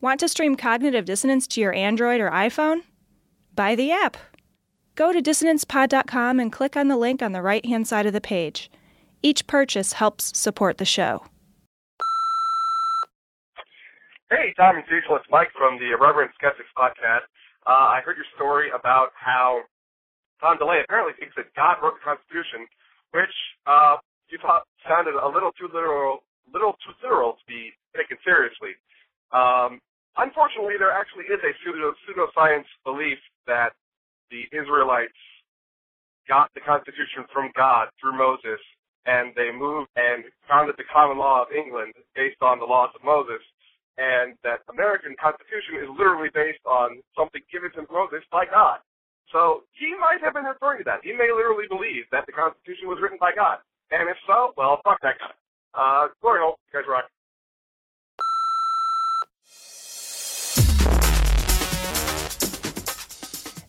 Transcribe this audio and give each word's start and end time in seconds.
Want 0.00 0.20
to 0.20 0.28
stream 0.28 0.56
Cognitive 0.56 1.06
Dissonance 1.06 1.46
to 1.48 1.60
your 1.60 1.72
Android 1.72 2.20
or 2.20 2.30
iPhone? 2.30 2.82
Buy 3.54 3.74
the 3.74 3.90
app. 3.90 4.18
Go 4.94 5.12
to 5.12 5.22
dissonancepod.com 5.22 6.38
and 6.38 6.52
click 6.52 6.76
on 6.76 6.88
the 6.88 6.96
link 6.96 7.22
on 7.22 7.32
the 7.32 7.40
right 7.40 7.64
hand 7.64 7.88
side 7.88 8.04
of 8.04 8.12
the 8.12 8.20
page. 8.20 8.70
Each 9.22 9.46
purchase 9.46 9.94
helps 9.94 10.36
support 10.38 10.76
the 10.76 10.84
show. 10.84 11.24
Hey, 14.28 14.52
Tom 14.58 14.76
and 14.76 14.84
Cecil, 14.84 15.16
it's 15.16 15.30
Mike 15.30 15.48
from 15.56 15.78
the 15.78 15.92
Irreverent 15.96 16.32
Skeptics 16.36 16.68
podcast. 16.76 17.24
Uh, 17.66 17.96
I 17.96 18.00
heard 18.04 18.16
your 18.16 18.28
story 18.36 18.68
about 18.74 19.16
how 19.16 19.62
Tom 20.40 20.58
DeLay 20.58 20.84
apparently 20.84 21.14
thinks 21.18 21.34
that 21.36 21.48
God 21.56 21.80
wrote 21.82 21.94
the 21.96 22.04
Constitution, 22.04 22.68
which 23.16 23.32
uh, 23.64 23.96
you 24.28 24.36
thought 24.42 24.68
sounded 24.84 25.16
a 25.16 25.28
little 25.28 25.52
too 25.56 25.70
literal, 25.72 26.20
little 26.52 26.76
too 26.84 26.92
literal 27.00 27.40
to 27.40 27.44
be 27.48 27.72
taken 27.96 28.18
seriously. 28.26 28.76
Um, 29.36 29.80
unfortunately, 30.16 30.80
there 30.80 30.92
actually 30.92 31.28
is 31.28 31.40
a 31.44 31.52
pseudo 31.60 31.92
pseudoscience 32.08 32.68
belief 32.84 33.20
that 33.46 33.76
the 34.32 34.48
Israelites 34.56 35.20
got 36.24 36.48
the 36.56 36.64
Constitution 36.64 37.28
from 37.32 37.52
God 37.54 37.92
through 38.00 38.16
Moses, 38.16 38.58
and 39.04 39.30
they 39.36 39.52
moved 39.52 39.92
and 39.94 40.24
founded 40.48 40.74
the 40.80 40.88
common 40.88 41.18
law 41.20 41.44
of 41.44 41.52
England 41.52 41.92
based 42.16 42.40
on 42.40 42.58
the 42.58 42.64
laws 42.66 42.90
of 42.96 43.04
Moses 43.04 43.44
and 43.96 44.36
that 44.44 44.60
American 44.68 45.16
Constitution 45.16 45.80
is 45.80 45.88
literally 45.96 46.28
based 46.32 46.60
on 46.68 47.00
something 47.16 47.40
given 47.48 47.72
to 47.72 47.88
Moses 47.88 48.20
by 48.28 48.44
God. 48.44 48.80
So 49.32 49.64
he 49.72 49.96
might 49.96 50.20
have 50.22 50.36
been 50.36 50.44
referring 50.44 50.84
to 50.84 50.86
that. 50.86 51.00
He 51.02 51.12
may 51.12 51.32
literally 51.32 51.66
believe 51.68 52.04
that 52.12 52.28
the 52.28 52.32
Constitution 52.32 52.88
was 52.88 53.00
written 53.00 53.18
by 53.18 53.32
God. 53.32 53.58
And 53.90 54.08
if 54.08 54.16
so, 54.26 54.52
well, 54.56 54.80
fuck 54.84 55.00
that 55.02 55.16
guy. 55.18 55.32
Uh, 55.72 56.08
glory 56.20 56.40
hole. 56.40 56.60
You 56.72 56.80
guys 56.80 56.88
rock. 56.88 57.08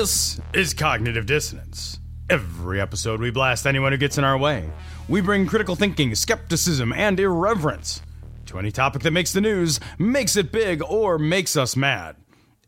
This 0.00 0.40
is 0.54 0.72
Cognitive 0.72 1.26
Dissonance. 1.26 2.00
Every 2.30 2.80
episode, 2.80 3.20
we 3.20 3.30
blast 3.30 3.66
anyone 3.66 3.92
who 3.92 3.98
gets 3.98 4.16
in 4.16 4.24
our 4.24 4.38
way. 4.38 4.70
We 5.10 5.20
bring 5.20 5.44
critical 5.44 5.76
thinking, 5.76 6.14
skepticism, 6.14 6.90
and 6.94 7.20
irreverence 7.20 8.00
to 8.46 8.58
any 8.58 8.72
topic 8.72 9.02
that 9.02 9.10
makes 9.10 9.34
the 9.34 9.42
news, 9.42 9.78
makes 9.98 10.36
it 10.36 10.50
big, 10.50 10.82
or 10.82 11.18
makes 11.18 11.54
us 11.54 11.76
mad. 11.76 12.16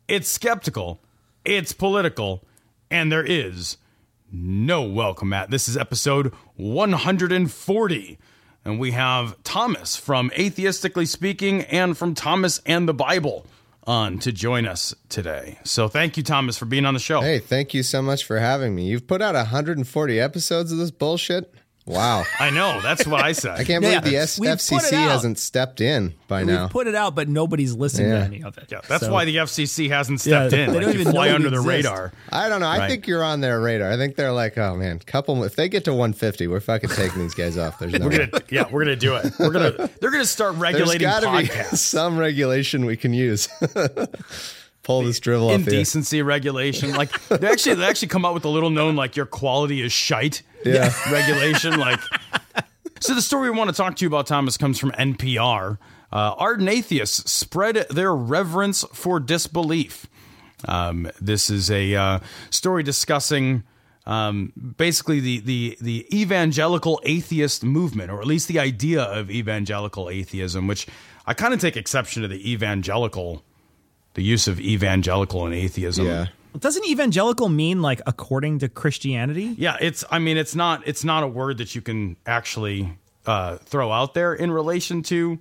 It's 0.07 0.29
skeptical, 0.29 1.01
it's 1.43 1.73
political, 1.73 2.45
and 2.91 3.11
there 3.11 3.25
is 3.25 3.77
no 4.31 4.83
welcome 4.83 5.33
at. 5.33 5.49
This 5.49 5.67
is 5.67 5.75
episode 5.75 6.31
140. 6.57 8.19
And 8.63 8.79
we 8.79 8.91
have 8.91 9.41
Thomas 9.41 9.95
from 9.95 10.29
Atheistically 10.37 11.07
Speaking 11.07 11.61
and 11.61 11.97
from 11.97 12.13
Thomas 12.13 12.61
and 12.67 12.87
the 12.87 12.93
Bible 12.93 13.47
on 13.85 14.19
to 14.19 14.31
join 14.31 14.65
us 14.65 14.93
today. 15.09 15.59
So 15.63 15.87
thank 15.87 16.17
you, 16.17 16.23
Thomas, 16.23 16.57
for 16.57 16.65
being 16.65 16.85
on 16.85 16.93
the 16.93 16.99
show. 16.99 17.21
Hey, 17.21 17.39
thank 17.39 17.73
you 17.73 17.83
so 17.83 18.01
much 18.01 18.23
for 18.25 18.39
having 18.39 18.75
me. 18.75 18.85
You've 18.85 19.07
put 19.07 19.21
out 19.21 19.35
140 19.35 20.19
episodes 20.19 20.71
of 20.71 20.77
this 20.77 20.91
bullshit. 20.91 21.53
Wow. 21.85 22.23
I 22.39 22.49
know. 22.49 22.79
That's 22.81 23.05
what 23.05 23.21
I 23.21 23.33
said. 23.33 23.51
I 23.59 23.63
can't 23.65 23.83
Yeah, 23.83 23.99
believe 23.99 24.03
the 24.13 24.17
S- 24.17 24.39
we've 24.39 24.49
put 24.51 24.83
it 24.83 24.93
FCC 24.93 24.93
hasn't 24.93 25.37
stepped 25.37 25.81
in 25.81 26.13
by 26.29 26.43
now. 26.45 26.63
We've 26.63 26.71
put 26.71 26.87
it 26.87 26.95
out, 26.95 27.13
but 27.13 27.27
nobody's 27.27 27.73
listening 27.73 28.09
Yeah. 28.11 28.19
to 28.19 28.23
any 28.23 28.41
of 28.43 28.57
it. 28.57 28.67
Yeah, 28.71 28.79
that's 28.87 29.05
So- 29.05 29.11
why 29.11 29.25
the 29.25 29.35
FCC 29.35 29.89
hasn't 29.89 30.21
stepped 30.21 30.53
Yeah, 30.53 30.59
in. 30.59 30.69
they 30.69 30.75
Like, 30.77 30.85
don't 30.85 30.93
you 30.95 31.01
even 31.01 31.11
fly 31.11 31.33
under 31.33 31.49
we 31.49 31.55
the 31.57 31.61
exist. 31.61 31.67
radar. 31.89 32.13
I 32.31 32.47
don't 32.47 32.61
know. 32.61 32.67
I 32.67 32.77
Right. 32.77 32.89
think 32.89 33.07
you're 33.07 33.23
on 33.23 33.41
their 33.41 33.59
radar. 33.59 33.91
I 33.91 33.97
think 33.97 34.15
they're 34.15 34.31
like, 34.31 34.57
oh 34.57 34.75
man, 34.77 34.99
couple. 34.99 35.43
If 35.43 35.55
they 35.57 35.67
get 35.67 35.83
to 35.85 35.93
150, 35.93 36.47
we're 36.47 36.61
fucking 36.61 36.89
taking 36.91 37.21
these 37.21 37.33
guys 37.33 37.57
off. 37.57 37.79
There's 37.79 37.91
no. 37.93 38.05
We're 38.07 38.27
gonna, 38.27 38.41
yeah, 38.49 38.63
we're 38.71 38.83
gonna 38.85 38.95
do 38.95 39.15
it. 39.15 39.33
We're 39.37 39.49
gonna, 39.51 39.89
they're 39.99 40.11
gonna 40.11 40.25
start 40.25 40.53
There's 40.53 40.61
regulating 40.61 41.01
got 41.01 41.19
to 41.23 41.31
be 41.31 41.49
podcasts. 41.49 41.77
some 41.79 42.17
regulation 42.17 42.85
we 42.85 42.95
can 42.95 43.13
use. 43.13 43.49
Pull 44.83 45.03
this 45.03 45.19
drivel 45.19 45.49
off. 45.49 45.55
Indecency 45.55 46.21
regulation, 46.21 46.91
like 46.93 47.11
they 47.29 47.47
actually 47.47 47.75
they 47.75 47.85
actually 47.85 48.09
come 48.09 48.25
out 48.25 48.33
with 48.33 48.45
a 48.45 48.49
little 48.49 48.69
known 48.69 48.95
like 48.95 49.15
your 49.15 49.25
quality 49.25 49.81
is 49.81 49.93
shite. 49.93 50.41
Yeah. 50.65 50.93
regulation. 51.11 51.79
Like, 51.79 51.99
so 52.99 53.15
the 53.15 53.21
story 53.21 53.49
we 53.49 53.57
want 53.57 53.69
to 53.69 53.75
talk 53.75 53.95
to 53.95 54.05
you 54.05 54.07
about, 54.07 54.27
Thomas, 54.27 54.57
comes 54.57 54.79
from 54.79 54.91
NPR. 54.91 55.77
Uh, 56.11 56.35
ardent 56.37 56.69
atheists 56.69 57.31
spread 57.31 57.87
their 57.89 58.13
reverence 58.13 58.83
for 58.93 59.19
disbelief. 59.19 60.05
Um, 60.67 61.09
this 61.19 61.49
is 61.49 61.71
a 61.71 61.95
uh, 61.95 62.19
story 62.49 62.83
discussing 62.83 63.63
um, 64.05 64.51
basically 64.77 65.19
the, 65.19 65.39
the 65.39 65.77
the 65.79 66.17
evangelical 66.17 67.01
atheist 67.05 67.63
movement, 67.63 68.11
or 68.11 68.19
at 68.19 68.27
least 68.27 68.47
the 68.47 68.59
idea 68.59 69.01
of 69.01 69.31
evangelical 69.31 70.09
atheism, 70.09 70.67
which 70.67 70.87
I 71.25 71.33
kind 71.33 71.53
of 71.53 71.61
take 71.61 71.77
exception 71.77 72.21
to 72.21 72.27
the 72.27 72.51
evangelical, 72.51 73.43
the 74.13 74.23
use 74.23 74.47
of 74.47 74.59
evangelical 74.59 75.45
and 75.45 75.53
atheism. 75.53 76.05
Yeah. 76.05 76.27
Doesn't 76.57 76.85
evangelical 76.85 77.49
mean 77.49 77.81
like 77.81 78.01
according 78.05 78.59
to 78.59 78.69
Christianity? 78.69 79.55
Yeah, 79.57 79.77
it's. 79.81 80.03
I 80.11 80.19
mean, 80.19 80.37
it's 80.37 80.53
not. 80.53 80.87
It's 80.87 81.03
not 81.03 81.23
a 81.23 81.27
word 81.27 81.57
that 81.57 81.73
you 81.73 81.81
can 81.81 82.15
actually 82.27 82.95
uh, 83.25 83.57
throw 83.57 83.91
out 83.91 84.13
there 84.13 84.33
in 84.35 84.51
relation 84.51 85.01
to. 85.03 85.39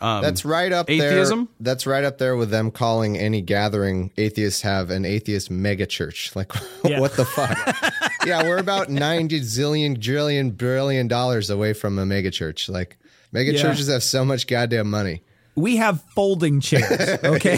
That's 0.00 0.44
right 0.44 0.72
up 0.72 0.90
atheism? 0.90 1.44
there. 1.44 1.54
That's 1.60 1.86
right 1.86 2.02
up 2.02 2.18
there 2.18 2.34
with 2.34 2.50
them 2.50 2.70
calling 2.72 3.16
any 3.16 3.40
gathering 3.40 4.10
atheists 4.16 4.62
have 4.62 4.90
an 4.90 5.04
atheist 5.04 5.48
megachurch. 5.50 6.34
Like, 6.36 6.50
Yeah. 6.82 6.98
what 6.98 7.12
the 7.12 7.24
fuck? 7.24 7.56
yeah, 8.26 8.42
we're 8.42 8.58
about 8.58 8.88
90 8.90 9.40
zillion, 9.42 10.02
trillion, 10.02 10.50
billion 10.50 11.06
dollars 11.06 11.50
away 11.50 11.72
from 11.72 12.00
a 12.00 12.04
megachurch. 12.04 12.68
Like, 12.68 12.96
megachurches 13.32 13.88
have 13.92 14.02
so 14.02 14.24
much 14.24 14.48
goddamn 14.48 14.90
money. 14.90 15.22
We 15.54 15.76
have 15.76 16.02
folding 16.14 16.60
chairs. 16.60 17.18
Okay. 17.24 17.54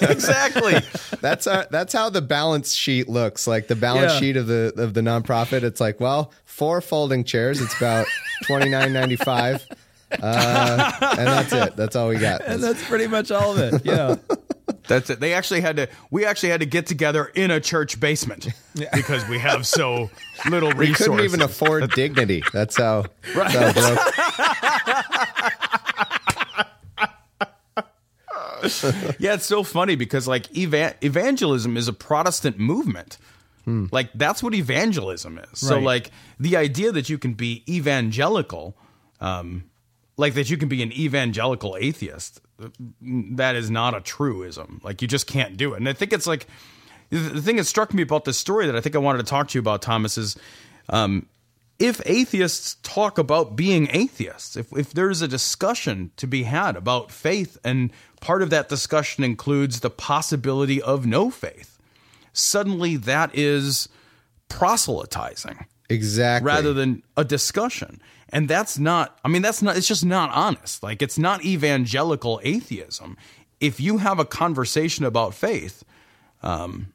exactly. 0.00 0.74
That's 1.20 1.46
our, 1.46 1.66
that's 1.70 1.92
how 1.92 2.08
the 2.10 2.22
balance 2.22 2.72
sheet 2.74 3.08
looks. 3.08 3.46
Like 3.46 3.68
the 3.68 3.76
balance 3.76 4.12
Yeah. 4.14 4.18
sheet 4.20 4.36
of 4.36 4.46
the 4.46 4.72
of 4.76 4.94
the 4.94 5.00
nonprofit. 5.02 5.62
It's 5.62 5.80
like, 5.80 6.00
well, 6.00 6.32
four 6.46 6.80
folding 6.80 7.22
chairs. 7.24 7.60
It's 7.60 7.76
about 7.76 8.06
twenty 8.46 8.70
nine 8.70 8.92
ninety 8.94 9.16
five, 9.16 9.66
uh, 10.10 10.92
and 11.18 11.26
that's 11.26 11.52
it. 11.52 11.76
That's 11.76 11.96
all 11.96 12.08
we 12.08 12.16
got. 12.16 12.42
and 12.46 12.62
that's 12.62 12.82
pretty 12.84 13.06
much 13.08 13.30
all 13.30 13.52
of 13.52 13.58
it. 13.58 13.84
Yeah. 13.84 14.16
That's 14.86 15.08
it. 15.08 15.18
They 15.18 15.32
actually 15.32 15.62
had 15.62 15.76
to. 15.76 15.88
We 16.10 16.26
actually 16.26 16.50
had 16.50 16.60
to 16.60 16.66
get 16.66 16.86
together 16.86 17.24
in 17.34 17.50
a 17.50 17.58
church 17.58 17.98
basement 18.00 18.48
because 18.92 19.26
we 19.28 19.38
have 19.38 19.66
so 19.66 20.10
little 20.50 20.68
we 20.70 20.88
resources. 20.88 21.08
We 21.08 21.14
couldn't 21.16 21.24
even 21.24 21.40
afford 21.42 21.90
dignity. 21.92 22.42
That's 22.52 22.76
how. 22.76 23.04
That's 23.34 23.54
how 23.54 23.94
broke. 23.94 24.14
Yeah, 29.18 29.34
it's 29.34 29.46
so 29.46 29.62
funny 29.62 29.96
because 29.96 30.26
like 30.28 30.50
eva- 30.52 30.94
evangelism 31.00 31.76
is 31.76 31.88
a 31.88 31.92
Protestant 31.92 32.58
movement. 32.58 33.18
Like 33.90 34.10
that's 34.14 34.42
what 34.42 34.54
evangelism 34.54 35.38
is. 35.38 35.60
So 35.60 35.76
like 35.80 36.10
the 36.38 36.56
idea 36.56 36.92
that 36.92 37.08
you 37.08 37.16
can 37.16 37.32
be 37.32 37.64
evangelical, 37.66 38.76
um, 39.20 39.64
like 40.18 40.34
that 40.34 40.50
you 40.50 40.58
can 40.58 40.68
be 40.68 40.82
an 40.82 40.92
evangelical 40.92 41.74
atheist, 41.80 42.40
that 43.00 43.56
is 43.56 43.70
not 43.70 43.94
a 43.96 44.00
truism. 44.00 44.80
Like 44.84 45.00
you 45.00 45.08
just 45.08 45.26
can't 45.26 45.56
do 45.56 45.72
it. 45.72 45.78
And 45.78 45.88
I 45.88 45.94
think 45.94 46.12
it's 46.12 46.26
like 46.26 46.46
the 47.08 47.16
the 47.16 47.40
thing 47.42 47.56
that 47.56 47.64
struck 47.64 47.94
me 47.94 48.02
about 48.02 48.24
this 48.26 48.36
story 48.36 48.66
that 48.66 48.76
I 48.76 48.80
think 48.82 48.94
I 48.94 48.98
wanted 48.98 49.18
to 49.18 49.24
talk 49.24 49.48
to 49.48 49.58
you 49.58 49.60
about, 49.60 49.80
Thomas, 49.80 50.18
is 50.18 50.36
um, 50.90 51.26
if 51.78 52.00
atheists 52.06 52.76
talk 52.82 53.18
about 53.18 53.56
being 53.56 53.88
atheists, 53.90 54.56
if, 54.56 54.72
if 54.76 54.92
there's 54.92 55.22
a 55.22 55.28
discussion 55.28 56.10
to 56.16 56.26
be 56.26 56.44
had 56.44 56.76
about 56.76 57.10
faith, 57.10 57.58
and 57.64 57.92
part 58.24 58.40
of 58.40 58.48
that 58.48 58.70
discussion 58.70 59.22
includes 59.22 59.80
the 59.80 59.90
possibility 59.90 60.80
of 60.80 61.04
no 61.04 61.30
faith, 61.30 61.78
suddenly 62.32 62.96
that 62.96 63.30
is 63.34 63.86
proselytizing 64.48 65.66
Exactly. 65.90 66.46
rather 66.46 66.72
than 66.72 67.02
a 67.18 67.24
discussion. 67.24 68.00
And 68.30 68.48
that's 68.48 68.78
not, 68.78 69.18
I 69.26 69.28
mean, 69.28 69.42
that's 69.42 69.60
not, 69.60 69.76
it's 69.76 69.86
just 69.86 70.06
not 70.06 70.30
honest. 70.30 70.82
Like, 70.82 71.02
it's 71.02 71.18
not 71.18 71.44
evangelical 71.44 72.40
atheism. 72.42 73.18
If 73.60 73.78
you 73.78 73.98
have 73.98 74.18
a 74.18 74.24
conversation 74.24 75.04
about 75.04 75.34
faith, 75.34 75.84
um, 76.42 76.93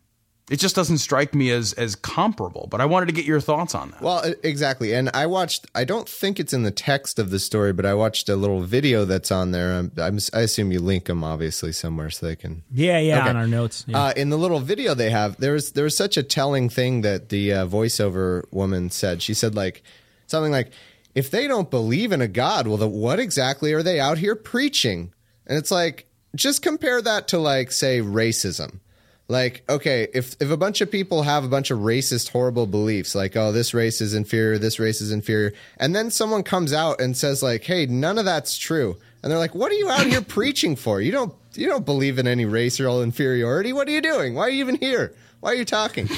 it 0.49 0.57
just 0.59 0.75
doesn't 0.75 0.97
strike 0.99 1.33
me 1.35 1.51
as 1.51 1.73
as 1.73 1.95
comparable. 1.95 2.67
But 2.69 2.81
I 2.81 2.85
wanted 2.85 3.05
to 3.07 3.11
get 3.11 3.25
your 3.25 3.39
thoughts 3.39 3.75
on 3.75 3.91
that. 3.91 4.01
Well, 4.01 4.33
exactly. 4.43 4.93
And 4.93 5.09
I 5.13 5.25
watched, 5.27 5.67
I 5.75 5.83
don't 5.83 6.07
think 6.09 6.39
it's 6.39 6.53
in 6.53 6.63
the 6.63 6.71
text 6.71 7.19
of 7.19 7.29
the 7.29 7.39
story, 7.39 7.71
but 7.73 7.85
I 7.85 7.93
watched 7.93 8.29
a 8.29 8.35
little 8.35 8.61
video 8.61 9.05
that's 9.05 9.31
on 9.31 9.51
there. 9.51 9.73
I'm, 9.73 9.91
I'm, 9.97 10.19
I 10.33 10.41
assume 10.41 10.71
you 10.71 10.79
link 10.79 11.05
them 11.05 11.23
obviously 11.23 11.71
somewhere 11.71 12.09
so 12.09 12.25
they 12.25 12.35
can. 12.35 12.63
Yeah, 12.71 12.99
yeah, 12.99 13.19
Okay. 13.21 13.29
on 13.29 13.37
our 13.37 13.47
notes. 13.47 13.85
Yeah. 13.87 13.99
Uh, 14.05 14.13
in 14.15 14.29
the 14.29 14.37
little 14.37 14.59
video 14.59 14.93
they 14.93 15.09
have, 15.11 15.37
there 15.37 15.53
was 15.53 15.71
there 15.73 15.83
was 15.83 15.95
such 15.95 16.17
a 16.17 16.23
telling 16.23 16.69
thing 16.69 17.01
that 17.01 17.29
the 17.29 17.53
uh, 17.53 17.65
voiceover 17.67 18.43
woman 18.51 18.89
said. 18.89 19.21
She 19.21 19.33
said 19.33 19.55
like 19.55 19.83
something 20.27 20.51
like, 20.51 20.71
"If 21.15 21.29
they 21.31 21.47
don't 21.47 21.69
believe 21.69 22.11
in 22.11 22.21
a 22.21 22.27
god, 22.27 22.67
well, 22.67 22.77
then 22.77 22.91
what 22.91 23.19
exactly 23.19 23.73
are 23.73 23.83
they 23.83 23.99
out 23.99 24.17
here 24.17 24.35
preaching?" 24.35 25.13
And 25.45 25.57
it's 25.57 25.71
like, 25.71 26.05
just 26.35 26.61
compare 26.61 27.01
that 27.01 27.27
to 27.29 27.39
like 27.39 27.71
say 27.71 28.01
racism. 28.01 28.79
Like, 29.29 29.63
okay, 29.69 30.07
if 30.11 30.35
if 30.41 30.49
a 30.49 30.57
bunch 30.57 30.81
of 30.81 30.89
people 30.89 31.21
have 31.21 31.45
a 31.45 31.47
bunch 31.47 31.69
of 31.69 31.77
racist, 31.79 32.29
horrible 32.29 32.65
beliefs, 32.65 33.13
like, 33.13 33.37
oh, 33.37 33.51
this 33.51 33.75
race 33.75 34.01
is 34.01 34.15
inferior, 34.15 34.57
this 34.57 34.79
race 34.79 35.01
is 35.01 35.11
inferior, 35.11 35.53
and 35.77 35.95
then 35.95 36.09
someone 36.09 36.41
comes 36.41 36.73
out 36.73 36.99
and 36.99 37.15
says, 37.15 37.43
like, 37.43 37.63
hey, 37.63 37.85
none 37.85 38.17
of 38.17 38.25
that's 38.25 38.57
true, 38.57 38.97
and 39.21 39.31
they're 39.31 39.37
like, 39.37 39.53
what 39.53 39.71
are 39.71 39.75
you 39.75 39.87
out 39.87 40.07
here 40.07 40.21
preaching 40.27 40.75
for? 40.75 40.99
You 40.99 41.11
don't 41.11 41.33
you 41.53 41.67
don't 41.67 41.85
believe 41.85 42.17
in 42.17 42.27
any 42.27 42.45
racial 42.45 43.03
inferiority. 43.03 43.71
What 43.71 43.87
are 43.87 43.91
you 43.91 44.01
doing? 44.01 44.33
Why 44.33 44.47
are 44.47 44.49
you 44.49 44.61
even 44.61 44.75
here? 44.75 45.13
Why 45.41 45.51
are 45.51 45.55
you 45.55 45.65
talking? 45.65 46.09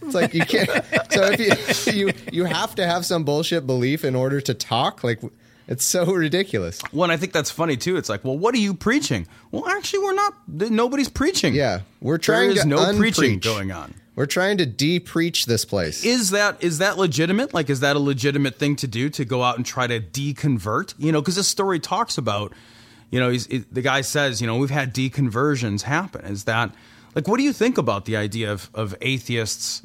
It's 0.00 0.14
like 0.14 0.32
you 0.32 0.42
can't. 0.42 0.70
So 1.10 1.24
if 1.24 1.86
you 1.86 1.92
you 2.06 2.12
you 2.30 2.44
have 2.44 2.76
to 2.76 2.86
have 2.86 3.04
some 3.04 3.24
bullshit 3.24 3.66
belief 3.66 4.04
in 4.04 4.14
order 4.14 4.40
to 4.40 4.54
talk, 4.54 5.02
like. 5.02 5.20
It's 5.70 5.84
so 5.84 6.04
ridiculous. 6.04 6.80
One, 6.90 7.12
I 7.12 7.16
think 7.16 7.32
that's 7.32 7.50
funny 7.50 7.76
too. 7.76 7.96
It's 7.96 8.08
like, 8.08 8.24
well, 8.24 8.36
what 8.36 8.56
are 8.56 8.58
you 8.58 8.74
preaching? 8.74 9.28
Well, 9.52 9.68
actually, 9.68 10.00
we're 10.00 10.14
not. 10.14 10.34
Nobody's 10.48 11.08
preaching. 11.08 11.54
Yeah, 11.54 11.82
we're 12.02 12.18
trying 12.18 12.50
is 12.50 12.62
to 12.62 12.68
no 12.68 12.92
preaching 12.96 13.38
going 13.38 13.70
on. 13.70 13.94
We're 14.16 14.26
trying 14.26 14.58
to 14.58 14.66
de-preach 14.66 15.46
this 15.46 15.64
place. 15.64 16.04
Is 16.04 16.30
that 16.30 16.62
is 16.62 16.78
that 16.78 16.98
legitimate? 16.98 17.54
Like, 17.54 17.70
is 17.70 17.80
that 17.80 17.94
a 17.94 18.00
legitimate 18.00 18.56
thing 18.56 18.74
to 18.76 18.88
do 18.88 19.08
to 19.10 19.24
go 19.24 19.44
out 19.44 19.56
and 19.56 19.64
try 19.64 19.86
to 19.86 20.00
deconvert? 20.00 20.94
You 20.98 21.12
know, 21.12 21.20
because 21.20 21.36
this 21.36 21.46
story 21.48 21.78
talks 21.78 22.18
about, 22.18 22.52
you 23.10 23.20
know, 23.20 23.30
he's, 23.30 23.46
it, 23.46 23.72
the 23.72 23.80
guy 23.80 24.00
says, 24.00 24.40
you 24.40 24.48
know, 24.48 24.56
we've 24.56 24.70
had 24.70 24.92
deconversions 24.92 25.82
happen. 25.82 26.24
Is 26.24 26.44
that 26.44 26.74
like, 27.14 27.28
what 27.28 27.36
do 27.36 27.44
you 27.44 27.52
think 27.52 27.78
about 27.78 28.06
the 28.06 28.16
idea 28.16 28.52
of 28.52 28.68
of 28.74 28.96
atheists? 29.00 29.82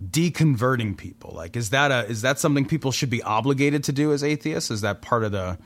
Deconverting 0.00 0.96
people? 0.96 1.32
Like 1.34 1.56
is 1.56 1.70
that 1.70 1.90
a 1.90 2.06
is 2.08 2.22
that 2.22 2.38
something 2.38 2.64
people 2.64 2.92
should 2.92 3.10
be 3.10 3.22
obligated 3.22 3.84
to 3.84 3.92
do 3.92 4.12
as 4.12 4.24
atheists? 4.24 4.70
Is 4.70 4.80
that 4.82 5.02
part 5.02 5.24
of 5.24 5.32
the 5.32 5.58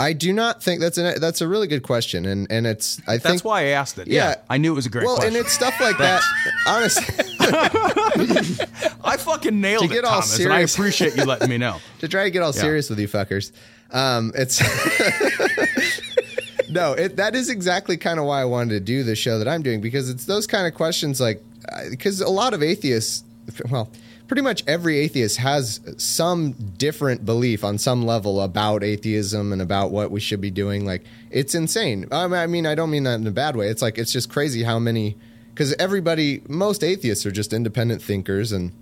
I 0.00 0.14
do 0.14 0.32
not 0.32 0.62
think 0.62 0.80
that's 0.80 0.98
a 0.98 1.14
that's 1.18 1.40
a 1.40 1.48
really 1.48 1.66
good 1.68 1.82
question, 1.82 2.24
and 2.26 2.50
and 2.50 2.66
it's 2.66 3.00
I 3.06 3.12
think 3.12 3.22
that's 3.22 3.44
why 3.44 3.60
i 3.60 3.64
asked 3.66 3.98
it. 3.98 4.08
Yeah, 4.08 4.30
Yeah. 4.30 4.34
i 4.50 4.58
knew 4.58 4.72
it 4.72 4.74
was 4.74 4.86
a 4.86 4.90
great 4.90 5.04
well, 5.04 5.16
question. 5.16 5.36
and 5.36 5.44
it's 5.44 5.52
stuff 5.52 5.78
like 5.80 5.98
that. 5.98 6.22
Honestly, 6.66 7.24
i 9.04 9.16
fucking 9.18 9.60
nailed 9.60 9.82
To 9.82 9.88
get 9.88 9.98
it 9.98 10.04
all 10.04 10.22
thomas 10.22 10.38
and 10.40 10.52
i 10.52 10.60
appreciate 10.60 11.16
you 11.16 11.24
letting 11.24 11.48
me 11.48 11.58
know. 11.58 11.78
To 12.00 12.08
try 12.08 12.24
to 12.24 12.30
get 12.30 12.42
all 12.42 12.52
serious 12.52 12.90
with 12.90 12.98
you 12.98 13.06
fuckers, 13.06 13.52
um, 13.92 14.32
it's 14.34 14.60
no, 16.70 16.92
it 16.94 17.16
that 17.16 17.34
is 17.36 17.48
exactly 17.50 17.96
kind 17.96 18.18
of 18.18 18.24
why 18.26 18.40
I 18.40 18.44
wanted 18.44 18.70
to 18.74 18.80
do 18.80 19.04
the 19.04 19.14
show 19.14 19.38
that 19.38 19.46
I'm 19.46 19.62
doing 19.62 19.80
because 19.80 20.08
it's 20.10 20.24
those 20.24 20.46
kind 20.46 20.66
of 20.66 20.74
questions 20.74 21.20
like 21.20 21.42
because 21.90 22.20
a 22.20 22.28
lot 22.28 22.54
of 22.54 22.62
atheists, 22.62 23.22
well. 23.70 23.90
Pretty 24.28 24.42
much 24.42 24.62
every 24.66 24.98
atheist 24.98 25.36
has 25.38 25.80
some 25.98 26.52
different 26.52 27.26
belief 27.26 27.64
on 27.64 27.76
some 27.76 28.06
level 28.06 28.40
about 28.40 28.82
atheism 28.82 29.52
and 29.52 29.60
about 29.60 29.90
what 29.90 30.10
we 30.10 30.20
should 30.20 30.40
be 30.40 30.50
doing. 30.50 30.86
Like 30.86 31.04
it's 31.30 31.54
insane. 31.54 32.06
I 32.10 32.46
mean, 32.46 32.66
I 32.66 32.74
don't 32.74 32.90
mean 32.90 33.04
that 33.04 33.20
in 33.20 33.26
a 33.26 33.32
bad 33.32 33.56
way. 33.56 33.68
It's 33.68 33.82
like 33.82 33.98
it's 33.98 34.12
just 34.12 34.30
crazy 34.30 34.62
how 34.62 34.78
many 34.78 35.16
because 35.50 35.74
everybody, 35.74 36.42
most 36.48 36.82
atheists 36.82 37.26
are 37.26 37.30
just 37.30 37.52
independent 37.52 38.00
thinkers 38.00 38.52
and 38.52 38.72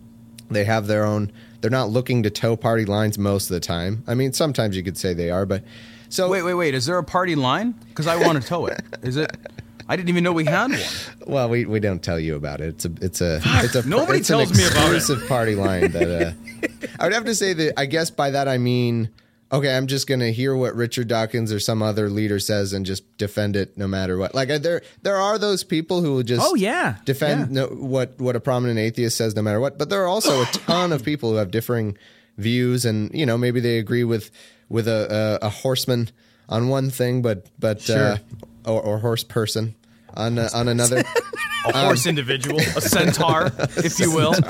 they 0.51 0.65
have 0.65 0.87
their 0.87 1.05
own. 1.05 1.33
They're 1.61 1.71
not 1.71 1.91
looking 1.91 2.23
to 2.23 2.31
toe 2.31 2.57
party 2.57 2.85
lines 2.85 3.19
most 3.19 3.51
of 3.51 3.55
the 3.55 3.61
time. 3.61 4.05
I 4.07 4.15
mean, 4.15 4.33
sometimes 4.33 4.77
you 4.77 4.83
could 4.83 4.97
say 4.97 5.15
they 5.15 5.31
are, 5.31 5.47
but 5.47 5.65
so 6.11 6.29
wait 6.29 6.43
wait 6.43 6.55
wait 6.55 6.75
is 6.75 6.87
there 6.87 6.99
a 6.99 7.05
party 7.05 7.37
line 7.37 7.71
because 7.89 8.09
i 8.09 8.17
want 8.17 8.41
to 8.41 8.47
tow 8.47 8.67
it 8.67 8.81
is 9.03 9.17
it 9.17 9.31
i 9.91 9.97
didn't 9.97 10.09
even 10.09 10.25
know 10.25 10.33
we 10.33 10.45
had 10.45 10.71
one 10.71 10.79
Well, 11.27 11.49
we, 11.49 11.65
we 11.67 11.79
don't 11.81 12.03
tell 12.03 12.19
you 12.19 12.35
about 12.35 12.61
it. 12.61 12.69
It's 12.75 12.85
a 12.87 12.93
it's 13.07 13.21
a 13.21 13.41
it's 13.67 13.75
a 13.75 13.87
Nobody 13.89 14.19
it's 14.21 14.29
tells 14.29 14.51
me 14.57 14.65
about 14.67 14.95
it. 14.95 15.29
party 15.29 15.55
line 15.55 15.91
that 15.93 16.11
uh, 16.11 16.33
I 16.99 17.05
would 17.05 17.13
have 17.13 17.25
to 17.27 17.35
say 17.35 17.53
that 17.53 17.79
I 17.79 17.87
guess 17.87 18.11
by 18.11 18.31
that 18.31 18.49
I 18.49 18.59
mean 18.59 19.11
okay, 19.53 19.77
I'm 19.77 19.87
just 19.89 20.07
gonna 20.09 20.31
hear 20.31 20.55
what 20.57 20.75
Richard 20.75 21.09
Dawkins 21.09 21.53
or 21.53 21.61
some 21.61 21.83
other 21.83 22.09
leader 22.09 22.39
says 22.39 22.73
and 22.73 22.87
just 22.87 23.03
defend 23.19 23.55
it 23.57 23.77
no 23.77 23.87
matter 23.89 24.17
what. 24.17 24.35
Like 24.35 24.49
there 24.63 24.83
there 25.03 25.17
are 25.17 25.39
those 25.39 25.63
people 25.65 26.01
who 26.03 26.15
will 26.15 26.23
just 26.23 26.43
Oh, 26.45 26.55
yeah. 26.55 26.97
defend 27.05 27.51
no, 27.53 27.67
what 27.67 28.19
what 28.19 28.35
a 28.37 28.41
prominent 28.41 28.79
atheist 28.79 29.17
says 29.17 29.35
no 29.37 29.43
matter 29.43 29.61
what. 29.61 29.77
But 29.79 29.91
there 29.91 30.03
are 30.03 30.09
also 30.09 30.43
a 30.43 30.47
ton 30.67 30.93
of 30.93 31.05
people 31.05 31.31
who 31.31 31.37
have 31.37 31.51
differing 31.51 31.97
views 32.39 32.85
and 32.85 33.13
you 33.15 33.27
know 33.27 33.37
maybe 33.37 33.61
they 33.61 33.79
agree 33.79 34.05
with 34.05 34.31
with 34.69 34.89
a 34.89 35.39
a, 35.43 35.47
a 35.47 35.51
horseman 35.51 36.09
on 36.49 36.69
one 36.69 36.91
thing, 36.91 37.23
but 37.23 37.47
but 37.59 37.89
uh, 37.91 38.17
or, 38.65 38.81
or 38.83 38.99
horse 38.99 39.23
person 39.25 39.75
on 40.15 40.39
uh, 40.39 40.49
on 40.55 40.69
another. 40.69 41.03
a 41.67 41.73
horse 41.85 42.07
individual 42.07 42.59
a 42.59 42.81
centaur 42.81 43.53
if 43.77 44.01
you 44.01 44.11
will 44.11 44.33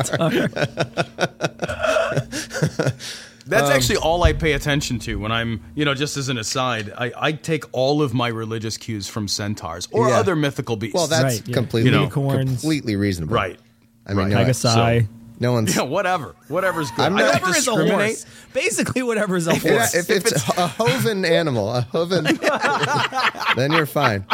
That's 3.47 3.67
Um, 3.69 3.73
actually 3.73 3.97
all 3.97 4.23
I 4.23 4.33
pay 4.33 4.53
attention 4.53 5.01
to 5.01 5.19
when 5.19 5.33
I'm, 5.33 5.61
you 5.75 5.85
know, 5.85 5.93
just 5.95 6.17
as 6.17 6.29
an 6.29 6.39
aside, 6.39 6.93
I, 6.97 7.11
I 7.17 7.33
take 7.33 7.65
all 7.73 8.01
of 8.01 8.15
my 8.15 8.29
religious 8.29 8.77
cues 8.77 9.09
from 9.09 9.27
centaurs 9.27 9.89
or 9.91 10.09
Yeah. 10.09 10.21
other 10.21 10.37
mythical 10.37 10.77
beasts. 10.77 10.95
Well, 10.95 11.09
that's 11.09 11.25
Right, 11.41 11.49
yeah. 11.49 11.55
completely 11.55 11.91
You 11.91 11.97
know, 11.97 12.07
completely 12.09 12.95
reasonable. 12.95 13.35
right. 13.35 13.59
I 14.07 14.11
mean, 14.15 14.29
Right. 14.33 14.47
no, 14.47 14.53
Pegasai. 14.53 15.09
no 15.41 15.53
one's. 15.53 15.75
Yeah, 15.75 15.83
whatever. 15.83 16.37
Whatever's 16.47 16.93
good. 16.93 17.07
I'm 17.07 17.17
I 17.17 17.23
not- 17.23 17.27
Whatever 17.43 17.51
is 17.51 17.57
a 17.67 17.71
discriminate. 17.73 17.99
horse. 17.99 18.27
Basically, 18.53 19.03
whatever's 19.03 19.49
a 19.49 19.55
Yeah, 19.59 19.79
horse. 19.79 19.95
if 19.97 20.11
it's 20.11 20.33
a 20.57 20.69
hoven 20.69 21.25
animal, 21.25 21.75
a 21.75 21.81
hoven, 21.83 22.25
then 23.57 23.73
you're 23.73 23.87
fine. 23.87 24.25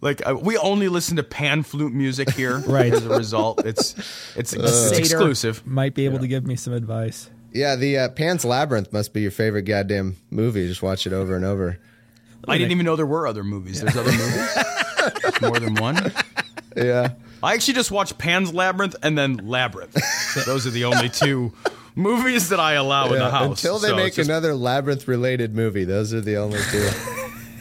Like 0.00 0.26
uh, 0.26 0.34
we 0.40 0.56
only 0.56 0.88
listen 0.88 1.16
to 1.16 1.22
pan 1.22 1.62
flute 1.62 1.92
music 1.92 2.30
here. 2.30 2.58
Right. 2.66 2.92
As 2.92 3.04
a 3.04 3.10
result, 3.16 3.64
it's 3.66 3.94
it's, 4.36 4.52
it's 4.52 4.92
exclusive. 4.92 5.66
Might 5.66 5.94
be 5.94 6.04
able 6.06 6.18
to 6.20 6.28
give 6.28 6.46
me 6.46 6.56
some 6.56 6.72
advice. 6.72 7.28
Yeah, 7.52 7.74
the 7.76 7.98
uh, 7.98 8.08
Pan's 8.10 8.44
Labyrinth 8.44 8.92
must 8.92 9.12
be 9.12 9.22
your 9.22 9.30
favorite 9.32 9.62
goddamn 9.62 10.16
movie. 10.30 10.66
Just 10.68 10.82
watch 10.82 11.06
it 11.06 11.12
over 11.12 11.34
and 11.36 11.44
over. 11.44 11.78
I 12.48 12.56
didn't 12.58 12.70
even 12.72 12.86
know 12.86 12.96
there 12.96 13.04
were 13.06 13.26
other 13.26 13.44
movies. 13.44 13.80
There's 13.82 13.96
other 13.96 14.12
movies. 14.12 15.40
More 15.42 15.58
than 15.58 15.74
one. 15.74 16.12
Yeah. 16.76 17.14
I 17.42 17.54
actually 17.54 17.74
just 17.74 17.90
watched 17.90 18.18
Pan's 18.18 18.54
Labyrinth 18.54 18.96
and 19.02 19.18
then 19.18 19.38
Labyrinth. 19.48 19.96
Those 20.46 20.66
are 20.66 20.70
the 20.70 20.84
only 20.84 21.08
two 21.08 21.52
movies 21.94 22.48
that 22.50 22.60
I 22.60 22.74
allow 22.74 23.12
in 23.12 23.18
the 23.18 23.30
house. 23.30 23.62
Until 23.64 23.78
they 23.78 23.88
So 23.88 23.96
make 23.96 24.14
just- 24.14 24.28
another 24.28 24.54
labyrinth 24.54 25.08
related 25.08 25.54
movie, 25.54 25.84
those 25.84 26.14
are 26.14 26.20
the 26.20 26.36
only 26.36 26.60
two. 26.70 26.88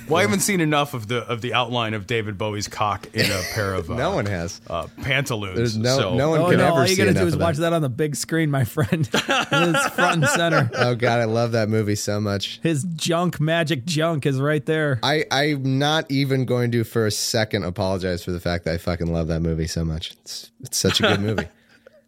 Well, 0.10 0.18
I 0.18 0.22
haven't 0.22 0.40
seen 0.40 0.60
enough 0.60 0.96
of 0.96 1.08
the 1.08 1.20
of 1.20 1.42
the 1.42 1.54
outline 1.54 1.94
of 1.94 2.08
David 2.08 2.36
Bowie's 2.38 2.68
cock 2.68 3.08
in 3.14 3.30
a 3.30 3.42
pair 3.54 3.76
of 3.76 3.92
uh, 3.92 3.96
no 3.96 4.12
one 4.16 4.26
has. 4.26 4.60
uh, 4.68 4.88
pantaloons. 5.04 5.56
There's 5.56 5.78
no 5.78 5.98
so- 6.00 6.16
no 6.16 6.30
one 6.32 6.42
Oh 6.42 6.50
can 6.50 6.58
no! 6.58 6.66
ever 6.66 6.74
All 6.78 6.82
you 6.82 6.88
see 6.96 6.98
gotta 6.98 7.14
do 7.14 7.28
is 7.28 7.38
watch 7.38 7.58
that. 7.58 7.62
that 7.70 7.74
on 7.74 7.84
the 7.84 7.90
big 7.90 8.16
screen, 8.16 8.50
my 8.50 8.64
friend. 8.64 9.08
it's 9.14 9.88
front 9.96 10.24
and 10.24 10.28
center. 10.28 10.70
Oh 10.80 10.96
god, 10.96 11.20
I 11.20 11.26
love 11.26 11.52
that 11.52 11.70
movie 11.70 11.96
so 11.96 12.20
much. 12.20 12.60
His 12.64 12.84
junk, 12.96 13.40
magic 13.40 13.86
junk, 13.86 14.26
is 14.26 14.40
right 14.42 14.66
there. 14.66 15.00
I 15.04 15.26
I'm 15.32 15.78
not 15.78 16.10
even 16.10 16.46
going 16.46 16.72
to 16.72 16.84
for 16.84 17.06
a 17.06 17.12
second 17.12 17.64
apologize 17.64 18.24
for 18.24 18.32
the 18.32 18.40
fact 18.40 18.66
that 18.66 18.74
I 18.74 18.78
fucking 18.80 19.14
love 19.14 19.28
that 19.28 19.42
movie 19.42 19.68
so 19.68 19.86
much. 19.86 20.12
It's 20.22 20.52
it's 20.62 20.78
such 20.78 21.00
a 21.02 21.04
good 21.04 21.22
movie. 21.22 21.48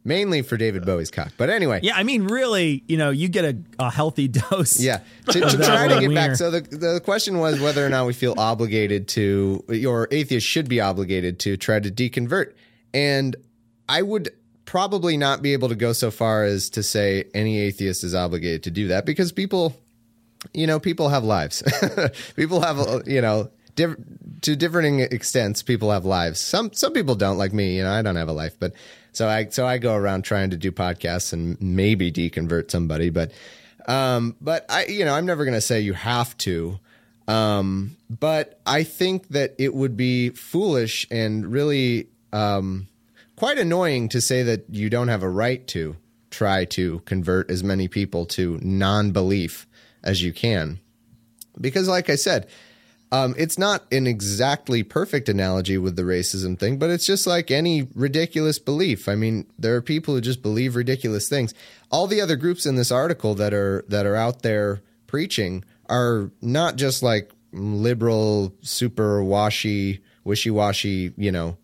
Mainly 0.04 0.42
for 0.42 0.58
David 0.58 0.84
Bowie's 0.84 1.12
cock. 1.12 1.32
But 1.38 1.52
anyway, 1.52 1.80
Yeah, 1.84 1.96
I 1.96 2.02
mean, 2.04 2.24
really, 2.24 2.84
you 2.88 2.98
know, 2.98 3.12
you 3.12 3.28
get 3.28 3.46
a, 3.46 3.58
a 3.78 3.92
healthy 3.92 4.28
dose. 4.50 4.80
Yeah. 4.80 5.02
To, 5.28 5.40
to 5.40 5.58
try 5.58 5.88
to 5.88 6.00
get 6.00 6.14
back, 6.14 6.36
so 6.36 6.50
the, 6.50 6.62
the 6.62 7.02
question 7.04 7.38
was 7.38 7.60
whether 7.60 7.86
or 7.86 7.90
not 7.90 8.08
we 8.08 8.14
feel 8.14 8.34
obligated 8.38 9.08
to, 9.10 9.64
or 9.88 10.08
atheists 10.10 10.50
should 10.50 10.68
be 10.68 10.82
obligated 10.82 11.40
to 11.42 11.56
try 11.56 11.80
to 11.80 11.92
deconvert. 11.92 12.54
And 12.94 13.36
I 13.88 14.02
would 14.02 14.32
probably 14.66 15.18
not 15.18 15.42
be 15.42 15.54
able 15.54 15.70
to 15.70 15.76
go 15.76 15.94
so 15.94 16.10
far 16.10 16.46
as 16.46 16.70
to 16.72 16.82
say 16.82 17.26
any 17.34 17.60
atheist 17.60 18.04
is 18.04 18.16
obligated 18.16 18.64
to 18.64 18.72
do 18.72 18.88
that 18.88 19.06
because 19.06 19.32
people, 19.32 19.76
you 20.54 20.66
know, 20.66 20.80
people 20.80 21.10
have 21.10 21.24
lives. 21.24 21.62
people 22.36 22.62
have, 22.62 23.06
you 23.06 23.22
know, 23.22 23.52
diff- 23.76 23.98
to 24.42 24.56
differing 24.56 25.02
extents, 25.02 25.62
people 25.62 25.92
have 25.92 26.06
lives. 26.06 26.40
Some 26.40 26.74
some 26.74 26.94
people 26.94 27.16
don't, 27.16 27.38
like 27.38 27.54
me. 27.54 27.78
You 27.78 27.84
know, 27.84 27.92
I 27.92 28.02
don't 28.02 28.16
have 28.16 28.30
a 28.30 28.34
life, 28.34 28.56
but 28.60 28.74
so 29.12 29.28
I 29.28 29.48
so 29.48 29.66
I 29.66 29.78
go 29.78 29.96
around 29.96 30.24
trying 30.24 30.52
to 30.52 30.58
do 30.58 30.72
podcasts 30.72 31.34
and 31.34 31.62
maybe 31.62 32.12
deconvert 32.12 32.72
somebody, 32.72 33.10
but 33.10 33.32
um, 33.88 34.36
but 34.40 34.66
I, 34.70 34.86
you 34.86 35.06
know, 35.06 35.14
I'm 35.14 35.26
never 35.26 35.44
going 35.46 35.56
to 35.56 35.62
say 35.62 35.82
you 35.82 35.94
have 35.94 36.38
to. 36.38 36.80
Um, 37.28 37.98
but 38.10 38.60
I 38.66 38.84
think 38.84 39.30
that 39.30 39.56
it 39.58 39.74
would 39.74 39.96
be 39.96 40.30
foolish 40.30 41.08
and 41.10 41.46
really 41.46 42.08
um, 42.34 42.88
quite 43.36 43.58
annoying 43.58 44.10
to 44.10 44.22
say 44.22 44.44
that 44.44 44.66
you 44.70 44.90
don't 44.90 45.08
have 45.08 45.24
a 45.24 45.30
right 45.30 45.66
to 45.68 45.96
try 46.30 46.66
to 46.66 47.00
convert 47.06 47.50
as 47.52 47.64
many 47.64 47.88
people 47.88 48.26
to 48.26 48.60
non 48.62 49.12
belief 49.12 49.68
as 50.04 50.22
you 50.22 50.34
can. 50.34 50.80
Because, 51.60 51.88
like 51.88 52.10
I 52.10 52.16
said, 52.16 52.48
Um, 53.14 53.36
it's 53.38 53.58
not 53.58 53.84
an 53.92 54.08
exactly 54.08 54.84
perfect 54.84 55.28
analogy 55.28 55.78
with 55.78 55.98
the 55.98 56.04
racism 56.04 56.58
thing, 56.58 56.78
but 56.78 56.90
it's 56.90 57.06
just 57.06 57.28
like 57.28 57.52
any 57.52 57.90
ridiculous 57.94 58.58
belief. 58.58 59.10
I 59.10 59.16
mean, 59.16 59.48
there 59.60 59.76
are 59.76 59.82
people 59.82 60.14
who 60.14 60.22
just 60.22 60.42
believe 60.42 60.78
ridiculous 60.78 61.28
things. 61.28 61.54
All 61.92 62.08
the 62.08 62.22
other 62.22 62.38
groups 62.38 62.66
in 62.66 62.76
this 62.76 62.92
article 62.92 63.36
that 63.36 63.54
are 63.54 63.84
that 63.90 64.06
are 64.06 64.16
out 64.16 64.44
there 64.44 64.82
preaching 65.08 65.66
are 65.90 66.32
not 66.42 66.78
just 66.78 67.04
like 67.04 67.32
liberal, 67.52 68.56
super 68.62 69.22
washy, 69.22 70.02
wishy 70.24 70.50
washy, 70.50 71.12
you 71.18 71.34
know, 71.34 71.58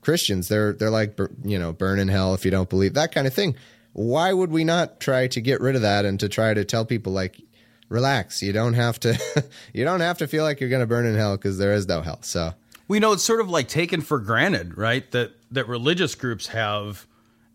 Christians. 0.00 0.48
They're 0.48 0.72
they're 0.72 0.90
like 0.90 1.18
you 1.44 1.58
know, 1.58 1.74
burn 1.74 1.98
in 1.98 2.08
hell 2.08 2.32
if 2.32 2.46
you 2.46 2.50
don't 2.50 2.70
believe 2.70 2.94
that 2.94 3.12
kind 3.12 3.26
of 3.26 3.34
thing. 3.34 3.56
Why 3.92 4.32
would 4.32 4.50
we 4.50 4.64
not 4.64 5.00
try 5.00 5.28
to 5.28 5.40
get 5.40 5.60
rid 5.60 5.76
of 5.76 5.82
that 5.82 6.06
and 6.06 6.18
to 6.20 6.30
try 6.30 6.54
to 6.54 6.64
tell 6.64 6.86
people 6.86 7.12
like 7.12 7.40
relax. 7.88 8.42
You 8.42 8.52
don't 8.52 8.74
have 8.74 8.98
to. 9.00 9.18
you 9.72 9.84
don't 9.84 10.00
have 10.00 10.18
to 10.18 10.26
feel 10.26 10.44
like 10.44 10.60
you're 10.60 10.70
going 10.70 10.80
to 10.80 10.86
burn 10.86 11.06
in 11.06 11.14
hell 11.14 11.36
because 11.36 11.58
there 11.58 11.72
is 11.72 11.86
no 11.86 12.00
hell. 12.02 12.22
So 12.22 12.54
we 12.88 13.00
know 13.00 13.12
it's 13.12 13.22
sort 13.22 13.40
of 13.40 13.48
like 13.48 13.68
taken 13.68 14.00
for 14.00 14.18
granted, 14.18 14.76
right? 14.76 15.10
That 15.12 15.32
that 15.50 15.68
religious 15.68 16.14
groups 16.14 16.48
have 16.48 17.06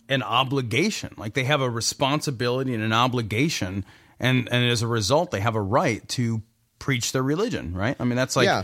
an 0.07 0.23
obligation, 0.23 1.13
like 1.17 1.33
they 1.33 1.43
have 1.43 1.61
a 1.61 1.69
responsibility 1.69 2.73
and 2.73 2.83
an 2.83 2.93
obligation, 2.93 3.85
and 4.19 4.49
and 4.51 4.65
as 4.65 4.81
a 4.81 4.87
result, 4.87 5.31
they 5.31 5.39
have 5.41 5.55
a 5.55 5.61
right 5.61 6.07
to 6.09 6.41
preach 6.79 7.11
their 7.11 7.23
religion, 7.23 7.73
right? 7.73 7.95
I 7.99 8.03
mean, 8.05 8.15
that's 8.15 8.35
like. 8.35 8.45
Yeah. 8.45 8.63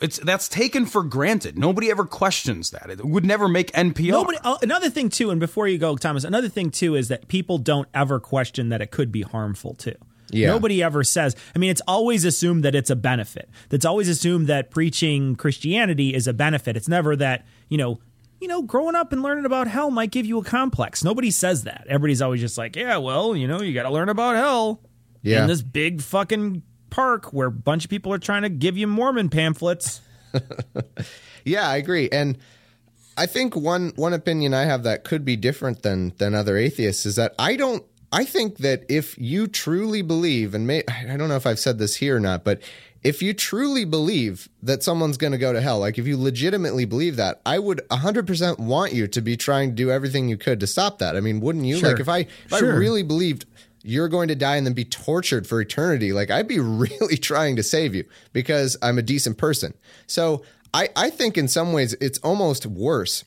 It's 0.00 0.18
that's 0.18 0.48
taken 0.48 0.86
for 0.86 1.04
granted. 1.04 1.56
Nobody 1.56 1.88
ever 1.88 2.04
questions 2.04 2.70
that. 2.70 2.90
It 2.90 3.04
would 3.04 3.24
never 3.24 3.46
make 3.46 3.70
NPR. 3.70 4.08
Nobody. 4.08 4.36
Uh, 4.42 4.56
another 4.60 4.90
thing 4.90 5.10
too, 5.10 5.30
and 5.30 5.38
before 5.38 5.68
you 5.68 5.78
go, 5.78 5.96
Thomas, 5.96 6.24
another 6.24 6.48
thing 6.48 6.72
too 6.72 6.96
is 6.96 7.06
that 7.06 7.28
people 7.28 7.56
don't 7.58 7.86
ever 7.94 8.18
question 8.18 8.70
that 8.70 8.82
it 8.82 8.90
could 8.90 9.12
be 9.12 9.22
harmful 9.22 9.74
too. 9.74 9.94
Yeah. 10.32 10.48
Nobody 10.48 10.82
ever 10.82 11.04
says, 11.04 11.36
I 11.54 11.58
mean, 11.58 11.70
it's 11.70 11.82
always 11.86 12.24
assumed 12.24 12.64
that 12.64 12.74
it's 12.74 12.90
a 12.90 12.96
benefit. 12.96 13.48
That's 13.68 13.84
always 13.84 14.08
assumed 14.08 14.46
that 14.46 14.70
preaching 14.70 15.36
Christianity 15.36 16.14
is 16.14 16.26
a 16.26 16.32
benefit. 16.32 16.76
It's 16.76 16.88
never 16.88 17.14
that, 17.16 17.46
you 17.68 17.78
know, 17.78 18.00
you 18.40 18.48
know, 18.48 18.62
growing 18.62 18.96
up 18.96 19.12
and 19.12 19.22
learning 19.22 19.44
about 19.44 19.68
hell 19.68 19.90
might 19.90 20.10
give 20.10 20.26
you 20.26 20.38
a 20.38 20.44
complex. 20.44 21.04
Nobody 21.04 21.30
says 21.30 21.64
that. 21.64 21.84
Everybody's 21.86 22.20
always 22.20 22.40
just 22.40 22.58
like, 22.58 22.74
yeah, 22.74 22.96
well, 22.96 23.36
you 23.36 23.46
know, 23.46 23.62
you 23.62 23.72
got 23.72 23.84
to 23.84 23.90
learn 23.90 24.08
about 24.08 24.34
hell 24.34 24.80
yeah. 25.22 25.42
in 25.42 25.48
this 25.48 25.62
big 25.62 26.00
fucking 26.00 26.62
park 26.90 27.32
where 27.32 27.46
a 27.46 27.52
bunch 27.52 27.84
of 27.84 27.90
people 27.90 28.12
are 28.12 28.18
trying 28.18 28.42
to 28.42 28.48
give 28.48 28.76
you 28.76 28.86
Mormon 28.86 29.28
pamphlets. 29.28 30.00
yeah, 31.44 31.68
I 31.68 31.76
agree. 31.76 32.08
And 32.10 32.38
I 33.16 33.26
think 33.26 33.54
one 33.54 33.92
one 33.96 34.12
opinion 34.12 34.54
I 34.54 34.64
have 34.64 34.82
that 34.84 35.04
could 35.04 35.24
be 35.24 35.36
different 35.36 35.82
than 35.82 36.12
than 36.18 36.34
other 36.34 36.56
atheists 36.56 37.06
is 37.06 37.16
that 37.16 37.34
I 37.38 37.56
don't 37.56 37.84
I 38.12 38.24
think 38.24 38.58
that 38.58 38.84
if 38.88 39.16
you 39.18 39.46
truly 39.46 40.02
believe, 40.02 40.54
and 40.54 40.66
may, 40.66 40.82
I 40.86 41.16
don't 41.16 41.28
know 41.28 41.36
if 41.36 41.46
I've 41.46 41.58
said 41.58 41.78
this 41.78 41.96
here 41.96 42.16
or 42.16 42.20
not, 42.20 42.44
but 42.44 42.60
if 43.02 43.22
you 43.22 43.32
truly 43.34 43.84
believe 43.84 44.48
that 44.62 44.82
someone's 44.82 45.16
going 45.16 45.32
to 45.32 45.38
go 45.38 45.52
to 45.52 45.60
hell, 45.60 45.80
like 45.80 45.98
if 45.98 46.06
you 46.06 46.16
legitimately 46.16 46.84
believe 46.84 47.16
that, 47.16 47.40
I 47.44 47.58
would 47.58 47.80
100% 47.90 48.58
want 48.58 48.92
you 48.92 49.08
to 49.08 49.20
be 49.20 49.36
trying 49.36 49.70
to 49.70 49.74
do 49.74 49.90
everything 49.90 50.28
you 50.28 50.36
could 50.36 50.60
to 50.60 50.66
stop 50.66 50.98
that. 50.98 51.16
I 51.16 51.20
mean, 51.20 51.40
wouldn't 51.40 51.64
you? 51.64 51.78
Sure. 51.78 51.90
Like 51.90 52.00
if 52.00 52.08
I 52.08 52.18
if 52.18 52.50
sure. 52.50 52.74
I 52.74 52.76
really 52.76 53.02
believed 53.02 53.46
you're 53.82 54.08
going 54.08 54.28
to 54.28 54.36
die 54.36 54.56
and 54.56 54.66
then 54.66 54.74
be 54.74 54.84
tortured 54.84 55.46
for 55.46 55.60
eternity, 55.60 56.12
like 56.12 56.30
I'd 56.30 56.46
be 56.46 56.60
really 56.60 57.16
trying 57.16 57.56
to 57.56 57.62
save 57.62 57.94
you 57.94 58.04
because 58.32 58.76
I'm 58.82 58.98
a 58.98 59.02
decent 59.02 59.38
person. 59.38 59.74
So 60.06 60.44
I, 60.74 60.88
I 60.94 61.10
think 61.10 61.36
in 61.36 61.48
some 61.48 61.72
ways 61.72 61.94
it's 61.94 62.18
almost 62.18 62.66
worse 62.66 63.24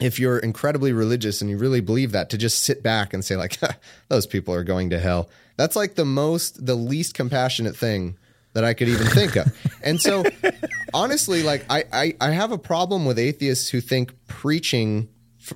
if 0.00 0.18
you're 0.18 0.38
incredibly 0.38 0.92
religious 0.92 1.40
and 1.40 1.48
you 1.48 1.56
really 1.56 1.80
believe 1.80 2.12
that 2.12 2.30
to 2.30 2.38
just 2.38 2.62
sit 2.62 2.82
back 2.82 3.14
and 3.14 3.24
say 3.24 3.36
like 3.36 3.58
those 4.08 4.26
people 4.26 4.54
are 4.54 4.64
going 4.64 4.90
to 4.90 4.98
hell. 4.98 5.28
That's 5.56 5.76
like 5.76 5.94
the 5.94 6.04
most 6.04 6.66
the 6.66 6.74
least 6.74 7.14
compassionate 7.14 7.76
thing 7.76 8.16
that 8.52 8.64
i 8.64 8.72
could 8.72 8.88
even 8.88 9.06
think 9.08 9.36
of. 9.36 9.54
And 9.82 10.00
so 10.00 10.24
honestly 10.92 11.42
like 11.42 11.64
I, 11.70 11.84
I 11.92 12.16
i 12.20 12.30
have 12.30 12.50
a 12.52 12.58
problem 12.58 13.04
with 13.04 13.18
atheists 13.18 13.68
who 13.68 13.80
think 13.80 14.12
preaching 14.26 15.08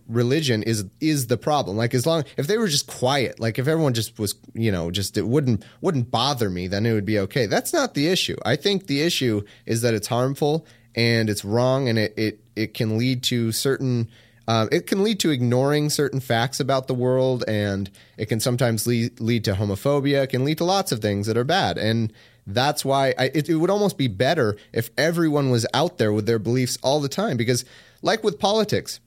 religion 0.06 0.62
is 0.62 0.84
is 1.00 1.26
the 1.26 1.36
problem. 1.36 1.76
Like 1.76 1.94
as 1.94 2.06
long 2.06 2.24
if 2.36 2.46
they 2.46 2.58
were 2.58 2.68
just 2.68 2.86
quiet 2.86 3.40
like 3.40 3.58
if 3.58 3.66
everyone 3.66 3.94
just 3.94 4.18
was 4.18 4.34
you 4.54 4.70
know 4.70 4.90
just 4.90 5.16
it 5.16 5.26
wouldn't 5.26 5.64
wouldn't 5.80 6.10
bother 6.10 6.48
me 6.48 6.68
then 6.68 6.86
it 6.86 6.92
would 6.92 7.06
be 7.06 7.18
okay. 7.20 7.46
That's 7.46 7.72
not 7.72 7.94
the 7.94 8.08
issue. 8.08 8.36
I 8.44 8.56
think 8.56 8.86
the 8.86 9.02
issue 9.02 9.42
is 9.66 9.82
that 9.82 9.94
it's 9.94 10.06
harmful 10.06 10.66
and 10.94 11.28
it's 11.28 11.44
wrong 11.44 11.88
and 11.88 11.98
it 11.98 12.14
it, 12.16 12.40
it 12.54 12.74
can 12.74 12.98
lead 12.98 13.22
to 13.24 13.52
certain 13.52 14.08
um, 14.50 14.68
it 14.72 14.88
can 14.88 15.04
lead 15.04 15.20
to 15.20 15.30
ignoring 15.30 15.90
certain 15.90 16.18
facts 16.18 16.58
about 16.58 16.88
the 16.88 16.94
world, 16.94 17.44
and 17.46 17.88
it 18.16 18.26
can 18.26 18.40
sometimes 18.40 18.84
lead, 18.84 19.20
lead 19.20 19.44
to 19.44 19.52
homophobia. 19.52 20.24
It 20.24 20.30
can 20.30 20.44
lead 20.44 20.58
to 20.58 20.64
lots 20.64 20.90
of 20.90 20.98
things 20.98 21.28
that 21.28 21.36
are 21.36 21.44
bad. 21.44 21.78
And 21.78 22.12
that's 22.48 22.84
why 22.84 23.14
I, 23.16 23.30
it, 23.32 23.48
it 23.48 23.54
would 23.54 23.70
almost 23.70 23.96
be 23.96 24.08
better 24.08 24.56
if 24.72 24.90
everyone 24.98 25.50
was 25.50 25.68
out 25.72 25.98
there 25.98 26.12
with 26.12 26.26
their 26.26 26.40
beliefs 26.40 26.78
all 26.82 26.98
the 26.98 27.08
time. 27.08 27.36
Because, 27.36 27.64
like 28.02 28.24
with 28.24 28.40
politics, 28.40 28.98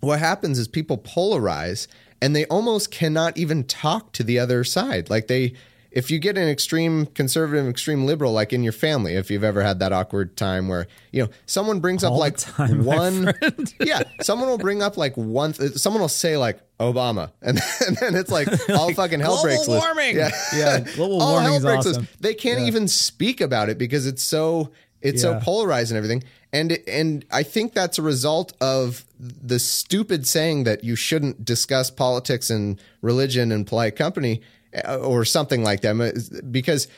what 0.00 0.18
happens 0.18 0.58
is 0.58 0.68
people 0.68 0.98
polarize 0.98 1.86
and 2.20 2.36
they 2.36 2.44
almost 2.44 2.90
cannot 2.90 3.38
even 3.38 3.64
talk 3.64 4.12
to 4.12 4.22
the 4.22 4.38
other 4.38 4.62
side. 4.62 5.08
Like 5.08 5.26
they, 5.26 5.54
if 5.94 6.10
you 6.10 6.18
get 6.18 6.38
an 6.38 6.48
extreme 6.48 7.06
conservative, 7.06 7.66
extreme 7.68 8.06
liberal, 8.06 8.32
like 8.32 8.52
in 8.52 8.62
your 8.62 8.72
family, 8.72 9.14
if 9.14 9.30
you've 9.30 9.44
ever 9.44 9.62
had 9.62 9.78
that 9.80 9.92
awkward 9.92 10.36
time 10.36 10.68
where 10.68 10.86
you 11.12 11.22
know 11.22 11.28
someone 11.46 11.80
brings 11.80 12.02
All 12.02 12.14
up 12.14 12.20
like 12.20 12.36
time, 12.38 12.84
one, 12.84 13.32
yeah, 13.80 14.02
someone 14.22 14.48
will 14.48 14.58
bring 14.58 14.82
up 14.82 14.96
like 14.96 15.16
one, 15.16 15.52
someone 15.54 16.00
will 16.00 16.08
say 16.08 16.36
like 16.36 16.60
Obama, 16.80 17.30
and, 17.42 17.60
and 17.86 17.96
then 17.98 18.14
it's 18.14 18.30
like 18.30 18.48
all 18.70 18.92
fucking 18.94 19.20
hell 19.20 19.42
breaks 19.42 19.68
loose. 19.68 19.80
warming. 19.82 20.16
Yeah, 20.16 20.30
Yeah, 20.54 20.80
global 20.80 21.20
all 21.20 21.32
warming 21.32 21.48
hell 21.48 21.56
is 21.58 21.62
breaks 21.62 21.84
loose. 21.86 21.96
awesome. 21.98 22.08
They 22.20 22.34
can't 22.34 22.60
even 22.60 22.88
speak 22.88 23.40
about 23.40 23.68
it 23.68 23.78
because 23.78 24.06
it's 24.06 24.22
so 24.22 24.70
it's 25.02 25.20
so 25.20 25.38
polarized 25.40 25.90
and 25.90 25.96
everything. 25.98 26.24
And 26.54 26.78
and 26.86 27.24
I 27.30 27.42
think 27.42 27.72
that's 27.74 27.98
a 27.98 28.02
result 28.02 28.52
of 28.60 29.04
the 29.18 29.58
stupid 29.58 30.26
saying 30.26 30.64
that 30.64 30.84
you 30.84 30.96
shouldn't 30.96 31.44
discuss 31.44 31.90
politics 31.90 32.50
and 32.50 32.80
religion 33.00 33.52
and 33.52 33.66
polite 33.66 33.96
company 33.96 34.40
uh, 34.40 34.46
Uh, 34.74 34.96
or 34.96 35.22
something 35.24 35.62
like 35.62 35.82
that. 35.82 36.42
Because 36.50 36.88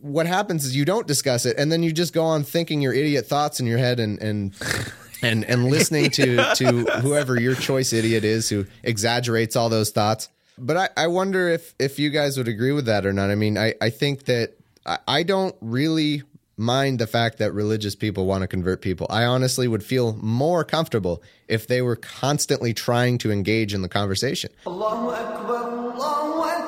what 0.00 0.26
happens 0.26 0.64
is 0.64 0.74
you 0.74 0.86
don't 0.86 1.06
discuss 1.06 1.44
it 1.44 1.58
and 1.58 1.70
then 1.70 1.82
you 1.82 1.92
just 1.92 2.14
go 2.14 2.24
on 2.24 2.42
thinking 2.42 2.80
your 2.80 2.94
idiot 2.94 3.26
thoughts 3.26 3.60
in 3.60 3.66
your 3.66 3.76
head 3.76 4.00
and 4.00 4.18
and 4.22 4.54
and 5.22 5.44
and 5.44 5.66
listening 5.66 6.08
to 6.08 6.36
to 6.54 6.84
whoever 7.02 7.38
your 7.38 7.54
choice 7.54 7.92
idiot 7.92 8.24
is 8.24 8.48
who 8.48 8.64
exaggerates 8.82 9.56
all 9.56 9.68
those 9.68 9.90
thoughts. 9.90 10.30
But 10.56 10.76
I, 10.78 10.88
I 10.96 11.06
wonder 11.08 11.50
if 11.50 11.74
if 11.78 11.98
you 11.98 12.08
guys 12.08 12.38
would 12.38 12.48
agree 12.48 12.72
with 12.72 12.86
that 12.86 13.04
or 13.04 13.12
not. 13.12 13.28
I 13.30 13.34
mean 13.34 13.58
i 13.58 13.74
i 13.82 13.90
think 13.90 14.24
that 14.24 14.54
i, 14.86 14.98
I 15.06 15.22
don't 15.22 15.54
really 15.60 16.22
mind 16.60 16.98
the 16.98 17.06
fact 17.06 17.38
that 17.38 17.52
religious 17.52 17.96
people 17.96 18.26
want 18.26 18.42
to 18.42 18.46
convert 18.46 18.82
people. 18.82 19.06
I 19.10 19.24
honestly 19.24 19.66
would 19.66 19.82
feel 19.82 20.14
more 20.16 20.62
comfortable 20.62 21.22
if 21.48 21.66
they 21.66 21.82
were 21.82 21.96
constantly 21.96 22.74
trying 22.74 23.18
to 23.18 23.32
engage 23.32 23.74
in 23.74 23.82
the 23.82 23.88
conversation. 23.88 24.50
Allahu 24.66 25.10
Akbar, 25.10 25.94
Allahu 25.94 26.42
Akbar. 26.42 26.60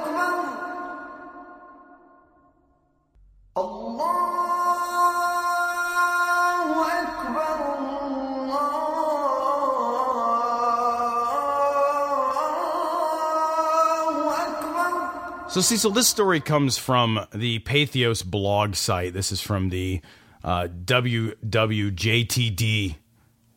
So, 15.53 15.61
Cecil, 15.61 15.91
this 15.91 16.09
story 16.09 16.41
comes 16.41 16.79
from 16.79 17.27
the 17.35 17.59
Pathos 17.59 18.23
blog 18.23 18.75
site. 18.75 19.13
This 19.13 19.31
is 19.33 19.43
from 19.43 19.69
the 19.69 20.01
uh, 20.43 20.69
WWJTD, 20.83 21.37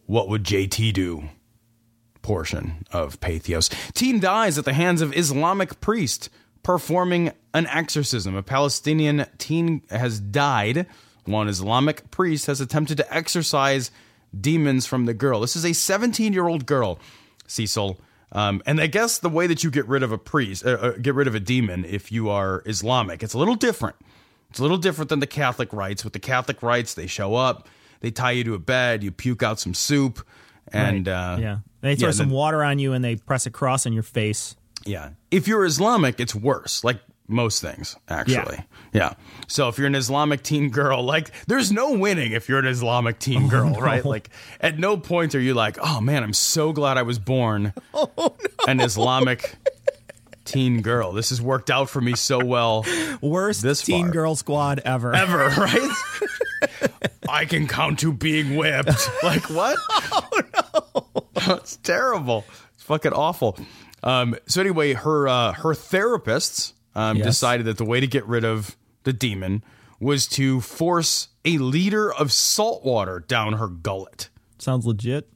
What 0.06 0.28
Would 0.28 0.44
JT 0.44 0.92
Do 0.92 1.30
portion 2.22 2.86
of 2.92 3.22
Pathos. 3.22 3.70
Teen 3.94 4.20
dies 4.20 4.58
at 4.58 4.66
the 4.66 4.74
hands 4.74 5.02
of 5.02 5.16
Islamic 5.16 5.80
priest 5.80 6.30
performing 6.64 7.32
an 7.54 7.66
exorcism. 7.68 8.36
A 8.36 8.44
Palestinian 8.44 9.26
teen 9.38 9.82
has 9.90 10.20
died. 10.20 10.88
One 11.24 11.48
Islamic 11.48 12.12
priest 12.12 12.48
has 12.48 12.60
attempted 12.60 12.98
to 12.98 13.14
exorcise 13.14 13.90
demons 14.38 14.86
from 14.86 15.06
the 15.06 15.14
girl. 15.14 15.40
This 15.40 15.56
is 15.56 15.64
a 15.64 15.72
17 15.72 16.34
year 16.34 16.46
old 16.46 16.66
girl, 16.66 17.00
Cecil. 17.48 17.98
Um, 18.36 18.62
and 18.66 18.82
I 18.82 18.88
guess 18.88 19.18
the 19.20 19.30
way 19.30 19.48
that 19.48 19.64
you 19.64 19.72
get 19.72 19.88
rid 19.88 20.04
of 20.04 20.12
a 20.12 20.18
priest, 20.18 20.66
uh, 20.66 20.72
uh, 20.72 20.92
get 21.02 21.16
rid 21.16 21.28
of 21.28 21.36
a 21.36 21.40
demon, 21.40 21.86
if 21.86 22.12
you 22.12 22.30
are 22.30 22.62
Islamic, 22.66 23.24
it's 23.24 23.34
a 23.34 23.38
little 23.38 23.56
different. 23.56 23.96
It's 24.50 24.60
a 24.60 24.62
little 24.62 24.78
different 24.78 25.08
than 25.10 25.20
the 25.22 25.28
Catholic 25.28 25.72
rites. 25.72 26.04
With 26.04 26.12
the 26.14 26.20
Catholic 26.20 26.62
rites, 26.62 26.94
they 26.96 27.08
show 27.08 27.36
up, 27.36 27.70
they 28.02 28.12
tie 28.12 28.32
you 28.32 28.44
to 28.44 28.54
a 28.54 28.60
bed, 28.60 29.04
you 29.04 29.12
puke 29.12 29.42
out 29.42 29.60
some 29.60 29.74
soup, 29.74 30.20
and 30.74 31.08
uh, 31.08 31.38
yeah, 31.40 31.58
they 31.80 31.96
throw 31.96 32.10
yeah, 32.10 32.14
some 32.14 32.28
then- 32.28 32.36
water 32.36 32.62
on 32.62 32.78
you 32.78 32.92
and 32.92 33.04
they 33.06 33.16
press 33.16 33.46
a 33.46 33.52
cross 33.52 33.86
on 33.86 33.94
your 33.94 34.04
face. 34.04 34.56
yeah. 34.86 35.12
If 35.32 35.48
you're 35.48 35.64
Islamic, 35.66 36.20
it's 36.20 36.36
worse. 36.36 36.84
Like 36.84 37.00
most 37.28 37.62
things, 37.62 37.96
actually. 38.10 38.60
Yeah. 38.96 39.14
So 39.48 39.68
if 39.68 39.78
you're 39.78 39.88
an 39.88 39.96
Islamic 39.96 40.42
teen 40.42 40.70
girl, 40.70 41.04
like 41.04 41.32
there's 41.48 41.72
no 41.72 41.94
winning 41.98 42.32
if 42.32 42.48
you're 42.50 42.60
an 42.60 42.66
Islamic 42.68 43.20
teen 43.20 43.48
girl, 43.50 43.72
right? 43.80 44.04
Like 44.06 44.30
at 44.62 44.80
no 44.80 44.96
point 44.98 45.36
are 45.36 45.40
you 45.40 45.54
like, 45.54 45.78
oh 45.82 46.00
man, 46.02 46.24
I'm 46.24 46.34
so 46.34 46.72
glad 46.72 46.98
I 46.98 47.02
was 47.04 47.20
born 47.20 47.74
an 48.68 48.80
Islamic 48.80 49.56
teen 50.46 50.82
girl. 50.82 51.12
This 51.12 51.30
has 51.30 51.42
worked 51.42 51.70
out 51.70 51.90
for 51.90 52.00
me 52.00 52.16
so 52.16 52.44
well 52.44 52.86
Worst 53.22 53.62
This 53.64 53.82
teen 53.82 54.06
far. 54.06 54.14
girl 54.14 54.36
squad 54.36 54.80
ever. 54.86 55.14
ever, 55.14 55.38
right? 55.58 55.92
I 57.28 57.46
can 57.46 57.68
count 57.68 58.00
to 58.00 58.14
being 58.14 58.56
whipped. 58.56 59.10
like 59.24 59.50
what? 59.50 59.78
Oh 59.90 60.30
no, 61.48 61.56
it's 61.56 61.78
terrible. 61.78 62.46
It's 62.76 62.84
fucking 62.84 63.14
awful. 63.14 63.58
Um, 64.04 64.36
so 64.48 64.62
anyway, 64.62 64.94
her 64.94 65.28
uh, 65.28 65.54
her 65.54 65.74
therapists 65.74 66.74
um, 66.96 67.18
Yes. 67.18 67.26
decided 67.26 67.66
that 67.66 67.78
the 67.78 67.86
way 67.86 68.00
to 68.00 68.08
get 68.08 68.26
rid 68.28 68.46
of 68.46 68.76
the 69.06 69.14
demon 69.14 69.64
was 70.00 70.28
to 70.28 70.60
force 70.62 71.30
a 71.46 71.58
liter 71.58 72.14
of 72.14 72.32
salt 72.32 72.84
water 72.84 73.24
down 73.28 73.54
her 73.54 73.68
gullet. 73.68 74.30
Sounds 74.58 74.86
legit. 74.86 75.30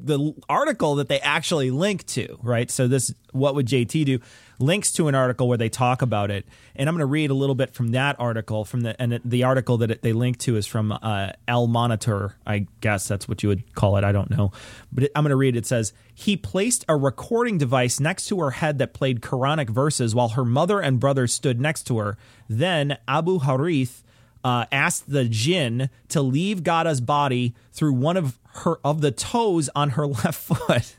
The 0.00 0.34
article 0.48 0.96
that 0.96 1.08
they 1.08 1.20
actually 1.20 1.70
link 1.70 2.04
to, 2.06 2.38
right? 2.42 2.70
So 2.70 2.88
this 2.88 3.12
what 3.32 3.54
would 3.54 3.66
JT 3.66 4.04
do? 4.04 4.18
Links 4.58 4.92
to 4.92 5.08
an 5.08 5.14
article 5.14 5.48
where 5.48 5.58
they 5.58 5.68
talk 5.68 6.02
about 6.02 6.30
it, 6.30 6.46
and 6.76 6.88
I'm 6.88 6.94
going 6.94 7.00
to 7.00 7.06
read 7.06 7.30
a 7.30 7.34
little 7.34 7.54
bit 7.54 7.74
from 7.74 7.88
that 7.88 8.16
article. 8.18 8.64
From 8.64 8.82
the 8.82 9.00
and 9.00 9.20
the 9.24 9.44
article 9.44 9.78
that 9.78 9.90
it, 9.90 10.02
they 10.02 10.12
link 10.12 10.38
to 10.38 10.56
is 10.56 10.66
from 10.66 10.92
uh, 10.92 11.30
El 11.48 11.66
Monitor. 11.66 12.36
I 12.46 12.66
guess 12.80 13.08
that's 13.08 13.28
what 13.28 13.42
you 13.42 13.48
would 13.48 13.74
call 13.74 13.96
it. 13.96 14.04
I 14.04 14.12
don't 14.12 14.30
know, 14.30 14.52
but 14.92 15.04
it, 15.04 15.12
I'm 15.14 15.24
going 15.24 15.30
to 15.30 15.36
read. 15.36 15.56
It 15.56 15.66
says 15.66 15.92
he 16.14 16.36
placed 16.36 16.84
a 16.88 16.96
recording 16.96 17.58
device 17.58 17.98
next 17.98 18.26
to 18.28 18.40
her 18.40 18.52
head 18.52 18.78
that 18.78 18.94
played 18.94 19.20
Quranic 19.20 19.70
verses 19.70 20.14
while 20.14 20.30
her 20.30 20.44
mother 20.44 20.80
and 20.80 21.00
brother 21.00 21.26
stood 21.26 21.60
next 21.60 21.84
to 21.84 21.98
her. 21.98 22.16
Then 22.48 22.98
Abu 23.08 23.40
Harith 23.40 24.04
uh, 24.44 24.66
asked 24.70 25.10
the 25.10 25.24
jinn 25.24 25.88
to 26.08 26.20
leave 26.20 26.62
Gada's 26.62 27.00
body 27.00 27.54
through 27.72 27.94
one 27.94 28.16
of 28.16 28.38
her 28.56 28.78
of 28.84 29.00
the 29.00 29.10
toes 29.10 29.70
on 29.74 29.90
her 29.90 30.06
left 30.24 30.34
foot. 30.34 30.96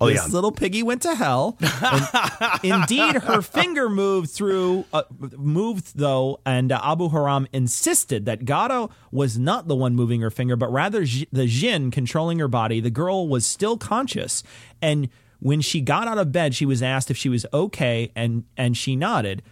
Oh, 0.00 0.08
this 0.08 0.26
yeah. 0.26 0.32
little 0.32 0.52
piggy 0.52 0.82
went 0.82 1.02
to 1.02 1.14
hell. 1.14 1.58
Indeed, 2.62 3.16
her 3.16 3.42
finger 3.42 3.88
moved 3.88 4.30
through, 4.30 4.84
uh, 4.92 5.02
moved 5.36 5.96
though, 5.98 6.40
and 6.46 6.72
uh, 6.72 6.80
Abu 6.82 7.08
Haram 7.10 7.46
insisted 7.52 8.26
that 8.26 8.44
Gada 8.44 8.88
was 9.10 9.38
not 9.38 9.68
the 9.68 9.74
one 9.74 9.94
moving 9.94 10.20
her 10.20 10.30
finger, 10.30 10.56
but 10.56 10.72
rather 10.72 11.04
j- 11.04 11.26
the 11.32 11.46
jinn 11.46 11.90
controlling 11.90 12.38
her 12.38 12.48
body. 12.48 12.80
The 12.80 12.90
girl 12.90 13.28
was 13.28 13.44
still 13.46 13.76
conscious, 13.76 14.42
and 14.80 15.08
when 15.40 15.60
she 15.60 15.80
got 15.80 16.08
out 16.08 16.18
of 16.18 16.32
bed, 16.32 16.54
she 16.54 16.64
was 16.66 16.82
asked 16.82 17.10
if 17.10 17.16
she 17.16 17.28
was 17.28 17.44
okay, 17.52 18.10
and 18.16 18.44
and 18.56 18.76
she 18.76 18.96
nodded. 18.96 19.42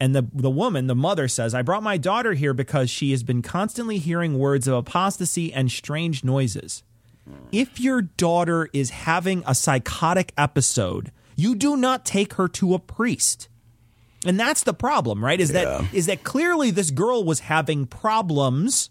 And 0.00 0.14
the 0.14 0.26
the 0.32 0.50
woman, 0.50 0.86
the 0.86 0.94
mother 0.94 1.28
says, 1.28 1.54
"I 1.54 1.62
brought 1.62 1.82
my 1.82 1.96
daughter 1.98 2.32
here 2.32 2.54
because 2.54 2.90
she 2.90 3.10
has 3.10 3.22
been 3.22 3.42
constantly 3.42 3.98
hearing 3.98 4.38
words 4.38 4.66
of 4.66 4.74
apostasy 4.74 5.52
and 5.52 5.70
strange 5.70 6.24
noises." 6.24 6.82
If 7.52 7.80
your 7.80 8.02
daughter 8.02 8.68
is 8.72 8.90
having 8.90 9.42
a 9.46 9.54
psychotic 9.54 10.32
episode, 10.36 11.12
you 11.36 11.54
do 11.54 11.76
not 11.76 12.04
take 12.04 12.34
her 12.34 12.48
to 12.48 12.74
a 12.74 12.78
priest. 12.78 13.48
And 14.26 14.38
that's 14.38 14.64
the 14.64 14.74
problem, 14.74 15.24
right? 15.24 15.40
Is 15.40 15.52
that 15.52 15.94
is 15.94 16.06
that 16.06 16.24
clearly 16.24 16.70
this 16.70 16.90
girl 16.90 17.24
was 17.24 17.40
having 17.40 17.86
problems. 17.86 18.90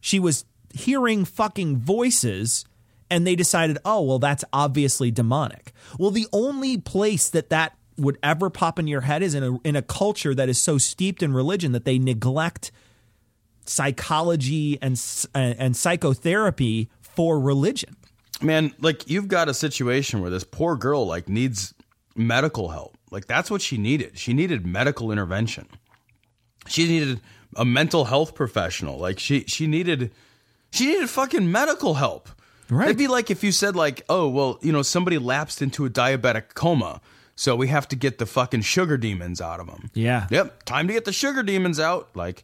She 0.00 0.20
was 0.20 0.44
hearing 0.72 1.24
fucking 1.24 1.78
voices 1.78 2.64
and 3.10 3.26
they 3.26 3.34
decided, 3.34 3.78
"Oh, 3.84 4.02
well 4.02 4.18
that's 4.18 4.44
obviously 4.52 5.10
demonic." 5.10 5.72
Well, 5.98 6.10
the 6.10 6.28
only 6.32 6.78
place 6.78 7.28
that 7.30 7.50
that 7.50 7.76
would 7.96 8.18
ever 8.22 8.50
pop 8.50 8.78
in 8.78 8.86
your 8.86 9.02
head 9.02 9.22
is 9.22 9.34
in 9.34 9.42
a 9.42 9.58
in 9.64 9.76
a 9.76 9.82
culture 9.82 10.34
that 10.34 10.48
is 10.48 10.62
so 10.62 10.78
steeped 10.78 11.22
in 11.22 11.32
religion 11.32 11.72
that 11.72 11.84
they 11.84 11.98
neglect 11.98 12.70
psychology 13.66 14.78
and 14.80 15.00
and, 15.34 15.58
and 15.58 15.76
psychotherapy 15.76 16.90
for 17.14 17.40
religion. 17.40 17.96
man 18.42 18.72
like 18.80 19.08
you've 19.08 19.28
got 19.28 19.48
a 19.48 19.54
situation 19.54 20.20
where 20.20 20.30
this 20.30 20.44
poor 20.44 20.76
girl 20.76 21.06
like 21.06 21.28
needs 21.28 21.74
medical 22.16 22.68
help. 22.70 22.96
Like 23.10 23.26
that's 23.26 23.50
what 23.50 23.62
she 23.62 23.76
needed. 23.78 24.18
She 24.18 24.32
needed 24.32 24.66
medical 24.66 25.10
intervention. 25.12 25.66
She 26.66 26.86
needed 26.88 27.20
a 27.56 27.64
mental 27.64 28.06
health 28.06 28.34
professional. 28.34 28.98
Like 28.98 29.18
she 29.18 29.44
she 29.46 29.66
needed 29.66 30.10
she 30.70 30.86
needed 30.86 31.08
fucking 31.10 31.50
medical 31.50 31.94
help. 31.94 32.28
Right. 32.70 32.86
it'd 32.86 32.96
be 32.98 33.08
like 33.08 33.30
if 33.30 33.44
you 33.44 33.52
said 33.52 33.76
like 33.76 34.02
oh 34.08 34.26
well 34.28 34.58
you 34.62 34.72
know 34.72 34.80
somebody 34.82 35.18
lapsed 35.18 35.60
into 35.60 35.84
a 35.84 35.90
diabetic 35.90 36.54
coma 36.54 37.02
so 37.36 37.54
we 37.54 37.68
have 37.68 37.86
to 37.88 37.96
get 37.96 38.16
the 38.16 38.24
fucking 38.24 38.62
sugar 38.62 38.96
demons 38.96 39.38
out 39.42 39.60
of 39.60 39.66
them 39.66 39.90
Yeah. 39.92 40.26
yep 40.30 40.62
time 40.64 40.86
to 40.88 40.94
get 40.94 41.04
the 41.04 41.12
sugar 41.12 41.42
demons 41.42 41.78
out. 41.78 42.08
Like 42.16 42.42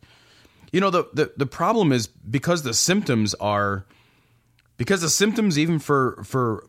you 0.72 0.80
know 0.80 0.90
the 0.90 1.08
the, 1.14 1.32
the 1.38 1.46
problem 1.46 1.90
is 1.90 2.06
because 2.06 2.62
the 2.64 2.74
symptoms 2.74 3.32
are 3.40 3.86
because 4.80 5.02
the 5.02 5.10
symptoms 5.10 5.58
even 5.58 5.78
for 5.78 6.18
for 6.25 6.64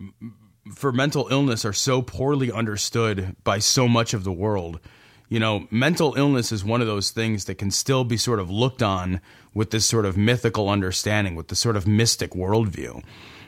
for 0.76 0.92
mental 0.92 1.30
illness 1.32 1.64
are 1.64 1.72
so 1.72 2.02
poorly 2.02 2.52
understood 2.52 3.38
by 3.46 3.58
so 3.58 3.88
much 3.88 4.14
of 4.14 4.26
the 4.26 4.34
world. 4.34 4.82
You 5.30 5.40
know 5.40 5.66
mental 5.72 6.16
illness 6.18 6.52
is 6.52 6.66
one 6.66 6.82
of 6.82 6.88
those 6.88 7.12
things 7.12 7.46
that 7.46 7.56
can 7.56 7.72
still 7.72 8.04
be 8.04 8.18
sort 8.18 8.42
of 8.42 8.50
looked 8.50 8.84
on 8.84 9.22
with 9.54 9.72
this 9.72 9.86
sort 9.86 10.06
of 10.06 10.18
mythical 10.18 10.68
understanding 10.68 11.36
with 11.36 11.48
the 11.48 11.56
sort 11.56 11.78
of 11.78 11.88
mystic 11.88 12.32
worldview. 12.32 13.02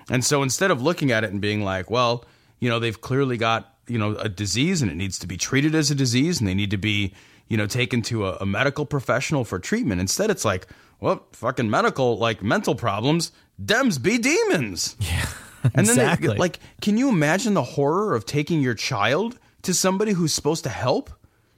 And 0.10 0.24
so 0.24 0.42
instead 0.42 0.72
of 0.72 0.82
looking 0.82 1.12
at 1.12 1.26
it 1.26 1.32
and 1.32 1.42
being 1.42 1.66
like 1.66 1.92
well 1.92 2.24
you 2.62 2.70
know 2.70 2.80
they've 2.80 3.02
clearly 3.02 3.36
got 3.36 3.76
you 3.90 3.98
know 3.98 4.16
a 4.16 4.30
disease 4.30 4.82
and 4.82 4.90
it 4.90 4.96
needs 4.96 5.20
to 5.20 5.28
be 5.28 5.36
treated 5.36 5.76
as 5.76 5.92
a 5.92 5.96
disease 5.96 6.40
and 6.40 6.48
they 6.48 6.54
need 6.54 6.72
to 6.72 6.78
be 6.78 7.14
you 7.50 7.58
know 7.58 7.68
taken 7.68 8.02
to 8.04 8.28
a, 8.28 8.38
a 8.38 8.46
medical 8.46 8.86
professional 8.86 9.44
for 9.44 9.60
treatment. 9.60 10.00
Instead 10.00 10.30
it's 10.30 10.46
like 10.46 10.68
well 11.02 11.28
fucking 11.34 11.70
medical 11.70 12.18
like 12.18 12.42
mental 12.42 12.76
problems 12.76 13.34
dems 13.62 14.02
be 14.02 14.18
demons 14.18 14.96
yeah 15.00 15.26
and 15.64 15.88
then 15.88 15.98
exactly. 15.98 16.30
they, 16.30 16.36
like 16.36 16.60
can 16.82 16.98
you 16.98 17.10
imagine 17.10 17.54
the 17.54 17.64
horror 17.64 18.16
of 18.16 18.26
taking 18.26 18.62
your 18.62 18.74
child 18.74 19.40
to 19.62 19.74
somebody 19.74 20.12
who's 20.12 20.34
supposed 20.34 20.64
to 20.64 20.70
help 20.70 21.10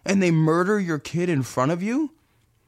and 0.05 0.21
they 0.21 0.31
murder 0.31 0.79
your 0.79 0.99
kid 0.99 1.29
in 1.29 1.41
front 1.41 1.71
of 1.71 1.81
you 1.81 2.11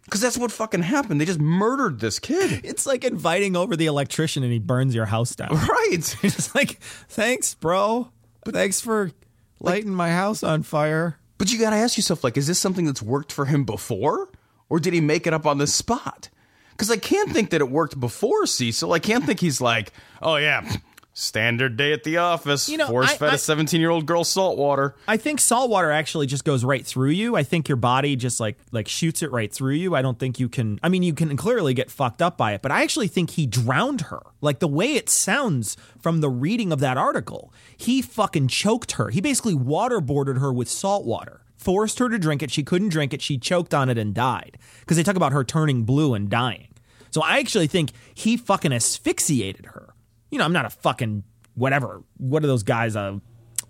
because 0.06 0.22
that's 0.22 0.38
what 0.38 0.52
fucking 0.52 0.82
happened 0.82 1.22
they 1.22 1.26
just 1.26 1.40
murdered 1.40 2.00
this 2.00 2.18
kid 2.20 2.62
It's 2.64 2.86
like 2.86 3.04
inviting 3.04 3.56
over 3.56 3.76
the 3.76 3.86
electrician 3.86 4.44
and 4.44 4.52
he 4.52 4.60
burns 4.60 4.96
your 4.96 5.06
house 5.06 5.36
down. 5.36 5.50
right 5.68 6.16
It's 6.24 6.54
like, 6.56 6.80
thanks, 7.10 7.54
bro. 7.54 8.10
Thanks 8.46 8.82
for 8.82 9.12
lighting 9.60 9.94
my 9.94 10.12
house 10.12 10.44
on 10.44 10.64
fire. 10.64 11.18
But 11.38 11.52
you 11.52 11.60
got 11.60 11.72
to 11.72 11.76
ask 11.76 11.98
yourself, 11.98 12.24
like, 12.24 12.38
is 12.38 12.48
this 12.48 12.60
something 12.60 12.86
that's 12.86 13.02
worked 13.02 13.32
for 13.32 13.46
him 13.46 13.64
before, 13.64 14.30
or 14.70 14.80
did 14.80 14.94
he 14.94 15.02
make 15.02 15.28
it 15.28 15.34
up 15.34 15.46
on 15.46 15.60
the 15.60 15.68
spot? 15.68 16.30
Because 16.78 16.92
I 16.92 16.98
can't 16.98 17.32
think 17.32 17.50
that 17.50 17.62
it 17.62 17.72
worked 17.72 18.00
before 18.00 18.46
Cecil. 18.46 18.94
I 18.94 19.00
can't 19.00 19.26
think 19.26 19.40
he's 19.40 19.60
like, 19.60 19.92
oh 20.22 20.36
yeah, 20.36 20.78
standard 21.14 21.76
day 21.76 21.92
at 21.92 22.04
the 22.04 22.18
office. 22.18 22.70
You 22.70 22.78
know, 22.78 22.88
force 22.88 23.12
fed 23.14 23.32
I- 23.32 23.34
a 23.34 23.38
seventeen-year-old 23.40 24.06
girl 24.06 24.24
salt 24.24 24.60
water. 24.60 24.96
I 25.08 25.18
think 25.18 25.40
salt 25.40 25.72
water 25.72 25.90
actually 25.90 26.28
just 26.28 26.46
goes 26.46 26.64
right 26.64 26.86
through 26.86 27.10
you. 27.10 27.36
I 27.36 27.42
think 27.42 27.68
your 27.68 27.78
body 27.78 28.16
just 28.16 28.40
like 28.40 28.60
like 28.72 28.88
shoots 28.88 29.24
it 29.24 29.32
right 29.32 29.52
through 29.52 29.74
you. 29.74 29.96
I 29.96 30.04
don't 30.04 30.20
think 30.20 30.40
you 30.40 30.48
can. 30.48 30.80
I 30.84 30.90
mean, 30.90 31.02
you 31.02 31.16
can 31.16 31.36
clearly 31.36 31.74
get 31.74 31.90
fucked 31.90 32.22
up 32.22 32.38
by 32.38 32.54
it, 32.54 32.62
but 32.62 32.72
I 32.72 32.84
actually 32.84 33.08
think 33.08 33.32
he 33.32 33.48
drowned 33.48 34.02
her. 34.02 34.22
Like 34.40 34.60
the 34.60 34.68
way 34.68 34.94
it 34.94 35.10
sounds 35.10 35.78
from 36.00 36.22
the 36.22 36.30
reading 36.30 36.72
of 36.72 36.80
that 36.82 36.96
article, 36.98 37.52
he 37.76 38.04
fucking 38.04 38.50
choked 38.50 38.92
her. 38.94 39.10
He 39.10 39.20
basically 39.20 39.56
waterboarded 39.56 40.40
her 40.40 40.54
with 40.54 40.70
salt 40.70 41.06
water. 41.08 41.42
Forced 41.56 41.98
her 41.98 42.08
to 42.08 42.20
drink 42.20 42.44
it. 42.44 42.52
She 42.52 42.62
couldn't 42.62 42.90
drink 42.90 43.16
it. 43.16 43.22
She 43.24 43.40
choked 43.40 43.74
on 43.74 43.90
it 43.90 43.98
and 43.98 44.14
died. 44.14 44.60
Because 44.82 44.96
they 44.96 45.02
talk 45.02 45.16
about 45.16 45.32
her 45.34 45.44
turning 45.44 45.86
blue 45.86 46.14
and 46.14 46.30
dying. 46.30 46.67
So 47.12 47.22
I 47.22 47.40
actually 47.40 47.68
think 47.68 47.92
he 48.14 48.38
fucking 48.38 48.72
asphyxiated 48.74 49.68
her. 49.68 49.94
You 50.32 50.40
know, 50.40 50.46
I'm 50.46 50.54
not 50.54 50.66
a 50.66 50.70
fucking 50.70 51.24
whatever. 51.56 52.04
What 52.18 52.44
are 52.44 52.48
those 52.48 52.64
guys? 52.64 52.96
Uh, 52.96 53.20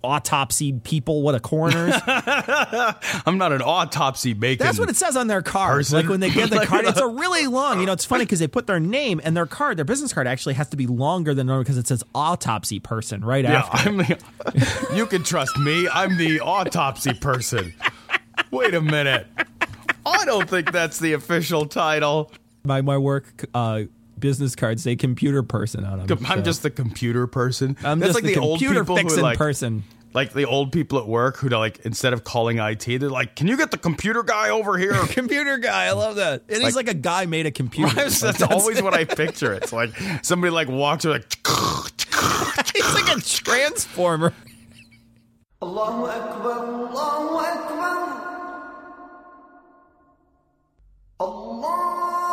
autopsy 0.02 0.72
people? 0.72 1.22
What 1.22 1.34
a 1.34 1.40
coroners? 1.40 1.94
I'm 2.06 3.38
not 3.38 3.52
an 3.52 3.62
autopsy 3.62 4.32
bacon. 4.32 4.64
That's 4.64 4.78
what 4.78 4.88
it 4.88 4.96
says 4.96 5.16
on 5.16 5.26
their 5.26 5.42
card. 5.42 5.78
Person. 5.78 5.96
Like 5.98 6.08
when 6.08 6.20
they 6.20 6.30
get 6.30 6.50
the 6.50 6.60
card, 6.66 6.84
it's 6.84 7.00
a 7.00 7.06
really 7.06 7.46
long. 7.46 7.80
You 7.80 7.86
know, 7.86 7.92
it's 7.92 8.04
funny 8.04 8.24
because 8.24 8.38
they 8.38 8.46
put 8.46 8.66
their 8.66 8.80
name 8.80 9.20
and 9.24 9.36
their 9.36 9.46
card, 9.46 9.76
their 9.76 9.84
business 9.84 10.12
card 10.12 10.26
actually 10.26 10.54
has 10.54 10.68
to 10.70 10.76
be 10.76 10.86
longer 10.86 11.34
than 11.34 11.46
normal 11.46 11.64
because 11.64 11.78
it 11.78 11.86
says 11.86 12.04
autopsy 12.14 12.78
person 12.80 13.24
right 13.24 13.44
Yeah, 13.44 13.60
after. 13.60 13.88
I'm 13.88 13.96
the, 13.98 14.90
you 14.94 15.06
can 15.06 15.22
trust 15.24 15.58
me. 15.58 15.88
I'm 15.88 16.16
the 16.16 16.40
autopsy 16.40 17.14
person. 17.14 17.74
Wait 18.50 18.74
a 18.74 18.80
minute. 18.80 19.26
I 20.06 20.24
don't 20.24 20.48
think 20.48 20.72
that's 20.72 20.98
the 20.98 21.12
official 21.14 21.66
title. 21.66 22.32
My 22.68 22.82
my 22.82 22.98
work 22.98 23.46
uh, 23.54 23.84
business 24.18 24.54
cards 24.54 24.82
say 24.82 24.94
computer 24.94 25.42
person 25.42 25.86
on 25.86 26.06
them. 26.06 26.18
I'm 26.26 26.40
so. 26.40 26.42
just 26.42 26.62
the 26.62 26.70
computer 26.70 27.26
person. 27.26 27.78
I'm 27.82 27.98
that's 27.98 28.12
just 28.12 28.22
like 28.22 28.24
the 28.24 28.34
the, 28.38 28.46
old 28.46 28.58
computer 28.58 28.82
people 28.82 28.96
fixing 28.98 29.22
like, 29.22 29.38
person. 29.38 29.84
Like 30.12 30.34
the 30.34 30.44
old 30.44 30.70
people 30.70 30.98
at 30.98 31.08
work 31.08 31.38
who 31.38 31.48
like 31.48 31.78
instead 31.86 32.12
of 32.12 32.24
calling 32.24 32.58
IT, 32.58 32.84
they're 32.84 33.08
like, 33.08 33.36
"Can 33.36 33.46
you 33.46 33.56
get 33.56 33.70
the 33.70 33.78
computer 33.78 34.22
guy 34.22 34.50
over 34.50 34.76
here?" 34.76 34.92
Computer 35.08 35.56
guy, 35.56 35.86
I 35.86 35.92
love 35.92 36.16
that. 36.16 36.42
And 36.50 36.62
he's 36.62 36.76
like 36.76 36.88
a 36.88 36.94
guy 36.94 37.24
made 37.24 37.46
a 37.46 37.50
computer. 37.62 37.94
that's, 37.94 38.22
Like, 38.22 38.50
always 38.50 38.82
what 38.82 38.92
I 38.92 39.04
picture. 39.22 39.54
It's 39.54 39.72
like 39.72 39.90
somebody 40.22 40.50
like 40.50 40.68
walks 40.68 41.06
or 41.06 41.10
like. 41.12 41.24
he's 42.74 42.94
like 42.94 43.16
a 43.16 43.20
transformer. 43.22 44.34
Allahu 45.62 46.04
Akbar, 46.04 46.52
Allahu 46.52 47.36
Akbar. 47.36 48.04
Allah. 51.20 52.27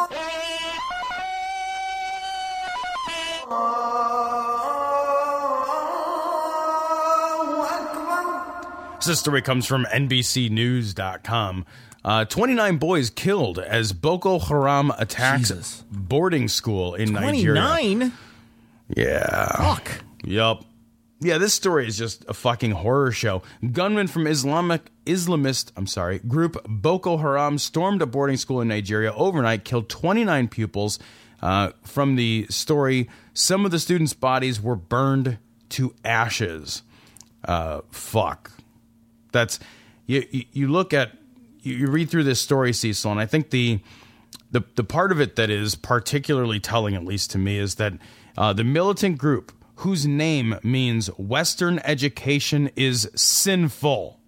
This 9.05 9.19
story 9.19 9.41
comes 9.41 9.65
from 9.65 9.85
NBCNews.com. 9.85 11.65
Uh, 12.03 12.25
29 12.25 12.77
boys 12.77 13.09
killed 13.09 13.59
as 13.59 13.93
Boko 13.93 14.39
Haram 14.39 14.91
attacks 14.97 15.49
Jesus. 15.49 15.83
boarding 15.91 16.47
school 16.47 16.95
in 16.95 17.13
Nigeria. 17.13 17.61
29? 17.61 18.11
Yeah. 18.95 19.57
Fuck. 19.57 20.03
Yup. 20.23 20.65
Yeah, 21.21 21.37
this 21.37 21.53
story 21.53 21.87
is 21.87 21.97
just 21.97 22.25
a 22.27 22.33
fucking 22.33 22.71
horror 22.71 23.11
show. 23.11 23.41
Gunmen 23.71 24.07
from 24.07 24.27
Islamic 24.27 24.91
Islamist, 25.05 25.71
I'm 25.75 25.87
sorry, 25.87 26.19
group 26.19 26.57
Boko 26.67 27.17
Haram 27.17 27.57
stormed 27.57 28.01
a 28.01 28.05
boarding 28.05 28.37
school 28.37 28.61
in 28.61 28.67
Nigeria 28.67 29.13
overnight, 29.13 29.63
killed 29.63 29.89
29 29.89 30.47
pupils. 30.49 30.99
Uh, 31.45 31.69
from 31.83 32.15
the 32.15 32.47
story, 32.49 33.07
some 33.35 33.65
of 33.65 33.71
the 33.71 33.77
students' 33.77 34.15
bodies 34.15 34.59
were 34.59 34.75
burned 34.75 35.37
to 35.69 35.93
ashes. 36.03 36.81
Uh, 37.47 37.81
fuck. 37.91 38.49
That's 39.31 39.59
you. 40.07 40.25
You, 40.31 40.67
look 40.69 40.91
at 40.91 41.11
you, 41.61 41.75
you 41.75 41.87
read 41.87 42.09
through 42.09 42.23
this 42.23 42.41
story, 42.41 42.73
Cecil, 42.73 43.11
and 43.11 43.19
I 43.19 43.27
think 43.27 43.51
the 43.51 43.79
the 44.49 44.63
the 44.73 44.83
part 44.83 45.11
of 45.11 45.21
it 45.21 45.35
that 45.35 45.51
is 45.51 45.75
particularly 45.75 46.59
telling, 46.59 46.95
at 46.95 47.05
least 47.05 47.29
to 47.31 47.37
me, 47.37 47.59
is 47.59 47.75
that 47.75 47.93
uh, 48.35 48.51
the 48.51 48.63
militant 48.63 49.19
group 49.19 49.51
whose 49.75 50.07
name 50.07 50.57
means 50.63 51.09
Western 51.09 51.77
education 51.83 52.71
is 52.75 53.07
sinful. 53.13 54.19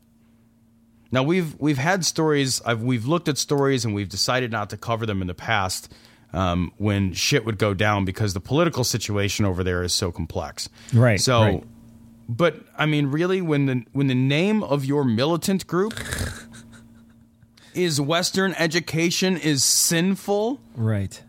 Now 1.12 1.24
we've 1.24 1.60
we've 1.60 1.80
had 1.80 2.06
stories. 2.06 2.62
I've, 2.64 2.84
we've 2.84 3.08
looked 3.08 3.28
at 3.28 3.40
stories 3.40 3.86
and 3.86 3.96
we've 3.96 4.08
decided 4.08 4.52
not 4.52 4.70
to 4.70 4.78
cover 4.78 5.08
them 5.08 5.24
in 5.24 5.28
the 5.28 5.34
past 5.34 5.92
um, 6.38 6.72
when 6.78 7.14
shit 7.14 7.46
would 7.46 7.58
go 7.58 7.74
down 7.74 8.06
because 8.06 8.34
the 8.34 8.40
political 8.40 8.84
situation 8.84 9.46
over 9.46 9.64
there 9.64 9.82
is 9.84 9.94
so 9.94 10.12
complex. 10.12 10.70
Right, 10.94 11.20
So, 11.20 11.42
right. 11.42 11.64
but 12.30 12.54
I 12.78 12.86
mean, 12.86 13.08
really, 13.08 13.42
when 13.42 13.66
the 13.66 13.84
when 13.94 14.08
the 14.08 14.16
name 14.16 14.62
of 14.64 14.86
your 14.86 15.04
militant 15.04 15.66
group 15.68 15.94
is 17.74 18.02
Western 18.02 18.54
education 18.56 19.38
is 19.38 19.64
sinful, 19.64 20.60
Right. 20.76 21.22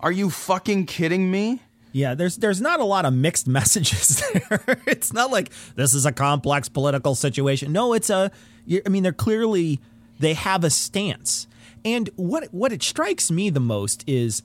are 0.00 0.12
you 0.12 0.30
fucking 0.30 0.86
kidding 0.86 1.30
me? 1.30 1.60
Yeah, 1.92 2.14
there's 2.14 2.36
there's 2.38 2.60
not 2.60 2.80
a 2.80 2.84
lot 2.84 3.04
of 3.04 3.14
mixed 3.14 3.46
messages 3.58 4.22
there. 4.32 4.60
it's 4.86 5.12
not 5.12 5.30
like 5.30 5.50
this 5.76 5.94
is 5.94 6.04
a 6.06 6.12
complex 6.12 6.68
political 6.68 7.14
situation. 7.14 7.72
No, 7.72 7.92
it's 7.94 8.10
a 8.10 8.30
I 8.84 8.88
mean, 8.88 9.02
they're 9.02 9.12
clearly 9.12 9.80
they 10.18 10.34
have 10.34 10.64
a 10.64 10.70
stance, 10.70 11.46
and 11.84 12.10
what 12.16 12.44
what 12.52 12.72
it 12.72 12.82
strikes 12.82 13.30
me 13.30 13.48
the 13.50 13.60
most 13.60 14.04
is 14.08 14.42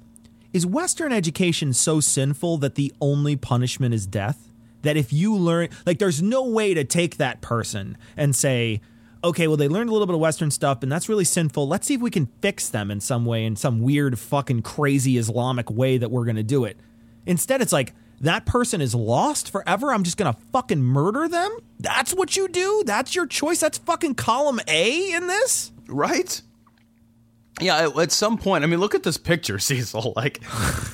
is 0.54 0.66
Western 0.66 1.12
education 1.12 1.74
so 1.74 2.00
sinful 2.00 2.58
that 2.58 2.76
the 2.76 2.94
only 3.02 3.36
punishment 3.36 3.94
is 3.94 4.06
death. 4.08 4.50
That 4.82 4.98
if 4.98 5.12
you 5.12 5.36
learn, 5.36 5.70
like, 5.86 6.00
there's 6.00 6.22
no 6.22 6.44
way 6.48 6.74
to 6.74 6.84
take 6.84 7.18
that 7.18 7.42
person 7.42 7.98
and 8.16 8.36
say, 8.36 8.82
okay, 9.24 9.48
well, 9.48 9.58
they 9.58 9.68
learned 9.68 9.90
a 9.90 9.92
little 9.92 10.08
bit 10.08 10.14
of 10.14 10.22
Western 10.22 10.52
stuff, 10.52 10.82
and 10.82 10.92
that's 10.92 11.10
really 11.10 11.26
sinful. 11.26 11.68
Let's 11.68 11.86
see 11.88 11.96
if 11.96 12.02
we 12.02 12.10
can 12.10 12.30
fix 12.42 12.70
them 12.70 12.90
in 12.90 13.02
some 13.02 13.26
way, 13.26 13.44
in 13.46 13.58
some 13.58 13.82
weird, 13.82 14.18
fucking 14.18 14.62
crazy 14.62 15.18
Islamic 15.18 15.70
way 15.70 15.98
that 15.98 16.10
we're 16.10 16.24
going 16.24 16.38
to 16.38 16.44
do 16.44 16.64
it. 16.64 16.78
Instead, 17.26 17.62
it's 17.62 17.74
like, 17.74 17.94
that 18.22 18.46
person 18.46 18.82
is 18.82 18.96
lost 18.96 19.52
forever. 19.52 19.94
I'm 19.94 20.04
just 20.04 20.18
going 20.18 20.34
to 20.34 20.40
fucking 20.52 20.82
murder 20.82 21.28
them? 21.28 21.58
That's 21.80 22.14
what 22.14 22.36
you 22.36 22.48
do? 22.48 22.84
That's 22.86 23.16
your 23.16 23.28
choice? 23.28 23.60
That's 23.60 23.78
fucking 23.78 24.16
column 24.16 24.60
A 24.68 25.12
in 25.12 25.28
this? 25.28 25.72
Right? 25.88 26.42
Yeah, 27.62 27.90
at- 27.98 28.12
some 28.12 28.38
point, 28.38 28.64
I 28.64 28.68
mean, 28.68 28.80
look 28.80 28.96
at 28.96 29.04
this 29.04 29.18
picture, 29.18 29.60
Cecil. 29.60 30.14
Like 30.16 30.40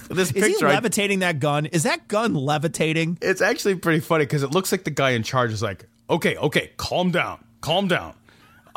this 0.09 0.31
picture, 0.31 0.45
Is 0.45 0.47
he 0.47 0.53
picture, 0.53 0.67
I- 0.67 0.73
levitating 0.75 1.19
that 1.19 1.39
gun? 1.39 1.65
Is 1.67 1.83
that 1.83 2.07
gun 2.07 2.33
levitating? 2.33 3.17
it's 3.21 3.41
actually 3.41 3.75
pretty 3.75 3.99
funny 3.99 4.23
because 4.25 4.43
it 4.43 4.51
looks 4.51 4.71
like 4.71 4.83
the 4.83 4.91
guy 4.91 5.11
in 5.11 5.23
charge 5.23 5.51
is 5.51 5.61
like, 5.61 5.87
okay, 6.09 6.35
okay, 6.37 6.71
calm 6.77 7.11
down, 7.11 7.43
calm 7.61 7.87
down. 7.87 8.13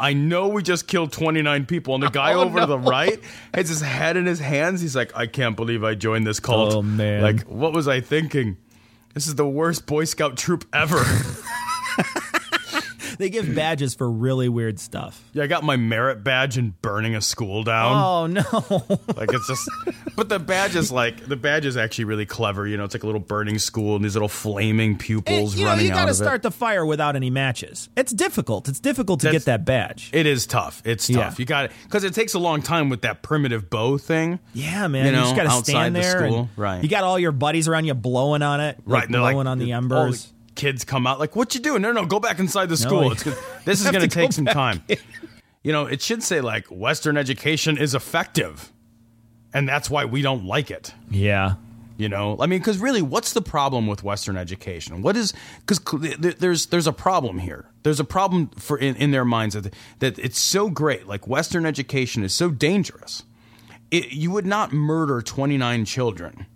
I 0.00 0.12
know 0.12 0.46
we 0.46 0.62
just 0.62 0.86
killed 0.86 1.10
29 1.12 1.66
people, 1.66 1.94
and 1.94 2.02
the 2.04 2.10
guy 2.10 2.34
Oh, 2.34 2.42
over 2.44 2.60
to 2.60 2.66
the 2.66 2.78
right 2.78 3.18
has 3.52 3.68
his 3.68 3.80
head 3.80 4.16
in 4.16 4.26
his 4.26 4.38
hands. 4.38 4.80
He's 4.80 4.94
like, 4.94 5.16
I 5.16 5.26
can't 5.26 5.56
believe 5.56 5.82
I 5.82 5.94
joined 5.96 6.24
this 6.26 6.38
cult. 6.38 6.72
Oh, 6.74 6.82
man. 6.82 7.20
Like, 7.22 7.42
what 7.42 7.72
was 7.72 7.88
I 7.88 8.00
thinking? 8.00 8.56
This 9.14 9.26
is 9.26 9.34
the 9.34 9.48
worst 9.48 9.86
Boy 9.86 10.04
Scout 10.04 10.36
troop 10.36 10.64
ever. 10.72 11.02
They 13.28 13.30
give 13.30 13.54
badges 13.54 13.94
for 13.94 14.08
really 14.10 14.48
weird 14.48 14.78
stuff. 14.78 15.22
yeah, 15.32 15.42
I 15.42 15.46
got 15.48 15.64
my 15.64 15.76
merit 15.76 16.22
badge 16.22 16.56
in 16.56 16.74
burning 16.82 17.14
a 17.16 17.20
school 17.20 17.64
down. 17.64 17.92
Oh, 17.96 18.26
no. 18.26 18.98
Like 19.16 19.32
it's 19.32 19.48
just, 19.48 19.68
but 20.14 20.28
the 20.28 20.38
badge 20.38 20.76
is 20.76 20.92
like 20.92 21.26
the 21.26 21.34
badge 21.36 21.66
is 21.66 21.76
actually 21.76 22.04
really 22.04 22.26
clever. 22.26 22.66
You 22.68 22.76
know, 22.76 22.84
it's 22.84 22.94
like 22.94 23.02
a 23.02 23.06
little 23.06 23.20
burning 23.20 23.58
school 23.58 23.96
and 23.96 24.04
these 24.04 24.14
little 24.14 24.28
flaming 24.28 24.96
pupils 24.96 25.56
you 25.56 25.64
know, 25.64 25.70
running 25.70 25.86
you 25.86 25.90
got 25.92 26.04
to 26.06 26.14
start 26.14 26.36
it. 26.36 26.42
the 26.42 26.50
fire 26.52 26.86
without 26.86 27.16
any 27.16 27.30
matches. 27.30 27.88
It's 27.96 28.12
difficult. 28.12 28.68
It's 28.68 28.78
difficult 28.80 29.20
to 29.20 29.26
That's- 29.26 29.42
get 29.44 29.46
that 29.46 29.64
badge. 29.64 30.10
It 30.12 30.26
is 30.26 30.46
tough. 30.46 30.82
It's 30.84 31.10
Yeah. 31.10 31.24
tough. 31.24 31.38
You 31.40 31.44
got 31.46 31.64
it 31.66 31.72
because 31.84 32.04
it 32.04 32.14
takes 32.14 32.34
a 32.34 32.38
long 32.38 32.62
time 32.62 32.88
with 32.88 33.02
that 33.02 33.22
primitive 33.22 33.68
bow 33.68 33.98
thing. 33.98 34.38
Yeah, 34.54 34.86
man. 34.86 35.06
You 35.06 35.10
You, 35.12 35.16
just 35.24 35.34
got 35.36 35.42
to 35.44 35.64
stand 35.70 35.96
the 35.96 36.00
there. 36.00 36.24
and 36.24 36.48
Right. 36.56 36.82
You 36.82 36.88
got 36.88 37.02
all 37.02 37.18
your 37.18 37.32
buddies 37.32 37.66
around 37.66 37.86
you 37.86 37.94
blowing 37.94 38.42
on 38.42 38.60
it. 38.60 38.78
Right. 38.84 38.98
Like, 38.98 39.04
and 39.06 39.12
blowing 39.14 39.36
like, 39.38 39.46
on 39.46 39.58
the 39.58 39.72
embers. 39.72 40.32
Kids 40.58 40.84
come 40.84 41.06
out 41.06 41.18
like, 41.18 41.34
"What 41.34 41.54
you 41.54 41.60
doing?" 41.62 41.80
No, 41.80 41.92
no, 41.92 42.04
go 42.04 42.20
back 42.20 42.38
inside 42.38 42.68
the 42.68 42.76
school. 42.76 43.04
you 43.04 43.12
it's. 43.12 43.24
This 43.64 43.80
is 43.84 43.90
going 43.90 44.02
to 44.02 44.14
take 44.14 44.32
some 44.32 44.44
time. 44.44 44.82
You 45.62 45.72
know, 45.72 45.86
it 45.86 46.02
should 46.02 46.22
say 46.22 46.40
like 46.40 46.66
Western 46.66 47.16
education 47.16 47.78
is 47.78 47.94
effective, 47.94 48.70
and 49.54 49.68
that's 49.68 49.88
why 49.88 50.04
we 50.04 50.20
don't 50.20 50.44
like 50.44 50.70
it. 50.70 50.92
yeah. 51.10 51.54
You 51.98 52.08
know, 52.08 52.36
I 52.38 52.46
mean, 52.46 52.60
because 52.60 52.78
really, 52.78 53.02
what's 53.02 53.32
the 53.32 53.42
problem 53.42 53.88
with 53.88 54.04
Western 54.04 54.36
education? 54.36 55.02
What 55.02 55.16
is 55.16 55.34
because 55.66 55.80
there's 56.20 56.66
there's 56.66 56.86
a 56.86 56.92
problem 56.92 57.40
here. 57.40 57.66
There's 57.82 57.98
a 57.98 58.04
problem 58.04 58.50
for 58.50 58.78
in, 58.78 58.94
in 58.94 59.10
their 59.10 59.24
minds 59.24 59.56
that 59.56 59.74
that 59.98 60.16
it's 60.16 60.38
so 60.38 60.70
great. 60.70 61.08
Like 61.08 61.26
Western 61.26 61.66
education 61.66 62.22
is 62.22 62.32
so 62.32 62.50
dangerous. 62.50 63.24
It, 63.90 64.12
you 64.12 64.30
would 64.30 64.46
not 64.46 64.72
murder 64.72 65.20
29 65.20 65.84
children. 65.86 66.46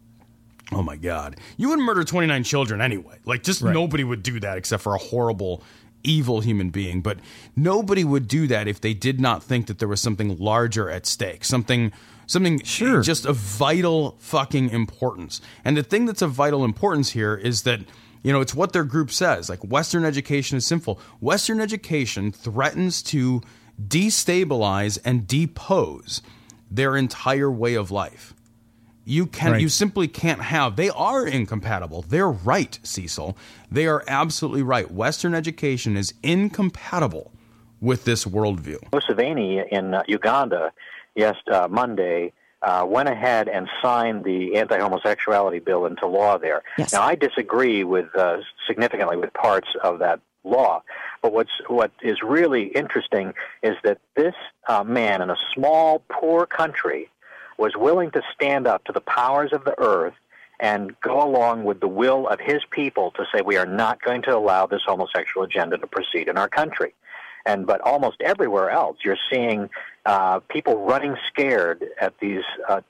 Oh 0.75 0.83
my 0.83 0.97
God, 0.97 1.37
you 1.57 1.69
would 1.71 1.79
murder 1.79 2.05
29 2.05 2.45
children 2.45 2.81
anyway. 2.81 3.19
Like 3.25 3.43
just 3.43 3.63
nobody 3.63 4.05
would 4.05 4.23
do 4.23 4.41
that 4.41 4.59
except 4.59 4.83
for 4.83 4.95
a 4.95 4.99
horrible. 4.99 5.63
Evil 6.05 6.41
human 6.41 6.71
being, 6.71 7.01
but 7.01 7.19
nobody 7.55 8.03
would 8.03 8.27
do 8.27 8.49
that 8.49 8.67
if 8.67 8.81
they 8.81 8.93
did 8.93 9.21
not 9.21 9.41
think 9.41 9.69
that 9.69 9.79
there 9.79 9.87
was 9.87 10.01
something 10.01 10.37
larger 10.37 10.91
at 10.91 11.07
stake, 11.07 11.45
something, 11.45 11.93
something 12.27 12.61
Sure. 12.65 13.03
just 13.03 13.25
of 13.25 13.37
vital 13.37 14.17
fucking 14.19 14.71
importance. 14.71 15.41
And 15.65 15.77
the 15.77 15.85
thing 15.85 16.07
that's 16.07 16.21
of 16.21 16.33
vital 16.33 16.65
importance 16.65 17.11
here 17.11 17.37
is 17.37 17.63
that, 17.63 17.83
you 18.25 18.33
know, 18.33 18.41
it's 18.41 18.53
what 18.53 18.73
their 18.73 18.83
group 18.83 19.13
says. 19.13 19.49
Like, 19.49 19.61
Western 19.63 20.05
education 20.05 20.59
is 20.59 20.67
sinful. 20.67 20.99
Western 21.21 21.61
education 21.61 22.33
threatens 22.33 23.01
to 23.05 23.41
destabilize 23.81 24.99
and 25.05 25.29
depose 25.29 26.21
their 26.69 26.97
entire 26.97 27.49
way 27.51 27.75
of 27.75 27.93
life. 27.93 28.35
You 29.05 29.27
can 29.27 29.53
Right. 29.53 29.61
you 29.61 29.69
simply 29.69 30.07
can't 30.09 30.43
have. 30.43 30.77
They 30.77 30.91
are 30.91 31.27
incompatible. 31.27 32.03
They're 32.09 32.31
right, 32.31 32.79
Cecil. 32.83 33.37
They 33.71 33.87
are 33.87 34.05
absolutely 34.07 34.63
right. 34.63 34.91
Western 34.91 35.35
education 35.35 35.97
is 35.97 36.15
incompatible 36.23 37.33
with 37.81 38.05
this 38.05 38.25
worldview. 38.25 38.79
Museveni 38.93 39.67
in 39.71 39.95
uh, 39.95 40.03
Uganda, 40.07 40.73
yes, 41.17 41.35
uh, 41.51 41.67
Monday, 41.69 42.33
uh, 42.63 42.87
went 42.89 43.09
ahead 43.09 43.49
and 43.49 43.69
signed 43.83 44.23
the 44.23 44.55
anti-homosexuality 44.57 45.59
bill 45.59 45.85
into 45.87 46.07
law 46.07 46.39
there. 46.39 46.63
Yes. 46.79 46.93
Now, 46.93 47.03
I 47.03 47.17
disagree 47.17 47.83
with 47.83 48.07
uh, 48.17 48.37
significantly 48.69 49.17
with 49.17 49.33
parts 49.33 49.69
of 49.83 49.99
that 49.99 50.21
law, 50.45 50.83
but 51.23 51.33
what's 51.33 51.51
what 51.67 51.91
is 52.03 52.23
really 52.23 52.65
interesting 52.69 53.35
is 53.65 53.77
that 53.83 53.99
this 54.15 54.35
uh, 54.69 54.85
man 54.85 55.21
in 55.23 55.31
a 55.31 55.37
small, 55.55 56.03
poor 56.09 56.47
country 56.47 57.11
was 57.63 57.77
willing 57.77 58.11
to 58.11 58.21
stand 58.35 58.67
up 58.67 58.83
to 58.83 58.91
the 58.91 59.01
powers 59.01 59.53
of 59.53 59.63
the 59.65 59.79
earth 59.79 60.15
and 60.59 61.01
go 61.01 61.23
along 61.23 61.63
with 61.63 61.79
the 61.79 61.87
will 61.87 62.27
of 62.27 62.41
his 62.41 62.61
people 62.73 63.13
to 63.13 63.25
say 63.33 63.41
we 63.41 63.57
are 63.57 63.67
not 63.67 64.03
going 64.03 64.21
to 64.21 64.37
allow 64.37 64.67
this 64.67 64.83
homosexual 64.85 65.45
agenda 65.47 65.79
to 65.79 65.87
proceed 65.87 66.27
in 66.27 66.37
our 66.37 66.49
country. 66.49 66.93
And 67.47 67.65
but 67.65 67.81
almost 67.83 68.21
everywhere 68.21 68.71
else, 68.71 68.97
you're 69.05 69.25
seeing 69.33 69.71
uh, 70.05 70.41
people 70.41 70.85
running 70.85 71.17
scared 71.29 71.85
at 72.01 72.19
these 72.19 72.43
uh, 72.69 72.81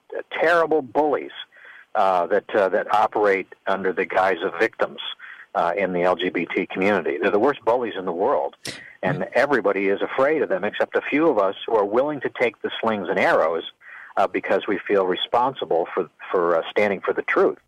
terrible 0.40 0.80
bullies 0.80 1.36
uh, 1.94 2.26
that 2.28 2.48
uh, 2.54 2.70
that 2.70 2.94
operate 2.94 3.48
under 3.66 3.92
the 3.92 4.06
guise 4.06 4.42
of 4.42 4.52
victims 4.58 5.00
uh, 5.54 5.74
in 5.76 5.92
the 5.92 6.00
LGBT 6.00 6.70
community. 6.70 7.18
They're 7.20 7.30
the 7.30 7.38
worst 7.38 7.62
bullies 7.66 7.94
in 7.98 8.06
the 8.06 8.18
world, 8.26 8.56
and 9.02 9.26
everybody 9.34 9.88
is 9.88 10.00
afraid 10.00 10.40
of 10.40 10.48
them, 10.48 10.64
except 10.64 10.96
a 10.96 11.02
few 11.02 11.28
of 11.28 11.38
us 11.38 11.56
who 11.66 11.76
are 11.76 11.84
willing 11.84 12.20
to 12.22 12.30
take 12.40 12.60
the 12.62 12.70
slings 12.80 13.08
and 13.10 13.18
arrows 13.18 13.64
uh, 14.16 14.26
because 14.26 14.66
we 14.66 14.78
feel 14.78 15.06
responsible 15.06 15.86
for 15.94 16.08
for 16.30 16.56
uh, 16.56 16.62
standing 16.70 17.00
for 17.00 17.12
the 17.12 17.22
truth. 17.22 17.58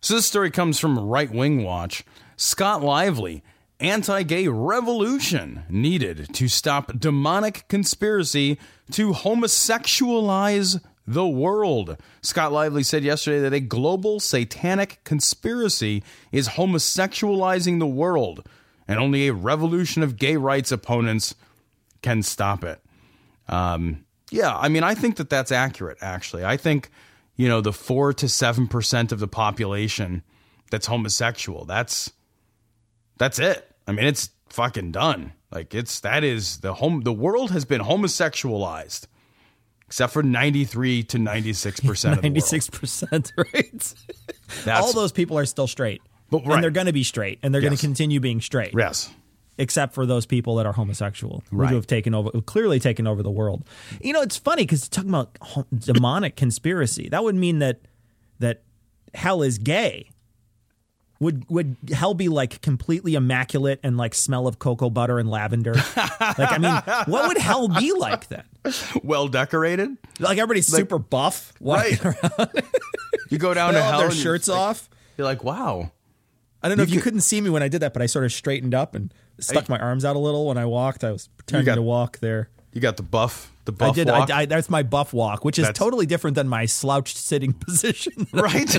So 0.00 0.14
this 0.14 0.26
story 0.26 0.50
comes 0.50 0.78
from 0.78 0.98
Right 0.98 1.30
Wing 1.30 1.64
Watch. 1.64 2.04
Scott 2.36 2.82
Lively, 2.82 3.42
anti-gay 3.80 4.48
revolution 4.48 5.62
needed 5.68 6.34
to 6.34 6.48
stop 6.48 6.98
demonic 6.98 7.64
conspiracy 7.68 8.58
to 8.92 9.12
homosexualize 9.12 10.80
the 11.06 11.26
world. 11.26 11.96
Scott 12.22 12.52
Lively 12.52 12.82
said 12.82 13.04
yesterday 13.04 13.40
that 13.40 13.52
a 13.52 13.60
global 13.60 14.20
satanic 14.20 15.00
conspiracy 15.04 16.02
is 16.32 16.48
homosexualizing 16.50 17.78
the 17.78 17.86
world. 17.86 18.46
and 18.86 18.98
only 18.98 19.28
a 19.28 19.32
revolution 19.32 20.02
of 20.02 20.16
gay 20.16 20.36
rights 20.36 20.70
opponents 20.72 21.34
can 22.02 22.22
stop 22.22 22.64
it. 22.64 22.80
Um, 23.48 24.04
yeah, 24.34 24.56
I 24.56 24.68
mean, 24.68 24.82
I 24.82 24.94
think 24.94 25.16
that 25.16 25.30
that's 25.30 25.52
accurate. 25.52 25.98
Actually, 26.00 26.44
I 26.44 26.56
think 26.56 26.90
you 27.36 27.48
know 27.48 27.60
the 27.60 27.72
four 27.72 28.12
to 28.14 28.28
seven 28.28 28.66
percent 28.68 29.12
of 29.12 29.20
the 29.20 29.28
population 29.28 30.22
that's 30.70 30.86
homosexual. 30.86 31.64
That's 31.64 32.12
that's 33.18 33.38
it. 33.38 33.70
I 33.86 33.92
mean, 33.92 34.06
it's 34.06 34.30
fucking 34.48 34.92
done. 34.92 35.32
Like 35.50 35.74
it's 35.74 36.00
that 36.00 36.24
is 36.24 36.58
the 36.58 36.74
home. 36.74 37.02
The 37.02 37.12
world 37.12 37.50
has 37.52 37.64
been 37.64 37.80
homosexualized, 37.80 39.06
except 39.86 40.12
for 40.12 40.22
ninety 40.22 40.64
three 40.64 41.02
to 41.04 41.18
ninety 41.18 41.52
six 41.52 41.78
percent. 41.80 42.22
Ninety 42.24 42.40
six 42.40 42.68
percent, 42.68 43.32
right? 43.36 43.94
All 44.66 44.92
those 44.92 45.12
people 45.12 45.38
are 45.38 45.46
still 45.46 45.66
straight, 45.68 46.02
But- 46.30 46.44
right. 46.46 46.54
and 46.54 46.62
they're 46.64 46.70
going 46.72 46.86
to 46.88 46.92
be 46.92 47.04
straight, 47.04 47.38
and 47.42 47.54
they're 47.54 47.60
going 47.62 47.76
to 47.76 47.80
continue 47.80 48.18
being 48.20 48.40
straight. 48.40 48.74
Yes. 48.76 49.10
Except 49.58 49.94
for 49.94 50.04
those 50.06 50.26
people 50.26 50.56
that 50.56 50.66
are 50.66 50.72
homosexual 50.72 51.42
Right. 51.52 51.68
who 51.68 51.76
have 51.76 51.86
taken 51.86 52.14
over, 52.14 52.30
clearly 52.42 52.80
taken 52.80 53.06
over 53.06 53.22
the 53.22 53.30
world. 53.30 53.64
You 54.00 54.12
know, 54.12 54.20
it's 54.22 54.36
funny 54.36 54.62
because 54.64 54.88
talking 54.88 55.10
about 55.10 55.36
demonic 55.76 56.36
conspiracy, 56.36 57.08
that 57.10 57.22
would 57.22 57.34
mean 57.36 57.60
that 57.60 57.80
that 58.40 58.62
hell 59.14 59.42
is 59.42 59.58
gay. 59.58 60.10
Would 61.20 61.48
would 61.48 61.76
hell 61.92 62.12
be 62.12 62.28
like 62.28 62.60
completely 62.60 63.14
immaculate 63.14 63.78
and 63.84 63.96
like 63.96 64.14
smell 64.14 64.48
of 64.48 64.58
cocoa 64.58 64.90
butter 64.90 65.18
and 65.20 65.30
lavender? 65.30 65.74
like, 65.96 66.52
I 66.52 66.58
mean, 66.58 66.74
what 67.06 67.28
would 67.28 67.38
hell 67.38 67.68
be 67.68 67.92
like 67.92 68.28
then? 68.28 68.42
Well 69.04 69.28
decorated. 69.28 69.96
Like 70.18 70.38
everybody's 70.38 70.66
super 70.66 70.98
buff, 70.98 71.52
Right. 71.60 72.04
around, 72.04 72.50
You 73.30 73.38
go 73.38 73.54
down 73.54 73.74
to 73.74 73.82
hell 73.82 73.98
their 74.00 74.08
and 74.08 74.16
you're 74.16 74.22
shirts 74.22 74.48
like- 74.48 74.58
off. 74.58 74.90
You're 75.16 75.24
like, 75.26 75.44
wow. 75.44 75.92
I 76.62 76.68
don't 76.68 76.78
know 76.78 76.82
You 76.82 76.88
if 76.88 76.90
you 76.90 76.96
could- 76.96 77.04
couldn't 77.04 77.20
see 77.20 77.40
me 77.40 77.48
when 77.48 77.62
I 77.62 77.68
did 77.68 77.80
that, 77.82 77.92
but 77.92 78.02
I 78.02 78.06
sort 78.06 78.24
of 78.24 78.32
straightened 78.32 78.74
up 78.74 78.94
and 78.96 79.14
stuck 79.38 79.68
my 79.68 79.78
arms 79.78 80.04
out 80.04 80.16
a 80.16 80.18
little 80.18 80.46
when 80.46 80.58
I 80.58 80.66
walked. 80.66 81.04
I 81.04 81.12
was 81.12 81.28
pretending 81.36 81.66
got- 81.66 81.74
to 81.76 81.82
walk 81.82 82.18
there. 82.18 82.48
You 82.72 82.80
got 82.80 82.96
the 82.96 83.04
buff. 83.04 83.52
The 83.66 83.72
buff 83.72 83.92
I 83.92 83.94
did. 83.94 84.08
walk. 84.08 84.30
I, 84.30 84.40
I, 84.42 84.46
that's 84.46 84.68
my 84.68 84.82
buff 84.82 85.12
walk, 85.14 85.44
which 85.44 85.58
is 85.60 85.62
That's- 85.64 85.78
totally 85.78 86.06
different 86.06 86.34
than 86.34 86.48
my 86.48 86.66
slouched 86.66 87.16
sitting 87.16 87.52
position. 87.66 88.26
right. 88.32 88.76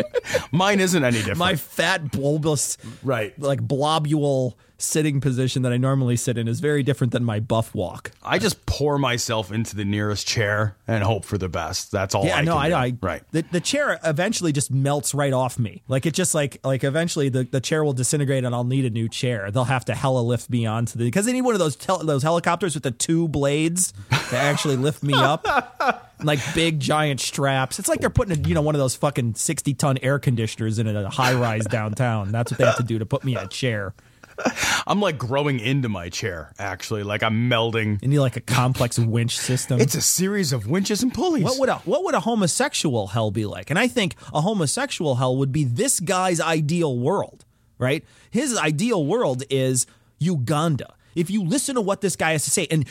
Mine 0.52 0.80
isn't 0.80 1.02
any 1.04 1.18
different. 1.18 1.38
my 1.38 1.56
fat, 1.56 2.12
bulbous, 2.12 2.78
Right. 3.02 3.36
like 3.38 3.60
blobule 3.60 4.54
sitting 4.82 5.20
position 5.20 5.62
that 5.62 5.72
I 5.72 5.76
normally 5.76 6.16
sit 6.16 6.36
in 6.36 6.48
is 6.48 6.60
very 6.60 6.82
different 6.82 7.12
than 7.12 7.24
my 7.24 7.40
buff 7.40 7.74
walk. 7.74 8.12
I 8.22 8.38
just 8.38 8.66
pour 8.66 8.98
myself 8.98 9.52
into 9.52 9.76
the 9.76 9.84
nearest 9.84 10.26
chair 10.26 10.76
and 10.86 11.04
hope 11.04 11.24
for 11.24 11.38
the 11.38 11.48
best. 11.48 11.90
That's 11.90 12.14
all. 12.14 12.24
Yeah, 12.24 12.38
I 12.38 12.42
no, 12.42 12.54
can 12.54 12.60
I, 12.60 12.68
do. 12.68 12.74
I 12.74 13.06
right. 13.06 13.22
The, 13.30 13.42
the 13.42 13.60
chair 13.60 13.98
eventually 14.04 14.52
just 14.52 14.70
melts 14.70 15.14
right 15.14 15.32
off 15.32 15.58
me. 15.58 15.82
Like 15.88 16.06
it 16.06 16.14
just 16.14 16.34
like 16.34 16.58
like 16.64 16.84
eventually 16.84 17.28
the, 17.28 17.44
the 17.44 17.60
chair 17.60 17.84
will 17.84 17.92
disintegrate 17.92 18.44
and 18.44 18.54
I'll 18.54 18.64
need 18.64 18.84
a 18.84 18.90
new 18.90 19.08
chair. 19.08 19.50
They'll 19.50 19.64
have 19.64 19.84
to 19.86 19.94
hella 19.94 20.20
lift 20.20 20.50
me 20.50 20.66
onto 20.66 20.98
the 20.98 21.04
because 21.04 21.26
they 21.26 21.32
need 21.32 21.42
one 21.42 21.54
of 21.54 21.60
those 21.60 21.76
tel- 21.76 22.04
those 22.04 22.22
helicopters 22.22 22.74
with 22.74 22.82
the 22.82 22.90
two 22.90 23.28
blades 23.28 23.92
to 24.30 24.36
actually 24.36 24.76
lift 24.76 25.02
me 25.02 25.14
up. 25.14 26.08
like 26.22 26.40
big 26.54 26.80
giant 26.80 27.20
straps. 27.20 27.78
It's 27.78 27.88
like 27.88 28.00
they're 28.00 28.10
putting 28.10 28.38
a, 28.38 28.48
you 28.48 28.54
know 28.54 28.62
one 28.62 28.74
of 28.74 28.80
those 28.80 28.94
fucking 28.94 29.34
sixty 29.34 29.74
ton 29.74 29.98
air 29.98 30.18
conditioners 30.18 30.78
in 30.78 30.86
a 30.86 31.08
high 31.08 31.34
rise 31.34 31.64
downtown. 31.64 32.32
That's 32.32 32.50
what 32.50 32.58
they 32.58 32.64
have 32.64 32.76
to 32.76 32.82
do 32.82 32.98
to 32.98 33.06
put 33.06 33.24
me 33.24 33.36
in 33.36 33.38
a 33.38 33.48
chair. 33.48 33.94
I'm 34.86 35.00
like 35.00 35.18
growing 35.18 35.60
into 35.60 35.88
my 35.88 36.08
chair. 36.08 36.52
Actually, 36.58 37.02
like 37.02 37.22
I'm 37.22 37.48
melding. 37.48 38.00
You 38.02 38.08
need 38.08 38.18
like 38.18 38.36
a 38.36 38.40
complex 38.40 38.98
winch 38.98 39.36
system. 39.36 39.80
It's 39.80 39.94
a 39.94 40.00
series 40.00 40.52
of 40.52 40.66
winches 40.66 41.02
and 41.02 41.12
pulleys. 41.12 41.44
What 41.44 41.58
would 41.58 41.68
a 41.68 41.76
what 41.78 42.04
would 42.04 42.14
a 42.14 42.20
homosexual 42.20 43.08
hell 43.08 43.30
be 43.30 43.46
like? 43.46 43.70
And 43.70 43.78
I 43.78 43.88
think 43.88 44.16
a 44.32 44.40
homosexual 44.40 45.16
hell 45.16 45.36
would 45.36 45.52
be 45.52 45.64
this 45.64 46.00
guy's 46.00 46.40
ideal 46.40 46.98
world, 46.98 47.44
right? 47.78 48.04
His 48.30 48.56
ideal 48.56 49.04
world 49.04 49.42
is 49.50 49.86
Uganda. 50.18 50.94
If 51.14 51.30
you 51.30 51.44
listen 51.44 51.74
to 51.74 51.80
what 51.80 52.00
this 52.00 52.16
guy 52.16 52.32
has 52.32 52.44
to 52.44 52.50
say, 52.50 52.66
and 52.70 52.86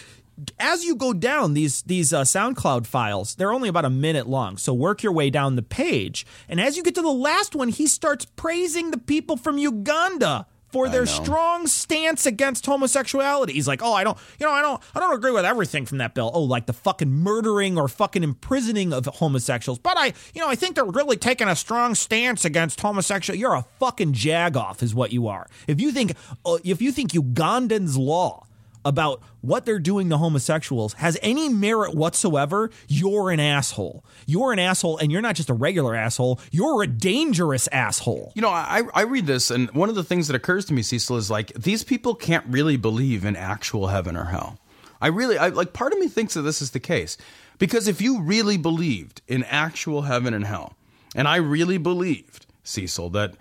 as 0.59 0.83
you 0.83 0.95
go 0.95 1.13
down 1.13 1.53
these 1.53 1.81
these 1.83 2.13
uh, 2.13 2.21
SoundCloud 2.21 2.87
files, 2.87 3.35
they're 3.35 3.53
only 3.53 3.69
about 3.69 3.85
a 3.85 3.89
minute 3.89 4.27
long. 4.27 4.57
So 4.57 4.73
work 4.73 5.03
your 5.03 5.11
way 5.11 5.29
down 5.29 5.55
the 5.55 5.61
page, 5.61 6.25
and 6.47 6.59
as 6.59 6.77
you 6.77 6.83
get 6.83 6.95
to 6.95 7.01
the 7.01 7.09
last 7.09 7.55
one, 7.55 7.69
he 7.69 7.87
starts 7.87 8.25
praising 8.25 8.91
the 8.91 8.97
people 8.97 9.37
from 9.37 9.57
Uganda 9.57 10.47
for 10.71 10.89
their 10.89 11.05
strong 11.05 11.67
stance 11.67 12.25
against 12.25 12.65
homosexuality. 12.65 13.53
He's 13.53 13.67
like, 13.67 13.81
"Oh, 13.83 13.93
I 13.93 14.03
don't, 14.03 14.17
you 14.39 14.45
know, 14.45 14.51
I 14.51 14.61
don't, 14.61 14.81
I 14.95 14.99
don't 14.99 15.13
agree 15.15 15.31
with 15.31 15.45
everything 15.45 15.85
from 15.85 15.97
that 15.99 16.13
bill. 16.15 16.31
Oh, 16.33 16.43
like 16.43 16.65
the 16.65 16.73
fucking 16.73 17.11
murdering 17.11 17.77
or 17.77 17.87
fucking 17.87 18.23
imprisoning 18.23 18.93
of 18.93 19.05
homosexuals. 19.05 19.79
But 19.79 19.97
I, 19.97 20.13
you 20.33 20.41
know, 20.41 20.49
I 20.49 20.55
think 20.55 20.75
they're 20.75 20.85
really 20.85 21.17
taking 21.17 21.47
a 21.47 21.55
strong 21.55 21.95
stance 21.95 22.45
against 22.45 22.79
homosexual. 22.79 23.37
You're 23.37 23.55
a 23.55 23.65
fucking 23.79 24.13
jagoff, 24.13 24.81
is 24.81 24.95
what 24.95 25.11
you 25.11 25.27
are. 25.27 25.47
If 25.67 25.81
you 25.81 25.91
think, 25.91 26.15
uh, 26.45 26.57
if 26.63 26.81
you 26.81 26.91
think 26.91 27.11
Ugandans' 27.11 27.97
law." 27.97 28.47
About 28.83 29.21
what 29.41 29.65
they're 29.65 29.79
doing 29.79 30.09
to 30.09 30.17
homosexuals 30.17 30.93
has 30.93 31.17
any 31.21 31.49
merit 31.49 31.95
whatsoever, 31.95 32.69
you're 32.87 33.29
an 33.31 33.39
asshole. 33.39 34.05
You're 34.25 34.53
an 34.53 34.59
asshole, 34.59 34.97
and 34.97 35.11
you're 35.11 35.21
not 35.21 35.35
just 35.35 35.49
a 35.49 35.53
regular 35.53 35.95
asshole, 35.95 36.39
you're 36.51 36.83
a 36.83 36.87
dangerous 36.87 37.67
asshole. 37.71 38.31
You 38.35 38.41
know, 38.41 38.49
I 38.49 38.83
I 38.93 39.03
read 39.03 39.25
this, 39.27 39.51
and 39.51 39.69
one 39.71 39.89
of 39.89 39.95
the 39.95 40.03
things 40.03 40.27
that 40.27 40.35
occurs 40.35 40.65
to 40.65 40.73
me, 40.73 40.81
Cecil, 40.81 41.17
is 41.17 41.29
like 41.29 41.53
these 41.53 41.83
people 41.83 42.15
can't 42.15 42.45
really 42.47 42.77
believe 42.77 43.25
in 43.25 43.35
actual 43.35 43.87
heaven 43.87 44.15
or 44.15 44.25
hell. 44.25 44.57
I 45.01 45.07
really, 45.07 45.37
I 45.37 45.47
like. 45.47 45.73
Part 45.73 45.93
of 45.93 45.99
me 45.99 46.07
thinks 46.07 46.35
that 46.35 46.43
this 46.43 46.61
is 46.61 46.71
the 46.71 46.79
case 46.79 47.17
because 47.57 47.87
if 47.87 48.01
you 48.01 48.21
really 48.21 48.57
believed 48.57 49.21
in 49.27 49.43
actual 49.45 50.03
heaven 50.03 50.33
and 50.33 50.45
hell, 50.45 50.75
and 51.15 51.27
I 51.27 51.37
really 51.37 51.77
believed, 51.77 52.45
Cecil, 52.63 53.09
that 53.11 53.35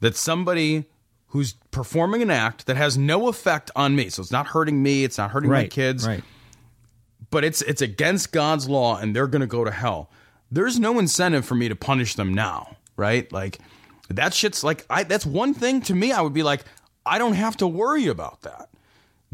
that 0.00 0.14
somebody 0.14 0.84
who's 1.28 1.54
performing 1.70 2.22
an 2.22 2.30
act 2.30 2.66
that 2.66 2.76
has 2.76 2.96
no 2.96 3.28
effect 3.28 3.70
on 3.76 3.94
me, 3.96 4.08
so 4.08 4.22
it's 4.22 4.30
not 4.32 4.46
hurting 4.48 4.82
me, 4.82 5.04
it's 5.04 5.18
not 5.18 5.30
hurting 5.30 5.50
my 5.50 5.66
kids, 5.66 6.06
Right. 6.06 6.22
but 7.30 7.44
it's 7.44 7.62
it's 7.62 7.82
against 7.82 8.32
God's 8.32 8.68
law 8.68 8.96
and 8.98 9.14
they're 9.14 9.26
going 9.26 9.40
to 9.40 9.46
go 9.46 9.64
to 9.64 9.70
hell. 9.70 10.10
There's 10.50 10.78
no 10.78 10.98
incentive 10.98 11.44
for 11.44 11.54
me 11.56 11.68
to 11.68 11.76
punish 11.76 12.14
them 12.14 12.32
now, 12.32 12.76
right? 12.96 13.30
Like 13.32 13.58
that 14.08 14.32
shit's 14.34 14.62
like 14.62 14.86
I 14.88 15.02
that's 15.02 15.26
one 15.26 15.52
thing 15.54 15.80
to 15.82 15.94
me 15.94 16.12
I 16.12 16.20
would 16.20 16.32
be 16.34 16.42
like 16.44 16.64
I 17.04 17.18
don't 17.18 17.34
have 17.34 17.56
to 17.58 17.66
worry 17.66 18.06
about 18.06 18.42
that. 18.42 18.68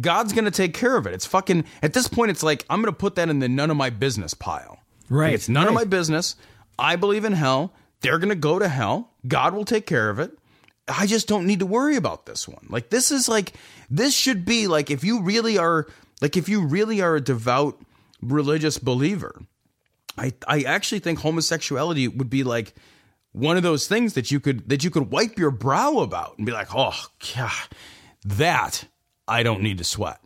God's 0.01 0.33
going 0.33 0.47
to 0.47 0.51
take 0.51 0.73
care 0.75 0.97
of 0.97 1.07
it. 1.07 1.13
It's 1.13 1.27
fucking 1.27 1.65
at 1.83 1.93
this 1.93 2.09
point 2.09 2.31
it's 2.31 2.43
like 2.43 2.65
I'm 2.71 2.81
going 2.81 2.93
to 2.93 2.99
put 2.99 3.15
that 3.17 3.29
in 3.29 3.39
the 3.41 3.49
none 3.49 3.71
of 3.71 3.77
my 3.77 3.91
business 3.91 4.33
pile. 4.35 4.79
Right, 5.11 5.27
Like, 5.27 5.35
it's 5.35 5.49
none 5.51 5.69
of 5.69 5.75
my 5.75 5.85
business. 5.85 6.37
I 6.79 6.97
believe 6.97 7.27
in 7.27 7.35
hell. 7.35 7.75
They're 8.01 8.19
going 8.19 8.31
to 8.31 8.35
go 8.35 8.59
to 8.59 8.67
hell. 8.69 9.11
God 9.29 9.53
will 9.55 9.67
take 9.67 9.87
care 9.87 10.09
of 10.09 10.19
it. 10.19 10.37
I 10.89 11.07
just 11.07 11.29
don't 11.29 11.47
need 11.47 11.61
to 11.61 11.67
worry 11.67 11.97
about 11.97 12.27
this 12.27 12.49
one. 12.49 12.67
Like 12.69 12.91
this 12.91 13.11
is 13.11 13.29
like 13.29 13.53
this 13.91 14.15
should 14.15 14.45
be 14.45 14.67
like 14.67 14.91
if 14.91 15.05
you 15.05 15.23
really 15.23 15.59
are 15.59 15.87
like 16.21 16.37
if 16.37 16.49
you 16.49 16.67
really 16.67 17.01
are 17.01 17.17
a 17.17 17.21
devout 17.21 17.81
religious 18.21 18.79
believer, 18.79 19.41
I 20.19 20.33
I 20.47 20.63
actually 20.63 21.01
think 21.01 21.21
homosexuality 21.21 22.09
would 22.09 22.31
be 22.31 22.45
like 22.45 22.75
one 23.33 23.57
of 23.57 23.63
those 23.63 23.89
things 23.89 24.15
that 24.15 24.31
you 24.31 24.41
could 24.41 24.69
that 24.69 24.85
you 24.85 24.91
could 24.91 25.11
wipe 25.11 25.39
your 25.39 25.51
brow 25.51 25.99
about 25.99 26.37
and 26.37 26.47
be 26.47 26.53
like, 26.53 26.69
"Oh, 26.75 27.07
God, 27.35 27.69
that 28.25 28.85
I 29.27 29.43
don't 29.43 29.63
need 29.63 29.79
to 29.79 29.85
sweat. 29.85 30.21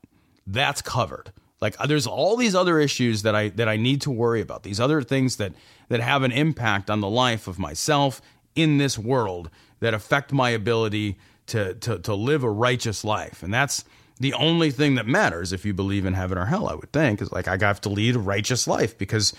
That's 0.47 0.83
covered." 0.83 1.33
Like 1.61 1.77
uh, 1.79 1.87
there's 1.87 2.07
all 2.07 2.37
these 2.37 2.55
other 2.55 2.79
issues 2.79 3.23
that 3.23 3.35
I 3.35 3.49
that 3.51 3.69
I 3.69 3.77
need 3.77 4.03
to 4.03 4.11
worry 4.11 4.41
about. 4.41 4.63
These 4.63 4.81
other 4.81 5.03
things 5.03 5.37
that 5.37 5.53
that 5.89 6.01
have 6.01 6.23
an 6.23 6.33
impact 6.33 6.91
on 6.91 7.01
the 7.01 7.09
life 7.09 7.47
of 7.47 7.59
myself 7.59 8.21
in 8.57 8.79
this 8.79 8.99
world 8.99 9.51
that 9.81 9.95
affect 9.95 10.33
my 10.33 10.51
ability 10.51 11.19
to 11.47 11.75
to 11.75 11.99
to 12.01 12.15
live 12.15 12.43
a 12.43 12.51
righteous 12.51 13.05
life. 13.05 13.43
And 13.43 13.55
that's 13.55 13.85
the 14.19 14.33
only 14.33 14.71
thing 14.71 14.95
that 14.95 15.07
matters 15.07 15.53
if 15.53 15.65
you 15.65 15.75
believe 15.75 16.07
in 16.07 16.15
heaven 16.15 16.39
or 16.39 16.47
hell, 16.47 16.69
I 16.69 16.75
would 16.75 16.93
think, 16.93 17.21
is 17.21 17.31
like 17.31 17.49
I 17.49 17.59
have 17.61 17.81
to 17.83 17.89
lead 17.89 18.17
a 18.17 18.19
righteous 18.19 18.67
life 18.67 18.97
because, 18.97 19.35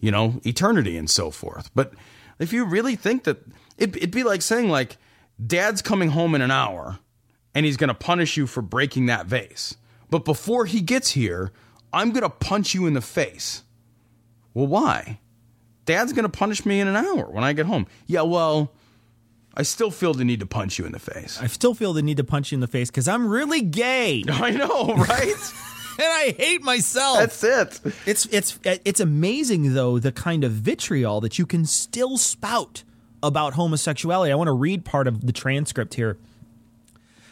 you 0.00 0.10
know, 0.10 0.40
eternity 0.44 0.96
and 0.96 1.10
so 1.10 1.30
forth. 1.30 1.70
But 1.74 1.92
if 2.38 2.52
you 2.52 2.64
really 2.64 2.96
think 2.96 3.24
that 3.24 3.38
it, 3.76 3.94
it'd 3.96 4.10
be 4.10 4.24
like 4.24 4.42
saying 4.42 4.70
like, 4.70 4.96
dad's 5.44 5.82
coming 5.82 6.10
home 6.10 6.34
in 6.34 6.40
an 6.40 6.50
hour 6.50 6.98
and 7.54 7.66
he's 7.66 7.76
going 7.76 7.88
to 7.88 7.94
punish 7.94 8.36
you 8.36 8.46
for 8.46 8.62
breaking 8.62 9.06
that 9.06 9.26
vase. 9.26 9.76
But 10.10 10.24
before 10.24 10.64
he 10.64 10.80
gets 10.80 11.10
here, 11.10 11.52
I'm 11.92 12.10
going 12.10 12.22
to 12.22 12.30
punch 12.30 12.74
you 12.74 12.86
in 12.86 12.94
the 12.94 13.00
face. 13.00 13.62
Well, 14.54 14.66
why? 14.66 15.20
Dad's 15.84 16.12
going 16.12 16.24
to 16.24 16.28
punish 16.28 16.64
me 16.64 16.80
in 16.80 16.88
an 16.88 16.96
hour 16.96 17.24
when 17.30 17.44
I 17.44 17.52
get 17.52 17.66
home. 17.66 17.86
Yeah, 18.06 18.22
well, 18.22 18.72
I 19.54 19.62
still 19.62 19.90
feel 19.90 20.14
the 20.14 20.24
need 20.24 20.40
to 20.40 20.46
punch 20.46 20.78
you 20.78 20.84
in 20.84 20.92
the 20.92 20.98
face. 20.98 21.38
I 21.40 21.46
still 21.46 21.74
feel 21.74 21.92
the 21.92 22.02
need 22.02 22.16
to 22.16 22.24
punch 22.24 22.52
you 22.52 22.56
in 22.56 22.60
the 22.60 22.66
face 22.66 22.90
because 22.90 23.06
I'm 23.06 23.28
really 23.28 23.60
gay 23.60 24.24
I 24.28 24.50
know, 24.50 24.94
right? 24.94 25.34
And 25.96 26.08
I 26.08 26.34
hate 26.36 26.60
myself. 26.60 27.18
That's 27.18 27.44
it. 27.44 27.94
It's 28.04 28.26
it's 28.26 28.58
it's 28.64 28.98
amazing 28.98 29.74
though 29.74 30.00
the 30.00 30.10
kind 30.10 30.42
of 30.42 30.50
vitriol 30.50 31.20
that 31.20 31.38
you 31.38 31.46
can 31.46 31.64
still 31.66 32.18
spout 32.18 32.82
about 33.22 33.54
homosexuality. 33.54 34.32
I 34.32 34.34
want 34.34 34.48
to 34.48 34.54
read 34.54 34.84
part 34.84 35.06
of 35.06 35.24
the 35.24 35.32
transcript 35.32 35.94
here. 35.94 36.18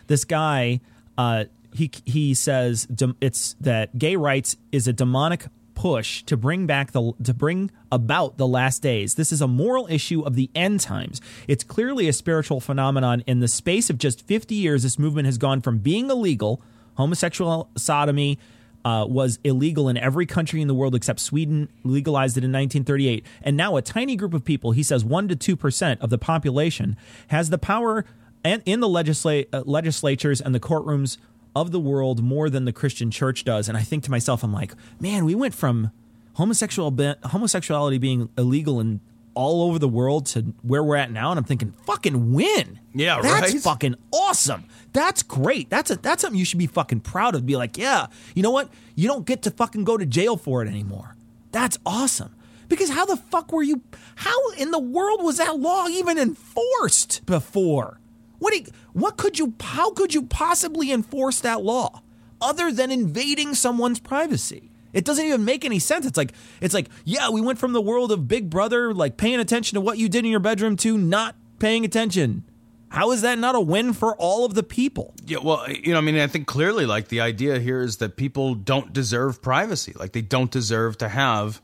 This 0.06 0.24
guy, 0.24 0.80
uh, 1.18 1.46
he 1.74 1.90
he 2.04 2.34
says 2.34 2.86
it's 3.20 3.56
that 3.60 3.98
gay 3.98 4.14
rights 4.14 4.56
is 4.70 4.86
a 4.86 4.92
demonic 4.92 5.46
push 5.74 6.22
to 6.24 6.37
bring 6.37 6.66
back 6.66 6.92
the 6.92 7.12
to 7.22 7.35
bring 7.35 7.70
about 7.90 8.38
the 8.38 8.46
last 8.46 8.82
days. 8.82 9.14
This 9.14 9.32
is 9.32 9.40
a 9.40 9.48
moral 9.48 9.87
issue 9.90 10.22
of 10.22 10.35
the 10.35 10.50
end 10.54 10.80
times. 10.80 11.20
It's 11.48 11.64
clearly 11.64 12.08
a 12.08 12.12
spiritual 12.12 12.61
phenomenon. 12.61 13.22
In 13.26 13.40
the 13.40 13.48
space 13.48 13.90
of 13.90 13.98
just 13.98 14.26
50 14.26 14.54
years, 14.54 14.82
this 14.82 14.98
movement 14.98 15.26
has 15.26 15.38
gone 15.38 15.61
from 15.61 15.78
being 15.78 16.11
illegal, 16.11 16.62
homosexual 16.94 17.70
sodomy 17.76 18.38
uh, 18.85 19.06
was 19.08 19.38
illegal 19.44 19.88
in 19.88 19.96
every 19.96 20.26
country 20.26 20.61
in 20.61 20.68
the 20.68 20.74
world 20.74 20.94
except 20.94 21.20
Sweden, 21.20 21.68
legalized 21.85 22.37
it 22.37 22.44
in 22.44 22.50
1938, 22.50 23.24
and 23.42 23.56
now 23.56 23.76
a 23.76 23.82
tiny 23.82 24.16
group 24.16 24.35
of 24.35 24.44
people, 24.44 24.72
he 24.72 24.82
says, 24.82 25.04
one 25.04 25.28
to 25.28 25.37
two 25.37 25.56
percent 25.56 26.00
of 26.00 26.11
the 26.11 26.18
population, 26.18 26.96
has 27.28 27.50
the 27.50 27.58
power 27.58 28.04
and 28.44 28.62
in 28.66 28.80
the 28.80 28.88
legisla- 28.88 29.46
uh, 29.52 29.62
legislatures 29.64 30.40
and 30.40 30.54
the 30.54 30.61
courtrooms 30.61 31.16
of 31.54 31.70
the 31.70 31.80
world 31.80 32.22
more 32.22 32.48
than 32.48 32.64
the 32.64 32.72
Christian 32.72 33.10
church 33.10 33.44
does. 33.44 33.68
And 33.68 33.76
I 33.76 33.82
think 33.82 34.04
to 34.04 34.10
myself, 34.10 34.42
I'm 34.42 34.52
like, 34.52 34.72
man, 35.00 35.24
we 35.24 35.34
went 35.34 35.54
from 35.54 35.90
homosexual 36.34 36.90
homosexuality 37.24 37.98
being 37.98 38.28
illegal 38.38 38.80
in 38.80 39.00
all 39.34 39.62
over 39.62 39.78
the 39.78 39.88
world 39.88 40.26
to 40.26 40.54
where 40.62 40.82
we're 40.82 40.96
at 40.96 41.10
now, 41.10 41.30
and 41.30 41.38
I'm 41.38 41.44
thinking, 41.44 41.72
fucking 41.86 42.32
win. 42.32 42.80
Yeah, 42.94 43.20
that's 43.22 43.52
right? 43.52 43.62
fucking 43.62 43.96
awesome. 44.12 44.64
That's 44.92 45.22
great. 45.22 45.70
That's 45.70 45.90
a 45.90 45.96
that's 45.96 46.22
something 46.22 46.38
you 46.38 46.44
should 46.44 46.58
be 46.58 46.66
fucking 46.66 47.00
proud 47.00 47.34
of. 47.34 47.46
Be 47.46 47.56
like, 47.56 47.78
yeah, 47.78 48.08
you 48.34 48.42
know 48.42 48.50
what? 48.50 48.68
You 48.94 49.08
don't 49.08 49.24
get 49.26 49.42
to 49.42 49.50
fucking 49.50 49.84
go 49.84 49.96
to 49.96 50.04
jail 50.04 50.36
for 50.36 50.62
it 50.62 50.68
anymore. 50.68 51.16
That's 51.50 51.78
awesome. 51.86 52.34
Because 52.68 52.90
how 52.90 53.04
the 53.04 53.16
fuck 53.16 53.52
were 53.52 53.62
you? 53.62 53.82
How 54.16 54.50
in 54.52 54.70
the 54.70 54.78
world 54.78 55.22
was 55.22 55.38
that 55.38 55.58
law 55.58 55.88
even 55.88 56.18
enforced 56.18 57.24
before? 57.26 57.98
What 58.42 58.57
you, 58.57 58.64
what 58.92 59.16
could 59.16 59.38
you? 59.38 59.55
How 59.61 59.92
could 59.92 60.12
you 60.14 60.22
possibly 60.24 60.90
enforce 60.90 61.38
that 61.40 61.62
law 61.62 62.02
other 62.40 62.72
than 62.72 62.90
invading 62.90 63.55
someone's 63.55 64.00
privacy? 64.00 64.72
It 64.92 65.05
doesn't 65.05 65.24
even 65.24 65.44
make 65.44 65.64
any 65.64 65.78
sense. 65.78 66.07
It's 66.07 66.16
like 66.16 66.33
it's 66.61 66.74
like 66.74 66.88
yeah, 67.05 67.31
we 67.31 67.40
went 67.40 67.61
from 67.61 67.72
the 67.72 67.81
world 67.81 68.11
of 68.11 68.26
Big 68.26 68.50
Brother, 68.50 68.92
like 68.92 69.16
paying 69.16 69.38
attention 69.38 69.76
to 69.76 69.81
what 69.81 69.96
you 69.96 70.09
did 70.09 70.24
in 70.24 70.33
your 70.33 70.40
bedroom, 70.40 70.74
to 70.78 70.98
not 70.98 71.37
paying 71.61 71.85
attention. 71.85 72.42
How 72.88 73.12
is 73.12 73.22
that 73.22 73.38
not 73.38 73.55
a 73.55 73.61
win 73.61 73.92
for 73.92 74.16
all 74.16 74.44
of 74.44 74.55
the 74.55 74.64
people? 74.64 75.14
Yeah, 75.24 75.38
well, 75.38 75.70
you 75.70 75.92
know, 75.92 75.98
I 75.98 76.00
mean, 76.02 76.18
I 76.18 76.26
think 76.26 76.46
clearly, 76.46 76.85
like, 76.85 77.09
the 77.09 77.22
idea 77.22 77.59
here 77.59 77.81
is 77.81 77.98
that 77.98 78.16
people 78.16 78.55
don't 78.55 78.92
deserve 78.92 79.40
privacy. 79.40 79.94
Like, 79.96 80.12
they 80.12 80.20
don't 80.20 80.50
deserve 80.50 80.98
to 80.98 81.09
have 81.09 81.62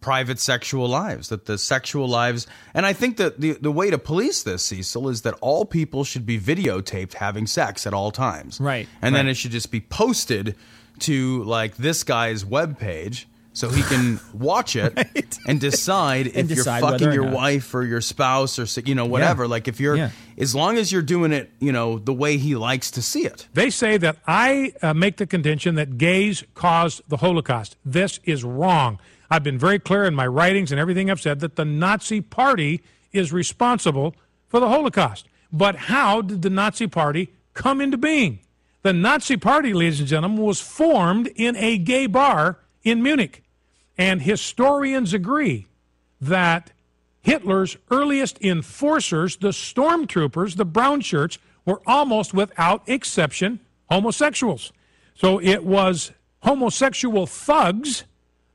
private 0.00 0.38
sexual 0.38 0.88
lives, 0.88 1.28
that 1.30 1.46
the 1.46 1.58
sexual 1.58 2.08
lives. 2.08 2.46
And 2.74 2.86
I 2.86 2.92
think 2.92 3.16
that 3.16 3.40
the, 3.40 3.52
the 3.54 3.72
way 3.72 3.90
to 3.90 3.98
police 3.98 4.42
this, 4.44 4.64
Cecil, 4.64 5.08
is 5.08 5.22
that 5.22 5.34
all 5.40 5.64
people 5.64 6.04
should 6.04 6.24
be 6.24 6.38
videotaped 6.38 7.14
having 7.14 7.46
sex 7.46 7.86
at 7.86 7.92
all 7.94 8.10
times. 8.10 8.60
Right, 8.60 8.88
And 9.02 9.14
then 9.14 9.26
it 9.28 9.34
should 9.34 9.50
just 9.50 9.70
be 9.70 9.80
posted 9.80 10.54
to, 11.00 11.42
like, 11.44 11.76
this 11.76 12.04
guy's 12.04 12.44
webpage. 12.44 13.24
So 13.54 13.68
he 13.70 13.82
can 13.82 14.20
watch 14.32 14.76
it 14.76 14.94
Right. 14.96 15.38
and 15.48 15.58
decide 15.60 16.28
if 16.28 16.46
decide 16.46 16.78
you're 16.80 16.90
fucking 16.92 17.12
your 17.12 17.24
not. 17.24 17.32
wife 17.34 17.74
or 17.74 17.82
your 17.84 18.00
spouse 18.00 18.56
or 18.60 18.66
you 18.82 18.94
know 18.94 19.06
whatever. 19.06 19.48
Like 19.48 19.66
if 19.66 19.80
you're, 19.80 19.96
Yeah. 19.96 20.10
as 20.36 20.54
long 20.54 20.78
as 20.78 20.92
you're 20.92 21.02
doing 21.02 21.32
it, 21.32 21.50
you 21.58 21.72
know 21.72 21.98
the 21.98 22.12
way 22.14 22.36
he 22.36 22.54
likes 22.54 22.92
to 22.92 23.02
see 23.02 23.24
it. 23.24 23.48
They 23.54 23.70
say 23.70 23.96
that 23.96 24.18
I 24.28 24.74
uh, 24.80 24.94
make 24.94 25.16
the 25.16 25.26
contention 25.26 25.74
that 25.74 25.98
gays 25.98 26.44
caused 26.54 27.02
the 27.08 27.16
Holocaust. 27.16 27.76
This 27.84 28.20
is 28.22 28.44
wrong. 28.44 29.00
I've 29.30 29.42
been 29.42 29.58
very 29.58 29.78
clear 29.78 30.04
in 30.04 30.14
my 30.14 30.26
writings 30.26 30.72
and 30.72 30.80
everything 30.80 31.10
I've 31.10 31.20
said 31.20 31.40
that 31.40 31.56
the 31.56 31.64
Nazi 31.64 32.20
Party 32.20 32.82
is 33.12 33.32
responsible 33.32 34.14
for 34.46 34.60
the 34.60 34.68
Holocaust. 34.68 35.26
But 35.52 35.76
how 35.76 36.22
did 36.22 36.42
the 36.42 36.50
Nazi 36.50 36.86
Party 36.86 37.32
come 37.54 37.80
into 37.80 37.98
being? 37.98 38.40
The 38.82 38.92
Nazi 38.92 39.36
Party, 39.36 39.72
ladies 39.72 40.00
and 40.00 40.08
gentlemen, 40.08 40.42
was 40.42 40.60
formed 40.60 41.26
in 41.36 41.56
a 41.56 41.78
gay 41.78 42.06
bar 42.06 42.58
in 42.82 43.02
Munich. 43.02 43.42
And 43.96 44.22
historians 44.22 45.12
agree 45.12 45.66
that 46.20 46.70
Hitler's 47.20 47.76
earliest 47.90 48.40
enforcers, 48.40 49.36
the 49.36 49.48
stormtroopers, 49.48 50.56
the 50.56 50.64
brown 50.64 51.00
shirts, 51.00 51.38
were 51.64 51.82
almost 51.86 52.32
without 52.32 52.82
exception 52.86 53.60
homosexuals. 53.90 54.72
So 55.14 55.40
it 55.40 55.64
was 55.64 56.12
homosexual 56.42 57.26
thugs 57.26 58.04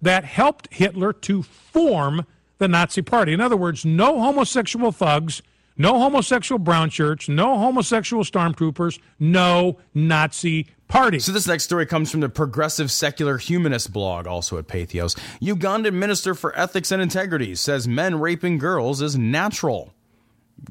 that 0.04 0.26
helped 0.26 0.68
Hitler 0.72 1.14
to 1.14 1.42
form 1.44 2.26
the 2.58 2.68
Nazi 2.68 3.02
Party. 3.02 3.34
In 3.34 3.42
other 3.42 3.58
words, 3.58 3.86
no 3.86 4.20
homosexual 4.20 4.92
thugs, 4.92 5.42
no 5.78 5.98
homosexual 5.98 6.60
brown 6.60 6.90
shirts, 6.90 7.28
no 7.28 7.58
homosexual 7.58 8.24
stormtroopers, 8.24 9.00
no 9.18 9.80
Nazi 9.94 10.68
Party. 10.88 11.20
So 11.20 11.32
this 11.32 11.48
next 11.48 11.64
story 11.64 11.86
comes 11.86 12.12
from 12.12 12.20
the 12.20 12.30
Progressive 12.30 12.92
Secular 12.92 13.38
Humanist 13.38 13.94
blog, 13.94 14.28
also 14.28 14.58
at 14.58 14.68
Patheos. 14.68 15.18
Ugandan 15.42 15.94
Minister 15.94 16.36
for 16.36 16.58
Ethics 16.58 16.92
and 16.92 17.02
Integrity 17.02 17.56
says 17.56 17.88
men 17.88 18.20
raping 18.20 18.58
girls 18.58 19.02
is 19.02 19.18
natural. 19.18 19.94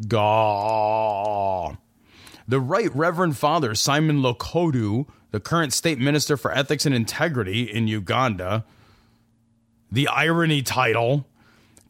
Gaw. 0.09 1.77
The 2.47 2.61
Right 2.61 2.95
Reverend 2.95 3.37
Father 3.39 3.75
Simon 3.75 4.21
Lokodo, 4.21 5.09
the 5.31 5.41
current 5.41 5.73
state 5.73 5.99
minister 5.99 6.37
for 6.37 6.53
ethics 6.53 6.85
and 6.85 6.95
integrity 6.95 7.63
in 7.63 7.89
Uganda, 7.89 8.65
the 9.93 10.09
irony 10.09 10.63
title, 10.63 11.27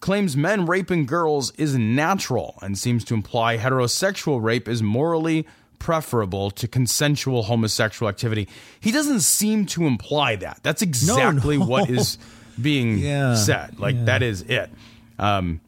claims 0.01 0.37
men 0.37 0.67
raping 0.67 1.07
girls 1.07 1.53
is 1.53 1.77
natural 1.77 2.59
and 2.61 2.77
seems 2.77 3.05
to 3.05 3.15
imply 3.15 3.57
heterosexual 3.57 4.43
rape 4.43 4.69
is 4.69 4.83
morally 4.83 5.47
preferable 5.79 6.51
to 6.51 6.69
consensual 6.69 7.45
homosexual 7.45 8.09
activity. 8.09 8.49
He 8.81 8.93
doesn't 8.93 9.21
seem 9.21 9.67
to 9.67 9.87
imply 9.87 10.37
that. 10.37 10.61
That's 10.63 10.83
exactly 10.83 11.57
no. 11.59 11.65
what 11.65 11.89
is 11.89 12.19
being 12.61 12.99
Yeah, 12.99 13.35
said. 13.37 13.79
Like 13.79 14.05
that 14.05 14.23
is 14.23 14.43
it. 14.43 14.71
Um, 15.19 15.61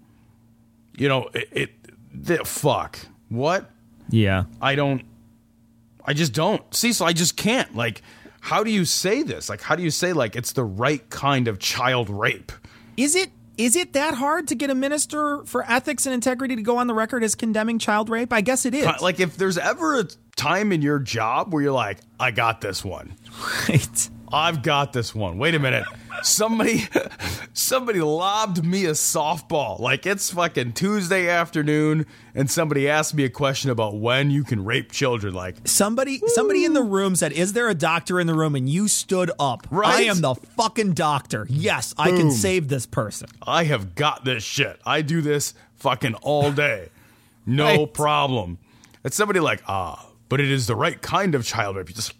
you 0.96 1.08
know, 1.08 1.30
it, 1.32 1.48
it 1.52 1.70
the, 2.12 2.44
fuck. 2.44 2.98
What? 3.28 3.70
Yeah. 4.10 4.44
I 4.60 4.74
don't. 4.74 5.02
I 6.04 6.12
just 6.12 6.32
don't. 6.32 6.62
Cecil, 6.74 7.06
I 7.06 7.12
just 7.12 7.36
can't. 7.36 7.74
Like, 7.74 8.02
how 8.44 8.62
do 8.62 8.70
you 8.70 8.84
say 8.84 9.22
this? 9.22 9.48
Like, 9.48 9.62
how 9.62 9.74
do 9.74 9.82
you 9.82 9.90
say 9.90 10.12
like 10.12 10.36
it's 10.36 10.52
the 10.52 10.64
right 10.64 11.08
kind 11.08 11.48
of 11.48 11.58
child 11.58 12.10
rape? 12.10 12.52
Is 12.94 13.16
it 13.16 13.30
is 13.56 13.74
it 13.74 13.94
that 13.94 14.12
hard 14.12 14.48
to 14.48 14.54
get 14.54 14.68
a 14.68 14.74
minister 14.74 15.42
for 15.46 15.64
ethics 15.66 16.04
and 16.04 16.14
integrity 16.14 16.54
to 16.54 16.60
go 16.60 16.76
on 16.76 16.86
the 16.86 16.92
record 16.92 17.24
as 17.24 17.34
condemning 17.34 17.78
child 17.78 18.10
rape? 18.10 18.34
I 18.34 18.42
guess 18.42 18.66
it 18.66 18.74
is. 18.74 18.84
Like, 19.00 19.18
if 19.18 19.38
there's 19.38 19.56
ever 19.56 20.00
a 20.00 20.04
time 20.36 20.72
in 20.72 20.82
your 20.82 20.98
job 20.98 21.54
where 21.54 21.62
you're 21.62 21.72
like, 21.72 22.00
I 22.20 22.32
got 22.32 22.60
this 22.60 22.84
one. 22.84 23.16
Right. 23.68 24.10
I've 24.32 24.62
got 24.62 24.92
this 24.92 25.14
one. 25.14 25.38
Wait 25.38 25.54
a 25.54 25.58
minute. 25.58 25.84
Somebody 26.22 26.84
somebody 27.52 28.00
lobbed 28.00 28.64
me 28.64 28.84
a 28.86 28.92
softball. 28.92 29.78
Like 29.80 30.06
it's 30.06 30.30
fucking 30.30 30.72
Tuesday 30.72 31.28
afternoon 31.28 32.06
and 32.34 32.50
somebody 32.50 32.88
asked 32.88 33.14
me 33.14 33.24
a 33.24 33.30
question 33.30 33.70
about 33.70 33.96
when 33.96 34.30
you 34.30 34.44
can 34.44 34.64
rape 34.64 34.90
children 34.92 35.34
like 35.34 35.56
Somebody 35.64 36.18
somebody 36.28 36.64
in 36.64 36.72
the 36.72 36.82
room 36.82 37.16
said, 37.16 37.32
"Is 37.32 37.52
there 37.52 37.68
a 37.68 37.74
doctor 37.74 38.20
in 38.20 38.26
the 38.26 38.34
room?" 38.34 38.54
and 38.54 38.68
you 38.68 38.88
stood 38.88 39.30
up. 39.38 39.66
Right? 39.70 39.94
I 39.94 40.00
am 40.02 40.20
the 40.20 40.34
fucking 40.34 40.92
doctor. 40.92 41.46
Yes, 41.50 41.94
I 41.98 42.10
can 42.10 42.30
save 42.30 42.68
this 42.68 42.86
person. 42.86 43.28
I 43.46 43.64
have 43.64 43.94
got 43.94 44.24
this 44.24 44.42
shit. 44.44 44.80
I 44.86 45.02
do 45.02 45.20
this 45.20 45.54
fucking 45.76 46.14
all 46.16 46.50
day. 46.52 46.88
No 47.46 47.64
Right. 47.66 47.92
problem. 47.94 48.58
It's 49.04 49.16
somebody 49.16 49.40
like, 49.40 49.62
ah, 49.68 50.06
but 50.28 50.40
it 50.40 50.50
is 50.50 50.66
the 50.66 50.76
right 50.76 51.00
kind 51.00 51.34
of 51.34 51.44
child 51.44 51.76
rape. 51.76 51.88
You 51.88 51.94
just 51.94 52.14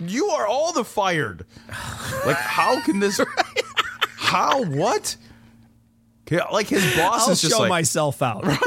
you 0.00 0.26
are 0.26 0.46
all 0.46 0.72
the 0.72 0.84
fired. 0.84 1.46
Like, 2.26 2.36
how 2.36 2.80
can 2.82 3.00
this 3.00 3.20
how 4.16 4.64
what? 4.64 5.16
Like 6.30 6.66
his 6.66 6.84
boss 6.96 7.26
I'll 7.26 7.32
is 7.32 7.40
just 7.40 7.54
show 7.54 7.60
like 7.60 7.70
myself 7.70 8.20
out. 8.22 8.44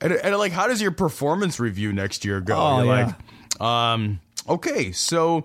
And, 0.00 0.12
and 0.12 0.36
like, 0.36 0.52
how 0.52 0.68
does 0.68 0.80
your 0.80 0.90
performance 0.90 1.58
review 1.58 1.92
next 1.92 2.24
year 2.24 2.40
go? 2.40 2.56
Oh, 2.56 2.82
You're 2.82 2.96
yeah. 2.96 3.14
like, 3.58 3.60
um, 3.60 4.20
okay, 4.48 4.92
so 4.92 5.44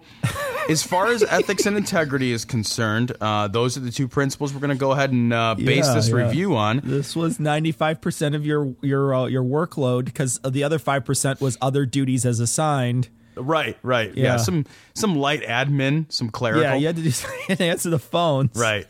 as 0.69 0.83
far 0.83 1.07
as 1.07 1.23
ethics 1.29 1.65
and 1.65 1.77
integrity 1.77 2.31
is 2.31 2.45
concerned, 2.45 3.11
uh, 3.21 3.47
those 3.47 3.77
are 3.77 3.81
the 3.81 3.91
two 3.91 4.07
principles 4.07 4.53
we're 4.53 4.59
going 4.59 4.69
to 4.69 4.75
go 4.75 4.91
ahead 4.91 5.11
and 5.11 5.33
uh, 5.33 5.55
base 5.55 5.85
Yeah, 5.87 5.93
this 5.93 6.09
yeah. 6.09 6.15
review 6.15 6.55
on. 6.55 6.81
This 6.83 7.15
was 7.15 7.39
ninety 7.39 7.71
five 7.71 8.01
percent 8.01 8.35
of 8.35 8.45
your 8.45 8.73
your 8.81 9.13
uh, 9.13 9.25
your 9.25 9.43
workload 9.43 10.05
because 10.05 10.39
the 10.47 10.63
other 10.63 10.79
five 10.79 11.05
percent 11.05 11.41
was 11.41 11.57
other 11.61 11.85
duties 11.85 12.25
as 12.25 12.39
assigned. 12.39 13.09
Right, 13.35 13.77
right, 13.81 14.13
yeah. 14.13 14.23
Yeah. 14.23 14.37
Some 14.37 14.65
some 14.93 15.15
light 15.15 15.41
admin, 15.43 16.11
some 16.11 16.29
clerical. 16.29 16.63
Yeah, 16.63 16.75
you 16.75 16.87
had 16.87 16.97
to 16.97 17.01
do 17.01 17.63
answer 17.63 17.89
the 17.89 17.99
phones. 17.99 18.55
Right. 18.57 18.87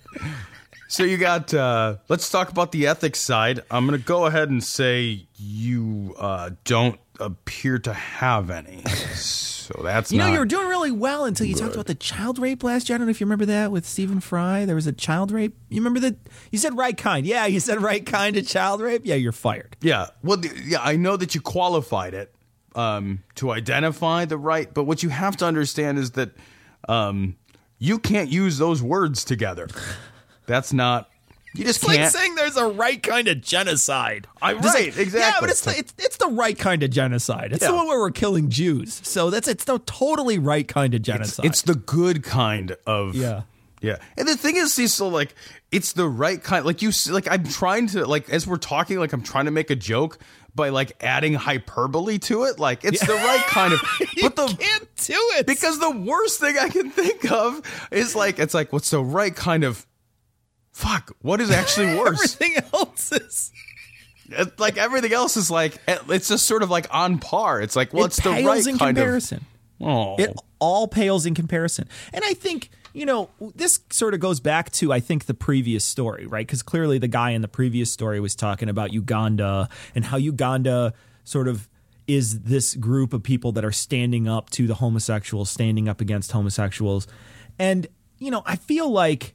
So 0.87 1.03
you 1.03 1.17
got. 1.17 1.53
Uh, 1.53 1.97
let's 2.09 2.29
talk 2.29 2.49
about 2.49 2.71
the 2.71 2.87
ethics 2.87 3.19
side. 3.19 3.61
I'm 3.71 3.85
going 3.87 3.97
to 3.99 4.05
go 4.05 4.25
ahead 4.25 4.49
and 4.49 4.61
say 4.63 5.27
you 5.37 6.15
uh, 6.19 6.49
don't 6.65 6.99
appear 7.21 7.79
to 7.79 7.93
have 7.93 8.49
any. 8.49 8.83
So 8.83 9.81
that's 9.83 10.11
You 10.11 10.17
know, 10.17 10.27
you 10.27 10.39
were 10.39 10.45
doing 10.45 10.67
really 10.67 10.91
well 10.91 11.25
until 11.25 11.45
you 11.45 11.55
talked 11.55 11.75
about 11.75 11.85
the 11.85 11.95
child 11.95 12.39
rape 12.39 12.63
last 12.63 12.89
year. 12.89 12.95
I 12.95 12.97
don't 12.97 13.07
know 13.07 13.11
if 13.11 13.21
you 13.21 13.25
remember 13.25 13.45
that 13.45 13.71
with 13.71 13.85
Stephen 13.85 14.19
Fry. 14.19 14.65
There 14.65 14.75
was 14.75 14.87
a 14.87 14.91
child 14.91 15.31
rape. 15.31 15.55
You 15.69 15.77
remember 15.77 15.99
that? 16.01 16.15
You 16.51 16.57
said 16.57 16.75
right 16.75 16.97
kind. 16.97 17.25
Yeah, 17.25 17.45
you 17.45 17.59
said 17.59 17.81
right 17.81 18.05
kind 18.05 18.35
of 18.35 18.47
child 18.47 18.81
rape. 18.81 19.03
Yeah, 19.05 19.15
you're 19.15 19.31
fired. 19.31 19.77
Yeah. 19.81 20.07
Well, 20.23 20.41
yeah, 20.65 20.81
I 20.81 20.97
know 20.97 21.15
that 21.15 21.35
you 21.35 21.41
qualified 21.41 22.13
it 22.13 22.33
um, 22.75 23.23
to 23.35 23.51
identify 23.51 24.25
the 24.25 24.37
right, 24.37 24.73
but 24.73 24.83
what 24.85 25.03
you 25.03 25.09
have 25.09 25.37
to 25.37 25.45
understand 25.45 25.99
is 25.99 26.11
that 26.11 26.31
um, 26.89 27.37
you 27.77 27.99
can't 27.99 28.29
use 28.29 28.57
those 28.57 28.81
words 28.81 29.23
together. 29.23 29.67
That's 30.47 30.73
not. 30.73 31.10
You 31.53 31.65
just 31.65 31.79
It's 31.79 31.87
like 31.87 31.97
can't. 31.97 32.13
saying 32.13 32.35
there's 32.35 32.55
a 32.57 32.67
right 32.67 33.01
kind 33.03 33.27
of 33.27 33.41
genocide. 33.41 34.27
I- 34.41 34.53
Just 34.53 34.65
right, 34.73 34.85
like- 34.87 34.97
exactly. 34.97 35.19
Yeah, 35.19 35.37
but 35.41 35.49
it's 35.49 35.61
the, 35.61 35.77
it's, 35.77 35.93
it's 35.97 36.17
the 36.17 36.27
right 36.27 36.57
kind 36.57 36.81
of 36.83 36.91
genocide. 36.91 37.51
It's 37.51 37.61
Yeah. 37.61 37.69
the 37.71 37.75
one 37.75 37.87
where 37.87 37.99
we're 37.99 38.11
killing 38.11 38.49
Jews. 38.49 39.01
So 39.03 39.29
that's 39.29 39.47
it's 39.49 39.65
the 39.65 39.79
totally 39.79 40.39
right 40.39 40.67
kind 40.67 40.93
of 40.93 41.01
genocide. 41.01 41.45
it's 41.45 41.61
the 41.63 41.75
good 41.75 42.23
kind 42.23 42.75
of. 42.87 43.15
Yeah. 43.15 43.41
Yeah. 43.81 43.97
And 44.17 44.27
the 44.27 44.37
thing 44.37 44.55
is, 44.57 44.71
Cecil, 44.73 45.09
like, 45.09 45.33
it's 45.71 45.93
the 45.93 46.07
right 46.07 46.41
kind. 46.41 46.65
Like, 46.65 46.81
you, 46.83 46.91
like, 47.09 47.27
I'm 47.29 47.43
trying 47.45 47.87
to, 47.87 48.05
like, 48.05 48.29
as 48.29 48.45
we're 48.45 48.57
talking, 48.57 48.99
like, 48.99 49.11
I'm 49.11 49.23
trying 49.23 49.45
to 49.45 49.51
make 49.51 49.71
a 49.71 49.75
joke 49.75 50.19
by, 50.53 50.69
like, 50.69 50.91
adding 51.01 51.33
hyperbole 51.33 52.19
to 52.19 52.43
it. 52.43 52.59
Like, 52.59 52.85
it's 52.85 53.05
the 53.05 53.13
right 53.13 53.43
kind 53.47 53.73
of. 53.73 53.81
But 54.21 54.35
the. 54.35 54.47
can't 54.47 54.87
do 54.97 55.15
it 55.39 55.47
Because 55.47 55.79
the 55.79 55.89
worst 55.89 56.39
thing 56.39 56.57
I 56.59 56.69
can 56.69 56.91
think 56.91 57.31
of 57.31 57.61
is, 57.91 58.15
like, 58.15 58.37
it's 58.37 58.53
like, 58.53 58.71
what's 58.71 58.91
the 58.91 59.03
right 59.03 59.35
kind 59.35 59.63
of. 59.63 59.85
Fuck, 60.71 61.11
what 61.21 61.41
is 61.41 61.51
actually 61.51 61.95
worse? 61.99 62.35
everything 62.35 62.63
else 62.73 63.11
is. 63.11 63.51
Like 64.57 64.77
everything 64.77 65.11
else 65.11 65.35
is 65.35 65.51
like 65.51 65.77
eh, 65.87 65.97
it's 66.09 66.29
just 66.29 66.45
sort 66.45 66.63
of 66.63 66.69
like 66.69 66.87
on 66.91 67.19
par. 67.19 67.61
It's 67.61 67.75
like 67.75 67.93
well, 67.93 68.05
it 68.05 68.07
it's 68.07 68.21
the 68.21 68.29
right 68.29 68.65
in 68.65 68.77
kind 68.77 68.95
comparison. 68.95 69.39
of. 69.81 69.87
Oh, 69.87 70.15
It 70.17 70.35
all 70.59 70.87
pales 70.87 71.25
in 71.25 71.33
comparison. 71.33 71.89
And 72.13 72.23
I 72.23 72.33
think, 72.35 72.69
you 72.93 73.05
know, 73.05 73.29
this 73.55 73.79
sort 73.89 74.13
of 74.13 74.19
goes 74.19 74.39
back 74.39 74.71
to, 74.73 74.93
I 74.93 74.99
think, 74.99 75.25
the 75.25 75.33
previous 75.33 75.83
story, 75.83 76.27
right? 76.27 76.45
Because 76.45 76.61
clearly 76.61 76.99
the 76.99 77.07
guy 77.07 77.31
in 77.31 77.41
the 77.41 77.47
previous 77.47 77.91
story 77.91 78.19
was 78.19 78.35
talking 78.35 78.69
about 78.69 78.93
Uganda 78.93 79.69
and 79.95 80.05
how 80.05 80.17
Uganda 80.17 80.93
sort 81.23 81.47
of 81.47 81.67
is 82.07 82.41
this 82.41 82.75
group 82.75 83.11
of 83.13 83.23
people 83.23 83.51
that 83.53 83.65
are 83.65 83.71
standing 83.71 84.27
up 84.27 84.49
to 84.51 84.67
the 84.67 84.75
homosexuals, 84.75 85.49
standing 85.49 85.89
up 85.89 85.99
against 85.99 86.31
homosexuals. 86.31 87.07
And, 87.57 87.87
you 88.19 88.29
know, 88.29 88.43
I 88.45 88.55
feel 88.55 88.89
like 88.89 89.33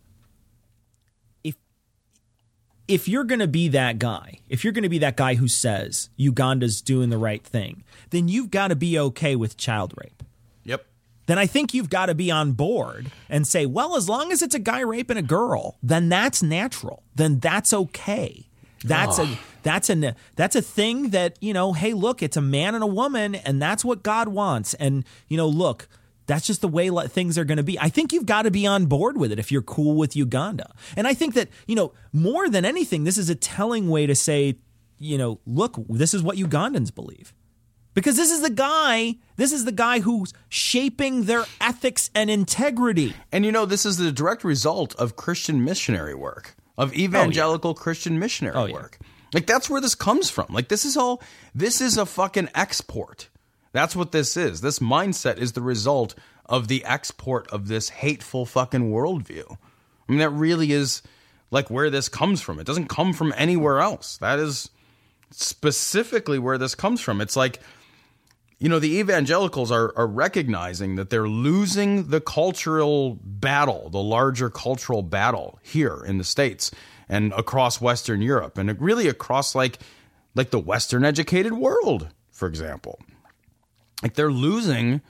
if 2.88 3.08
you're 3.08 3.24
going 3.24 3.40
to 3.40 3.48
be 3.48 3.68
that 3.68 3.98
guy, 3.98 4.40
if 4.48 4.62
you're 4.62 4.72
going 4.72 4.82
to 4.84 4.88
be 4.88 4.98
that 4.98 5.16
guy 5.16 5.34
who 5.34 5.48
says 5.48 6.08
Uganda's 6.16 6.80
doing 6.80 7.10
the 7.10 7.18
right 7.18 7.44
thing, 7.44 7.84
then 8.10 8.28
you've 8.28 8.50
got 8.50 8.68
to 8.68 8.76
be 8.76 8.98
okay 8.98 9.36
with 9.36 9.56
child 9.56 9.94
rape. 9.96 10.22
yep. 10.64 10.86
Then 11.26 11.38
I 11.38 11.46
think 11.46 11.74
you've 11.74 11.90
got 11.90 12.06
to 12.06 12.14
be 12.14 12.30
on 12.30 12.52
board 12.52 13.10
and 13.28 13.46
say, 13.46 13.66
well, 13.66 13.96
as 13.96 14.08
long 14.08 14.30
as 14.30 14.42
it's 14.42 14.54
a 14.54 14.60
guy 14.60 14.80
raping 14.80 15.16
a 15.16 15.22
girl, 15.22 15.76
then 15.82 16.08
that's 16.08 16.42
natural. 16.42 17.02
Then 17.16 17.40
that's 17.40 17.72
okay. 17.72 18.46
That's 18.84 19.18
a 19.18 19.38
that's 19.64 19.90
a 19.90 20.14
that's 20.36 20.54
a 20.54 20.62
thing 20.62 21.10
that 21.10 21.36
you 21.40 21.52
know. 21.52 21.72
Hey, 21.72 21.92
look, 21.92 22.22
it's 22.22 22.36
a 22.36 22.40
man 22.40 22.76
and 22.76 22.84
a 22.84 22.86
woman, 22.86 23.34
and 23.34 23.60
that's 23.60 23.84
what 23.84 24.04
God 24.04 24.28
wants. 24.28 24.74
And 24.74 25.04
you 25.26 25.36
know, 25.36 25.48
look, 25.48 25.88
that's 26.26 26.46
just 26.46 26.60
the 26.60 26.68
way 26.68 26.90
things 27.08 27.38
are 27.38 27.44
going 27.44 27.56
to 27.56 27.62
be. 27.62 27.78
I 27.78 27.88
think 27.88 28.12
you've 28.12 28.26
got 28.26 28.42
to 28.42 28.50
be 28.50 28.66
on 28.66 28.86
board 28.86 29.16
with 29.16 29.32
it 29.32 29.38
if 29.38 29.52
you're 29.52 29.62
cool 29.62 29.96
with 29.96 30.16
Uganda. 30.16 30.72
And 30.96 31.06
I 31.06 31.14
think 31.14 31.34
that 31.34 31.48
you 31.66 31.76
know 31.76 31.92
more 32.12 32.48
than 32.48 32.64
anything, 32.64 33.04
this 33.04 33.18
is 33.18 33.30
a 33.30 33.34
telling 33.34 33.88
way 33.88 34.06
to 34.06 34.14
say, 34.14 34.56
you 34.98 35.18
know, 35.18 35.40
look, 35.46 35.76
this 35.88 36.14
is 36.14 36.22
what 36.22 36.36
Ugandans 36.36 36.94
believe 36.94 37.32
because 37.94 38.16
this 38.16 38.30
is 38.30 38.42
the 38.42 38.50
guy 38.50 39.16
this 39.36 39.52
is 39.52 39.64
the 39.64 39.72
guy 39.72 40.00
who's 40.00 40.32
shaping 40.48 41.24
their 41.24 41.44
ethics 41.60 42.10
and 42.14 42.30
integrity 42.30 43.14
And 43.32 43.44
you 43.44 43.52
know, 43.52 43.66
this 43.66 43.84
is 43.84 43.96
the 43.96 44.12
direct 44.12 44.44
result 44.44 44.94
of 44.96 45.16
Christian 45.16 45.64
missionary 45.64 46.14
work, 46.14 46.54
of 46.78 46.94
evangelical 46.94 47.72
oh, 47.72 47.74
Christian 47.74 48.18
missionary 48.18 48.56
Oh, 48.56 48.66
yeah. 48.66 48.74
work. 48.74 48.98
Like 49.32 49.46
that's 49.46 49.68
where 49.68 49.80
this 49.80 49.94
comes 49.94 50.30
from. 50.30 50.46
Like 50.50 50.68
this 50.68 50.84
is 50.84 50.96
all. 50.96 51.20
This 51.54 51.80
is 51.80 51.98
a 51.98 52.06
fucking 52.06 52.48
export. 52.54 53.28
That's 53.76 53.94
what 53.94 54.12
this 54.12 54.36
is. 54.36 54.60
This 54.62 54.78
mindset 54.78 55.38
is 55.38 55.52
the 55.52 55.60
result 55.60 56.14
of 56.46 56.68
the 56.68 56.84
export 56.84 57.46
of 57.48 57.68
this 57.68 57.90
hateful 57.90 58.46
fucking 58.46 58.90
worldview. 58.90 59.52
I 59.52 60.12
mean, 60.12 60.20
that 60.20 60.30
really 60.30 60.72
is 60.72 61.02
like 61.50 61.68
where 61.68 61.90
this 61.90 62.08
comes 62.08 62.40
from. 62.40 62.58
It 62.58 62.66
doesn't 62.66 62.88
come 62.88 63.12
from 63.12 63.34
anywhere 63.36 63.80
else. 63.80 64.16
That 64.18 64.38
is 64.38 64.70
specifically 65.30 66.38
where 66.38 66.56
this 66.56 66.74
comes 66.74 67.00
from. 67.00 67.20
It's 67.20 67.36
like 67.36 67.60
you 68.58 68.70
know, 68.70 68.78
the 68.78 68.96
evangelicals 68.96 69.70
are, 69.70 69.92
are 69.98 70.06
recognizing 70.06 70.96
that 70.96 71.10
they're 71.10 71.28
losing 71.28 72.08
the 72.08 72.22
cultural 72.22 73.18
battle, 73.22 73.90
the 73.90 74.02
larger 74.02 74.48
cultural 74.48 75.02
battle 75.02 75.58
here 75.62 76.02
in 76.06 76.16
the 76.16 76.24
States 76.24 76.70
and 77.06 77.34
across 77.34 77.80
Western 77.82 78.22
Europe 78.22 78.56
and 78.56 78.80
really 78.80 79.08
across 79.08 79.54
like 79.54 79.78
like 80.34 80.50
the 80.50 80.58
Western 80.58 81.04
educated 81.04 81.52
world, 81.52 82.08
for 82.30 82.48
example. 82.48 82.98
Like 84.02 84.14
they're 84.14 84.32
losing 84.32 85.00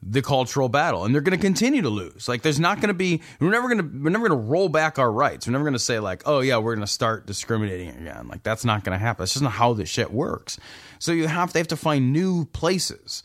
the 0.00 0.22
cultural 0.22 0.68
battle 0.68 1.04
and 1.04 1.12
they're 1.12 1.22
going 1.22 1.36
to 1.36 1.42
continue 1.42 1.82
to 1.82 1.88
lose. 1.88 2.28
Like 2.28 2.42
there's 2.42 2.60
not 2.60 2.76
going 2.76 2.88
to 2.88 2.94
be 2.94 3.20
we're 3.40 3.50
never 3.50 3.68
going 3.68 3.78
to 3.78 3.98
we're 4.02 4.10
never 4.10 4.28
going 4.28 4.40
to 4.40 4.46
roll 4.48 4.68
back 4.68 4.98
our 4.98 5.10
rights. 5.10 5.46
We're 5.46 5.52
never 5.52 5.64
going 5.64 5.72
to 5.72 5.78
say 5.78 5.98
like 5.98 6.22
oh 6.26 6.40
yeah 6.40 6.58
we're 6.58 6.74
going 6.74 6.86
to 6.86 6.92
start 6.92 7.26
discriminating 7.26 7.90
again. 7.90 8.28
Like 8.28 8.42
that's 8.42 8.64
not 8.64 8.84
going 8.84 8.96
to 8.96 8.98
happen. 8.98 9.22
That's 9.22 9.32
just 9.32 9.42
not 9.42 9.52
how 9.52 9.72
this 9.72 9.88
shit 9.88 10.12
works. 10.12 10.58
So 10.98 11.12
you 11.12 11.26
have 11.26 11.52
they 11.52 11.58
have 11.58 11.68
to 11.68 11.76
find 11.76 12.12
new 12.12 12.44
places 12.46 13.24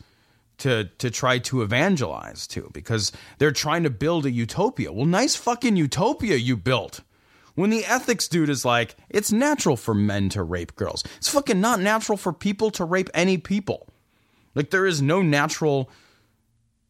to 0.58 0.84
to 0.98 1.10
try 1.10 1.38
to 1.38 1.62
evangelize 1.62 2.46
to 2.48 2.70
because 2.72 3.12
they're 3.38 3.52
trying 3.52 3.84
to 3.84 3.90
build 3.90 4.26
a 4.26 4.30
utopia. 4.30 4.92
Well 4.92 5.06
nice 5.06 5.36
fucking 5.36 5.76
utopia 5.76 6.36
you 6.36 6.56
built. 6.56 7.02
When 7.54 7.70
the 7.70 7.84
ethics 7.84 8.26
dude 8.26 8.48
is 8.48 8.64
like 8.64 8.96
it's 9.08 9.30
natural 9.30 9.76
for 9.76 9.94
men 9.94 10.28
to 10.30 10.42
rape 10.42 10.74
girls. 10.74 11.04
It's 11.18 11.28
fucking 11.28 11.60
not 11.60 11.78
natural 11.78 12.18
for 12.18 12.32
people 12.32 12.72
to 12.72 12.84
rape 12.84 13.10
any 13.14 13.38
people 13.38 13.86
like 14.54 14.70
there 14.70 14.86
is 14.86 15.00
no 15.02 15.22
natural 15.22 15.90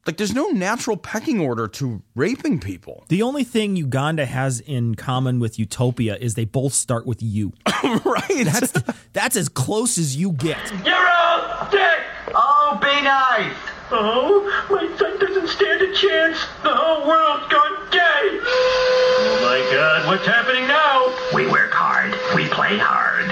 like 0.06 0.18
there's 0.18 0.34
no 0.34 0.48
natural 0.48 0.98
pecking 0.98 1.40
order 1.40 1.66
to 1.66 2.02
raping 2.14 2.60
people. 2.60 3.04
the 3.08 3.22
only 3.22 3.42
thing 3.44 3.74
uganda 3.76 4.26
has 4.26 4.60
in 4.60 4.94
common 4.94 5.40
with 5.40 5.58
utopia 5.58 6.16
is 6.16 6.34
they 6.34 6.44
both 6.44 6.74
start 6.74 7.06
with 7.06 7.22
you 7.22 7.52
right. 8.04 8.44
that's 8.44 8.72
that's 9.12 9.36
as 9.36 9.48
close 9.48 9.96
as 9.98 10.14
you 10.16 10.32
get 10.32 10.58
You're 10.84 10.94
all 10.94 11.68
dead! 11.70 12.02
Oh, 12.34 12.78
be 12.82 13.02
nice! 13.02 13.56
Oh, 13.90 14.42
my 14.70 14.86
son 14.98 15.18
doesn't 15.20 15.48
stand 15.48 15.82
a 15.82 15.94
chance. 15.94 16.38
The 16.64 16.74
whole 16.74 17.06
world's 17.06 17.46
gone 17.52 17.90
gay. 17.92 18.00
Oh 18.40 19.38
my 19.42 19.60
god, 19.72 20.06
what's 20.08 20.26
happening 20.26 20.66
now? 20.66 21.14
We 21.34 21.46
work 21.46 21.70
hard. 21.72 22.10
We 22.34 22.48
play 22.48 22.76
hard. 22.78 23.30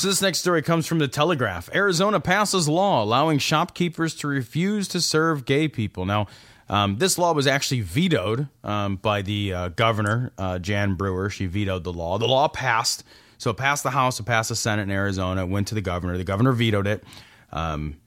So 0.00 0.08
this 0.08 0.22
next 0.22 0.38
story 0.38 0.62
comes 0.62 0.86
from 0.86 0.98
the 0.98 1.08
Telegraph. 1.08 1.68
Arizona 1.74 2.20
passes 2.20 2.66
law 2.66 3.02
allowing 3.02 3.38
shopkeepers 3.38 4.14
to 4.14 4.28
refuse 4.28 4.88
to 4.88 5.00
serve 5.02 5.44
gay 5.44 5.68
people. 5.68 6.06
Now, 6.06 6.26
um, 6.70 6.96
this 6.96 7.18
law 7.18 7.34
was 7.34 7.46
actually 7.46 7.82
vetoed 7.82 8.48
um, 8.64 8.96
by 8.96 9.20
the 9.20 9.52
uh, 9.52 9.68
governor, 9.68 10.32
uh, 10.38 10.58
Jan 10.58 10.94
Brewer. 10.94 11.28
She 11.28 11.44
vetoed 11.44 11.84
the 11.84 11.92
law. 11.92 12.16
The 12.16 12.26
law 12.26 12.48
passed. 12.48 13.04
So 13.36 13.50
it 13.50 13.58
passed 13.58 13.82
the 13.82 13.90
House, 13.90 14.18
it 14.18 14.24
passed 14.24 14.48
the 14.48 14.56
Senate 14.56 14.84
in 14.84 14.90
Arizona, 14.90 15.42
it 15.42 15.50
went 15.50 15.68
to 15.68 15.74
the 15.74 15.82
governor. 15.82 16.16
The 16.16 16.24
governor 16.24 16.52
vetoed 16.52 16.86
it. 16.86 17.04
Um, 17.52 17.98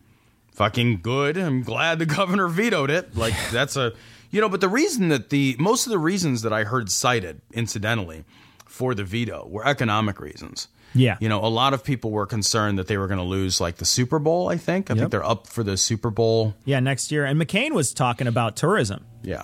fucking 0.53 1.01
good. 1.03 1.37
I'm 1.37 1.61
glad 1.61 1.99
the 1.99 2.05
governor 2.07 2.47
vetoed 2.47 2.89
it. 2.89 3.15
Like 3.15 3.35
that's 3.51 3.77
a 3.77 3.93
you 4.31 4.41
know, 4.41 4.49
but 4.49 4.61
the 4.61 4.69
reason 4.69 5.09
that 5.09 5.29
the 5.29 5.55
most 5.59 5.85
of 5.85 5.91
the 5.91 5.99
reasons 5.99 6.41
that 6.41 6.51
I 6.51 6.63
heard 6.63 6.89
cited 6.89 7.41
incidentally 7.51 8.25
for 8.65 8.95
the 8.95 9.03
veto 9.03 9.45
were 9.47 9.63
economic 9.63 10.19
reasons. 10.19 10.69
Yeah. 10.95 11.17
You 11.19 11.29
know, 11.29 11.39
a 11.43 11.49
lot 11.49 11.73
of 11.73 11.83
people 11.83 12.11
were 12.11 12.25
concerned 12.25 12.77
that 12.79 12.87
they 12.87 12.97
were 12.97 13.07
going 13.07 13.17
to 13.19 13.23
lose 13.25 13.59
like 13.61 13.77
the 13.77 13.85
Super 13.85 14.19
Bowl, 14.19 14.49
I 14.49 14.57
think. 14.57 14.91
I 14.91 14.95
think 14.95 15.09
they're 15.11 15.23
up 15.25 15.47
for 15.47 15.63
the 15.63 15.75
Super 15.77 16.09
Bowl. 16.09 16.53
yeah 16.65 16.79
next 16.79 17.11
year 17.11 17.25
and 17.25 17.39
mccain 17.41 17.71
was 17.71 17.93
talking 17.93 18.27
about 18.27 18.55
tourism 18.55 19.05
Yeah. 19.23 19.43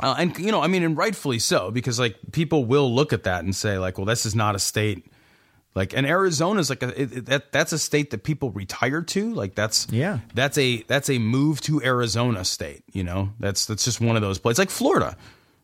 Uh, 0.00 0.14
and 0.18 0.36
you 0.38 0.50
know, 0.50 0.60
I 0.60 0.66
mean, 0.66 0.82
and 0.82 0.96
rightfully 0.96 1.38
so, 1.38 1.70
because 1.70 2.00
like 2.00 2.16
people 2.32 2.64
will 2.64 2.92
look 2.92 3.12
at 3.12 3.22
that 3.24 3.44
and 3.44 3.54
say, 3.54 3.78
like, 3.78 3.98
well, 3.98 4.04
this 4.06 4.26
is 4.26 4.34
not 4.34 4.54
a 4.56 4.58
state. 4.58 5.06
Like, 5.74 5.94
and 5.96 6.06
Arizona's 6.06 6.68
like 6.70 6.82
a, 6.82 7.00
it, 7.00 7.12
it- 7.18 7.26
that. 7.26 7.52
That's 7.52 7.72
a 7.72 7.78
state 7.78 8.10
that 8.10 8.24
people 8.24 8.50
retire 8.50 9.02
to. 9.02 9.32
Like, 9.32 9.54
that's 9.54 9.86
Yeah. 9.90 10.18
That's 10.34 10.58
a 10.58 10.82
that's 10.82 11.08
a 11.08 11.18
move 11.18 11.60
to 11.62 11.80
Arizona 11.82 12.44
state. 12.44 12.82
You 12.92 13.04
know, 13.04 13.30
that's 13.38 13.66
that's 13.66 13.84
just 13.84 14.00
one 14.00 14.16
of 14.16 14.22
those 14.22 14.38
places, 14.38 14.58
like 14.58 14.70
Florida. 14.70 15.16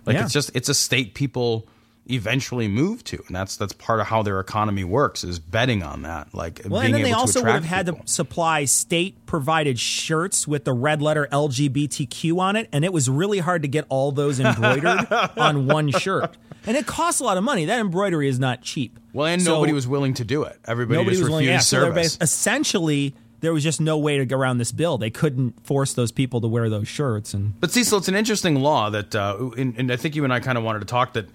Like, 0.06 0.14
Yeah. 0.16 0.24
it's 0.24 0.32
just 0.32 0.50
it's 0.54 0.68
a 0.68 0.74
state 0.74 1.14
people 1.14 1.66
eventually 2.10 2.68
move 2.68 3.04
to, 3.04 3.22
and 3.26 3.36
that's 3.36 3.56
that's 3.56 3.72
part 3.72 4.00
of 4.00 4.06
how 4.06 4.22
their 4.22 4.40
economy 4.40 4.84
works 4.84 5.24
is 5.24 5.38
betting 5.38 5.82
on 5.82 6.02
that. 6.02 6.32
Like, 6.34 6.60
well 6.66 6.80
being 6.80 6.94
and 6.94 6.94
then 6.94 7.02
they 7.10 7.12
also 7.12 7.42
would 7.42 7.50
have 7.52 7.64
had 7.64 7.86
people. 7.86 8.02
to 8.04 8.08
supply 8.10 8.64
state 8.64 9.24
provided 9.26 9.78
shirts 9.78 10.48
with 10.48 10.64
the 10.64 10.72
red 10.72 11.02
letter 11.02 11.28
lgbtq 11.30 12.38
on 12.38 12.56
it 12.56 12.68
and 12.72 12.84
it 12.84 12.92
was 12.92 13.10
really 13.10 13.38
hard 13.38 13.62
to 13.62 13.68
get 13.68 13.84
all 13.88 14.10
those 14.12 14.40
embroidered 14.40 15.06
on 15.36 15.66
one 15.66 15.90
shirt 15.90 16.36
and 16.66 16.76
it 16.76 16.86
costs 16.86 17.20
a 17.20 17.24
lot 17.24 17.36
of 17.36 17.44
money 17.44 17.66
that 17.66 17.78
embroidery 17.78 18.26
is 18.28 18.38
not 18.38 18.62
cheap 18.62 18.98
Well, 19.12 19.26
and 19.26 19.42
So- 19.42 19.54
nobody 19.54 19.72
was 19.72 19.86
willing 19.86 20.14
to 20.14 20.24
do 20.24 20.44
it. 20.44 20.58
Everybody 20.66 20.98
nobody 20.98 21.18
was 21.20 21.28
willing. 21.28 21.46
refused 21.46 21.72
Yeah, 21.72 21.80
service. 21.80 22.16
bas- 22.16 22.30
essentially, 22.30 23.14
there 23.40 23.52
was 23.52 23.62
just 23.62 23.80
no 23.80 23.98
way 23.98 24.18
to 24.18 24.26
go 24.26 24.36
around 24.36 24.58
this 24.58 24.72
bill. 24.72 24.98
They 24.98 25.10
couldn't 25.10 25.64
force 25.64 25.92
those 25.92 26.10
people 26.10 26.40
to 26.40 26.48
wear 26.48 26.68
those 26.68 26.88
shirts, 26.88 27.34
and 27.34 27.58
But 27.60 27.70
Cecil, 27.70 27.98
it's 27.98 28.08
an 28.08 28.14
interesting 28.16 28.56
law 28.56 28.90
that, 28.90 29.14
uh, 29.14 29.50
and, 29.56 29.74
and 29.78 29.92
I 29.92 29.96
think 29.96 30.16
you 30.16 30.24
and 30.24 30.32
I 30.32 30.40
kind 30.40 30.58
of 30.58 30.64
wanted 30.64 30.80
to 30.80 30.86
talk 30.86 31.12
that, 31.12 31.28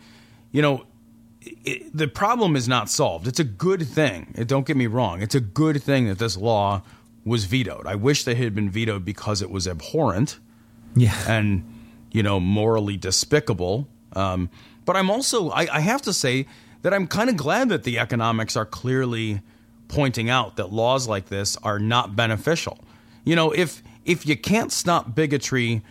you 0.53 0.61
know, 0.61 0.85
it, 1.41 1.95
the 1.95 2.07
problem 2.07 2.55
is 2.55 2.69
not 2.69 2.89
solved. 2.89 3.27
It's 3.27 3.39
a 3.41 3.43
good 3.43 3.85
thing. 3.85 4.33
It, 4.37 4.47
Don't 4.47 4.65
get 4.65 4.77
me 4.77 4.87
wrong. 4.87 5.21
It's 5.21 5.35
a 5.35 5.41
good 5.41 5.83
thing 5.83 6.07
that 6.07 6.17
this 6.19 6.37
law 6.37 6.81
was 7.25 7.43
vetoed. 7.45 7.85
I 7.85 7.95
wish 7.95 8.23
that 8.23 8.31
it 8.31 8.37
had 8.37 8.55
been 8.55 8.69
vetoed 8.69 9.03
because 9.03 9.41
it 9.41 9.49
was 9.51 9.67
abhorrent 9.67 10.39
Yeah. 10.95 11.13
and 11.27 11.63
you 12.13 12.23
know 12.23 12.39
morally 12.39 12.95
despicable. 12.95 13.87
Um, 14.13 14.49
but 14.85 14.95
I'm 14.95 15.09
also 15.09 15.49
I, 15.49 15.67
I 15.71 15.79
have 15.81 16.01
to 16.03 16.13
say 16.13 16.45
that 16.83 16.93
I'm 16.93 17.07
kind 17.07 17.29
of 17.29 17.35
glad 17.37 17.67
that 17.69 17.83
the 17.83 17.97
economics 17.99 18.55
are 18.55 18.65
clearly 18.65 19.41
pointing 19.87 20.29
out 20.29 20.55
that 20.57 20.71
laws 20.71 21.07
like 21.07 21.27
this 21.29 21.57
are 21.63 21.79
not 21.79 22.15
beneficial. 22.15 22.77
You 23.25 23.35
know, 23.35 23.51
if 23.51 23.81
if 24.05 24.25
you 24.25 24.35
can't 24.37 24.71
stop 24.71 25.15
bigotry 25.15 25.81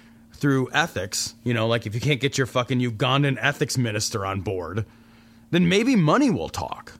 through 0.43 0.69
ethics, 0.73 1.37
you 1.45 1.55
know, 1.55 1.69
like 1.69 1.87
if 1.87 1.95
you 1.95 2.01
can't 2.01 2.21
get 2.21 2.37
your 2.37 2.49
fucking 2.49 2.81
Ugandan 2.81 3.39
ethics 3.41 3.79
minister 3.79 4.27
on 4.27 4.41
board, 4.41 4.85
then 5.53 5.69
maybe 5.69 5.95
money 5.95 6.31
will 6.31 6.49
talk. 6.49 6.95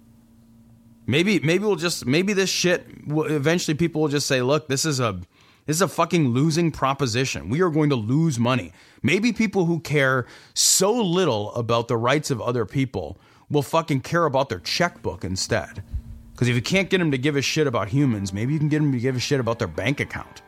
Maybe 1.07 1.41
maybe 1.41 1.65
we'll 1.65 1.75
just 1.75 2.07
maybe 2.07 2.33
this 2.35 2.49
shit 2.49 2.87
will, 3.05 3.25
eventually 3.25 3.75
people 3.75 4.01
will 4.01 4.09
just 4.09 4.29
say, 4.29 4.43
"Look, 4.43 4.69
this 4.69 4.85
is 4.85 5.01
a 5.01 5.21
this 5.67 5.77
is 5.77 5.83
a 5.83 5.89
fucking 5.89 6.29
losing 6.29 6.71
proposition. 6.71 7.49
We 7.49 7.63
are 7.63 7.69
going 7.71 7.91
to 7.91 7.97
lose 7.97 8.39
money." 8.39 8.73
Maybe 9.03 9.33
people 9.33 9.65
who 9.65 9.81
care 9.81 10.25
so 10.55 10.93
little 10.93 11.53
about 11.57 11.89
the 11.89 11.97
rights 11.97 12.31
of 12.31 12.41
other 12.41 12.65
people 12.65 13.19
will 13.51 13.63
fucking 13.63 14.03
care 14.03 14.25
about 14.25 14.51
their 14.51 14.61
checkbook 14.61 15.25
instead. 15.25 15.83
Because 16.31 16.47
if 16.47 16.55
you 16.55 16.63
can't 16.63 16.89
get 16.89 16.99
them 16.99 17.11
to 17.11 17.19
give 17.19 17.35
a 17.35 17.43
shit 17.43 17.67
about 17.67 17.89
humans, 17.89 18.33
maybe 18.33 18.53
you 18.53 18.61
can 18.61 18.69
get 18.69 18.79
them 18.79 18.93
to 18.93 19.01
give 19.01 19.17
a 19.17 19.21
shit 19.21 19.41
about 19.41 19.59
their 19.59 19.67
bank 19.67 19.99
account. 19.99 20.43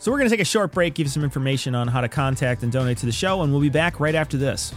So 0.00 0.10
we're 0.10 0.16
going 0.16 0.30
to 0.30 0.34
take 0.34 0.40
a 0.40 0.46
short 0.46 0.72
break, 0.72 0.94
give 0.94 1.10
some 1.10 1.22
information 1.22 1.74
on 1.74 1.86
how 1.86 2.00
to 2.00 2.08
contact 2.08 2.62
and 2.62 2.72
donate 2.72 2.96
to 2.98 3.06
the 3.06 3.12
show, 3.12 3.42
and 3.42 3.52
we'll 3.52 3.60
be 3.60 3.68
back 3.68 4.00
right 4.00 4.14
after 4.14 4.38
this. 4.38 4.74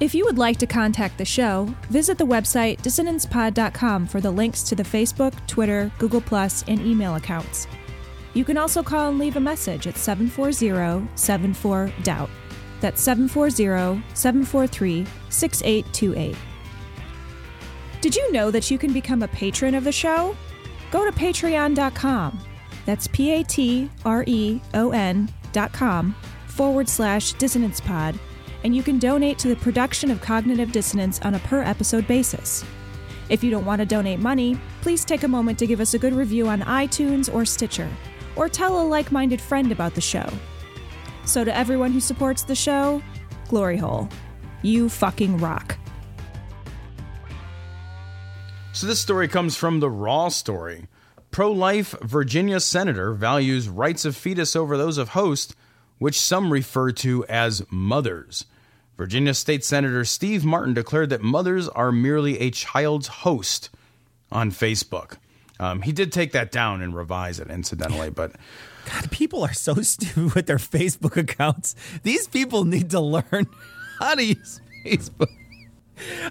If 0.00 0.14
you 0.14 0.24
would 0.24 0.38
like 0.38 0.56
to 0.60 0.66
contact 0.66 1.18
the 1.18 1.26
show, 1.26 1.72
visit 1.90 2.16
the 2.16 2.24
website 2.24 2.80
dissonancepod.com 2.80 4.06
for 4.06 4.22
the 4.22 4.30
links 4.30 4.62
to 4.62 4.74
the 4.74 4.82
Facebook, 4.82 5.34
Twitter, 5.46 5.92
Google, 5.98 6.22
and 6.66 6.80
email 6.80 7.16
accounts. 7.16 7.68
You 8.32 8.46
can 8.46 8.56
also 8.56 8.82
call 8.82 9.10
and 9.10 9.18
leave 9.18 9.36
a 9.36 9.40
message 9.40 9.86
at 9.86 9.98
740 9.98 11.06
74 11.16 11.92
Doubt. 12.02 12.30
That's 12.80 13.02
740 13.02 14.02
743 14.14 15.06
6828. 15.28 16.36
Did 18.00 18.16
you 18.16 18.32
know 18.32 18.50
that 18.50 18.70
you 18.70 18.78
can 18.78 18.94
become 18.94 19.22
a 19.22 19.28
patron 19.28 19.74
of 19.74 19.84
the 19.84 19.92
show? 19.92 20.34
Go 20.90 21.04
to 21.04 21.12
patreon.com. 21.12 22.40
That's 22.86 23.06
P 23.08 23.32
A 23.32 23.42
T 23.42 23.90
R 24.04 24.24
E 24.26 24.60
O 24.74 24.90
N 24.90 25.28
dot 25.52 25.72
com 25.72 26.14
forward 26.46 26.88
slash 26.88 27.32
dissonance 27.34 27.80
pod, 27.80 28.18
and 28.64 28.74
you 28.74 28.82
can 28.82 28.98
donate 28.98 29.38
to 29.38 29.48
the 29.48 29.56
production 29.56 30.10
of 30.10 30.20
cognitive 30.20 30.72
dissonance 30.72 31.20
on 31.22 31.34
a 31.34 31.38
per 31.40 31.62
episode 31.62 32.06
basis. 32.06 32.64
If 33.28 33.44
you 33.44 33.50
don't 33.50 33.64
want 33.64 33.80
to 33.80 33.86
donate 33.86 34.18
money, 34.18 34.58
please 34.80 35.04
take 35.04 35.22
a 35.22 35.28
moment 35.28 35.58
to 35.60 35.66
give 35.66 35.80
us 35.80 35.94
a 35.94 35.98
good 35.98 36.14
review 36.14 36.48
on 36.48 36.62
iTunes 36.62 37.32
or 37.32 37.44
Stitcher, 37.44 37.88
or 38.36 38.48
tell 38.48 38.80
a 38.80 38.84
like 38.84 39.12
minded 39.12 39.40
friend 39.40 39.70
about 39.70 39.94
the 39.94 40.00
show. 40.00 40.28
So, 41.24 41.44
to 41.44 41.56
everyone 41.56 41.92
who 41.92 42.00
supports 42.00 42.42
the 42.42 42.56
show, 42.56 43.00
Glory 43.48 43.76
Hole, 43.76 44.08
you 44.62 44.88
fucking 44.88 45.38
rock. 45.38 45.76
So 48.72 48.86
this 48.86 49.00
story 49.00 49.28
comes 49.28 49.56
from 49.56 49.80
the 49.80 49.90
Raw 49.90 50.28
story. 50.28 50.86
Pro 51.30 51.52
life 51.52 51.94
Virginia 52.02 52.58
senator 52.60 53.12
values 53.12 53.68
rights 53.68 54.04
of 54.04 54.16
fetus 54.16 54.56
over 54.56 54.76
those 54.76 54.98
of 54.98 55.10
host, 55.10 55.54
which 55.98 56.20
some 56.20 56.52
refer 56.52 56.90
to 56.92 57.24
as 57.26 57.64
mothers. 57.70 58.46
Virginia 58.96 59.32
State 59.32 59.64
Senator 59.64 60.04
Steve 60.04 60.44
Martin 60.44 60.74
declared 60.74 61.10
that 61.10 61.22
mothers 61.22 61.68
are 61.68 61.92
merely 61.92 62.38
a 62.40 62.50
child's 62.50 63.06
host 63.06 63.70
on 64.30 64.50
Facebook. 64.50 65.16
Um, 65.58 65.82
he 65.82 65.92
did 65.92 66.12
take 66.12 66.32
that 66.32 66.50
down 66.50 66.82
and 66.82 66.94
revise 66.94 67.38
it, 67.38 67.48
incidentally, 67.48 68.10
but 68.14 68.32
God, 68.86 69.10
people 69.10 69.44
are 69.44 69.52
so 69.52 69.74
stupid 69.82 70.34
with 70.34 70.46
their 70.46 70.56
Facebook 70.56 71.16
accounts. 71.16 71.76
These 72.02 72.28
people 72.28 72.64
need 72.64 72.90
to 72.90 73.00
learn 73.00 73.46
how 74.00 74.14
to 74.14 74.24
use 74.24 74.60
Facebook. 74.84 75.30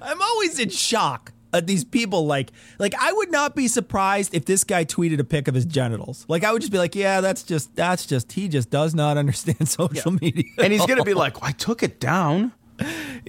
I'm 0.02 0.22
always 0.22 0.60
in 0.60 0.70
shock 0.70 1.32
at 1.54 1.68
these 1.68 1.84
people. 1.84 2.26
Like, 2.26 2.52
like 2.78 2.94
I 3.00 3.12
would 3.14 3.32
not 3.32 3.56
be 3.56 3.68
surprised 3.68 4.34
if 4.34 4.46
this 4.46 4.64
guy 4.64 4.86
tweeted 4.86 5.20
a 5.20 5.24
pic 5.24 5.48
of 5.48 5.56
his 5.56 5.66
genitals. 5.66 6.26
Like, 6.28 6.44
I 6.44 6.52
would 6.52 6.62
just 6.62 6.72
be 6.72 6.78
like, 6.78 6.96
yeah, 6.96 7.22
that's 7.22 7.44
just 7.44 7.76
that's 7.76 8.06
just 8.06 8.32
he 8.34 8.48
just 8.48 8.70
does 8.70 8.94
not 8.96 9.18
understand 9.24 9.68
social 9.68 10.12
media. 10.12 10.46
and 10.58 10.74
he's 10.74 10.86
gonna 10.86 11.04
be 11.04 11.14
like, 11.14 11.42
I 11.42 11.52
took 11.52 11.84
it 11.84 12.00
down. 12.00 12.52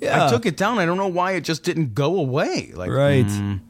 yeah, 0.01 0.27
I 0.27 0.31
took 0.31 0.47
it 0.47 0.57
down. 0.57 0.79
I 0.79 0.87
don't 0.87 0.97
know 0.97 1.09
why 1.09 1.33
it 1.33 1.41
just 1.43 1.64
didn't 1.64 1.95
go 1.95 2.18
away. 2.18 2.73
Like, 2.75 2.91
right. 2.91 3.27
mm, 3.27 3.61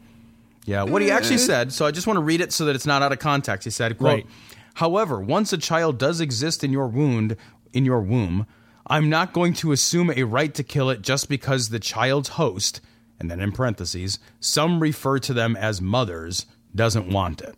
yeah. 0.67 0.83
What 0.83 1.01
he 1.01 1.11
actually 1.11 1.39
said. 1.39 1.73
So 1.73 1.87
I 1.87 1.91
just 1.91 2.07
want 2.07 2.19
to 2.19 2.23
read 2.23 2.41
it 2.41 2.53
so 2.53 2.67
that 2.67 2.77
it's 2.77 2.87
not 2.87 3.03
out 3.03 3.13
of 3.13 3.19
context. 3.19 3.65
He 3.65 3.71
said, 3.71 3.97
"quote 3.97 4.13
Right. 4.13 4.27
However, 4.75 5.21
once 5.21 5.53
a 5.53 5.59
child 5.59 5.99
does 5.99 6.21
exist 6.21 6.63
in 6.63 6.71
your 6.71 6.87
wound, 6.87 7.37
in 7.73 7.85
your 7.85 8.01
womb, 8.01 8.47
I'm 8.87 9.09
not 9.09 9.33
going 9.33 9.53
to 9.55 9.73
assume 9.73 10.11
a 10.11 10.25
right 10.25 10.53
to 10.55 10.63
kill 10.63 10.91
it 10.91 11.03
just 11.03 11.29
because 11.29 11.69
the 11.69 11.79
child's 11.79 12.31
host, 12.31 12.81
and 13.21 13.31
then 13.31 13.41
in 13.41 13.53
parentheses, 13.53 14.19
some 14.41 14.81
refer 14.81 15.19
to 15.21 15.35
them 15.35 15.55
as 15.55 15.81
mothers, 15.81 16.47
doesn't 16.75 17.11
want 17.11 17.43
it. 17.43 17.55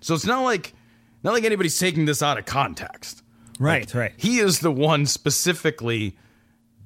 So 0.00 0.14
it's 0.14 0.26
not 0.26 0.42
like 0.42 0.74
not 1.22 1.32
like 1.32 1.44
anybody's 1.44 1.78
taking 1.78 2.04
this 2.04 2.22
out 2.22 2.36
of 2.36 2.44
context. 2.44 3.22
Right, 3.60 3.92
right. 3.94 4.12
He 4.16 4.40
is 4.40 4.58
the 4.58 4.72
one 4.72 5.06
specifically 5.06 6.16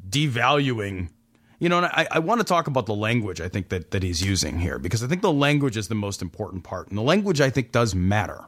devaluing. 0.08 1.08
You 1.58 1.70
know, 1.70 1.78
and 1.78 1.86
I, 1.86 2.06
I 2.10 2.18
want 2.18 2.40
to 2.40 2.44
talk 2.44 2.66
about 2.66 2.84
the 2.84 2.94
language 2.94 3.40
I 3.40 3.48
think 3.48 3.70
that, 3.70 3.92
that 3.92 4.02
he's 4.02 4.22
using 4.22 4.58
here 4.58 4.78
because 4.78 5.02
I 5.02 5.06
think 5.06 5.22
the 5.22 5.32
language 5.32 5.78
is 5.78 5.88
the 5.88 5.94
most 5.94 6.20
important 6.20 6.64
part. 6.64 6.88
And 6.88 6.98
the 6.98 7.02
language 7.02 7.40
I 7.40 7.48
think 7.48 7.72
does 7.72 7.94
matter. 7.94 8.44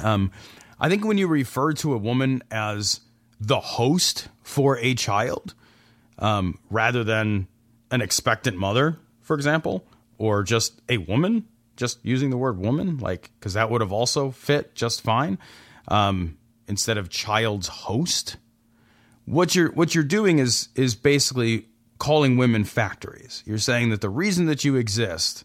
Um, 0.00 0.30
I 0.78 0.90
think 0.90 1.06
when 1.06 1.16
you 1.16 1.28
refer 1.28 1.72
to 1.72 1.94
a 1.94 1.96
woman 1.96 2.42
as 2.50 3.00
the 3.40 3.58
host 3.58 4.28
for 4.42 4.76
a 4.78 4.94
child, 4.94 5.54
um, 6.18 6.58
rather 6.68 7.04
than 7.04 7.48
an 7.94 8.02
expectant 8.02 8.58
mother, 8.58 8.98
for 9.22 9.36
example, 9.36 9.86
or 10.18 10.42
just 10.42 10.82
a 10.88 10.98
woman, 10.98 11.46
just 11.76 12.04
using 12.04 12.30
the 12.30 12.36
word 12.36 12.58
woman, 12.58 12.98
like, 12.98 13.30
because 13.38 13.54
that 13.54 13.70
would 13.70 13.80
have 13.80 13.92
also 13.92 14.32
fit 14.32 14.74
just 14.74 15.00
fine, 15.00 15.38
um, 15.86 16.36
instead 16.66 16.98
of 16.98 17.08
child's 17.08 17.68
host. 17.68 18.36
What 19.26 19.54
you're 19.54 19.70
what 19.72 19.94
you're 19.94 20.04
doing 20.04 20.40
is 20.40 20.68
is 20.74 20.96
basically 20.96 21.68
calling 21.98 22.36
women 22.36 22.64
factories. 22.64 23.42
You're 23.46 23.58
saying 23.58 23.90
that 23.90 24.00
the 24.00 24.10
reason 24.10 24.46
that 24.46 24.64
you 24.64 24.74
exist 24.74 25.44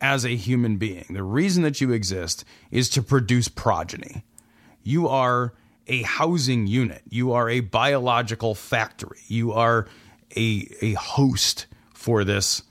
as 0.00 0.24
a 0.24 0.34
human 0.34 0.78
being, 0.78 1.04
the 1.10 1.22
reason 1.22 1.62
that 1.62 1.80
you 1.80 1.92
exist 1.92 2.44
is 2.70 2.88
to 2.90 3.02
produce 3.02 3.48
progeny. 3.48 4.24
You 4.82 5.08
are 5.08 5.52
a 5.86 6.02
housing 6.02 6.66
unit. 6.66 7.02
You 7.08 7.32
are 7.32 7.48
a 7.48 7.60
biological 7.60 8.54
factory. 8.54 9.20
You 9.28 9.52
are 9.52 9.86
a, 10.34 10.68
a 10.80 10.94
host 10.94 11.66
for 12.02 12.24
this 12.24 12.62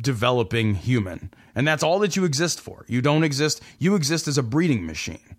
developing 0.00 0.76
human. 0.76 1.32
And 1.56 1.66
that's 1.66 1.82
all 1.82 1.98
that 1.98 2.14
you 2.14 2.24
exist 2.24 2.60
for. 2.60 2.84
You 2.86 3.02
don't 3.02 3.24
exist, 3.24 3.60
you 3.80 3.96
exist 3.96 4.28
as 4.28 4.38
a 4.38 4.42
breeding 4.42 4.86
machine. 4.86 5.36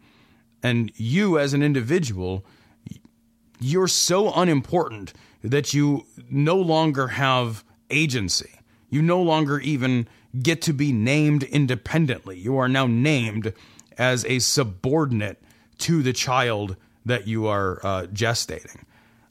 And 0.61 0.91
you, 0.97 1.39
as 1.39 1.53
an 1.53 1.63
individual, 1.63 2.45
you're 3.61 3.87
so 3.87 4.33
unimportant 4.33 5.13
that 5.41 5.73
you 5.73 6.05
no 6.29 6.57
longer 6.57 7.07
have 7.07 7.63
agency. 7.89 8.59
You 8.89 9.01
no 9.01 9.21
longer 9.21 9.61
even 9.61 10.05
get 10.37 10.61
to 10.63 10.73
be 10.73 10.91
named 10.91 11.43
independently. 11.43 12.37
You 12.37 12.57
are 12.57 12.67
now 12.67 12.87
named 12.87 13.53
as 13.97 14.25
a 14.25 14.39
subordinate 14.39 15.41
to 15.79 16.03
the 16.03 16.13
child 16.13 16.75
that 17.05 17.25
you 17.25 17.47
are 17.47 17.79
uh, 17.85 18.07
gestating. 18.07 18.83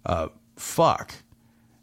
Uh, 0.06 0.28
fuck. 0.56 1.14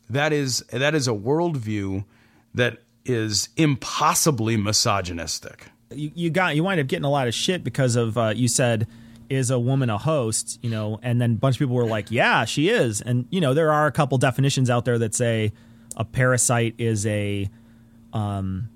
That 0.09 0.33
is 0.33 0.59
that 0.71 0.95
is 0.95 1.07
a 1.07 1.11
worldview 1.11 2.05
that 2.53 2.79
is 3.05 3.49
impossibly 3.57 4.57
misogynistic. 4.57 5.67
you, 5.91 6.11
you 6.15 6.29
got 6.29 6.55
you 6.55 6.63
wind 6.63 6.79
up 6.79 6.87
getting 6.87 7.05
a 7.05 7.09
lot 7.09 7.27
of 7.27 7.33
shit 7.33 7.63
because 7.63 7.95
of 7.95 8.17
uh, 8.17 8.33
you 8.35 8.47
said 8.47 8.87
is 9.29 9.51
a 9.51 9.59
woman 9.59 9.89
a 9.89 9.97
host 9.97 10.57
you 10.61 10.69
know 10.69 10.99
and 11.03 11.19
then 11.19 11.31
a 11.31 11.35
bunch 11.35 11.55
of 11.57 11.59
people 11.59 11.75
were 11.75 11.85
like 11.85 12.09
yeah 12.11 12.45
she 12.45 12.69
is 12.69 13.01
and 13.01 13.25
you 13.29 13.41
know 13.41 13.53
there 13.53 13.73
are 13.73 13.85
a 13.85 13.91
couple 13.91 14.17
definitions 14.17 14.69
out 14.69 14.85
there 14.85 14.97
that 14.97 15.13
say 15.13 15.51
a 15.97 16.05
parasite 16.05 16.73
is 16.77 17.05
a 17.05 17.49
um 18.13 18.69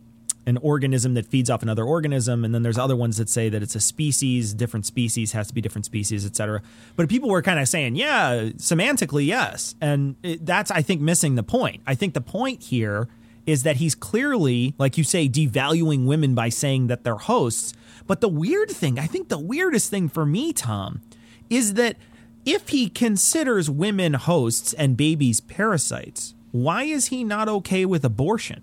an 0.46 0.58
organism 0.58 1.14
that 1.14 1.26
feeds 1.26 1.50
off 1.50 1.62
another 1.62 1.84
organism 1.84 2.44
and 2.44 2.54
then 2.54 2.64
there's 2.64 2.78
other 2.78 2.96
ones 2.96 3.18
that 3.18 3.30
say 3.30 3.48
that 3.48 3.62
it's 3.62 3.76
a 3.76 3.80
species 3.80 4.54
different 4.54 4.86
species 4.86 5.34
has 5.34 5.48
to 5.48 5.54
be 5.54 5.62
different 5.62 5.86
species 5.86 6.26
etc 6.26 6.62
but 6.96 7.08
people 7.08 7.30
were 7.30 7.42
kind 7.42 7.60
of 7.60 7.68
saying 7.68 7.96
yeah 7.96 8.50
semantically 8.56 9.26
yes 9.26 9.76
and 9.82 10.16
it, 10.24 10.44
that's 10.46 10.72
i 10.72 10.82
think 10.82 11.00
missing 11.00 11.36
the 11.36 11.44
point 11.44 11.82
i 11.86 11.94
think 11.94 12.14
the 12.16 12.22
point 12.22 12.64
here 12.64 13.08
is 13.46 13.64
that 13.64 13.78
he's 13.78 13.96
clearly, 13.96 14.76
like 14.78 14.98
you 14.98 15.04
say, 15.04 15.28
devaluing 15.28 16.06
women 16.06 16.36
by 16.36 16.50
saying 16.50 16.88
that 16.88 17.04
they're 17.04 17.16
hosts. 17.16 17.74
But 18.08 18.22
the 18.22 18.30
weird 18.30 18.70
thing, 18.70 19.00
I 19.00 19.08
think 19.08 19.30
the 19.30 19.39
weirdest 19.39 19.89
thing 19.89 20.10
for 20.10 20.26
me, 20.26 20.54
Tom, 20.54 21.02
is 21.50 21.74
that 21.76 21.98
if 22.46 22.70
he 22.70 22.89
considers 22.89 23.70
women 23.70 24.14
hosts 24.14 24.74
and 24.74 24.98
babies 24.98 25.39
parasites, 25.39 26.34
why 26.52 26.84
is 26.84 27.08
he 27.08 27.24
not 27.24 27.48
okay 27.48 27.86
with 27.86 28.04
abortion? 28.04 28.62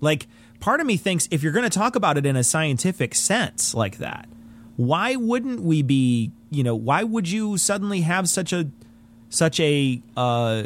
Like, 0.00 0.26
part 0.60 0.80
of 0.80 0.86
me 0.86 0.96
thinks 0.96 1.26
if 1.30 1.42
you're 1.42 1.52
going 1.52 1.68
to 1.68 1.78
talk 1.78 1.96
about 1.96 2.16
it 2.18 2.26
in 2.26 2.36
a 2.36 2.44
scientific 2.44 3.14
sense 3.14 3.74
like 3.74 3.98
that, 3.98 4.28
why 4.76 5.16
wouldn't 5.16 5.60
we 5.60 5.82
be, 5.82 6.32
you 6.50 6.62
know, 6.62 6.74
why 6.74 7.02
would 7.02 7.28
you 7.28 7.56
suddenly 7.58 8.00
have 8.02 8.28
such 8.28 8.52
a, 8.52 8.68
such 9.28 9.58
a, 9.60 10.00
uh, 10.16 10.64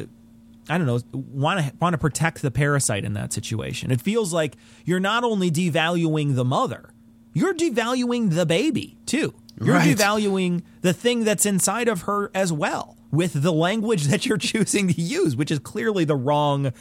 I 0.69 0.79
don't 0.79 0.87
know, 0.87 1.01
want 1.13 1.61
to 1.61 1.73
want 1.81 1.95
to 1.95 1.99
protect 1.99 2.41
the 2.43 2.51
parasite 2.51 3.05
in 3.05 3.13
that 3.15 3.33
situation? 3.33 3.91
It 3.91 4.01
feels 4.01 4.33
like 4.33 4.57
you're 4.85 5.01
not 5.01 5.25
only 5.25 5.51
devaluing 5.51 6.35
the 6.37 6.45
mother, 6.45 6.91
you're 7.33 7.55
devaluing 7.55 8.35
the 8.35 8.47
baby 8.47 8.97
too. 9.07 9.35
You're 9.63 9.77
Right. 9.77 9.97
devaluing 9.97 10.63
the 10.81 10.93
thing 10.93 11.25
that's 11.25 11.47
inside 11.47 11.87
of 11.89 12.03
her 12.03 12.31
as 12.35 12.53
well 12.53 12.97
with 13.13 13.35
the 13.43 13.53
language 13.53 14.05
that 14.09 14.27
you're 14.27 14.39
choosing 14.39 14.89
to 14.89 15.01
use, 15.01 15.37
which 15.37 15.51
is 15.51 15.59
clearly 15.61 16.05
the 16.05 16.17
wrong 16.17 16.73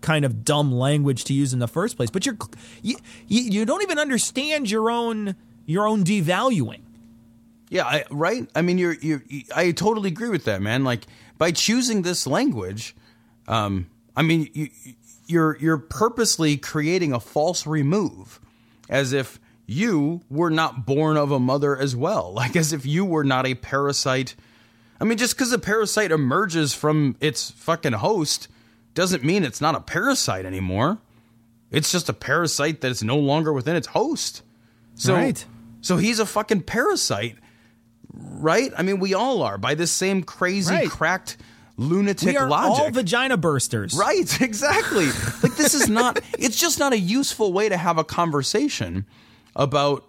kind 0.00 0.24
of 0.24 0.44
dumb 0.44 0.72
language 0.72 1.24
to 1.24 1.34
use 1.34 1.52
in 1.52 1.58
the 1.58 1.68
first 1.68 1.96
place. 1.96 2.10
But 2.10 2.26
you're 2.26 2.36
you, 2.82 2.96
you, 3.26 3.42
you 3.42 3.64
don't 3.64 3.82
even 3.82 3.98
understand 3.98 4.70
your 4.70 4.90
own 4.90 5.36
your 5.66 5.86
own 5.86 6.04
devaluing. 6.04 6.80
Yeah, 7.70 7.84
I, 7.84 8.04
right. 8.10 8.48
I 8.54 8.62
mean, 8.62 8.78
you're, 8.78 8.94
you're. 8.94 9.22
I 9.54 9.72
totally 9.72 10.08
agree 10.08 10.30
with 10.30 10.44
that, 10.44 10.62
man. 10.62 10.84
Like 10.84 11.04
by 11.36 11.52
choosing 11.52 12.02
this 12.02 12.26
language, 12.26 12.96
um, 13.46 13.88
I 14.16 14.22
mean, 14.22 14.48
you, 14.54 14.68
you're 15.26 15.56
you're 15.58 15.78
purposely 15.78 16.56
creating 16.56 17.12
a 17.12 17.20
false 17.20 17.66
remove, 17.66 18.40
as 18.88 19.12
if 19.12 19.38
you 19.66 20.22
were 20.30 20.50
not 20.50 20.86
born 20.86 21.18
of 21.18 21.30
a 21.30 21.38
mother 21.38 21.76
as 21.76 21.94
well, 21.94 22.32
like 22.34 22.56
as 22.56 22.72
if 22.72 22.86
you 22.86 23.04
were 23.04 23.24
not 23.24 23.46
a 23.46 23.54
parasite. 23.54 24.34
I 25.00 25.04
mean, 25.04 25.18
just 25.18 25.36
because 25.36 25.52
a 25.52 25.58
parasite 25.58 26.10
emerges 26.10 26.74
from 26.74 27.16
its 27.20 27.52
fucking 27.52 27.92
host 27.92 28.48
doesn't 28.98 29.22
mean 29.22 29.44
it's 29.44 29.60
not 29.60 29.76
a 29.76 29.80
parasite 29.80 30.44
anymore. 30.44 30.98
It's 31.70 31.92
just 31.92 32.08
a 32.08 32.12
parasite 32.12 32.80
that 32.80 32.90
is 32.90 33.00
no 33.04 33.16
longer 33.16 33.52
within 33.52 33.76
its 33.76 33.86
host. 33.86 34.42
So, 34.96 35.14
Right. 35.14 35.44
so 35.82 35.98
he's 35.98 36.18
a 36.18 36.26
fucking 36.26 36.62
parasite, 36.62 37.36
right? 38.12 38.72
I 38.76 38.82
mean, 38.82 38.98
we 38.98 39.14
all 39.14 39.42
are 39.44 39.56
by 39.56 39.76
this 39.76 39.92
same 39.92 40.24
crazy, 40.24 40.74
Right. 40.74 40.90
cracked, 40.90 41.36
lunatic 41.76 42.26
We 42.30 42.36
are 42.36 42.48
logic. 42.48 42.80
all 42.86 42.90
vagina 42.90 43.38
bursters. 43.38 43.94
Right, 43.96 44.40
exactly. 44.40 45.06
like 45.44 45.54
this 45.54 45.74
is 45.74 45.88
not 45.88 46.18
it's 46.36 46.58
just 46.58 46.80
not 46.80 46.92
a 46.92 46.98
useful 46.98 47.52
way 47.52 47.68
to 47.68 47.76
have 47.76 47.98
a 47.98 48.04
conversation 48.04 49.06
about 49.54 50.07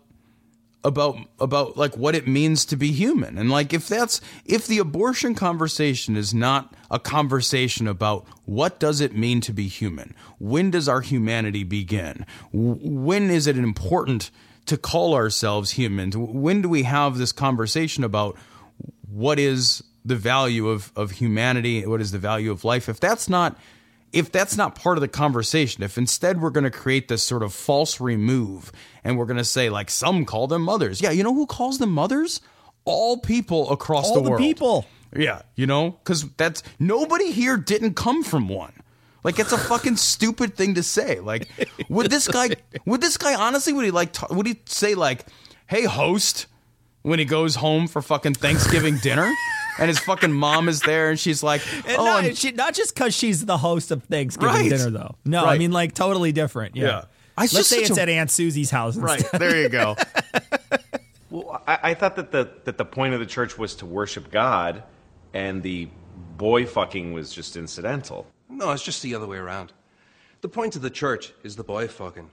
about 0.84 1.18
about 1.40 1.76
like 1.76 1.98
what 1.98 2.16
it 2.16 2.28
means 2.28 2.66
to 2.66 2.78
be 2.78 2.92
human. 2.92 3.38
And 3.38 3.50
like 3.50 3.74
if 3.74 3.88
that's 3.88 4.22
if 4.46 4.66
the 4.68 4.80
abortion 4.80 5.36
conversation 5.36 6.16
is 6.16 6.34
not 6.34 6.74
a 6.90 7.00
conversation 7.00 7.88
about 7.88 8.26
what 8.46 8.80
does 8.80 9.02
it 9.02 9.16
mean 9.16 9.42
to 9.42 9.54
be 9.54 9.68
human? 9.68 10.16
When 10.40 10.72
does 10.72 10.88
our 10.88 11.02
humanity 11.02 11.64
begin? 11.64 12.26
When 12.52 13.30
is 13.30 13.48
it 13.48 13.58
important 13.58 14.32
to 14.68 14.78
call 14.78 15.14
ourselves 15.14 15.72
humans? 15.72 16.16
When 16.16 16.62
do 16.62 16.70
we 16.70 16.84
have 16.84 17.18
this 17.18 17.32
conversation 17.32 18.04
about 18.04 18.38
what 19.12 19.40
is 19.40 19.84
the 20.06 20.16
value 20.16 20.70
of 20.70 20.92
of 20.96 21.12
humanity 21.12 21.86
what 21.86 22.00
is 22.00 22.12
the 22.12 22.20
value 22.20 22.52
of 22.52 22.64
life 22.64 22.88
if 22.88 23.00
that's 23.00 23.28
not 23.28 23.58
if 24.14 24.32
that's 24.32 24.58
not 24.58 24.76
part 24.76 24.98
of 24.98 25.02
the 25.02 25.08
conversation 25.08 25.84
if 25.84 25.98
instead 25.98 26.42
we're 26.42 26.50
going 26.50 26.64
to 26.64 26.72
create 26.72 27.08
this 27.08 27.24
sort 27.24 27.44
of 27.44 27.54
false 27.54 28.00
remove 28.00 28.72
and 29.04 29.18
we're 29.18 29.26
going 29.26 29.38
to 29.38 29.44
say 29.44 29.70
like 29.70 29.90
some 29.90 30.26
call 30.26 30.48
them 30.48 30.62
mothers. 30.62 31.02
Yeah 31.02 31.12
you 31.12 31.24
know 31.24 31.34
who 31.34 31.46
calls 31.46 31.78
them 31.78 31.92
mothers? 31.92 32.42
All 32.86 33.18
people 33.18 33.72
across 33.72 34.12
the 34.12 34.14
world. 34.14 34.18
All 34.18 34.24
the 34.24 34.26
the 34.26 34.32
world. 34.32 34.42
people. 34.42 34.86
yeah 35.16 35.42
you 35.56 35.68
know? 35.68 36.00
Cuz 36.04 36.26
that's 36.38 36.64
nobody 36.80 37.32
here 37.32 37.58
didn't 37.58 37.96
come 37.96 38.24
from 38.24 38.48
one. 38.48 38.74
Like 39.24 39.38
it's 39.40 39.52
a 39.52 39.58
fucking 39.58 39.98
stupid 40.12 40.56
thing 40.56 40.76
to 40.76 40.84
say. 40.84 41.20
Like 41.20 41.48
would 41.90 42.10
this 42.10 42.28
guy 42.28 42.50
would 42.86 43.02
this 43.02 43.18
guy 43.18 43.36
honestly 43.36 43.74
would 43.74 43.86
he 43.86 43.92
like 43.92 44.14
t- 44.14 44.26
would 44.30 44.48
he 44.48 44.60
say 44.66 44.96
like 44.96 45.26
hey 45.68 45.84
host 45.84 46.48
when 47.04 47.20
he 47.20 47.26
goes 47.26 47.56
home 47.56 47.88
for 47.88 48.02
fucking 48.02 48.34
Thanksgiving 48.34 48.98
dinner 48.98 49.32
and 49.80 49.88
his 49.88 50.00
fucking 50.00 50.32
mom 50.32 50.68
is 50.70 50.82
there 50.82 51.10
and 51.10 51.20
she's 51.20 51.42
like, 51.44 51.62
And 51.88 51.98
oh, 51.98 52.06
not, 52.06 52.24
and- 52.26 52.38
she, 52.38 52.52
not 52.52 52.74
just 52.74 52.94
because 52.94 53.16
she's 53.16 53.46
the 53.46 53.58
host 53.58 53.92
of 53.92 54.04
Thanksgiving 54.04 54.54
Right. 54.56 54.70
dinner, 54.70 54.90
though. 54.90 55.16
No, 55.26 55.42
I 55.44 55.52
Right. 55.52 55.60
mean 55.60 55.72
like 55.72 55.94
totally 55.94 56.32
different. 56.32 56.76
Yeah. 56.76 56.86
Yeah. 56.86 56.98
It's 57.42 57.54
Let's 57.54 57.54
just 57.54 57.70
say 57.70 57.76
such 57.84 57.90
it's 57.92 57.98
a- 58.00 58.02
at 58.04 58.10
Aunt 58.10 58.30
Susie's 58.32 58.70
house. 58.70 58.98
right 58.98 59.20
instead. 59.22 59.40
there 59.42 59.62
you 59.62 59.70
go. 59.70 59.96
Well, 61.32 61.62
I, 61.68 61.80
I 61.84 61.94
thought 61.94 62.16
that 62.16 62.32
the 62.32 62.50
that 62.64 62.80
the 62.80 62.86
point 62.86 63.14
of 63.14 63.20
the 63.20 63.26
church 63.26 63.56
was 63.56 63.76
to 63.76 63.86
worship 63.86 64.32
God, 64.32 64.82
and 65.34 65.62
the 65.62 65.88
boy 66.38 66.66
fucking 66.66 67.14
was 67.14 67.32
just 67.32 67.56
incidental. 67.56 68.26
No, 68.50 68.72
it's 68.72 68.84
just 68.84 69.04
the 69.04 69.14
other 69.14 69.28
way 69.28 69.38
around. 69.38 69.72
The 70.42 70.50
point 70.50 70.76
of 70.76 70.82
the 70.82 70.90
church 70.90 71.32
is 71.44 71.56
the 71.56 71.64
boy 71.64 71.88
fucking. 71.88 72.32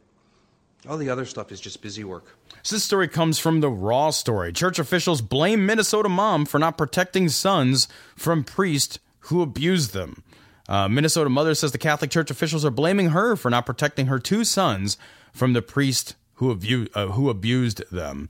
All 0.89 0.97
the 0.97 1.11
other 1.11 1.25
stuff 1.25 1.51
is 1.53 1.61
just 1.61 1.83
busy 1.83 2.05
work. 2.05 2.37
So 2.63 2.77
this 2.77 2.85
story 2.85 3.09
comes 3.09 3.39
from 3.39 3.61
the 3.61 3.69
Raw 3.71 4.11
story. 4.11 4.53
Church 4.53 4.79
officials 4.79 5.21
blame 5.21 5.67
Minnesota 5.67 6.09
mom 6.09 6.47
for 6.47 6.59
not 6.59 6.79
protecting 6.79 7.29
sons 7.29 7.89
from 8.17 8.45
priest 8.45 8.99
who 9.21 9.43
abused 9.43 9.93
them. 9.93 10.23
Uh, 10.69 10.89
Minnesota 10.89 11.31
mother 11.31 11.55
says 11.55 11.73
the 11.73 11.79
Catholic 11.79 12.11
Church 12.11 12.31
officials 12.31 12.65
are 12.65 12.71
blaming 12.71 13.11
her 13.11 13.37
for 13.37 13.51
not 13.51 13.67
protecting 13.67 14.07
her 14.07 14.19
two 14.19 14.45
sons 14.45 14.97
from 15.33 15.53
the 15.53 15.63
priest 15.63 16.15
who, 16.35 16.51
abu- 16.53 16.89
uh, 16.95 17.07
who 17.09 17.31
abused 17.31 17.83
them. 17.91 18.29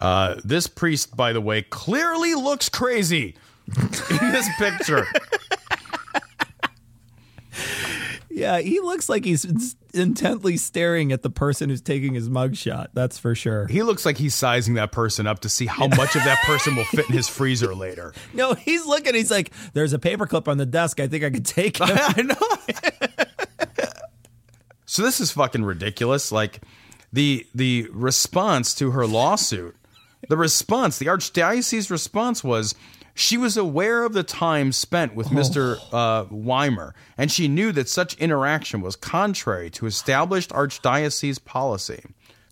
Uh, 0.00 0.36
this 0.44 0.66
priest, 0.66 1.16
by 1.16 1.32
the 1.32 1.40
way, 1.40 1.62
clearly 1.62 2.34
looks 2.34 2.68
crazy 2.68 3.34
in 4.10 4.30
this 4.32 4.48
picture. 4.58 5.06
Yeah, 8.34 8.60
he 8.60 8.80
looks 8.80 9.08
like 9.10 9.24
he's 9.26 9.44
ins- 9.44 9.76
intently 9.94 10.56
staring 10.56 11.12
at 11.12 11.22
the 11.22 11.30
person 11.30 11.68
who's 11.68 11.80
taking 11.80 12.14
his 12.14 12.28
mugshot. 12.28 12.88
That's 12.94 13.18
for 13.18 13.34
sure. 13.34 13.66
He 13.66 13.82
looks 13.82 14.04
like 14.06 14.16
he's 14.18 14.34
sizing 14.34 14.74
that 14.74 14.92
person 14.92 15.26
up 15.26 15.40
to 15.40 15.48
see 15.48 15.66
how 15.66 15.88
much 15.88 16.16
of 16.16 16.24
that 16.24 16.38
person 16.44 16.76
will 16.76 16.84
fit 16.84 17.08
in 17.08 17.14
his 17.14 17.28
freezer 17.28 17.74
later. 17.74 18.12
No, 18.34 18.54
he's 18.54 18.86
looking. 18.86 19.14
He's 19.14 19.30
like, 19.30 19.52
"There's 19.74 19.92
a 19.92 19.98
paperclip 19.98 20.48
on 20.48 20.56
the 20.56 20.64
desk. 20.64 21.00
I 21.00 21.06
think 21.06 21.22
I 21.22 21.30
could 21.30 21.44
take 21.44 21.78
it." 21.80 21.82
I 22.18 22.22
know. 22.22 23.86
so 24.86 25.02
this 25.02 25.20
is 25.20 25.32
fucking 25.32 25.64
ridiculous. 25.64 26.32
Like 26.32 26.60
the 27.12 27.46
the 27.54 27.88
response 27.92 28.74
to 28.76 28.92
her 28.92 29.06
lawsuit, 29.06 29.76
the 30.28 30.36
response, 30.36 30.98
the 30.98 31.06
archdiocese 31.06 31.90
response 31.90 32.42
was 32.42 32.74
she 33.14 33.36
was 33.36 33.56
aware 33.56 34.04
of 34.04 34.12
the 34.12 34.22
time 34.22 34.72
spent 34.72 35.14
with 35.14 35.28
Mr. 35.28 35.78
Uh, 35.92 36.24
Wehmeyer, 36.26 36.92
and 37.18 37.30
she 37.30 37.48
knew 37.48 37.72
that 37.72 37.88
such 37.88 38.14
interaction 38.14 38.80
was 38.80 38.96
contrary 38.96 39.70
to 39.70 39.86
established 39.86 40.50
archdiocese 40.50 41.42
policy. 41.44 42.02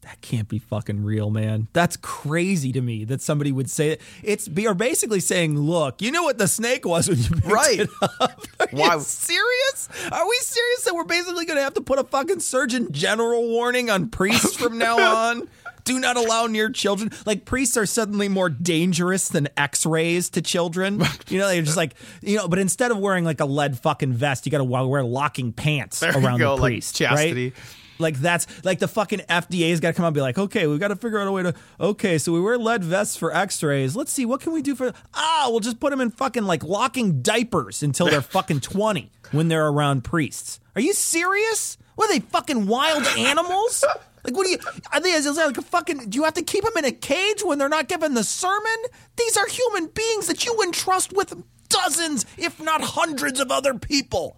that 0.02 0.20
can't 0.22 0.48
be 0.48 0.58
fucking 0.58 1.04
real, 1.04 1.30
man. 1.30 1.68
That's 1.74 1.96
crazy 1.98 2.72
to 2.72 2.80
me 2.80 3.04
that 3.04 3.20
somebody 3.20 3.52
would 3.52 3.68
say 3.70 3.90
it. 3.90 4.00
It's 4.22 4.48
be 4.48 4.66
are 4.66 4.74
basically 4.74 5.20
saying, 5.20 5.58
"Look, 5.58 6.00
you 6.02 6.10
know 6.10 6.22
what 6.24 6.38
the 6.38 6.48
snake 6.48 6.84
was 6.86 7.08
when 7.08 7.18
you 7.18 7.28
picked 7.28 7.46
Right. 7.46 7.80
it 7.80 7.90
up." 8.02 8.40
Are 8.60 8.66
Why- 8.70 8.94
you 8.94 9.00
serious? 9.02 9.88
Are 10.10 10.26
we 10.28 10.36
serious 10.40 10.84
that 10.84 10.94
we're 10.94 11.04
basically 11.04 11.44
going 11.44 11.58
to 11.58 11.62
have 11.62 11.74
to 11.74 11.80
put 11.82 11.98
a 11.98 12.04
fucking 12.04 12.40
Surgeon 12.40 12.90
General 12.92 13.46
warning 13.48 13.90
on 13.90 14.08
priests 14.08 14.56
from 14.56 14.78
now 14.86 14.98
on? 14.98 15.48
Do 15.84 15.98
not 15.98 16.16
allow 16.16 16.46
near 16.46 16.70
children. 16.70 17.10
Like 17.26 17.44
priests 17.44 17.76
are 17.76 17.86
suddenly 17.86 18.28
more 18.28 18.48
dangerous 18.48 19.28
than 19.28 19.48
X-rays 19.56 20.30
to 20.30 20.42
children. 20.42 21.02
You 21.28 21.38
know, 21.38 21.48
they're 21.48 21.62
just 21.62 21.76
like 21.76 21.94
you 22.22 22.36
know. 22.36 22.48
But 22.48 22.58
instead 22.58 22.90
of 22.90 22.98
wearing 22.98 23.24
like 23.24 23.40
a 23.40 23.44
lead 23.44 23.78
fucking 23.78 24.12
vest, 24.12 24.46
you 24.46 24.52
got 24.52 24.58
to 24.58 24.64
wear 24.64 25.02
locking 25.04 25.52
pants 25.52 26.00
There 26.00 26.10
around 26.12 26.38
go, 26.38 26.56
the 26.56 26.62
like 26.62 26.82
chastity. 26.82 27.50
right? 27.50 27.54
Like 27.98 28.18
that's 28.18 28.64
like 28.64 28.78
the 28.78 28.88
fucking 28.88 29.20
FDA's 29.28 29.78
got 29.80 29.88
to 29.90 29.94
come 29.94 30.04
out 30.04 30.08
and 30.08 30.14
be 30.14 30.22
like, 30.22 30.38
okay, 30.38 30.66
we've 30.66 30.80
got 30.80 30.88
to 30.88 30.96
figure 30.96 31.20
out 31.20 31.26
a 31.28 31.32
way 31.32 31.42
to. 31.42 31.54
Okay, 31.78 32.16
so 32.18 32.32
we 32.32 32.40
wear 32.40 32.56
lead 32.56 32.82
vests 32.82 33.16
for 33.16 33.34
X-rays. 33.34 33.94
Let's 33.94 34.10
see 34.10 34.24
what 34.24 34.40
can 34.40 34.52
we 34.54 34.62
do 34.62 34.74
for. 34.74 34.92
Ah, 35.12 35.48
we'll 35.50 35.60
just 35.60 35.78
put 35.80 35.90
them 35.90 36.00
in 36.00 36.10
fucking 36.10 36.44
like 36.44 36.64
locking 36.64 37.20
diapers 37.20 37.82
until 37.82 38.06
they're 38.06 38.22
fucking 38.22 38.60
twenty 38.60 39.10
when 39.32 39.48
they're 39.48 39.68
around 39.68 40.02
priests. 40.02 40.60
Are 40.74 40.80
you 40.80 40.94
serious? 40.94 41.76
What 41.96 42.08
are 42.08 42.14
they 42.14 42.20
fucking 42.20 42.66
wild 42.66 43.06
animals? 43.18 43.84
Like 44.24 44.36
what 44.36 44.44
do 44.44 44.50
you? 44.50 44.58
Are 44.92 45.00
they 45.00 45.10
is 45.10 45.26
it 45.26 45.34
like 45.34 45.56
a 45.56 45.62
fucking? 45.62 46.10
Do 46.10 46.16
you 46.18 46.24
have 46.24 46.34
to 46.34 46.42
keep 46.42 46.64
them 46.64 46.72
in 46.76 46.84
a 46.84 46.92
cage 46.92 47.42
when 47.42 47.58
they're 47.58 47.68
not 47.68 47.88
given 47.88 48.14
the 48.14 48.24
sermon? 48.24 48.76
These 49.16 49.36
are 49.36 49.46
human 49.46 49.86
beings 49.86 50.26
that 50.26 50.44
you 50.44 50.60
entrust 50.62 51.12
with 51.12 51.34
dozens, 51.68 52.26
if 52.36 52.60
not 52.60 52.82
hundreds, 52.82 53.40
of 53.40 53.50
other 53.50 53.74
people. 53.74 54.36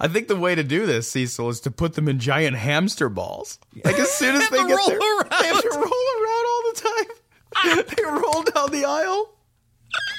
I 0.00 0.08
think 0.08 0.28
the 0.28 0.36
way 0.36 0.54
to 0.54 0.64
do 0.64 0.86
this, 0.86 1.08
Cecil, 1.10 1.50
is 1.50 1.60
to 1.60 1.70
put 1.70 1.94
them 1.94 2.08
in 2.08 2.18
giant 2.18 2.56
hamster 2.56 3.08
balls. 3.08 3.58
Like 3.84 3.98
as 3.98 4.10
soon 4.10 4.34
as 4.36 4.48
they 4.50 4.56
get 4.56 4.76
roll 4.76 4.88
there, 4.88 5.18
around. 5.18 5.30
they 5.30 5.46
have 5.46 5.62
to 5.62 5.70
roll 5.70 5.82
around 5.82 6.46
all 6.48 6.62
the 6.72 6.80
time. 6.80 7.84
they 7.96 8.04
roll 8.04 8.42
down 8.42 8.70
the 8.72 8.84
aisle 8.84 9.33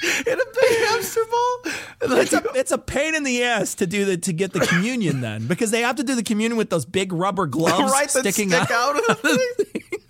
in 0.26 0.32
a 0.32 0.44
big 0.60 0.78
hamster 0.88 1.20
ball. 1.30 1.72
It's 2.18 2.32
a 2.32 2.42
it's 2.54 2.72
a 2.72 2.78
pain 2.78 3.14
in 3.14 3.22
the 3.24 3.42
ass 3.42 3.74
to 3.76 3.86
do 3.86 4.04
the 4.04 4.16
to 4.18 4.32
get 4.32 4.52
the 4.52 4.60
communion 4.60 5.20
then 5.20 5.46
because 5.46 5.70
they 5.70 5.80
have 5.82 5.96
to 5.96 6.04
do 6.04 6.14
the 6.14 6.22
communion 6.22 6.56
with 6.56 6.70
those 6.70 6.84
big 6.84 7.12
rubber 7.12 7.46
gloves 7.46 7.92
right, 7.92 8.10
sticking 8.10 8.50
stick 8.50 8.70
out, 8.70 8.96
out 8.96 9.10
of 9.10 9.22
the 9.22 9.38
thing. 9.64 10.00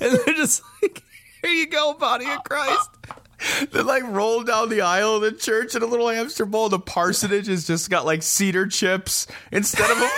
and 0.00 0.18
they're 0.18 0.34
just 0.34 0.62
like, 0.82 1.02
"Here 1.42 1.52
you 1.52 1.68
go, 1.68 1.94
body 1.94 2.26
of 2.28 2.42
Christ." 2.44 2.90
They 3.70 3.82
like 3.82 4.02
roll 4.04 4.42
down 4.44 4.70
the 4.70 4.80
aisle 4.80 5.16
of 5.16 5.20
the 5.20 5.30
church 5.30 5.74
in 5.74 5.82
a 5.82 5.86
little 5.86 6.08
hamster 6.08 6.46
ball. 6.46 6.70
The 6.70 6.78
parsonage 6.78 7.48
has 7.48 7.66
just 7.66 7.90
got 7.90 8.06
like 8.06 8.22
cedar 8.22 8.66
chips 8.66 9.26
instead 9.52 9.90
of 9.90 9.98
a 9.98 10.08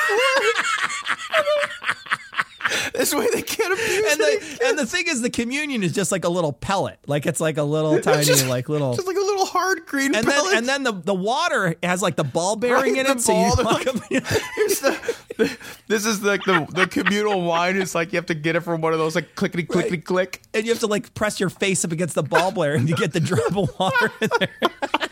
This 2.95 3.15
way 3.15 3.27
they 3.33 3.43
can't 3.43 3.73
abuse 3.73 4.13
And 4.13 4.21
the 4.21 4.59
and 4.65 4.79
the 4.79 4.87
thing 4.87 5.05
is, 5.09 5.23
the 5.23 5.31
communion 5.31 5.83
is 5.83 5.93
just 5.93 6.11
like 6.13 6.25
a 6.25 6.29
little 6.29 6.53
pellet, 6.53 6.99
like 7.07 7.27
it's 7.27 7.41
like 7.41 7.57
a 7.59 7.63
little 7.63 8.01
tiny, 8.01 8.25
just- 8.25 8.47
like 8.47 8.69
little. 8.69 8.95
Just 8.95 9.07
like 9.07 9.17
a 9.17 9.21
little 9.21 9.47
hard 9.47 9.87
green 9.87 10.15
and 10.15 10.27
pellet. 10.27 10.51
then 10.51 10.59
and 10.59 10.67
then 10.69 10.83
the, 10.83 10.93
the 10.93 11.15
water 11.15 11.75
has 11.83 12.03
like 12.03 12.17
the 12.17 12.25
ball 12.25 12.57
bearing 12.57 12.95
Right, 12.95 13.07
in 13.07 13.19
it. 13.19 13.21
So 13.21 13.33
you 13.33 13.53
like, 13.65 13.85
Here's 14.11 14.81
the, 14.81 15.17
the- 15.37 15.59
this 15.87 16.05
is 16.07 16.23
like 16.23 16.43
the, 16.45 16.67
the 16.73 16.87
communal 16.87 17.43
wine. 17.43 17.77
It's 17.81 17.95
like 17.95 18.13
you 18.13 18.17
have 18.17 18.27
to 18.27 18.35
get 18.35 18.57
it 18.57 18.61
from 18.61 18.81
one 18.81 18.93
of 18.93 18.99
those 18.99 19.15
like 19.15 19.35
clickety 19.35 19.65
clickety 19.65 19.99
click. 19.99 20.43
and 20.55 20.65
you 20.65 20.71
have 20.73 20.81
to 20.81 20.87
like 20.87 21.15
press 21.15 21.39
your 21.41 21.51
face 21.51 21.85
up 21.85 21.93
against 21.93 22.15
the 22.15 22.23
ball 22.23 22.51
bearing 22.51 22.87
to 22.87 22.93
get 22.95 23.13
the 23.13 23.21
drop 23.21 23.57
of 23.57 23.79
water 23.79 24.13
in 24.21 24.31
there. 24.41 24.49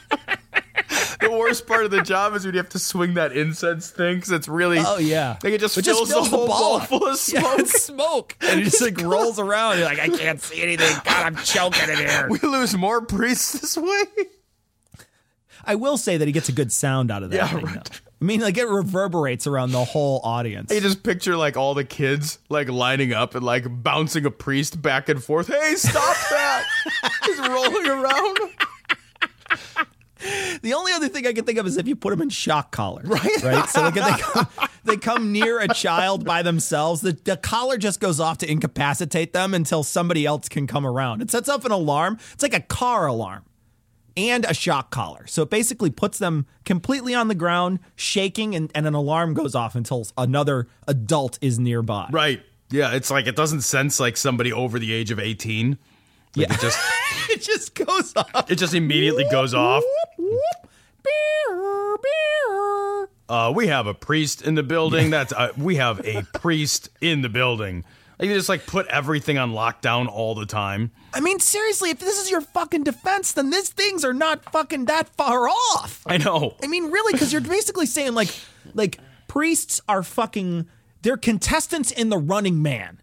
The 1.37 1.41
worst 1.41 1.66
part 1.66 1.84
of 1.84 1.91
the 1.91 2.01
job 2.03 2.34
is 2.34 2.47
when 2.47 2.55
you 2.55 2.59
have 2.61 2.70
to 2.70 2.78
swing 2.78 3.14
that 3.14 3.37
incense 3.37 3.91
thing 3.91 4.16
because 4.16 4.30
it's 4.30 4.49
really 4.49 4.78
Oh 4.80 4.97
yeah, 4.99 5.37
like 5.45 5.53
it 5.53 5.61
just 5.61 5.76
It 5.76 5.84
fills, 5.84 6.09
the 6.09 6.22
whole 6.22 6.47
ball, 6.47 6.80
full 6.80 7.07
of 7.07 7.20
Yeah, 7.28 7.41
smoke. 7.41 7.59
it's 7.59 7.82
smoke, 7.82 8.37
and 8.43 8.61
it 8.61 8.64
just 8.64 8.80
like 8.80 8.99
rolls 9.03 9.39
around. 9.39 9.76
You're 9.78 9.87
like, 9.87 9.99
I 9.99 10.09
can't 10.09 10.41
see 10.41 10.62
anything. 10.62 10.97
God, 11.05 11.26
I'm 11.26 11.37
choking 11.37 11.91
in 11.91 11.99
here. 11.99 12.26
we 12.30 12.39
lose 12.39 12.74
more 12.74 13.03
priests 13.03 13.53
this 13.61 13.76
way. 13.76 14.05
I 15.64 15.74
will 15.74 15.99
say 15.99 16.16
that 16.16 16.26
he 16.26 16.32
gets 16.32 16.49
a 16.49 16.53
good 16.53 16.72
sound 16.72 17.11
out 17.11 17.22
of 17.22 17.30
that. 17.30 17.37
Yeah, 17.37 17.49
thing, 17.49 17.64
right. 17.66 17.74
though. 17.84 17.97
I 18.22 18.24
mean, 18.24 18.41
like 18.41 18.57
it 18.57 18.66
reverberates 18.66 19.47
around 19.47 19.72
the 19.72 19.84
whole 19.84 20.20
audience. 20.24 20.72
You 20.72 20.80
just 20.80 21.03
picture 21.03 21.37
like 21.37 21.59
all 21.59 21.74
the 21.74 21.84
kids 21.84 22.39
like 22.49 22.70
lining 22.70 23.12
up 23.12 23.34
and 23.34 23.45
like 23.45 23.64
bouncing 23.68 24.24
a 24.24 24.30
priest 24.30 24.80
back 24.80 25.11
and 25.11 25.22
forth. 25.22 25.49
Hey, 25.49 25.74
stop 25.74 26.16
that! 26.30 26.64
He's 27.26 27.39
rolling 27.41 27.87
around. 27.89 28.39
The 30.62 30.72
only 30.74 30.92
other 30.92 31.08
thing 31.08 31.26
I 31.26 31.32
can 31.32 31.44
think 31.44 31.58
of 31.58 31.66
is 31.66 31.76
if 31.76 31.86
you 31.86 31.94
put 31.94 32.10
them 32.10 32.22
in 32.22 32.30
shock 32.30 32.72
collars, 32.72 33.06
right? 33.06 33.42
Right. 33.42 33.68
So 33.68 33.82
like 33.82 33.94
they 33.94 34.00
come, 34.00 34.46
they 34.84 34.96
come 34.96 35.32
near 35.32 35.60
a 35.60 35.68
child 35.68 36.24
by 36.24 36.42
themselves, 36.42 37.02
the, 37.02 37.12
the 37.12 37.36
collar 37.36 37.76
just 37.76 38.00
goes 38.00 38.18
off 38.18 38.38
to 38.38 38.50
incapacitate 38.50 39.32
them 39.32 39.52
until 39.52 39.82
somebody 39.82 40.24
else 40.24 40.48
can 40.48 40.66
come 40.66 40.86
around. 40.86 41.20
It 41.20 41.30
sets 41.30 41.48
off 41.48 41.64
an 41.64 41.72
alarm. 41.72 42.18
It's 42.32 42.42
like 42.42 42.54
a 42.54 42.60
car 42.60 43.06
alarm 43.06 43.44
and 44.16 44.44
a 44.46 44.54
shock 44.54 44.90
collar. 44.90 45.26
So 45.26 45.42
it 45.42 45.50
basically 45.50 45.90
puts 45.90 46.18
them 46.18 46.46
completely 46.64 47.14
on 47.14 47.28
the 47.28 47.34
ground, 47.34 47.80
shaking, 47.94 48.54
and, 48.54 48.70
and 48.74 48.86
an 48.86 48.94
alarm 48.94 49.34
goes 49.34 49.54
off 49.54 49.74
until 49.74 50.06
another 50.16 50.68
adult 50.88 51.38
is 51.42 51.58
nearby. 51.58 52.08
Right. 52.10 52.42
Yeah, 52.70 52.94
it's 52.94 53.10
like 53.10 53.26
it 53.26 53.36
doesn't 53.36 53.60
sense 53.60 54.00
like 54.00 54.16
somebody 54.16 54.52
over 54.52 54.78
the 54.78 54.92
age 54.92 55.10
of 55.10 55.20
18. 55.20 55.78
Like, 56.37 56.49
Yeah. 56.49 56.55
It 56.55 56.61
just 56.61 56.78
it 57.30 57.43
just 57.43 57.74
goes 57.74 58.12
off. 58.16 58.51
it 58.51 58.57
just 58.57 58.74
immediately 58.74 59.26
goes 59.30 59.55
off. 59.55 59.82
Uh, 63.28 63.53
we 63.55 63.66
have 63.66 63.87
a 63.87 63.95
priest 63.95 64.43
in 64.43 64.55
the 64.55 64.62
building. 64.62 65.11
That's 65.11 65.32
uh, 65.32 65.49
we 65.57 65.76
have 65.76 66.05
a 66.07 66.22
priest 66.34 66.91
in 67.01 67.22
the 67.22 67.28
building. 67.28 67.84
Like, 68.18 68.28
you 68.28 68.34
just 68.34 68.49
like 68.49 68.66
put 68.66 68.87
everything 68.87 69.37
on 69.37 69.53
lockdown 69.53 70.07
all 70.07 70.34
the 70.34 70.47
time. 70.47 70.91
I 71.12 71.20
mean, 71.20 71.39
seriously, 71.41 71.91
if 71.91 71.99
this 71.99 72.18
is 72.20 72.30
your 72.30 72.41
fucking 72.41 72.84
defense, 72.84 73.32
then 73.32 73.51
these 73.51 73.68
things 73.70 74.05
are 74.05 74.14
not 74.14 74.51
fucking 74.53 74.87
that 74.87 75.09
far 75.16 75.49
off. 75.49 76.03
I 76.07 76.18
know. 76.18 76.57
I 76.62 76.66
mean, 76.66 76.91
really, 76.91 77.12
because 77.12 77.32
you're 77.32 77.43
basically 77.43 77.87
saying 77.87 78.14
like, 78.14 78.28
like 78.74 78.99
priests 79.28 79.80
are 79.89 80.03
fucking, 80.03 80.66
they're 81.03 81.16
contestants 81.18 81.91
in 81.91 82.09
the 82.09 82.18
Running 82.18 82.62
Man. 82.62 83.01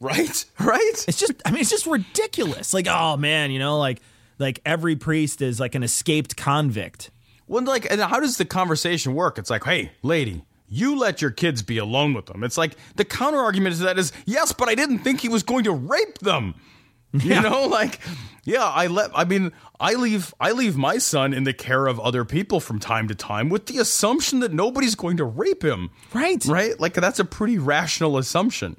Right? 0.00 0.44
Right? 0.58 1.04
It's 1.06 1.18
just, 1.18 1.32
I 1.44 1.50
mean, 1.50 1.60
it's 1.60 1.70
just 1.70 1.86
ridiculous. 1.86 2.74
Like, 2.74 2.86
oh 2.88 3.16
man, 3.16 3.50
you 3.50 3.58
know, 3.58 3.78
like, 3.78 4.00
like 4.38 4.60
every 4.64 4.96
priest 4.96 5.42
is 5.42 5.60
like 5.60 5.74
an 5.74 5.82
escaped 5.82 6.36
convict. 6.36 7.10
Well, 7.46 7.62
like, 7.62 7.90
and 7.90 8.00
how 8.00 8.18
does 8.20 8.36
the 8.36 8.44
conversation 8.44 9.14
work? 9.14 9.38
It's 9.38 9.50
like, 9.50 9.64
hey, 9.64 9.92
lady, 10.02 10.44
you 10.68 10.98
let 10.98 11.22
your 11.22 11.30
kids 11.30 11.62
be 11.62 11.78
alone 11.78 12.14
with 12.14 12.26
them. 12.26 12.42
It's 12.42 12.58
like 12.58 12.76
the 12.96 13.04
counter 13.04 13.38
argument 13.38 13.76
to 13.76 13.82
that 13.84 13.98
is, 13.98 14.12
yes, 14.24 14.52
but 14.52 14.68
I 14.68 14.74
didn't 14.74 15.00
think 15.00 15.20
he 15.20 15.28
was 15.28 15.42
going 15.42 15.64
to 15.64 15.72
rape 15.72 16.18
them. 16.18 16.54
You 17.12 17.40
know, 17.40 17.66
like, 17.66 18.00
yeah, 18.44 18.64
I 18.64 18.88
let. 18.88 19.10
I 19.14 19.24
mean, 19.24 19.52
I 19.80 19.94
leave. 19.94 20.34
I 20.38 20.50
leave 20.52 20.76
my 20.76 20.98
son 20.98 21.32
in 21.32 21.44
the 21.44 21.54
care 21.54 21.86
of 21.86 21.98
other 21.98 22.26
people 22.26 22.60
from 22.60 22.78
time 22.78 23.08
to 23.08 23.14
time 23.14 23.48
with 23.48 23.66
the 23.66 23.78
assumption 23.78 24.40
that 24.40 24.52
nobody's 24.52 24.94
going 24.96 25.16
to 25.16 25.24
rape 25.24 25.64
him. 25.64 25.90
Right. 26.12 26.44
Right. 26.44 26.78
Like 26.78 26.92
that's 26.92 27.18
a 27.18 27.24
pretty 27.24 27.56
rational 27.56 28.18
assumption. 28.18 28.76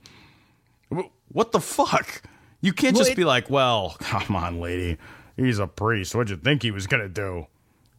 Wh- 1.32 1.36
What 1.36 1.52
the 1.52 1.60
fuck? 1.60 2.22
You 2.62 2.74
can't 2.74 2.96
Well, 2.96 3.02
just 3.02 3.12
it- 3.12 3.18
be 3.18 3.24
like, 3.26 3.50
well, 3.50 3.96
come 4.00 4.36
on, 4.36 4.60
lady. 4.60 4.98
He's 5.36 5.60
a 5.60 5.68
priest. 5.68 6.16
What'd 6.16 6.30
you 6.32 6.38
think 6.38 6.64
he 6.64 6.72
was 6.72 6.88
gonna 6.88 7.08
do? 7.10 7.46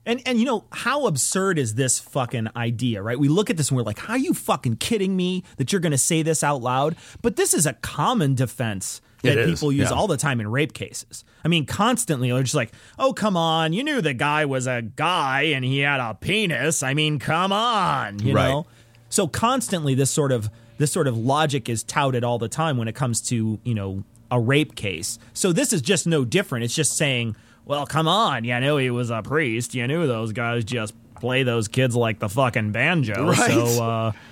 And 0.05 0.21
and 0.27 0.39
you 0.39 0.45
know 0.47 0.65
how 0.73 1.07
absurd 1.07 1.59
is 1.59 1.75
this 1.75 1.99
fucking 1.99 2.49
idea, 2.57 3.03
right? 3.03 3.19
We 3.19 3.29
look 3.29 3.51
at 3.51 3.57
this 3.57 3.69
and 3.71 3.77
we're 3.77 3.83
like, 3.85 3.99
"How 3.99 4.15
are 4.15 4.19
you 4.19 4.33
fucking 4.35 4.77
kidding 4.77 5.15
me 5.17 5.45
that 5.59 5.71
you're 5.71 5.81
going 5.83 5.93
to 5.93 5.99
say 5.99 6.23
this 6.23 6.43
out 6.43 6.63
loud?" 6.63 6.97
But 7.23 7.37
this 7.37 7.53
is 7.55 7.67
a 7.67 7.75
common 7.75 8.35
defense 8.35 9.01
that 9.23 9.45
people 9.47 9.71
use 9.71 9.91
yeah. 9.91 9.97
all 9.97 10.07
the 10.07 10.17
time 10.17 10.41
in 10.41 10.49
rape 10.51 10.73
cases. 10.73 11.25
I 11.45 11.49
mean, 11.49 11.67
constantly 11.67 12.31
they're 12.31 12.43
just 12.43 12.55
like, 12.55 12.73
"Oh, 12.99 13.13
come 13.13 13.37
on, 13.37 13.73
you 13.75 13.85
knew 13.85 14.01
the 14.01 14.15
guy 14.15 14.47
was 14.47 14.67
a 14.67 14.81
guy 14.83 15.43
and 15.43 15.65
he 15.65 15.81
had 15.81 16.01
a 16.01 16.15
penis. 16.15 16.83
I 16.83 16.95
mean, 16.95 17.19
come 17.19 17.53
on, 17.53 18.19
you 18.21 18.35
Right. 18.35 18.49
know." 18.49 18.67
So 19.11 19.29
constantly 19.29 19.95
this 19.95 20.11
sort 20.11 20.33
of 20.33 20.49
this 20.79 20.91
sort 20.91 21.07
of 21.07 21.17
logic 21.17 21.69
is 21.69 21.83
touted 21.83 22.25
all 22.25 22.39
the 22.39 22.49
time 22.49 22.77
when 22.79 22.89
it 22.89 22.95
comes 22.95 23.21
to, 23.29 23.59
you 23.63 23.75
know, 23.75 24.03
a 24.31 24.41
rape 24.41 24.75
case. 24.75 25.19
So 25.33 25.53
this 25.53 25.73
is 25.73 25.83
just 25.83 26.07
no 26.07 26.25
different. 26.25 26.65
It's 26.65 26.75
just 26.75 26.97
saying, 26.97 27.37
well, 27.65 27.87
come 27.87 28.09
on, 28.09 28.45
you 28.45 28.59
know 28.61 28.77
he 28.79 28.91
was 28.91 29.11
a 29.11 29.23
priest. 29.23 29.75
You 29.75 29.87
knew 29.87 30.07
those 30.07 30.33
guys 30.33 30.65
just 30.65 30.95
play 31.17 31.43
those 31.43 31.69
kids 31.69 31.95
like 31.97 32.19
the 32.19 32.29
fucking 32.29 32.73
banjo. 32.73 33.27
Right. 33.29 33.51
So 33.51 33.85
uh 33.85 34.13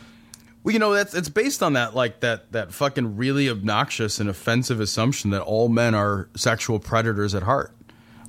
Well, 0.63 0.73
you 0.73 0.79
know 0.81 0.95
that's 0.95 1.15
it's 1.15 1.29
based 1.29 1.63
on 1.63 1.75
that 1.75 1.95
like 1.95 2.21
that 2.21 2.51
that 2.53 2.73
fucking 2.73 3.17
really 3.17 3.49
obnoxious 3.49 4.19
and 4.19 4.29
offensive 4.29 4.81
assumption 4.81 5.31
that 5.31 5.43
all 5.43 5.69
men 5.69 5.95
are 5.95 6.29
sexual 6.37 6.79
predators 6.81 7.35
at 7.37 7.45
heart. 7.45 7.73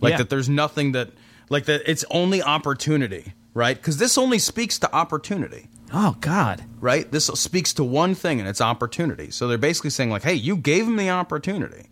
Like 0.01 0.11
Yeah. 0.11 0.17
that 0.19 0.29
there's 0.29 0.47
nothing 0.47 0.91
that 0.91 1.09
like 1.49 1.65
that 1.65 1.81
it's 1.89 2.05
only 2.11 2.43
opportunity, 2.43 3.33
right? 3.55 3.81
Cuz 3.81 3.97
this 3.97 4.17
only 4.19 4.37
speaks 4.39 4.77
to 4.79 4.93
opportunity, 4.95 5.67
oh 5.93 6.15
god. 6.21 6.63
right? 6.81 7.09
This 7.11 7.25
speaks 7.27 7.73
to 7.73 7.83
one 7.83 8.15
thing 8.15 8.39
and 8.39 8.47
it's 8.47 8.61
opportunity. 8.61 9.31
So 9.31 9.47
they're 9.47 9.57
basically 9.57 9.89
saying 9.91 10.09
like, 10.09 10.23
"Hey, 10.23 10.33
you 10.33 10.57
gave 10.57 10.85
him 10.85 10.97
the 10.97 11.09
opportunity." 11.09 11.87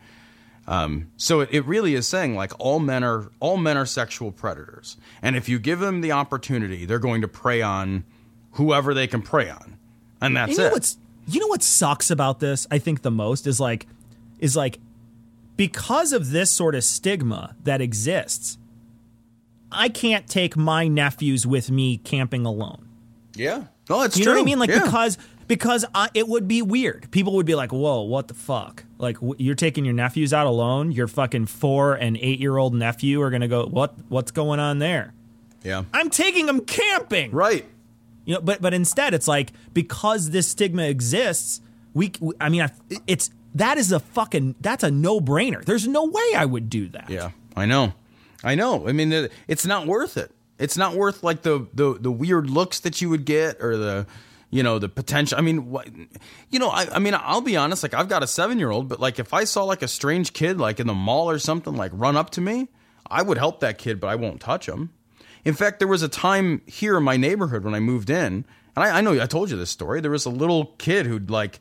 Um, 0.68 1.12
so 1.18 1.42
it, 1.42 1.50
it 1.52 1.66
really 1.66 1.94
is 1.94 2.08
saying 2.08 2.36
like 2.36 2.52
all 2.60 2.80
men 2.80 3.04
are 3.04 3.30
all 3.40 3.58
men 3.58 3.78
are 3.78 3.86
sexual 3.86 4.32
predators, 4.32 4.98
and 5.22 5.36
if 5.36 5.48
you 5.48 5.60
give 5.60 5.80
them 5.80 6.02
the 6.02 6.12
opportunity, 6.12 6.86
they're 6.86 7.00
going 7.00 7.22
to 7.22 7.28
prey 7.28 7.62
on 7.62 8.04
whoever 8.54 8.94
they 8.94 9.06
can 9.08 9.22
prey 9.22 9.50
on, 9.50 9.78
and 10.22 10.36
that's 10.36 10.54
you 10.54 10.58
know 10.58 10.70
what's 10.72 10.98
you 11.28 11.40
know 11.40 11.48
what 11.48 11.64
sucks 11.64 12.12
about 12.12 12.40
this 12.40 12.68
i 12.70 12.78
think 12.78 13.02
the 13.02 13.10
most 13.10 13.48
is 13.48 13.60
like 13.60 13.88
is 14.38 14.56
like 14.56 14.80
because 15.58 16.14
of 16.14 16.30
this 16.30 16.52
sort 16.52 16.76
of 16.76 16.84
stigma 16.84 17.56
that 17.64 17.82
exists 17.82 18.60
i 19.72 19.90
can't 19.90 20.28
take 20.28 20.56
my 20.56 20.88
nephews 20.88 21.48
with 21.48 21.72
me 21.72 21.98
camping 21.98 22.46
alone 22.46 22.88
Yeah. 23.36 23.64
No, 23.90 24.02
it's 24.04 24.18
you 24.18 24.24
true. 24.24 24.34
know 24.34 24.40
what 24.40 24.44
i 24.44 24.46
mean 24.46 24.60
like 24.60 24.70
Yeah. 24.70 24.84
because 24.84 25.18
because 25.48 25.86
I, 25.94 26.10
it 26.14 26.28
would 26.28 26.48
be 26.48 26.62
weird 26.62 27.08
people 27.12 27.34
would 27.36 27.46
be 27.46 27.56
like 27.56 27.72
whoa 27.72 28.02
what 28.02 28.28
the 28.28 28.34
fuck 28.34 28.84
like 28.98 29.16
w- 29.18 29.36
you're 29.38 29.54
taking 29.56 29.86
your 29.86 29.94
nephews 29.94 30.34
out 30.34 30.48
alone 30.48 30.92
your 30.92 31.08
fucking 31.08 31.46
four 31.46 31.94
and 31.94 32.18
eight 32.18 32.40
year 32.40 32.58
old 32.58 32.74
nephew 32.74 33.22
are 33.22 33.30
gonna 33.30 33.48
go 33.48 33.66
what 33.68 33.94
what's 34.10 34.32
going 34.32 34.60
on 34.60 34.80
there 34.80 35.14
yeah. 35.64 35.84
i'm 35.94 36.10
taking 36.10 36.46
them 36.48 36.62
camping 36.62 37.32
Right. 37.32 37.66
you 38.26 38.34
know, 38.36 38.42
but 38.42 38.60
but 38.62 38.74
instead, 38.74 39.14
it's 39.14 39.28
like 39.28 39.52
because 39.74 40.32
this 40.32 40.48
stigma 40.48 40.84
exists, 40.84 41.62
we. 41.94 42.12
I 42.42 42.50
mean, 42.50 42.62
I, 42.64 42.70
it's 43.08 43.30
that 43.54 43.78
is 43.78 43.92
a 43.92 44.00
fucking 44.00 44.56
that's 44.62 44.84
a 44.84 44.90
no 44.92 45.20
brainer. 45.20 45.64
There's 45.64 45.88
no 45.88 46.06
way 46.06 46.34
I 46.36 46.44
would 46.46 46.70
do 46.70 46.88
that. 46.90 47.10
Yeah. 47.10 47.30
I 47.56 47.66
know. 47.68 47.94
I 48.44 48.56
know. 48.56 48.88
I 48.88 48.92
mean, 48.94 49.12
it- 49.14 49.32
it's 49.48 49.66
not 49.66 49.86
worth 49.88 50.18
it. 50.18 50.32
It's 50.58 50.78
not 50.78 50.96
worth 50.96 51.24
like 51.24 51.42
the 51.42 51.68
the 51.74 51.98
the 52.00 52.12
weird 52.12 52.50
looks 52.50 52.80
that 52.82 53.02
you 53.02 53.10
would 53.10 53.26
get 53.26 53.62
or 53.62 53.78
the 53.78 54.08
you 54.50 54.64
know 54.64 54.80
the 54.80 54.88
potential. 54.88 55.38
I 55.38 55.42
mean, 55.42 55.70
what, 55.70 55.88
you 56.50 56.60
know, 56.60 56.70
I, 56.70 56.88
I 56.96 57.00
mean, 57.00 57.14
I'll 57.14 57.42
be 57.42 57.58
honest. 57.58 57.84
Like, 57.84 57.94
I've 57.94 58.08
got 58.08 58.24
a 58.24 58.28
seven 58.28 58.58
year 58.58 58.72
old, 58.72 58.88
but 58.88 59.00
like, 59.00 59.20
if 59.20 59.34
I 59.34 59.44
saw 59.44 59.64
like 59.64 59.82
a 59.82 59.88
strange 59.88 60.34
kid 60.34 60.60
like 60.60 60.80
in 60.80 60.88
the 60.88 60.94
mall 60.94 61.30
or 61.30 61.40
something 61.40 61.76
like 61.76 61.92
run 61.94 62.16
up 62.16 62.30
to 62.32 62.42
me, 62.42 62.70
I 63.10 63.22
would 63.22 63.38
help 63.38 63.60
that 63.60 63.78
kid, 63.78 64.00
but 64.00 64.08
I 64.08 64.16
won't 64.16 64.40
touch 64.40 64.68
him. 64.68 64.92
In 65.44 65.54
fact, 65.54 65.80
there 65.80 65.88
was 65.88 66.02
a 66.04 66.08
time 66.10 66.62
here 66.66 66.98
in 66.98 67.04
my 67.04 67.18
neighborhood 67.18 67.64
when 67.64 67.76
I 67.76 67.80
moved 67.80 68.10
in, 68.10 68.46
and 68.76 68.84
I, 68.84 68.98
I 68.98 69.02
know 69.02 69.22
I 69.22 69.26
told 69.26 69.52
you 69.52 69.58
this 69.58 69.70
story. 69.70 70.00
There 70.02 70.12
was 70.12 70.26
a 70.26 70.30
little 70.32 70.68
kid 70.78 71.06
who'd 71.06 71.30
like 71.30 71.60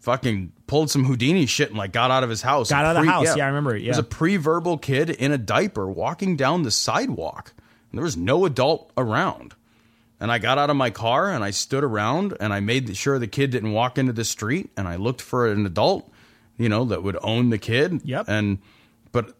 fucking 0.00 0.52
pulled 0.66 0.90
some 0.90 1.04
Houdini 1.04 1.46
shit 1.46 1.70
and 1.70 1.78
like 1.78 1.92
got 1.92 2.10
out 2.10 2.22
of 2.22 2.30
his 2.30 2.42
house. 2.42 2.68
Got 2.68 2.84
out 2.84 2.96
of 2.96 3.04
the 3.04 3.10
house. 3.10 3.36
Yeah, 3.36 3.44
I 3.44 3.48
remember 3.48 3.74
it, 3.74 3.82
It 3.82 3.88
was 3.88 3.98
a 3.98 4.02
pre-verbal 4.02 4.78
kid 4.78 5.08
in 5.10 5.32
a 5.32 5.38
diaper 5.38 5.88
walking 5.88 6.36
down 6.36 6.62
the 6.62 6.70
sidewalk. 6.70 7.54
There 7.96 8.04
was 8.04 8.16
no 8.16 8.44
adult 8.44 8.90
around. 8.96 9.54
And 10.20 10.30
I 10.30 10.38
got 10.38 10.58
out 10.58 10.70
of 10.70 10.76
my 10.76 10.90
car 10.90 11.30
and 11.30 11.44
I 11.44 11.50
stood 11.50 11.84
around 11.84 12.36
and 12.40 12.52
I 12.52 12.60
made 12.60 12.96
sure 12.96 13.18
the 13.18 13.26
kid 13.26 13.50
didn't 13.50 13.72
walk 13.72 13.98
into 13.98 14.12
the 14.12 14.24
street 14.24 14.70
and 14.76 14.88
I 14.88 14.96
looked 14.96 15.20
for 15.20 15.50
an 15.50 15.66
adult, 15.66 16.10
you 16.56 16.68
know, 16.68 16.84
that 16.86 17.02
would 17.02 17.18
own 17.22 17.50
the 17.50 17.58
kid. 17.58 18.00
Yep. 18.04 18.26
And 18.28 18.58
but 19.12 19.34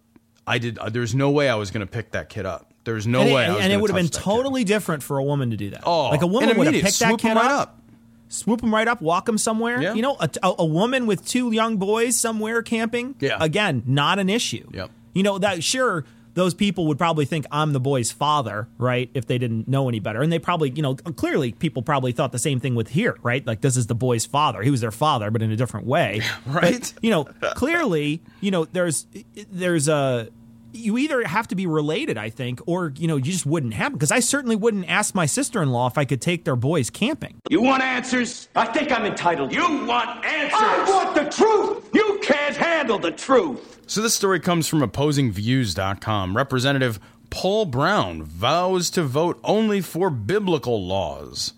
I 0.46 0.58
did. 0.58 0.78
Uh, 0.78 0.90
there's 0.90 1.14
no 1.14 1.30
way 1.30 1.48
I 1.48 1.54
was 1.54 1.70
going 1.70 1.86
to 1.86 1.90
pick 1.90 2.10
that 2.10 2.28
kid 2.28 2.44
up. 2.44 2.70
There's 2.84 3.06
no 3.06 3.22
and 3.22 3.32
way. 3.32 3.44
it, 3.44 3.48
I 3.48 3.54
was 3.54 3.62
and 3.64 3.72
it 3.72 3.80
would 3.80 3.88
have 3.90 3.96
been 3.96 4.06
that 4.06 4.12
kid. 4.12 4.22
totally 4.22 4.64
different 4.64 5.02
for 5.02 5.16
a 5.18 5.24
woman 5.24 5.50
to 5.52 5.56
do 5.56 5.70
that. 5.70 5.84
Oh, 5.86 6.10
like 6.10 6.22
a 6.22 6.26
woman 6.26 6.56
would 6.58 6.66
have 6.66 6.84
picked 6.84 6.98
that 6.98 7.18
kid 7.18 7.34
right 7.34 7.46
up, 7.46 7.68
up. 7.68 7.80
swoop 8.28 8.62
him 8.62 8.74
right 8.74 8.86
up, 8.86 9.00
walk 9.00 9.26
him 9.28 9.38
somewhere. 9.38 9.80
Yeah. 9.80 9.94
You 9.94 10.02
know, 10.02 10.16
a, 10.20 10.28
a, 10.42 10.54
a 10.58 10.66
woman 10.66 11.06
with 11.06 11.24
two 11.24 11.50
young 11.52 11.78
boys 11.78 12.16
somewhere 12.18 12.62
camping. 12.62 13.14
Yeah. 13.20 13.38
again, 13.40 13.84
not 13.86 14.18
an 14.18 14.28
issue. 14.28 14.68
Yep. 14.72 14.90
You 15.14 15.22
know 15.22 15.38
that 15.38 15.64
sure. 15.64 16.04
Those 16.34 16.54
people 16.54 16.86
would 16.88 16.98
probably 16.98 17.24
think 17.24 17.46
I'm 17.50 17.72
the 17.72 17.80
boy's 17.80 18.10
father, 18.12 18.68
right? 18.78 19.10
If 19.14 19.26
they 19.26 19.38
didn't 19.38 19.68
know 19.68 19.88
any 19.88 20.00
better. 20.00 20.20
And 20.20 20.32
they 20.32 20.38
probably, 20.38 20.70
you 20.70 20.82
know, 20.82 20.94
clearly 20.94 21.52
people 21.52 21.82
probably 21.82 22.12
thought 22.12 22.32
the 22.32 22.38
same 22.38 22.60
thing 22.60 22.74
with 22.74 22.88
here, 22.88 23.16
right? 23.22 23.46
Like, 23.46 23.60
this 23.60 23.76
is 23.76 23.86
the 23.86 23.94
boy's 23.94 24.26
father. 24.26 24.62
He 24.62 24.70
was 24.70 24.80
their 24.80 24.90
father, 24.90 25.30
but 25.30 25.42
in 25.42 25.50
a 25.50 25.56
different 25.56 25.86
way. 25.86 26.20
Right. 26.46 26.80
But, 26.80 26.94
you 27.02 27.10
know, 27.10 27.24
clearly, 27.54 28.22
you 28.40 28.50
know, 28.50 28.64
there's, 28.66 29.06
there's 29.50 29.88
a, 29.88 30.28
you 30.74 30.98
either 30.98 31.24
have 31.24 31.48
to 31.48 31.54
be 31.54 31.66
related, 31.66 32.18
I 32.18 32.30
think, 32.30 32.60
or 32.66 32.92
you 32.96 33.06
know, 33.06 33.16
you 33.16 33.32
just 33.32 33.46
wouldn't 33.46 33.74
happen. 33.74 33.94
Because 33.96 34.10
I 34.10 34.20
certainly 34.20 34.56
wouldn't 34.56 34.88
ask 34.88 35.14
my 35.14 35.26
sister-in-law 35.26 35.88
if 35.88 35.98
I 35.98 36.04
could 36.04 36.20
take 36.20 36.44
their 36.44 36.56
boys 36.56 36.90
camping. 36.90 37.36
You 37.48 37.62
want 37.62 37.82
answers? 37.82 38.48
I 38.54 38.66
think 38.66 38.92
I'm 38.92 39.04
entitled. 39.04 39.52
You 39.52 39.86
want 39.86 40.24
answers? 40.24 40.60
I 40.60 40.84
want 40.88 41.14
the 41.14 41.30
truth! 41.30 41.90
You 41.94 42.18
can't 42.22 42.56
handle 42.56 42.98
the 42.98 43.12
truth! 43.12 43.80
So 43.86 44.00
this 44.00 44.14
story 44.14 44.40
comes 44.40 44.66
from 44.66 44.80
OpposingViews.com. 44.80 46.36
Representative 46.36 46.98
Paul 47.30 47.66
Broun 47.66 48.22
vows 48.22 48.90
to 48.90 49.02
vote 49.02 49.40
only 49.44 49.80
for 49.80 50.10
biblical 50.10 50.86
laws. 50.86 51.52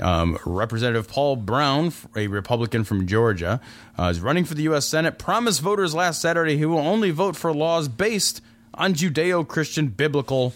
Um, 0.00 0.38
Representative 0.44 1.08
Paul 1.08 1.36
Broun, 1.36 1.92
a 2.14 2.26
Republican 2.26 2.84
from 2.84 3.06
Georgia, 3.06 3.60
uh, 3.98 4.04
is 4.04 4.20
running 4.20 4.44
for 4.44 4.54
the 4.54 4.62
U.S. 4.64 4.86
Senate. 4.86 5.18
Promised 5.18 5.60
voters 5.62 5.94
last 5.94 6.20
Saturday 6.20 6.56
he 6.56 6.66
will 6.66 6.78
only 6.78 7.10
vote 7.10 7.34
for 7.36 7.52
laws 7.54 7.88
based 7.88 8.42
on 8.74 8.92
Judeo-Christian 8.94 9.88
biblical 9.88 10.52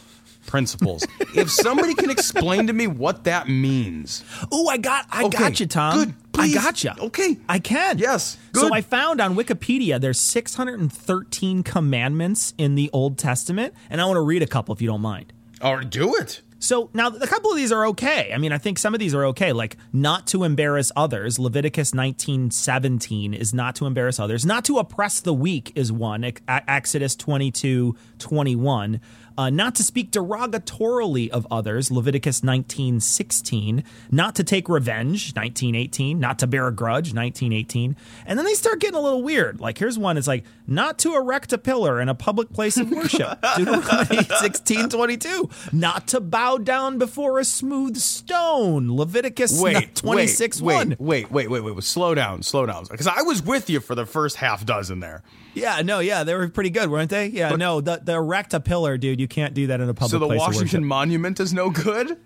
principles. 0.46 1.06
if 1.34 1.50
somebody 1.50 1.94
can 1.94 2.10
explain 2.10 2.66
to 2.66 2.72
me 2.72 2.86
what 2.86 3.24
that 3.24 3.48
means, 3.48 4.24
Oh, 4.52 4.68
I 4.68 4.76
got, 4.76 5.06
I 5.10 5.24
Okay, 5.24 5.38
got 5.38 5.60
you, 5.60 5.66
Tom. 5.66 5.94
good, 5.98 6.14
please. 6.32 6.56
I 6.56 6.62
got 6.62 6.84
you. 6.84 6.90
Okay. 6.98 7.38
I 7.48 7.58
can. 7.60 7.98
Yes, 7.98 8.36
So. 8.54 8.72
I 8.74 8.80
found 8.82 9.20
on 9.20 9.36
Wikipedia 9.36 10.00
there's 10.00 10.18
613 10.20 11.62
commandments 11.62 12.52
in 12.58 12.74
the 12.74 12.90
Old 12.92 13.16
Testament, 13.18 13.74
and 13.88 14.00
I 14.00 14.04
want 14.04 14.16
to 14.16 14.22
read 14.22 14.42
a 14.42 14.46
couple 14.46 14.74
if 14.74 14.82
you 14.82 14.88
don't 14.88 15.00
mind. 15.02 15.32
or 15.62 15.82
do 15.82 16.14
it. 16.16 16.40
So 16.60 16.90
now 16.92 17.08
a 17.08 17.26
couple 17.26 17.50
of 17.50 17.56
these 17.56 17.72
are 17.72 17.86
okay. 17.86 18.32
I 18.34 18.38
mean, 18.38 18.52
I 18.52 18.58
think 18.58 18.78
some 18.78 18.92
of 18.94 19.00
these 19.00 19.14
are 19.14 19.24
okay, 19.26 19.52
like 19.52 19.78
not 19.92 20.26
to 20.28 20.44
embarrass 20.44 20.92
others. 20.94 21.38
Leviticus 21.38 21.92
19:17 21.92 23.34
is 23.34 23.54
not 23.54 23.74
to 23.76 23.86
embarrass 23.86 24.20
others. 24.20 24.44
Not 24.44 24.64
to 24.66 24.78
oppress 24.78 25.20
the 25.20 25.32
weak 25.32 25.72
is 25.74 25.90
one. 25.90 26.22
Ex- 26.22 26.42
Exodus 26.46 27.16
22:21. 27.16 29.00
Uh, 29.40 29.48
not 29.48 29.74
to 29.74 29.82
speak 29.82 30.10
derogatorily 30.10 31.30
of 31.30 31.46
others, 31.50 31.90
Leviticus 31.90 32.42
19:16. 32.42 33.82
Not 34.10 34.34
to 34.34 34.44
take 34.44 34.68
revenge, 34.68 35.32
19:18. 35.32 36.20
Not 36.20 36.38
to 36.40 36.46
bear 36.46 36.66
a 36.66 36.70
grudge, 36.70 37.14
19:18. 37.14 37.96
And 38.26 38.38
then 38.38 38.44
they 38.44 38.52
start 38.52 38.80
getting 38.80 38.96
a 38.96 39.00
little 39.00 39.22
weird. 39.22 39.58
Like 39.58 39.78
here's 39.78 39.98
one. 39.98 40.18
It's 40.18 40.26
like 40.26 40.44
not 40.66 40.98
to 40.98 41.14
erect 41.14 41.54
a 41.54 41.58
pillar 41.58 42.02
in 42.02 42.10
a 42.10 42.14
public 42.14 42.52
place 42.52 42.76
of 42.76 42.90
worship, 42.90 43.40
Deuteronomy 43.56 44.18
16:22. 44.18 45.72
Not 45.72 46.06
to 46.08 46.20
bow 46.20 46.58
down 46.58 46.98
before 46.98 47.38
a 47.38 47.44
smooth 47.46 47.96
stone, 47.96 48.94
Leviticus 48.94 49.58
Wait, 49.58 49.94
26 49.94 50.60
wait, 50.60 50.74
1. 50.74 50.96
wait, 50.98 51.30
wait, 51.30 51.50
wait, 51.50 51.62
wait, 51.62 51.74
wait. 51.74 51.84
Slow 51.84 52.14
down, 52.14 52.42
slow 52.42 52.66
down. 52.66 52.84
Because 52.90 53.06
I 53.06 53.22
was 53.22 53.42
with 53.42 53.70
you 53.70 53.80
for 53.80 53.94
the 53.94 54.04
first 54.04 54.36
half 54.36 54.66
dozen 54.66 55.00
there. 55.00 55.22
Yeah, 55.54 55.82
no, 55.82 56.00
yeah, 56.00 56.24
they 56.24 56.34
were 56.34 56.48
pretty 56.48 56.70
good, 56.70 56.90
weren't 56.90 57.10
they? 57.10 57.26
Yeah, 57.28 57.50
no, 57.50 57.80
the, 57.80 58.00
the 58.02 58.14
erect 58.14 58.54
a 58.54 58.60
pillar, 58.60 58.96
dude, 58.98 59.20
you 59.20 59.28
can't 59.28 59.54
do 59.54 59.66
that 59.68 59.80
in 59.80 59.88
a 59.88 59.94
public 59.94 60.10
so 60.10 60.18
the 60.18 60.36
Washington. 60.36 60.84
Monument 60.84 61.40
is 61.40 61.52
no 61.52 61.70
good. 61.70 62.18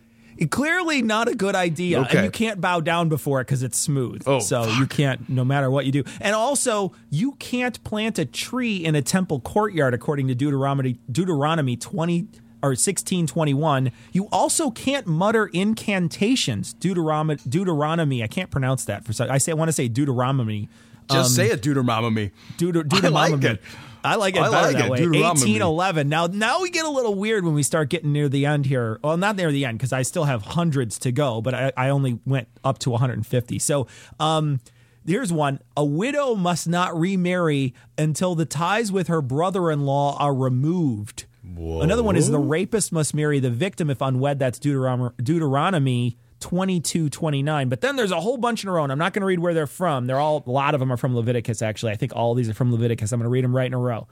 Clearly 0.50 1.00
not 1.00 1.28
a 1.28 1.34
good 1.34 1.54
idea. 1.54 2.00
Okay. 2.00 2.18
And 2.18 2.24
you 2.24 2.30
can't 2.30 2.60
bow 2.60 2.80
down 2.80 3.08
before 3.08 3.40
it 3.40 3.44
because 3.44 3.62
it's 3.62 3.78
smooth. 3.78 4.22
Oh, 4.26 4.40
so 4.40 4.64
you 4.64 4.86
can't, 4.86 5.28
no 5.28 5.44
matter 5.44 5.70
what 5.70 5.86
you 5.86 5.92
do. 5.92 6.02
And 6.20 6.34
also, 6.34 6.92
you 7.08 7.32
can't 7.32 7.82
plant 7.84 8.18
a 8.18 8.24
tree 8.24 8.84
in 8.84 8.96
a 8.96 9.02
temple 9.02 9.40
courtyard, 9.40 9.94
according 9.94 10.26
to 10.28 10.34
Deuteronomy, 10.34 10.98
Deuteronomy 11.10 11.76
20 11.76 12.26
or 12.64 12.70
1621. 12.70 13.92
You 14.12 14.28
also 14.32 14.70
can't 14.70 15.06
mutter 15.06 15.46
incantations. 15.46 16.72
Deuteronomy, 16.72 17.38
Deuteronomy, 17.48 18.22
I 18.22 18.26
can't 18.26 18.50
pronounce 18.50 18.84
that 18.86 19.04
for 19.04 19.12
I 19.30 19.38
say 19.38 19.52
I 19.52 19.54
want 19.54 19.68
to 19.68 19.72
say 19.72 19.86
Deuteronomy. 19.86 20.68
Just 21.10 21.34
say 21.34 21.50
it, 21.50 21.62
Deuteronomy. 21.62 22.32
Deuter, 22.56 22.84
I 23.04 23.08
like 23.08 23.42
it. 23.44 23.60
I 24.04 24.16
like 24.16 24.36
it 24.36 24.42
I 24.42 24.50
better 24.50 24.66
like 24.66 24.76
that 24.76 24.86
it, 24.86 24.90
way. 24.90 24.98
Deuteronomy. 24.98 25.28
1811. 25.28 26.08
Now, 26.10 26.26
now 26.26 26.60
we 26.60 26.68
get 26.70 26.84
a 26.84 26.90
little 26.90 27.14
weird 27.14 27.44
when 27.44 27.54
we 27.54 27.62
start 27.62 27.88
getting 27.88 28.12
near 28.12 28.28
the 28.28 28.44
end 28.44 28.66
here. 28.66 28.98
Well, 29.02 29.16
not 29.16 29.36
near 29.36 29.50
the 29.50 29.64
end 29.64 29.78
because 29.78 29.92
I 29.94 30.02
still 30.02 30.24
have 30.24 30.42
hundreds 30.42 30.98
to 31.00 31.12
go, 31.12 31.40
but 31.40 31.54
I, 31.54 31.72
I 31.76 31.88
only 31.88 32.20
went 32.26 32.48
up 32.62 32.78
to 32.80 32.90
150. 32.90 33.58
So, 33.58 33.86
um, 34.20 34.60
here's 35.06 35.32
one: 35.32 35.60
a 35.76 35.84
widow 35.84 36.34
must 36.34 36.68
not 36.68 36.98
remarry 36.98 37.74
until 37.96 38.34
the 38.34 38.44
ties 38.44 38.92
with 38.92 39.08
her 39.08 39.22
brother-in-law 39.22 40.18
are 40.18 40.34
removed. 40.34 41.24
Another 41.56 42.02
one 42.02 42.16
is 42.16 42.30
the 42.30 42.38
rapist 42.38 42.90
must 42.92 43.14
marry 43.14 43.38
the 43.38 43.50
victim 43.50 43.88
if 43.88 44.00
unwed. 44.00 44.38
That's 44.38 44.58
Deuteronomy. 44.58 46.18
Deuteronomy 46.44 46.80
22 46.80 47.10
29 47.10 47.68
but 47.68 47.80
then 47.80 47.96
there's 47.96 48.10
a 48.10 48.20
whole 48.20 48.36
bunch 48.36 48.62
in 48.62 48.68
a 48.68 48.72
row 48.72 48.82
and 48.82 48.92
i'm 48.92 48.98
not 48.98 49.12
going 49.12 49.22
to 49.22 49.26
read 49.26 49.38
where 49.38 49.54
they're 49.54 49.66
from. 49.66 50.06
They're 50.06 50.20
all 50.20 50.42
a 50.46 50.50
lot 50.50 50.74
of 50.74 50.80
them 50.80 50.92
are 50.92 50.96
from 50.96 51.16
leviticus 51.16 51.62
actually. 51.62 51.92
I 51.92 51.96
think 51.96 52.14
all 52.14 52.34
these 52.34 52.48
are 52.48 52.54
from 52.54 52.70
leviticus. 52.70 53.12
I'm 53.12 53.20
going 53.20 53.24
to 53.24 53.30
read 53.30 53.44
them 53.44 53.54
right 53.54 53.66
in 53.66 53.74
a 53.74 53.78
row 53.78 54.06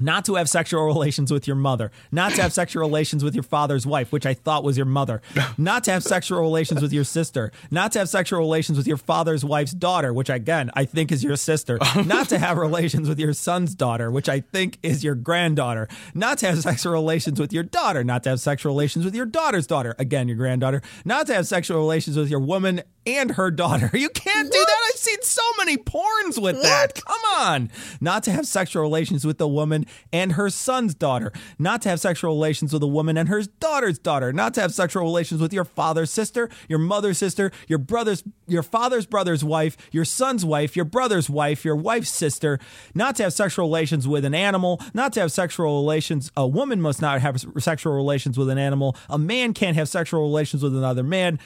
not 0.00 0.24
to 0.24 0.34
have 0.34 0.48
sexual 0.48 0.84
relations 0.86 1.30
with 1.30 1.46
your 1.46 1.56
mother, 1.56 1.92
not 2.10 2.32
to 2.32 2.42
have 2.42 2.52
sexual 2.52 2.80
relations 2.80 3.22
with 3.22 3.34
your 3.34 3.42
father's 3.42 3.86
wife, 3.86 4.10
which 4.10 4.26
I 4.26 4.34
thought 4.34 4.64
was 4.64 4.76
your 4.76 4.86
mother, 4.86 5.22
not 5.58 5.84
to 5.84 5.92
have 5.92 6.02
sexual 6.02 6.40
relations 6.40 6.82
with 6.82 6.92
your 6.92 7.04
sister, 7.04 7.52
not 7.70 7.92
to 7.92 8.00
have 8.00 8.08
sexual 8.08 8.38
relations 8.38 8.78
with 8.78 8.86
your 8.86 8.96
father's 8.96 9.44
wife's 9.44 9.72
daughter, 9.72 10.12
which 10.12 10.30
again 10.30 10.70
I 10.74 10.84
think 10.84 11.12
is 11.12 11.22
your 11.22 11.36
sister, 11.36 11.78
not 12.04 12.28
to 12.30 12.38
have 12.38 12.56
relations 12.56 13.08
with 13.08 13.18
your 13.18 13.32
son's 13.32 13.74
daughter, 13.74 14.10
which 14.10 14.28
I 14.28 14.40
think 14.40 14.78
is 14.82 15.04
your 15.04 15.14
granddaughter, 15.14 15.88
not 16.14 16.38
to 16.38 16.46
have 16.46 16.60
sexual 16.60 16.92
relations 16.92 17.38
with 17.38 17.52
your 17.52 17.62
daughter, 17.62 18.02
not 18.02 18.22
to 18.24 18.30
have 18.30 18.40
sexual 18.40 18.72
relations 18.72 19.04
with 19.04 19.14
your 19.14 19.26
daughter's 19.26 19.66
daughter, 19.66 19.94
again 19.98 20.28
your 20.28 20.36
granddaughter, 20.36 20.82
not 21.04 21.26
to 21.26 21.34
have 21.34 21.46
sexual 21.46 21.78
relations 21.78 22.16
with 22.16 22.30
your 22.30 22.40
woman 22.40 22.82
and 23.06 23.32
her 23.32 23.50
daughter. 23.50 23.90
You 24.00 24.08
can't 24.08 24.50
do 24.50 24.58
that. 24.58 24.76
I've 24.88 24.98
seen 24.98 25.20
so 25.22 25.42
many 25.58 25.76
porns 25.76 26.40
with 26.40 26.62
that. 26.62 26.94
Come 27.04 27.20
on. 27.36 27.70
Not 28.00 28.22
to 28.22 28.32
have 28.32 28.46
sexual 28.46 28.80
relations 28.82 29.26
with 29.26 29.38
a 29.42 29.48
woman 29.48 29.84
and 30.12 30.32
her 30.32 30.50
son's 30.50 30.94
daughter. 30.94 31.32
Not 31.58 31.82
to 31.82 31.88
have 31.88 32.00
sexual 32.00 32.30
relations 32.30 32.72
with 32.72 32.82
a 32.82 32.86
woman 32.86 33.16
and 33.16 33.28
her 33.28 33.42
daughter's 33.42 33.98
daughter. 33.98 34.32
Not 34.32 34.54
to 34.54 34.60
have 34.60 34.72
sexual 34.72 35.02
relations 35.02 35.40
with 35.40 35.52
your 35.52 35.64
father's 35.64 36.10
sister, 36.10 36.48
your 36.68 36.78
mother's 36.78 37.18
sister, 37.18 37.50
your 37.68 37.78
brother's 37.78 38.24
your 38.46 38.62
father's 38.62 39.06
brother's 39.06 39.44
wife, 39.44 39.76
your 39.92 40.04
son's 40.04 40.44
wife, 40.44 40.74
your 40.74 40.84
brother's 40.84 41.30
wife, 41.30 41.64
your 41.64 41.76
wife's 41.76 42.10
sister. 42.10 42.58
Not 42.94 43.16
to 43.16 43.24
have 43.24 43.32
sexual 43.32 43.66
relations 43.66 44.08
with 44.08 44.24
an 44.24 44.34
animal. 44.34 44.80
Not 44.92 45.12
to 45.14 45.20
have 45.20 45.32
sexual 45.32 45.80
relations. 45.80 46.30
A 46.36 46.46
woman 46.46 46.80
must 46.80 47.00
not 47.00 47.20
have 47.20 47.44
sexual 47.58 47.92
relations 47.94 48.36
with 48.38 48.50
an 48.50 48.58
animal. 48.58 48.96
A 49.08 49.18
man 49.18 49.54
can't 49.54 49.76
have 49.76 49.88
sexual 49.88 50.20
relations 50.20 50.62
with 50.62 50.76
another 50.76 51.02
man 51.02 51.38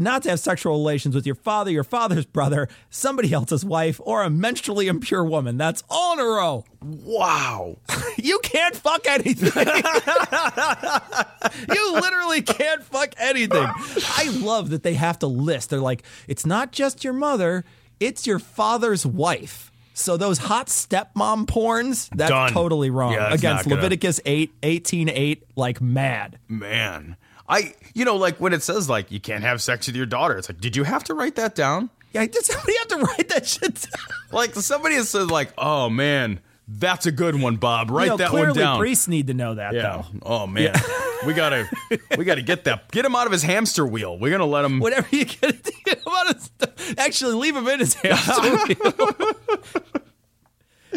not 0.00 0.22
to 0.22 0.30
have 0.30 0.40
sexual 0.40 0.72
relations 0.72 1.14
with 1.14 1.26
your 1.26 1.34
father, 1.34 1.70
your 1.70 1.84
father's 1.84 2.24
brother, 2.26 2.68
somebody 2.90 3.32
else's 3.32 3.64
wife, 3.64 4.00
or 4.04 4.22
a 4.24 4.28
menstrually 4.28 4.86
impure 4.86 5.24
woman. 5.24 5.56
That's 5.58 5.82
all 5.90 6.14
in 6.14 6.20
a 6.20 6.24
row. 6.24 6.64
Wow. 6.82 7.76
You 8.18 8.38
can't 8.42 8.76
fuck 8.76 9.06
anything. 9.08 9.50
you 11.74 11.92
literally 11.94 12.42
can't 12.42 12.82
fuck 12.84 13.14
anything. 13.18 13.64
I 13.66 14.28
love 14.40 14.70
that 14.70 14.82
they 14.82 14.94
have 14.94 15.18
to 15.20 15.26
list. 15.26 15.70
They're 15.70 15.80
like, 15.80 16.02
it's 16.28 16.46
not 16.46 16.72
just 16.72 17.04
your 17.04 17.12
mother, 17.14 17.64
it's 18.00 18.26
your 18.26 18.38
father's 18.38 19.04
wife. 19.06 19.70
So 19.94 20.16
those 20.16 20.38
hot 20.38 20.68
stepmom 20.68 21.46
porns, 21.46 22.08
that's 22.14 22.30
Done. 22.30 22.52
totally 22.52 22.90
wrong. 22.90 23.12
Yeah, 23.12 23.30
that's 23.30 23.42
Against 23.42 23.64
gonna- 23.64 23.76
Leviticus 23.76 24.20
8, 24.24 24.52
18, 24.62 25.08
8, 25.08 25.42
like 25.56 25.80
mad. 25.80 26.38
Man. 26.48 27.16
I, 27.52 27.74
you 27.94 28.04
know, 28.04 28.16
like 28.16 28.38
when 28.38 28.52
it 28.52 28.62
says 28.62 28.88
like 28.88 29.12
you 29.12 29.20
can't 29.20 29.44
have 29.44 29.60
sex 29.60 29.86
with 29.86 29.96
your 29.96 30.06
daughter, 30.06 30.38
it's 30.38 30.48
like, 30.48 30.60
did 30.60 30.74
you 30.74 30.84
have 30.84 31.04
to 31.04 31.14
write 31.14 31.34
that 31.36 31.54
down? 31.54 31.90
Yeah, 32.12 32.26
did 32.26 32.44
somebody 32.44 32.74
have 32.78 32.88
to 32.88 32.96
write 32.98 33.28
that 33.30 33.46
shit 33.46 33.74
down? 33.74 34.06
Like 34.32 34.54
somebody 34.54 34.94
has 34.94 35.10
said 35.10 35.30
like, 35.30 35.52
oh 35.58 35.90
man, 35.90 36.40
that's 36.66 37.04
a 37.04 37.12
good 37.12 37.38
one, 37.38 37.56
Bob. 37.56 37.90
Write 37.90 38.04
You 38.04 38.10
know, 38.12 38.16
that 38.16 38.32
one 38.32 38.54
down. 38.54 38.78
priests 38.78 39.06
need 39.06 39.26
to 39.26 39.34
know 39.34 39.54
that, 39.56 39.74
yeah. 39.74 39.82
though. 39.82 40.04
Oh 40.22 40.46
man, 40.46 40.74
we 41.26 41.34
gotta, 41.34 41.68
we 42.16 42.24
gotta 42.24 42.40
get 42.40 42.64
that, 42.64 42.90
get 42.90 43.04
him 43.04 43.14
out 43.14 43.26
of 43.26 43.32
his 43.32 43.42
hamster 43.42 43.86
wheel. 43.86 44.18
We're 44.18 44.30
gonna 44.30 44.46
let 44.46 44.64
him. 44.64 44.80
Whatever 44.80 45.06
you 45.14 45.26
get 45.26 45.62
to 45.64 45.72
get 45.84 45.98
him 45.98 46.12
out 46.12 46.30
of. 46.30 46.94
Actually, 46.96 47.34
leave 47.34 47.54
him 47.54 47.68
in 47.68 47.80
his 47.80 47.92
hamster 48.02 48.56
wheel. 48.56 48.92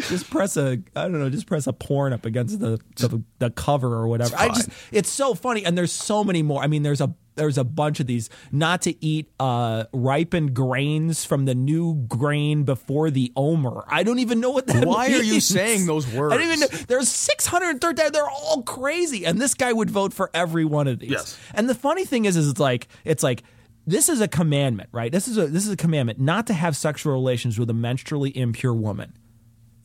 Just 0.02 0.30
press 0.30 0.56
a, 0.56 0.78
I 0.94 1.02
don't 1.02 1.18
know, 1.18 1.30
just 1.30 1.46
press 1.46 1.66
a 1.66 1.72
porn 1.72 2.12
up 2.12 2.24
against 2.26 2.60
the 2.60 2.78
the, 2.96 3.22
the 3.38 3.50
cover 3.50 3.94
or 3.94 4.08
whatever. 4.08 4.36
I 4.36 4.48
just, 4.48 4.68
it's 4.92 5.10
so 5.10 5.34
funny, 5.34 5.64
and 5.64 5.76
there's 5.76 5.92
so 5.92 6.24
many 6.24 6.42
more. 6.42 6.62
I 6.62 6.66
mean, 6.66 6.82
there's 6.82 7.00
a 7.00 7.14
there's 7.36 7.58
a 7.58 7.64
bunch 7.64 8.00
of 8.00 8.06
these. 8.06 8.28
Not 8.50 8.82
to 8.82 9.04
eat 9.04 9.30
uh, 9.38 9.84
ripened 9.92 10.54
grains 10.54 11.24
from 11.24 11.44
the 11.44 11.54
new 11.54 11.94
grain 11.94 12.64
before 12.64 13.10
the 13.10 13.32
omer. 13.36 13.84
I 13.88 14.02
don't 14.02 14.18
even 14.18 14.40
know 14.40 14.50
what 14.50 14.66
that. 14.66 14.86
Why 14.86 15.12
are 15.12 15.22
you 15.22 15.40
saying 15.40 15.86
those 15.86 16.06
words? 16.12 16.34
I 16.34 16.38
don't 16.38 16.46
even 16.46 16.60
know. 16.60 16.66
There's 16.88 17.08
630. 17.08 18.10
They're 18.10 18.28
all 18.28 18.62
crazy, 18.62 19.24
and 19.24 19.40
this 19.40 19.54
guy 19.54 19.72
would 19.72 19.90
vote 19.90 20.12
for 20.12 20.30
every 20.34 20.64
one 20.64 20.88
of 20.88 20.98
these. 20.98 21.10
Yes. 21.10 21.38
And 21.54 21.68
the 21.68 21.74
funny 21.74 22.04
thing 22.04 22.24
is, 22.24 22.36
is 22.36 22.48
it's 22.48 22.60
like 22.60 22.88
it's 23.04 23.22
like 23.22 23.42
this 23.86 24.08
is 24.08 24.20
a 24.20 24.28
commandment, 24.28 24.88
right? 24.92 25.12
This 25.12 25.28
is 25.28 25.38
a 25.38 25.46
this 25.46 25.64
is 25.66 25.72
a 25.72 25.76
commandment 25.76 26.18
not 26.18 26.48
to 26.48 26.54
have 26.54 26.76
sexual 26.76 27.12
relations 27.12 27.58
with 27.58 27.70
a 27.70 27.74
menstrually 27.74 28.34
impure 28.34 28.74
woman. 28.74 29.12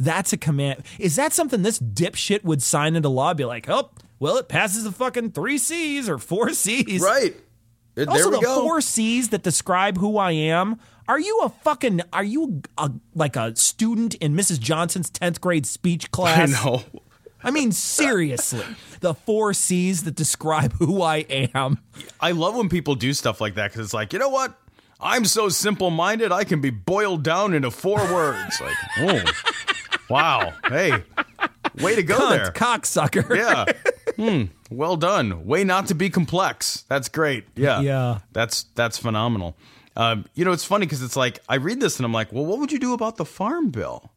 That's 0.04 0.34
a 0.34 0.38
command. 0.38 0.84
Is 1.00 1.16
that 1.18 1.32
something 1.34 1.62
this 1.62 1.80
dipshit 1.80 2.44
would 2.44 2.62
sign 2.64 2.96
into 2.96 3.10
law? 3.10 3.34
Be 3.34 3.46
like, 3.46 3.70
oh, 3.70 3.92
well, 4.20 4.38
it 4.38 4.48
passes 4.48 4.84
the 4.84 4.92
fucking 4.92 5.32
three 5.32 5.58
C's 5.58 6.10
or 6.10 6.18
four 6.18 6.54
C's. 6.54 7.02
Right. 7.02 7.36
There 7.96 8.10
Also, 8.10 8.30
we 8.32 8.36
the 8.38 8.42
go. 8.42 8.62
four 8.62 8.82
C's 8.82 9.30
that 9.30 9.44
describe 9.44 9.98
who 9.98 10.18
I 10.18 10.32
am. 10.32 10.80
Are 11.08 11.20
you 11.20 11.42
a 11.44 11.50
fucking? 11.50 12.02
Are 12.14 12.24
you 12.24 12.62
a, 12.78 12.92
like 13.14 13.36
a 13.36 13.56
student 13.56 14.16
in 14.16 14.34
Mrs. 14.34 14.60
Johnson's 14.60 15.10
tenth 15.10 15.40
grade 15.42 15.66
speech 15.66 16.10
class? 16.12 16.54
I 16.56 16.62
class? 16.62 16.64
know. 16.66 17.02
I 17.44 17.52
mean, 17.52 17.72
seriously, 17.72 18.64
the 19.02 19.14
four 19.14 19.54
C's 19.54 20.04
that 20.04 20.16
describe 20.16 20.74
who 20.74 21.02
I 21.02 21.18
am. 21.54 21.80
I 22.20 22.32
love 22.32 22.56
when 22.56 22.70
people 22.70 22.96
do 22.96 23.14
stuff 23.14 23.42
like 23.42 23.56
that 23.56 23.72
because 23.72 23.86
it's 23.86 23.94
like, 23.94 24.14
you 24.14 24.20
know 24.20 24.30
what? 24.30 24.58
I'm 25.04 25.26
so 25.26 25.50
simple 25.50 25.90
minded, 25.90 26.32
I 26.32 26.44
can 26.44 26.62
be 26.62 26.70
boiled 26.70 27.24
down 27.24 27.56
into 27.56 27.72
four 27.72 27.98
words. 27.98 28.62
Like, 28.62 28.76
oh, 29.00 29.71
wow. 30.12 30.54
Hey, 30.68 31.04
way 31.82 31.96
to 31.96 32.04
go 32.04 32.20
Cunt, 32.20 32.30
there. 32.30 32.52
cocksucker. 32.52 33.36
Yeah. 33.36 33.66
Hmm. 34.18 34.44
Well 34.70 34.98
done. 34.98 35.46
Way 35.48 35.64
not 35.64 35.88
to 35.88 35.96
be 35.96 36.10
complex. 36.10 36.84
That's 36.90 37.08
great. 37.10 37.46
Yeah. 37.56 37.80
Yeah. 37.80 38.20
That's 38.34 38.64
that's 38.76 38.98
phenomenal. 38.98 39.58
Um, 39.96 40.26
you 40.36 40.46
know, 40.46 40.52
it's 40.52 40.66
funny 40.66 40.86
because 40.86 41.02
it's 41.02 41.16
like 41.16 41.40
I 41.50 41.56
read 41.56 41.80
this 41.80 41.98
and 41.98 42.06
I'm 42.06 42.12
like, 42.14 42.32
well, 42.32 42.46
what 42.46 42.60
would 42.60 42.72
you 42.72 42.78
do 42.78 42.94
about 42.94 43.16
the 43.16 43.26
farm 43.26 43.70
bill? 43.72 44.12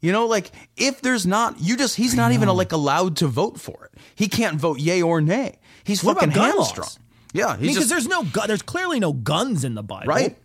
You 0.00 0.12
know, 0.12 0.26
like 0.26 0.50
if 0.76 1.00
there's 1.00 1.24
not, 1.24 1.58
you 1.60 1.76
just 1.76 1.96
he's 1.96 2.14
not 2.14 2.32
even 2.32 2.48
like 2.48 2.72
allowed 2.72 3.16
to 3.18 3.28
vote 3.28 3.58
for 3.60 3.88
it. 3.90 3.98
He 4.16 4.28
can't 4.28 4.58
vote 4.60 4.80
yay 4.80 5.00
or 5.02 5.20
nay. 5.22 5.60
He's 5.84 6.02
What 6.04 6.14
fucking 6.14 6.30
about 6.32 6.48
gun 6.50 6.56
hamstrung. 6.56 6.84
laws? 6.84 6.98
Yeah, 7.32 7.46
I 7.46 7.56
mean, 7.56 7.68
because 7.72 7.88
there's 7.88 8.08
no 8.08 8.24
gun. 8.24 8.48
There's 8.48 8.62
clearly 8.62 9.00
no 9.00 9.12
guns 9.12 9.64
in 9.64 9.74
the 9.74 9.82
Bible, 9.84 10.08
right. 10.08 10.36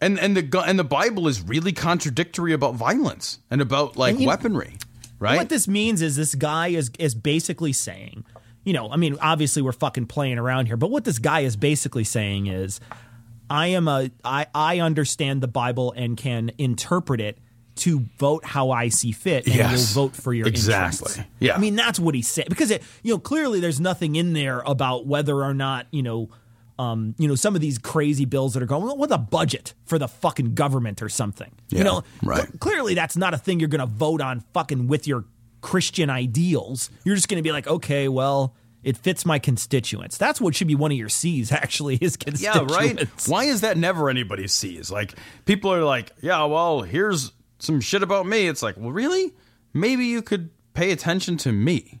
And 0.00 0.18
and 0.18 0.36
the 0.36 0.60
and 0.60 0.78
the 0.78 0.84
Bible 0.84 1.28
is 1.28 1.42
really 1.42 1.72
contradictory 1.72 2.52
about 2.52 2.74
violence 2.74 3.38
and 3.50 3.60
about 3.60 3.96
like 3.96 4.12
And 4.12 4.22
you- 4.22 4.28
weaponry, 4.28 4.76
right? 5.18 5.36
What 5.36 5.48
this 5.50 5.68
means 5.68 6.00
is 6.02 6.16
this 6.16 6.34
guy 6.34 6.68
is 6.68 6.90
is 6.98 7.14
basically 7.14 7.72
saying, 7.74 8.24
you 8.64 8.72
know, 8.72 8.90
I 8.90 8.96
mean, 8.96 9.18
obviously 9.20 9.60
we're 9.62 9.72
fucking 9.72 10.06
playing 10.06 10.38
around 10.38 10.66
here, 10.66 10.76
but 10.78 10.90
what 10.90 11.04
this 11.04 11.18
guy 11.18 11.40
is 11.40 11.56
basically 11.56 12.04
saying 12.04 12.46
is, 12.46 12.80
I 13.50 13.68
am 13.68 13.88
a 13.88 14.10
I 14.24 14.46
I 14.54 14.78
understand 14.80 15.42
the 15.42 15.48
Bible 15.48 15.92
and 15.94 16.16
can 16.16 16.50
interpret 16.56 17.20
it 17.20 17.36
to 17.76 18.06
vote 18.18 18.44
how 18.44 18.70
I 18.70 18.88
see 18.88 19.12
fit, 19.12 19.46
and 19.46 19.54
Yes. 19.54 19.94
will 19.94 20.04
vote 20.08 20.16
for 20.16 20.32
your 20.34 20.46
Exactly. 20.48 21.06
interests. 21.12 21.30
Yeah. 21.40 21.56
I 21.56 21.58
mean 21.58 21.76
that's 21.76 21.98
what 22.00 22.14
he 22.14 22.22
said 22.22 22.46
because 22.48 22.70
it, 22.70 22.82
you 23.02 23.12
know, 23.12 23.18
clearly 23.18 23.60
there's 23.60 23.80
nothing 23.80 24.16
in 24.16 24.32
there 24.32 24.60
about 24.60 25.06
whether 25.06 25.42
or 25.44 25.52
not 25.52 25.86
you 25.90 26.02
know. 26.02 26.30
Um, 26.80 27.14
you 27.18 27.28
know 27.28 27.34
some 27.34 27.54
of 27.54 27.60
these 27.60 27.76
crazy 27.76 28.24
bills 28.24 28.54
that 28.54 28.62
are 28.62 28.66
going 28.66 28.98
with 28.98 29.12
a 29.12 29.18
budget 29.18 29.74
for 29.84 29.98
the 29.98 30.08
fucking 30.08 30.54
government 30.54 31.02
or 31.02 31.10
something. 31.10 31.52
Yeah, 31.68 31.78
you 31.78 31.84
know, 31.84 32.04
right. 32.22 32.46
cl- 32.46 32.58
clearly 32.58 32.94
that's 32.94 33.18
not 33.18 33.34
a 33.34 33.38
thing 33.38 33.60
you're 33.60 33.68
going 33.68 33.80
to 33.80 33.86
vote 33.86 34.22
on 34.22 34.40
fucking 34.54 34.86
with 34.86 35.06
your 35.06 35.26
Christian 35.60 36.08
ideals. 36.08 36.88
You're 37.04 37.16
just 37.16 37.28
going 37.28 37.36
to 37.36 37.42
be 37.42 37.52
like, 37.52 37.66
okay, 37.66 38.08
well, 38.08 38.54
it 38.82 38.96
fits 38.96 39.26
my 39.26 39.38
constituents. 39.38 40.16
That's 40.16 40.40
what 40.40 40.54
should 40.54 40.68
be 40.68 40.74
one 40.74 40.90
of 40.90 40.96
your 40.96 41.10
C's, 41.10 41.52
actually, 41.52 41.96
is 41.96 42.16
constituents. 42.16 42.72
Yeah, 42.72 42.78
right. 42.78 43.08
Why 43.26 43.44
is 43.44 43.60
that 43.60 43.76
never 43.76 44.08
anybody 44.08 44.46
sees? 44.48 44.90
Like 44.90 45.14
people 45.44 45.72
are 45.74 45.84
like, 45.84 46.12
yeah, 46.22 46.44
well, 46.44 46.80
here's 46.80 47.32
some 47.58 47.80
shit 47.80 48.02
about 48.02 48.26
me. 48.26 48.48
It's 48.48 48.62
like, 48.62 48.76
well, 48.78 48.90
really? 48.90 49.34
Maybe 49.74 50.06
you 50.06 50.22
could 50.22 50.48
pay 50.72 50.92
attention 50.92 51.36
to 51.38 51.52
me. 51.52 51.98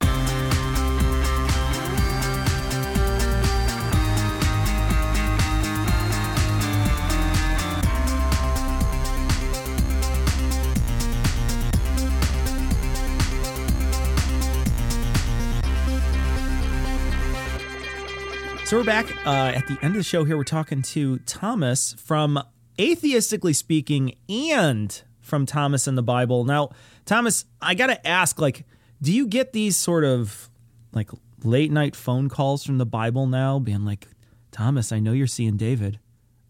So 18.70 18.76
we're 18.76 18.84
back 18.84 19.26
uh, 19.26 19.50
at 19.56 19.66
the 19.66 19.76
end 19.82 19.96
of 19.96 19.98
the 19.98 20.04
show 20.04 20.22
here. 20.22 20.36
We're 20.36 20.44
talking 20.44 20.80
to 20.82 21.18
Thomas 21.26 21.92
from 21.94 22.40
Atheistically 22.78 23.52
Speaking 23.56 24.14
and 24.28 25.02
from 25.18 25.44
Thomas 25.44 25.88
and 25.88 25.98
the 25.98 26.04
Bible. 26.04 26.44
Now, 26.44 26.70
Thomas, 27.04 27.46
I 27.60 27.74
got 27.74 27.88
to 27.88 28.06
ask, 28.06 28.40
like, 28.40 28.64
do 29.02 29.12
you 29.12 29.26
get 29.26 29.52
these 29.52 29.76
sort 29.76 30.04
of 30.04 30.48
like 30.92 31.10
late 31.42 31.72
night 31.72 31.96
phone 31.96 32.28
calls 32.28 32.62
from 32.62 32.78
the 32.78 32.86
Bible 32.86 33.26
now, 33.26 33.58
being 33.58 33.84
like, 33.84 34.06
Thomas, 34.52 34.92
I 34.92 35.00
know 35.00 35.10
you're 35.10 35.26
seeing 35.26 35.56
David. 35.56 35.98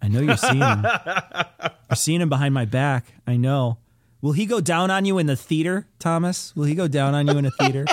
I 0.02 0.08
know 0.08 0.20
you're 0.20 0.36
seeing 0.36 0.60
him. 0.60 0.84
you're 1.88 1.96
seeing 1.96 2.20
him 2.20 2.28
behind 2.28 2.52
my 2.52 2.66
back. 2.66 3.14
I 3.26 3.38
know. 3.38 3.78
Will 4.20 4.32
he 4.32 4.44
go 4.44 4.60
down 4.60 4.90
on 4.90 5.06
you 5.06 5.16
in 5.16 5.24
the 5.24 5.36
theater, 5.36 5.88
Thomas? 5.98 6.54
Will 6.54 6.64
he 6.64 6.74
go 6.74 6.86
down 6.86 7.14
on 7.14 7.26
you 7.26 7.38
in 7.38 7.46
a 7.46 7.50
theater? 7.50 7.86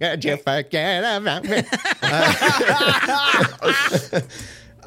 Did 0.00 0.24
you 0.24 0.36
forget 0.36 1.20
about 1.20 1.44
me? 1.44 1.62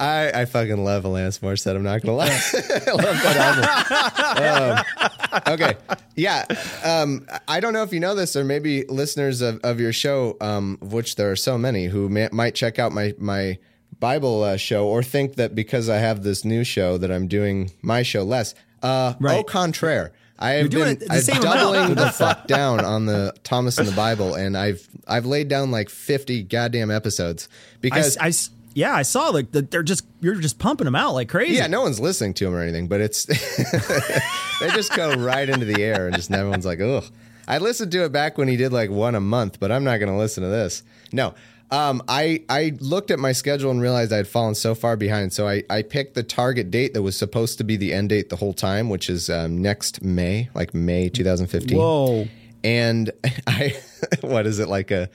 I, 0.01 0.32
I 0.41 0.45
fucking 0.45 0.84
love 0.84 1.03
Alanis 1.03 1.39
Morissette. 1.41 1.76
I'm 1.76 1.84
not 1.84 2.01
gonna 2.01 2.18
lie. 2.18 2.28
I 2.53 2.91
love 2.91 3.22
that 3.22 4.86
album. 4.97 5.45
Um, 5.45 5.53
okay, 5.53 5.76
yeah. 6.16 6.45
Um, 6.84 7.28
I 7.47 7.59
don't 7.59 7.74
know 7.74 7.84
if 7.84 7.93
you 7.93 7.99
know 7.99 8.16
this, 8.16 8.36
or 8.36 8.43
maybe 8.43 8.84
listeners 8.86 9.41
of, 9.41 9.59
of 9.64 9.80
your 9.80 9.93
show, 9.93 10.38
um, 10.41 10.80
of 10.82 10.91
which 10.91 11.18
there 11.18 11.30
are 11.32 11.36
so 11.36 11.55
many, 11.57 11.86
who 11.86 12.09
may, 12.09 12.30
might 12.32 12.55
check 12.55 12.80
out 12.80 12.91
my 12.91 13.14
my 13.20 13.59
Bible 13.99 14.43
uh, 14.43 14.57
show, 14.57 14.88
or 14.88 15.03
think 15.03 15.36
that 15.36 15.53
because 15.53 15.88
I 15.88 15.97
have 15.97 16.24
this 16.24 16.43
new 16.43 16.64
show 16.64 16.97
that 16.97 17.12
I'm 17.12 17.28
doing 17.28 17.72
my 17.84 18.01
show 18.01 18.24
less. 18.24 18.55
Uh, 18.82 19.14
Au 19.24 19.43
contraire. 19.43 20.14
I 20.42 20.52
have 20.54 20.70
been 20.72 20.88
it 20.88 21.00
the 21.02 21.14
I'm 21.14 21.22
same 21.22 21.42
doubling 21.42 21.96
the 21.96 22.10
fuck 22.12 22.48
down 22.48 22.84
on 22.84 23.06
the 23.06 23.34
Thomas 23.44 23.78
and 23.78 23.88
the 23.88 23.96
Bible, 23.96 24.34
and 24.36 24.58
I've 24.58 24.88
I've 25.08 25.26
laid 25.26 25.48
down 25.48 25.72
like 25.72 25.89
50 25.89 26.44
goddamn 26.44 26.89
episodes 26.92 27.48
I, 27.52 27.78
because 27.82 28.18
I 28.18 28.28
s- 28.30 28.50
yeah, 28.74 28.96
I 28.96 29.04
saw 29.04 29.30
like 29.30 29.52
the, 29.52 29.62
they're 29.62 29.84
just 29.84 30.06
you're 30.20 30.36
just 30.36 30.58
pumping 30.58 30.86
them 30.86 30.96
out 30.96 31.14
like 31.14 31.30
crazy. 31.30 31.56
Yeah, 31.56 31.68
no 31.68 31.82
one's 31.82 32.00
listening 32.00 32.34
to 32.36 32.46
them 32.46 32.56
or 32.56 32.62
anything, 32.62 32.88
but 32.88 33.02
it's 33.02 33.26
they 34.60 34.70
just 34.70 34.96
go 34.96 35.14
right 35.14 35.48
into 35.48 35.66
the 35.66 35.82
air 35.82 36.08
and 36.08 36.16
just 36.16 36.32
everyone's 36.32 36.66
like, 36.66 36.80
ugh. 36.80 37.04
I 37.48 37.58
listened 37.58 37.92
to 37.94 38.06
it 38.06 38.12
back 38.12 38.38
when 38.38 38.48
he 38.48 38.56
did 38.56 38.72
like 38.72 38.89
one 38.89 39.14
a 39.16 39.20
month, 39.20 39.60
but 39.60 39.72
I'm 39.72 39.84
not 39.84 39.98
going 39.98 40.12
to 40.12 40.18
listen 40.18 40.44
to 40.44 40.50
this. 40.50 40.84
No, 41.12 41.34
um, 41.72 42.03
I 42.07 42.43
I 42.49 42.74
looked 42.80 43.11
at 43.11 43.19
my 43.19 43.32
schedule 43.32 43.72
and 43.72 43.82
realized 43.82 44.11
I 44.11 44.17
had 44.17 44.28
fallen 44.28 44.55
so 44.55 44.76
far 44.76 44.97
behind. 44.97 45.32
So 45.32 45.47
I 45.47 45.63
I 45.69 45.82
picked 45.82 46.15
the 46.15 46.24
target 46.24 46.69
date 46.69 46.93
that 46.93 47.01
was 47.01 47.15
supposed 47.15 47.57
to 47.59 47.63
be 47.63 47.78
the 47.78 47.93
end 47.93 48.09
date 48.09 48.30
the 48.30 48.36
whole 48.36 48.53
time, 48.53 48.89
which 48.89 49.09
is 49.09 49.30
um, 49.30 49.61
next 49.61 50.03
May, 50.03 50.49
like 50.53 50.74
May 50.74 51.09
2015. 51.09 51.78
Whoa. 51.78 52.28
And 52.63 53.11
I, 53.47 53.76
what 54.22 54.45
is 54.45 54.59
it 54.59 54.67
like 54.67 54.91
a 54.91 55.09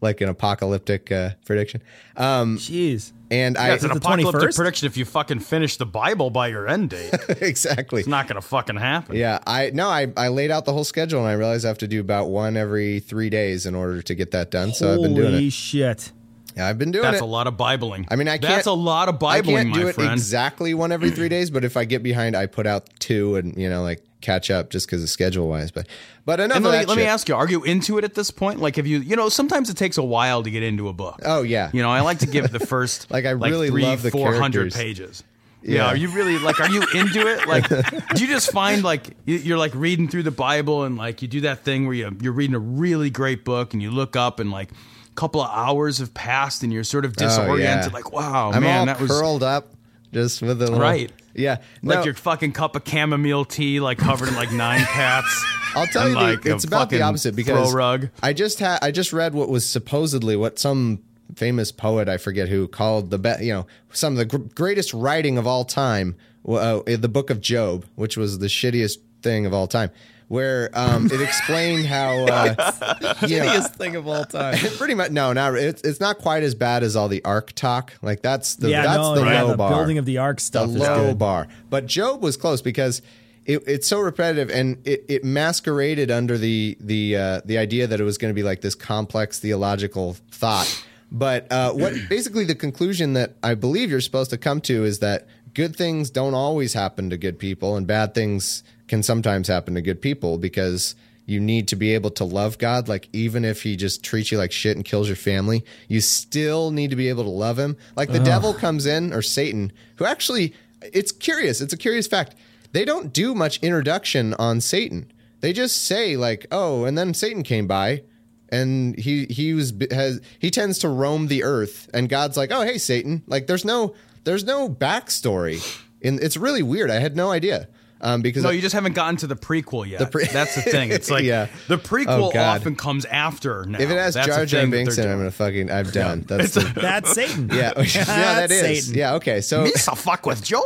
like 0.00 0.20
an 0.20 0.28
apocalyptic 0.28 1.10
uh, 1.12 1.30
prediction? 1.44 1.82
Um, 2.16 2.58
Jeez. 2.58 3.12
and 3.30 3.56
I 3.56 3.68
Yeah, 3.68 3.74
it's 3.74 3.84
an 3.84 3.90
the 3.90 3.96
apocalyptic 3.96 4.50
21st? 4.50 4.56
prediction 4.56 4.86
if 4.86 4.96
you 4.96 5.04
fucking 5.04 5.40
finish 5.40 5.76
the 5.76 5.86
Bible 5.86 6.30
by 6.30 6.48
your 6.48 6.68
end 6.68 6.90
date. 6.90 7.12
Exactly. 7.40 8.00
It's 8.00 8.08
not 8.08 8.28
gonna 8.28 8.40
fucking 8.42 8.76
happen. 8.76 9.16
Yeah, 9.16 9.38
I 9.46 9.70
no, 9.72 9.88
I 9.88 10.08
I 10.16 10.28
laid 10.28 10.50
out 10.50 10.64
the 10.64 10.72
whole 10.72 10.84
schedule 10.84 11.20
and 11.20 11.28
I 11.28 11.32
realized 11.34 11.64
I 11.64 11.68
have 11.68 11.78
to 11.78 11.88
do 11.88 12.00
about 12.00 12.28
one 12.28 12.56
every 12.56 13.00
three 13.00 13.30
days 13.30 13.66
in 13.66 13.74
order 13.74 14.02
to 14.02 14.14
get 14.14 14.30
that 14.32 14.50
done. 14.50 14.72
So 14.72 14.92
I've 14.94 15.02
been 15.02 15.14
doing 15.14 15.32
Holy 15.32 15.46
it. 15.48 15.52
shit. 15.52 16.12
Yeah, 16.56 16.66
I've 16.68 16.78
been 16.78 16.90
doing 16.90 17.04
it. 17.04 17.10
That's 17.10 17.20
it. 17.20 17.24
a 17.24 17.26
lot 17.26 17.46
of 17.46 17.56
Bibling. 17.58 18.06
I 18.10 18.16
mean, 18.16 18.28
I 18.28 18.38
can't. 18.38 18.54
That's 18.54 18.66
a 18.66 18.72
lot 18.72 19.08
of 19.10 19.16
I 19.16 19.40
Bibling, 19.42 19.56
can't 19.66 19.74
do 19.74 19.84
my 19.84 19.90
it 19.90 19.94
friend. 19.94 20.12
exactly 20.12 20.72
one 20.72 20.90
every 20.90 21.10
three 21.10 21.28
days, 21.28 21.50
but 21.50 21.64
if 21.64 21.76
I 21.76 21.84
get 21.84 22.02
behind, 22.02 22.34
I 22.34 22.46
put 22.46 22.66
out 22.66 22.88
two 22.98 23.36
and 23.36 23.56
you 23.58 23.68
know 23.68 23.82
like 23.82 24.02
catch 24.22 24.50
up 24.50 24.70
just 24.70 24.86
because 24.86 25.02
of 25.02 25.10
schedule 25.10 25.48
wise. 25.48 25.70
But 25.70 25.86
but 26.24 26.40
enough 26.40 26.56
and 26.56 26.64
let, 26.64 26.70
me, 26.72 26.78
that 26.78 26.88
let 26.88 26.96
me 26.96 27.04
ask 27.04 27.28
you: 27.28 27.34
Are 27.36 27.48
you 27.48 27.62
into 27.64 27.98
it 27.98 28.04
at 28.04 28.14
this 28.14 28.30
point? 28.30 28.58
Like, 28.58 28.76
have 28.76 28.86
you? 28.86 29.00
You 29.00 29.16
know, 29.16 29.28
sometimes 29.28 29.68
it 29.68 29.76
takes 29.76 29.98
a 29.98 30.02
while 30.02 30.42
to 30.42 30.50
get 30.50 30.62
into 30.62 30.88
a 30.88 30.94
book. 30.94 31.20
Oh 31.26 31.42
yeah, 31.42 31.70
You 31.74 31.82
know, 31.82 31.90
I 31.90 32.00
like 32.00 32.20
to 32.20 32.26
give 32.26 32.50
the 32.50 32.60
first 32.60 33.10
Like, 33.16 33.26
I 33.26 33.30
really 33.30 33.68
three, 33.68 33.82
love 33.82 34.00
the 34.02 34.10
four 34.10 34.34
hundred 34.34 34.72
pages. 34.72 35.22
Yeah. 35.62 35.74
Yeah, 35.74 35.86
are 35.88 35.96
you 35.96 36.08
really 36.10 36.38
like? 36.38 36.60
Are 36.60 36.70
you 36.70 36.82
into 36.94 37.26
it? 37.26 37.46
Like, 37.48 37.68
do 38.14 38.22
you 38.24 38.28
just 38.28 38.52
find 38.52 38.82
like 38.84 39.14
you- 39.26 39.36
you're 39.38 39.58
like 39.58 39.74
reading 39.74 40.06
through 40.08 40.22
the 40.22 40.30
Bible 40.30 40.84
and 40.84 40.96
like 40.96 41.20
you 41.22 41.28
do 41.28 41.40
that 41.42 41.64
thing 41.64 41.86
where 41.86 41.94
you 41.94 42.16
you're 42.22 42.32
reading 42.32 42.54
a 42.54 42.58
really 42.60 43.10
great 43.10 43.44
book 43.44 43.74
and 43.74 43.82
you 43.82 43.90
look 43.90 44.14
up 44.16 44.38
and 44.40 44.50
like 44.50 44.70
couple 45.16 45.40
of 45.42 45.50
hours 45.52 45.98
have 45.98 46.14
passed 46.14 46.62
and 46.62 46.72
you're 46.72 46.84
sort 46.84 47.04
of 47.04 47.14
Oh, 47.18 47.22
yeah. 47.22 47.28
disoriented. 47.28 47.92
Like, 47.92 48.12
wow, 48.12 48.52
I'm 48.52 48.62
man, 48.62 48.86
that 48.86 49.00
was 49.00 49.10
curled 49.10 49.42
up, 49.42 49.72
just 50.12 50.42
with 50.42 50.50
a 50.62 50.64
little 50.66 50.78
Right. 50.78 51.10
Yeah, 51.34 51.58
like 51.82 52.04
your 52.06 52.14
fucking 52.14 52.52
cup 52.52 52.76
of 52.76 52.82
chamomile 52.88 53.44
tea, 53.44 53.78
like 53.80 53.98
covered 53.98 54.28
in 54.28 54.34
like 54.36 54.52
nine 54.52 54.80
cats. 54.86 55.44
I'll 55.74 55.86
tell 55.86 56.08
you, 56.08 56.14
like, 56.14 56.40
the, 56.42 56.54
it's 56.54 56.64
about 56.64 56.88
the 56.88 57.02
opposite 57.02 57.36
because 57.36 57.74
rug. 57.74 58.08
I 58.22 58.32
just 58.32 58.58
had 58.58 58.78
I 58.80 58.90
just 58.90 59.12
read 59.12 59.34
what 59.34 59.50
was 59.50 59.68
supposedly 59.68 60.34
what 60.36 60.58
some 60.58 61.02
famous 61.34 61.72
poet 61.72 62.08
I 62.08 62.16
forget 62.16 62.48
who 62.48 62.66
called 62.68 63.10
the 63.10 63.18
be- 63.18 63.44
you 63.44 63.52
know 63.52 63.66
some 63.92 64.14
of 64.14 64.18
the 64.18 64.24
gr- 64.24 64.46
greatest 64.54 64.94
writing 64.94 65.36
of 65.36 65.46
all 65.46 65.64
time 65.66 66.16
uh, 66.48 66.80
the 66.86 67.08
book 67.08 67.28
of 67.28 67.40
Job, 67.42 67.84
which 67.96 68.16
was 68.16 68.38
the 68.38 68.46
shittiest 68.46 68.96
thing 69.22 69.44
of 69.44 69.52
all 69.52 69.66
time. 69.66 69.90
Where 70.28 70.70
um, 70.74 71.06
it 71.06 71.20
explained 71.20 71.86
how 71.86 72.26
uh, 72.26 72.72
you 73.28 73.38
know, 73.38 73.46
Shittiest 73.46 73.76
thing 73.76 73.94
of 73.94 74.08
all 74.08 74.24
time. 74.24 74.58
pretty 74.76 74.94
much 74.94 75.12
no, 75.12 75.32
not 75.32 75.54
it's 75.54 75.82
it's 75.82 76.00
not 76.00 76.18
quite 76.18 76.42
as 76.42 76.56
bad 76.56 76.82
as 76.82 76.96
all 76.96 77.06
the 77.06 77.24
ark 77.24 77.52
talk. 77.52 77.92
Like 78.02 78.22
that's 78.22 78.56
the 78.56 78.70
yeah, 78.70 78.82
that's 78.82 78.98
no, 78.98 79.14
the 79.14 79.24
yeah, 79.24 79.42
low 79.42 79.50
the 79.52 79.56
bar 79.56 79.70
building 79.70 79.98
of 79.98 80.04
the 80.04 80.18
ark 80.18 80.40
stuff 80.40 80.66
the 80.66 80.74
is 80.74 80.80
low 80.80 81.06
good. 81.08 81.18
bar. 81.18 81.46
But 81.70 81.86
Job 81.86 82.22
was 82.22 82.36
close 82.36 82.60
because 82.60 83.02
it, 83.44 83.62
it's 83.66 83.86
so 83.86 84.00
repetitive 84.00 84.50
and 84.50 84.84
it, 84.86 85.04
it 85.08 85.24
masqueraded 85.24 86.10
under 86.10 86.36
the 86.36 86.76
the 86.80 87.16
uh, 87.16 87.40
the 87.44 87.58
idea 87.58 87.86
that 87.86 88.00
it 88.00 88.04
was 88.04 88.18
going 88.18 88.30
to 88.30 88.34
be 88.34 88.42
like 88.42 88.60
this 88.60 88.74
complex 88.74 89.38
theological 89.38 90.16
thought. 90.32 90.84
But 91.10 91.50
uh, 91.52 91.72
what 91.72 91.94
basically 92.08 92.44
the 92.44 92.54
conclusion 92.56 93.12
that 93.12 93.36
I 93.42 93.54
believe 93.54 93.90
you're 93.90 94.00
supposed 94.00 94.30
to 94.30 94.38
come 94.38 94.60
to 94.62 94.84
is 94.84 94.98
that 94.98 95.28
good 95.54 95.76
things 95.76 96.10
don't 96.10 96.34
always 96.34 96.74
happen 96.74 97.10
to 97.10 97.16
good 97.16 97.38
people, 97.38 97.76
and 97.76 97.86
bad 97.86 98.14
things 98.14 98.64
can 98.88 99.02
sometimes 99.02 99.48
happen 99.48 99.74
to 99.74 99.82
good 99.82 100.00
people 100.00 100.38
because 100.38 100.94
you 101.24 101.40
need 101.40 101.68
to 101.68 101.76
be 101.76 101.92
able 101.94 102.10
to 102.10 102.24
love 102.24 102.58
God. 102.58 102.88
Like, 102.88 103.08
even 103.12 103.44
if 103.44 103.62
he 103.62 103.76
just 103.76 104.04
treats 104.04 104.30
you 104.30 104.38
like 104.38 104.52
shit 104.52 104.76
and 104.76 104.84
kills 104.84 105.08
your 105.08 105.16
family, 105.16 105.64
you 105.88 106.00
still 106.00 106.70
need 106.70 106.90
to 106.90 106.96
be 106.96 107.08
able 107.08 107.24
to 107.24 107.30
love 107.30 107.58
him. 107.58 107.76
Like, 107.96 108.12
the 108.12 108.20
devil 108.20 108.54
comes 108.54 108.86
in, 108.86 109.12
or 109.12 109.22
Satan, 109.22 109.72
who 109.96 110.04
actually, 110.04 110.54
it's 110.80 111.10
curious. 111.10 111.60
It's 111.60 111.72
a 111.72 111.76
curious 111.76 112.06
fact. 112.06 112.36
They 112.72 112.84
don't 112.84 113.12
do 113.12 113.34
much 113.34 113.58
introduction 113.62 114.34
on 114.34 114.60
Satan. 114.60 115.10
They 115.40 115.52
just 115.52 115.84
say, 115.84 116.16
like, 116.16 116.46
oh, 116.52 116.84
and 116.84 116.96
then 116.96 117.12
Satan 117.12 117.42
came 117.42 117.66
by. 117.66 118.02
And 118.48 118.96
he 118.96 119.26
he 119.26 119.54
was 119.54 119.72
has 119.90 120.20
he 120.38 120.52
tends 120.52 120.78
to 120.78 120.88
roam 120.88 121.26
the 121.26 121.42
earth, 121.42 121.90
and 121.92 122.08
God's 122.08 122.36
like, 122.36 122.52
oh 122.52 122.62
hey 122.62 122.78
Satan, 122.78 123.24
like 123.26 123.48
there's 123.48 123.64
no 123.64 123.96
there's 124.22 124.44
no 124.44 124.68
backstory, 124.68 125.60
and 126.00 126.20
it's 126.20 126.36
really 126.36 126.62
weird. 126.62 126.88
I 126.88 127.00
had 127.00 127.16
no 127.16 127.32
idea, 127.32 127.66
um, 128.00 128.22
because 128.22 128.42
No, 128.42 128.50
I- 128.50 128.52
you 128.52 128.60
just 128.60 128.74
haven't 128.74 128.94
gotten 128.94 129.16
to 129.18 129.26
the 129.26 129.36
prequel 129.36 129.86
yet. 129.88 129.98
The 130.00 130.06
pre- 130.06 130.26
That's 130.26 130.54
the 130.54 130.62
thing. 130.62 130.90
It's 130.90 131.10
like 131.16 131.24
Yeah. 131.24 131.48
the 131.68 131.78
prequel 131.78 132.32
Oh, 132.34 132.38
often 132.38 132.76
comes 132.76 133.04
after. 133.06 133.64
Now. 133.66 133.78
If 133.80 133.90
it 133.90 133.96
has 133.96 134.14
That's 134.14 134.26
the 134.28 134.32
Jar 134.34 134.46
Jar 134.46 134.66
Binks 134.66 134.98
in 134.98 135.08
I'm 135.10 135.18
gonna 135.18 135.30
fucking 135.30 135.70
I'm 135.70 135.86
done. 135.90 136.24
That's 136.26 136.54
the, 136.54 136.60
That's 136.80 137.12
Satan. 137.14 137.48
yeah, 137.52 137.72
yeah, 137.76 138.04
that 138.04 138.48
That's 138.48 138.54
Satan. 138.60 138.94
yeah. 138.98 139.14
Okay, 139.14 139.40
so 139.40 139.64
Misa 139.64 139.96
fuck 139.96 140.26
with 140.26 140.42
Job. 140.44 140.62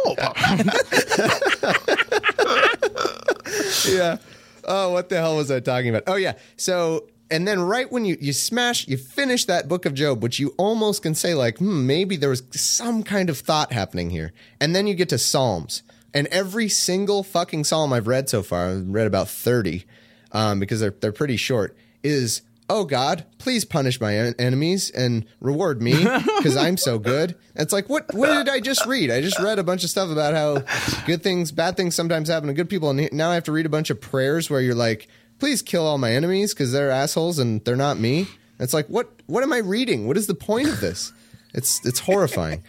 yeah. 3.89 4.17
Oh, 4.65 4.93
what 4.93 5.09
the 5.09 5.17
hell 5.17 5.37
was 5.37 5.51
I 5.51 5.61
talking 5.61 5.89
about? 5.91 6.05
Oh 6.07 6.17
yeah. 6.17 6.35
So 6.57 7.07
and 7.31 7.47
then 7.47 7.61
right 7.61 7.91
when 7.91 8.05
you 8.05 8.17
you 8.21 8.33
smash 8.33 8.87
you 8.89 8.97
finish 8.97 9.45
that 9.47 9.69
book 9.69 9.87
of 9.87 9.95
Job, 9.95 10.23
which 10.23 10.39
you 10.39 10.55
almost 10.59 11.03
can 11.03 11.15
say 11.15 11.35
like, 11.35 11.59
hmm, 11.59 11.87
maybe 11.87 12.17
there 12.17 12.31
was 12.31 12.43
some 12.53 13.03
kind 13.03 13.31
of 13.31 13.39
thought 13.39 13.73
happening 13.73 14.11
here, 14.11 14.33
and 14.61 14.75
then 14.75 14.87
you 14.87 14.95
get 14.95 15.09
to 15.11 15.19
Psalms, 15.19 15.83
and 16.15 16.27
every 16.29 16.69
single 16.69 17.23
fucking 17.23 17.65
psalm 17.65 17.93
I've 17.93 18.07
read 18.07 18.29
so 18.29 18.43
far, 18.43 18.69
I've 18.71 18.89
read 18.89 19.07
about 19.07 19.29
thirty, 19.29 19.85
um, 20.33 20.61
because 20.61 20.81
they're 20.81 20.95
they're 21.01 21.13
pretty 21.13 21.37
short, 21.37 21.77
is. 22.03 22.43
Oh 22.73 22.85
God, 22.85 23.27
please 23.39 23.65
punish 23.65 24.01
my 24.01 24.17
en- 24.17 24.35
enemies 24.39 24.91
and 24.93 25.27
reward 25.41 25.83
me 25.83 25.93
because 26.37 26.57
I'm 26.57 26.77
so 26.77 27.01
good. 27.01 27.35
It's 27.57 27.73
like 27.73 27.89
what? 27.89 28.15
What 28.15 28.29
did 28.29 28.49
I 28.49 28.61
just 28.61 28.87
read? 28.87 29.11
I 29.11 29.21
just 29.21 29.41
read 29.41 29.59
a 29.59 29.65
bunch 29.65 29.83
of 29.83 29.91
stuff 29.91 30.09
about 30.09 30.35
how 30.35 30.59
good 31.05 31.21
things, 31.21 31.51
bad 31.51 31.77
things 31.77 31.97
sometimes 31.97 32.29
happen 32.29 32.47
to 32.47 32.53
good 32.55 32.69
people, 32.69 32.89
and 32.91 33.13
now 33.13 33.31
I 33.31 33.35
have 33.35 33.43
to 33.45 33.53
read 33.53 33.67
a 33.67 33.71
bunch 33.71 33.91
of 33.91 34.01
prayers 34.01 34.51
where 34.51 34.61
you're 34.61 34.77
like, 34.77 35.09
please 35.41 35.63
kill 35.63 35.85
all 35.85 35.99
my 35.99 36.13
enemies 36.13 36.55
because 36.55 36.71
they're 36.71 36.93
assholes 36.93 37.41
and 37.41 37.61
they're 37.65 37.75
not 37.75 37.99
me. 37.99 38.29
It's 38.61 38.73
like 38.73 38.87
what? 38.87 39.11
What 39.27 39.43
am 39.43 39.53
I 39.53 39.59
reading? 39.59 40.07
What 40.07 40.17
is 40.17 40.29
the 40.29 40.35
point 40.37 40.69
of 40.69 40.81
this? 40.81 41.13
It's 41.53 41.85
it's 41.85 41.99
horrifying. 41.99 42.63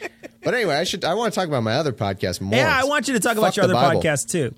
But 0.44 0.54
anyway, 0.54 0.76
I 0.76 0.84
should 0.84 1.04
I 1.06 1.14
want 1.14 1.34
to 1.34 1.39
talk 1.39 1.48
about 1.48 1.64
my 1.64 1.74
other 1.74 1.94
podcast 1.94 2.42
more. 2.42 2.58
Yeah, 2.58 2.80
I 2.80 2.86
want 2.86 3.08
you 3.08 3.14
to 3.14 3.20
talk 3.20 3.38
about 3.38 3.56
your 3.56 3.66
other 3.66 3.74
Bible. 3.74 4.02
podcast 4.02 4.30
too. 4.32 4.54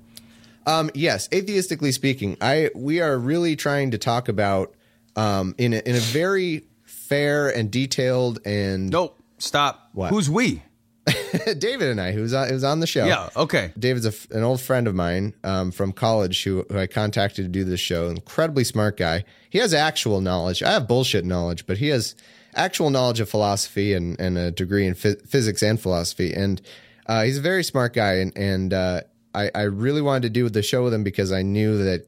Um, 0.66 0.90
yes, 0.94 1.28
atheistically 1.30 1.94
speaking, 1.94 2.38
I 2.40 2.70
we 2.74 3.02
are 3.02 3.18
really 3.18 3.56
trying 3.56 3.92
to 3.92 3.98
talk 3.98 4.30
about 4.30 4.74
um, 5.16 5.56
in 5.58 5.74
a, 5.74 5.78
in 5.78 5.96
a 5.96 6.00
very 6.00 6.64
fair 6.86 7.50
and 7.50 7.70
detailed 7.70 8.40
and 8.46 8.90
nope. 8.90 9.20
Stop. 9.38 9.90
What? 9.94 10.10
Who's 10.10 10.30
we? 10.30 10.64
David 11.58 11.90
and 11.90 12.00
I, 12.00 12.14
who's 12.14 12.34
on, 12.34 12.48
who's 12.48 12.64
on 12.64 12.80
the 12.80 12.88
show. 12.88 13.06
Yeah. 13.06 13.30
Okay. 13.36 13.74
David's 13.78 14.06
a 14.06 14.10
f 14.10 14.30
an 14.32 14.44
old 14.44 14.62
friend 14.62 14.88
of 14.88 14.96
mine 14.96 15.34
um, 15.44 15.72
from 15.72 15.92
college 15.92 16.44
who, 16.44 16.66
who 16.70 16.80
I 16.80 16.88
contacted 16.88 17.44
to 17.46 17.50
do 17.50 17.66
this 17.66 17.82
show. 17.82 18.08
Incredibly 18.08 18.64
smart 18.64 18.96
guy. 18.96 19.26
He 19.50 19.60
has 19.60 19.74
actual 19.74 20.22
knowledge. 20.22 20.64
I 20.64 20.72
have 20.72 20.88
bullshit 20.88 21.26
knowledge, 21.26 21.66
but 21.66 21.78
he 21.78 21.90
has 21.90 22.16
actual 22.56 22.90
knowledge 22.90 23.20
of 23.20 23.30
philosophy 23.30 23.94
and, 23.94 24.20
and 24.20 24.38
a 24.38 24.52
degree 24.52 24.86
in 24.88 24.94
phys- 24.96 25.28
physics 25.28 25.62
and 25.62 25.80
philosophy. 25.80 26.34
And 26.34 26.62
uh, 27.08 27.24
he's 27.24 27.38
a 27.38 27.42
very 27.42 27.64
smart 27.64 27.94
guy. 27.94 28.14
And, 28.16 28.38
and 28.38 28.74
uh, 28.74 29.02
I, 29.34 29.52
I 29.54 29.62
really 29.64 30.02
wanted 30.02 30.24
to 30.24 30.30
do 30.30 30.50
the 30.50 30.62
show 30.62 30.84
with 30.84 30.94
him 30.94 31.04
because 31.04 31.32
I 31.32 31.42
knew 31.42 31.84
that, 31.84 32.08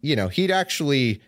you 0.00 0.16
know, 0.16 0.28
he'd 0.28 0.50
actually 0.50 1.20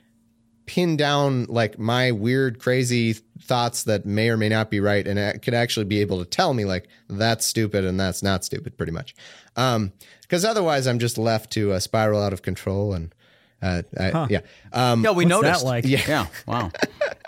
pin 0.66 0.96
down 0.96 1.44
like 1.44 1.78
my 1.78 2.11
weird, 2.12 2.59
crazy 2.59 3.14
thoughts 3.42 3.84
that 3.84 4.07
may 4.07 4.30
or 4.30 4.36
may 4.36 4.48
not 4.48 4.70
be 4.70 4.80
right, 4.80 5.07
and 5.07 5.18
I 5.20 5.32
could 5.36 5.52
actually 5.55 5.84
be 5.84 6.00
able 6.00 6.18
to 6.20 6.24
tell 6.24 6.55
me 6.55 6.64
like 6.64 6.88
that's 7.09 7.44
stupid 7.44 7.84
and 7.84 8.00
that's 8.00 8.22
not 8.22 8.44
stupid, 8.44 8.76
pretty 8.78 8.92
much. 8.92 9.14
Um, 9.57 9.92
because 10.22 10.44
otherwise, 10.44 10.86
I'm 10.86 10.98
just 10.98 11.18
left 11.18 11.52
to 11.52 11.72
uh, 11.72 11.80
spiral 11.80 12.22
out 12.22 12.32
of 12.32 12.42
control 12.42 12.94
and. 12.94 13.14
Uh, 13.62 13.82
I, 13.98 14.26
Yeah. 14.28 14.40
Um, 14.74 15.02
Yeah, 15.05 15.12
we 15.12 15.24
What's 15.24 15.42
noticed. 15.42 15.61
that 15.62 15.66
like? 15.66 15.84
Yeah. 15.86 16.02
yeah. 16.07 16.26
Wow. 16.46 16.70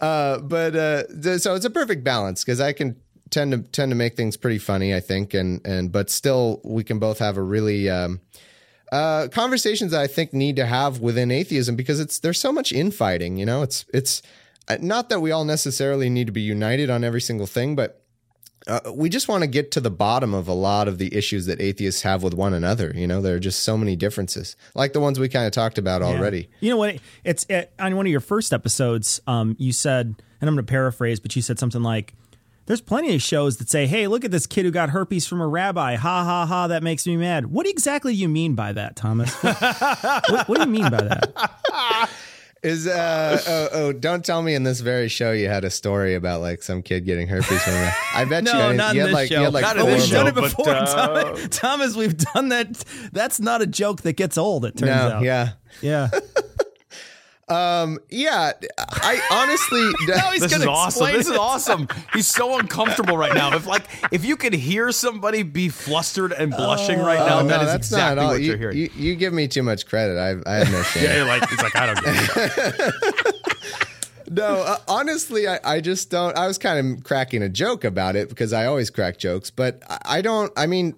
uh, 0.00 0.38
but 0.38 0.76
uh, 0.76 1.02
th- 1.22 1.40
so 1.40 1.54
it's 1.54 1.64
a 1.64 1.70
perfect 1.70 2.04
balance 2.04 2.44
because 2.44 2.60
I 2.60 2.72
can 2.72 2.96
tend 3.30 3.52
to 3.52 3.58
tend 3.58 3.90
to 3.90 3.96
make 3.96 4.16
things 4.16 4.36
pretty 4.36 4.58
funny, 4.58 4.94
I 4.94 5.00
think, 5.00 5.34
and 5.34 5.64
and 5.66 5.90
but 5.90 6.10
still 6.10 6.60
we 6.64 6.84
can 6.84 6.98
both 6.98 7.18
have 7.18 7.36
a 7.36 7.42
really 7.42 7.88
um, 7.88 8.20
uh, 8.92 9.28
conversations 9.28 9.92
that 9.92 10.00
I 10.00 10.06
think 10.06 10.32
need 10.32 10.56
to 10.56 10.66
have 10.66 11.00
within 11.00 11.30
atheism 11.30 11.76
because 11.76 11.98
it's 11.98 12.18
there's 12.18 12.38
so 12.38 12.52
much 12.52 12.72
infighting. 12.72 13.38
You 13.38 13.46
know, 13.46 13.62
it's 13.62 13.84
it's 13.92 14.22
uh, 14.68 14.76
not 14.80 15.08
that 15.08 15.20
we 15.20 15.32
all 15.32 15.44
necessarily 15.44 16.08
need 16.08 16.26
to 16.26 16.32
be 16.32 16.42
united 16.42 16.90
on 16.90 17.02
every 17.02 17.20
single 17.20 17.46
thing, 17.46 17.74
but 17.74 18.01
uh, 18.66 18.80
we 18.94 19.08
just 19.08 19.28
want 19.28 19.42
to 19.42 19.46
get 19.46 19.70
to 19.72 19.80
the 19.80 19.90
bottom 19.90 20.34
of 20.34 20.48
a 20.48 20.52
lot 20.52 20.88
of 20.88 20.98
the 20.98 21.14
issues 21.14 21.46
that 21.46 21.60
atheists 21.60 22.02
have 22.02 22.22
with 22.22 22.34
one 22.34 22.54
another. 22.54 22.92
You 22.94 23.06
know, 23.06 23.20
there 23.20 23.36
are 23.36 23.40
just 23.40 23.60
so 23.64 23.76
many 23.76 23.96
differences, 23.96 24.56
like 24.74 24.92
the 24.92 25.00
ones 25.00 25.18
we 25.18 25.28
kind 25.28 25.46
of 25.46 25.52
talked 25.52 25.78
about 25.78 26.02
already. 26.02 26.48
You 26.60 26.70
know 26.70 26.76
what? 26.76 26.98
It's 27.24 27.44
it, 27.48 27.72
on 27.78 27.96
one 27.96 28.06
of 28.06 28.12
your 28.12 28.20
first 28.20 28.52
episodes. 28.52 29.20
Um, 29.26 29.56
you 29.58 29.72
said, 29.72 30.06
and 30.40 30.48
I'm 30.48 30.54
going 30.54 30.64
to 30.64 30.70
paraphrase, 30.70 31.20
but 31.20 31.34
you 31.34 31.42
said 31.42 31.58
something 31.58 31.82
like, 31.82 32.14
"There's 32.66 32.80
plenty 32.80 33.14
of 33.14 33.22
shows 33.22 33.56
that 33.56 33.68
say, 33.68 33.86
hey, 33.86 34.06
look 34.06 34.24
at 34.24 34.30
this 34.30 34.46
kid 34.46 34.64
who 34.64 34.70
got 34.70 34.90
herpes 34.90 35.26
from 35.26 35.40
a 35.40 35.46
rabbi. 35.48 35.96
Ha 35.96 36.24
ha 36.24 36.46
ha! 36.46 36.66
That 36.68 36.82
makes 36.82 37.06
me 37.06 37.16
mad.' 37.16 37.46
What 37.46 37.66
exactly 37.66 38.12
do 38.14 38.18
you 38.18 38.28
mean 38.28 38.54
by 38.54 38.72
that, 38.72 38.96
Thomas? 38.96 39.34
what, 39.42 40.48
what 40.48 40.56
do 40.56 40.60
you 40.60 40.66
mean 40.66 40.90
by 40.90 41.02
that? 41.02 42.10
Is 42.62 42.86
uh 42.86 43.40
oh, 43.44 43.68
oh 43.72 43.92
don't 43.92 44.24
tell 44.24 44.40
me 44.40 44.54
in 44.54 44.62
this 44.62 44.80
very 44.80 45.08
show 45.08 45.32
you 45.32 45.48
had 45.48 45.64
a 45.64 45.70
story 45.70 46.14
about 46.14 46.40
like 46.40 46.62
some 46.62 46.80
kid 46.80 47.04
getting 47.04 47.26
herpes 47.26 47.60
from 47.60 47.72
a 47.72 47.92
I 48.14 48.24
bet 48.24 48.44
you 48.46 48.52
No, 48.52 48.68
had, 48.68 48.76
not 48.76 48.94
you 48.94 49.00
in 49.00 49.06
had 49.06 49.08
this 49.08 49.14
like 49.14 49.28
show. 49.28 49.38
you 49.38 49.44
had 49.46 49.52
like 49.54 49.62
Not 49.62 49.76
in 49.78 49.82
four 49.82 49.90
this 49.90 50.00
We've 50.02 50.08
show, 50.10 50.16
done 50.16 50.28
it 50.28 50.34
but, 50.36 50.40
before, 50.42 50.68
uh, 50.68 50.86
Thomas. 50.86 51.48
Thomas. 51.58 51.96
We've 51.96 52.16
done 52.16 52.50
that. 52.50 52.84
That's 53.12 53.40
not 53.40 53.62
a 53.62 53.66
joke 53.66 54.02
that 54.02 54.12
gets 54.12 54.38
old. 54.38 54.64
It 54.64 54.76
turns 54.76 54.90
no, 54.90 54.92
out. 54.92 55.22
yeah. 55.24 55.50
yeah. 55.80 56.10
Um 57.52 57.98
yeah, 58.10 58.52
I 58.78 59.20
honestly 59.30 59.90
This 60.06 60.42
is 60.44 60.58
gonna 60.58 60.70
awesome. 60.70 60.88
explain 61.02 61.14
This 61.18 61.28
is 61.28 61.36
awesome. 61.36 61.88
He's 62.12 62.26
so 62.26 62.58
uncomfortable 62.58 63.16
right 63.16 63.34
now. 63.34 63.54
If 63.54 63.66
like 63.66 63.84
if 64.10 64.24
you 64.24 64.36
could 64.36 64.54
hear 64.54 64.90
somebody 64.92 65.42
be 65.42 65.68
flustered 65.68 66.32
and 66.32 66.50
blushing 66.50 66.98
right 67.00 67.18
now, 67.18 67.40
Oh, 67.40 67.42
no, 67.42 67.48
that 67.48 67.62
is 67.62 67.66
that's 67.68 67.88
exactly 67.88 68.16
not 68.16 68.22
all. 68.24 68.30
what 68.32 68.40
You, 68.40 68.46
you're 68.48 68.56
hearing. 68.58 68.76
you, 68.78 68.90
you 68.96 69.14
give 69.16 69.32
me 69.32 69.48
too 69.48 69.62
much 69.62 69.86
credit. 69.86 70.18
I, 70.18 70.30
I 70.50 70.56
have 70.58 70.70
no 70.72 70.82
shame. 70.92 71.04
yeah, 71.04 71.24
like 71.24 71.42
it's 71.52 71.62
like 71.62 71.76
I 71.76 71.86
don't 71.86 72.04
get 72.04 72.30
it. 72.36 72.94
No, 74.30 74.62
uh, 74.62 74.78
honestly, 74.88 75.46
I, 75.46 75.58
I 75.62 75.80
just 75.82 76.08
don't. 76.10 76.34
I 76.38 76.46
was 76.46 76.56
kind 76.56 76.96
of 76.96 77.04
cracking 77.04 77.42
a 77.42 77.50
joke 77.50 77.84
about 77.84 78.16
it 78.16 78.30
because 78.30 78.54
I 78.54 78.64
always 78.64 78.88
crack 78.88 79.18
jokes, 79.18 79.50
but 79.50 79.82
I, 79.90 79.98
I 80.06 80.22
don't. 80.22 80.50
I 80.56 80.66
mean, 80.66 80.94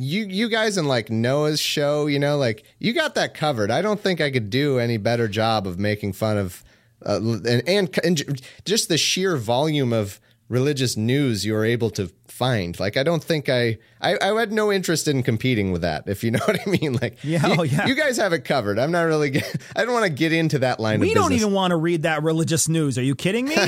you 0.00 0.24
you 0.26 0.48
guys 0.48 0.78
in 0.78 0.86
like 0.86 1.10
Noah's 1.10 1.60
show, 1.60 2.06
you 2.06 2.18
know, 2.20 2.36
like 2.38 2.62
you 2.78 2.92
got 2.92 3.16
that 3.16 3.34
covered. 3.34 3.70
I 3.70 3.82
don't 3.82 4.00
think 4.00 4.20
I 4.20 4.30
could 4.30 4.48
do 4.48 4.78
any 4.78 4.96
better 4.96 5.26
job 5.26 5.66
of 5.66 5.78
making 5.78 6.12
fun 6.12 6.38
of 6.38 6.62
uh, 7.04 7.16
and, 7.20 7.62
and 7.68 7.98
and 8.04 8.42
just 8.64 8.88
the 8.88 8.96
sheer 8.98 9.36
volume 9.36 9.92
of 9.92 10.20
religious 10.48 10.96
news 10.96 11.44
you 11.44 11.54
are 11.54 11.64
able 11.64 11.90
to 11.90 12.10
find. 12.26 12.78
Like, 12.80 12.96
I 12.96 13.02
don't 13.02 13.22
think 13.22 13.48
I, 13.48 13.76
I, 14.00 14.16
I 14.22 14.38
had 14.38 14.50
no 14.52 14.72
interest 14.72 15.06
in 15.08 15.22
competing 15.22 15.72
with 15.72 15.82
that. 15.82 16.04
If 16.06 16.22
you 16.24 16.30
know 16.32 16.38
what 16.46 16.58
I 16.66 16.70
mean. 16.70 16.94
Like, 16.94 17.18
Yeah, 17.22 17.46
you, 17.48 17.54
oh, 17.58 17.62
yeah. 17.64 17.86
you 17.86 17.94
guys 17.94 18.16
have 18.16 18.32
it 18.32 18.44
covered. 18.44 18.78
I'm 18.78 18.90
not 18.92 19.02
really. 19.02 19.30
get- 19.30 19.56
I 19.76 19.84
don't 19.84 19.92
want 19.92 20.04
to 20.06 20.10
get 20.12 20.32
into 20.32 20.60
that 20.60 20.80
line. 20.80 21.00
We 21.00 21.12
don't 21.12 21.32
even 21.32 21.52
want 21.52 21.72
to 21.72 21.76
read 21.76 22.02
that 22.04 22.22
religious 22.22 22.68
news. 22.68 22.96
Are 22.96 23.02
you 23.02 23.14
kidding 23.14 23.46
me? 23.46 23.56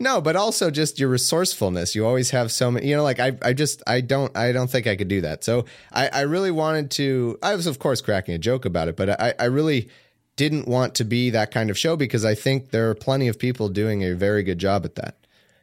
No, 0.00 0.20
but 0.20 0.36
also 0.36 0.70
just 0.70 1.00
your 1.00 1.08
resourcefulness. 1.08 1.94
You 1.94 2.06
always 2.06 2.30
have 2.30 2.52
so 2.52 2.70
many, 2.70 2.86
you 2.86 2.96
know, 2.96 3.02
like 3.02 3.18
I, 3.18 3.36
I 3.42 3.52
just, 3.52 3.82
I 3.86 4.00
don't, 4.00 4.34
I 4.36 4.52
don't 4.52 4.70
think 4.70 4.86
I 4.86 4.94
could 4.94 5.08
do 5.08 5.20
that. 5.22 5.42
So 5.42 5.64
I, 5.92 6.08
I 6.08 6.20
really 6.20 6.52
wanted 6.52 6.90
to, 6.92 7.38
I 7.42 7.54
was 7.56 7.66
of 7.66 7.78
course 7.78 8.00
cracking 8.00 8.34
a 8.34 8.38
joke 8.38 8.64
about 8.64 8.86
it, 8.88 8.96
but 8.96 9.20
I, 9.20 9.34
I 9.38 9.46
really 9.46 9.88
didn't 10.36 10.68
want 10.68 10.94
to 10.94 11.04
be 11.04 11.30
that 11.30 11.50
kind 11.50 11.68
of 11.68 11.76
show 11.76 11.96
because 11.96 12.24
I 12.24 12.36
think 12.36 12.70
there 12.70 12.88
are 12.90 12.94
plenty 12.94 13.26
of 13.26 13.38
people 13.38 13.68
doing 13.68 14.04
a 14.04 14.14
very 14.14 14.44
good 14.44 14.58
job 14.58 14.84
at 14.84 14.94
that. 14.94 15.16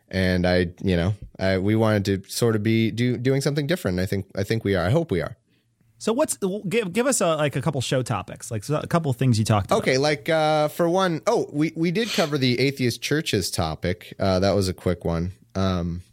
And 0.10 0.46
I, 0.46 0.68
you 0.84 0.98
know, 0.98 1.14
I, 1.40 1.58
we 1.58 1.76
wanted 1.76 2.06
to 2.06 2.30
sort 2.30 2.56
of 2.56 2.62
be 2.62 2.92
do, 2.92 3.18
doing 3.18 3.42
something 3.42 3.68
different. 3.68 4.00
I 4.00 4.06
think 4.06 4.28
I 4.36 4.44
think 4.44 4.64
we 4.64 4.76
are. 4.76 4.86
I 4.86 4.92
hope 4.92 5.12
we 5.12 5.22
are. 5.22 5.36
So 6.06 6.14
what's 6.14 6.38
give 6.70 6.94
give 6.94 7.08
us 7.08 7.20
a, 7.20 7.36
like 7.36 7.56
a 7.56 7.64
couple 7.64 7.82
show 7.82 8.04
topics, 8.04 8.52
like 8.52 8.70
a 8.70 8.86
couple 8.86 9.12
things 9.14 9.40
you 9.40 9.44
talked 9.44 9.72
about. 9.72 9.80
Okay, 9.80 9.98
like 9.98 10.30
uh, 10.30 10.68
for 10.68 10.88
one, 10.88 11.24
oh, 11.26 11.50
we 11.52 11.74
we 11.76 11.90
did 11.90 12.10
cover 12.10 12.38
the 12.38 12.60
atheist 12.60 13.02
churches 13.02 13.50
topic. 13.50 14.14
Uh, 14.20 14.38
that 14.38 14.52
was 14.52 14.70
a 14.70 14.74
quick 14.76 15.04
one. 15.04 15.32
Um, 15.56 16.04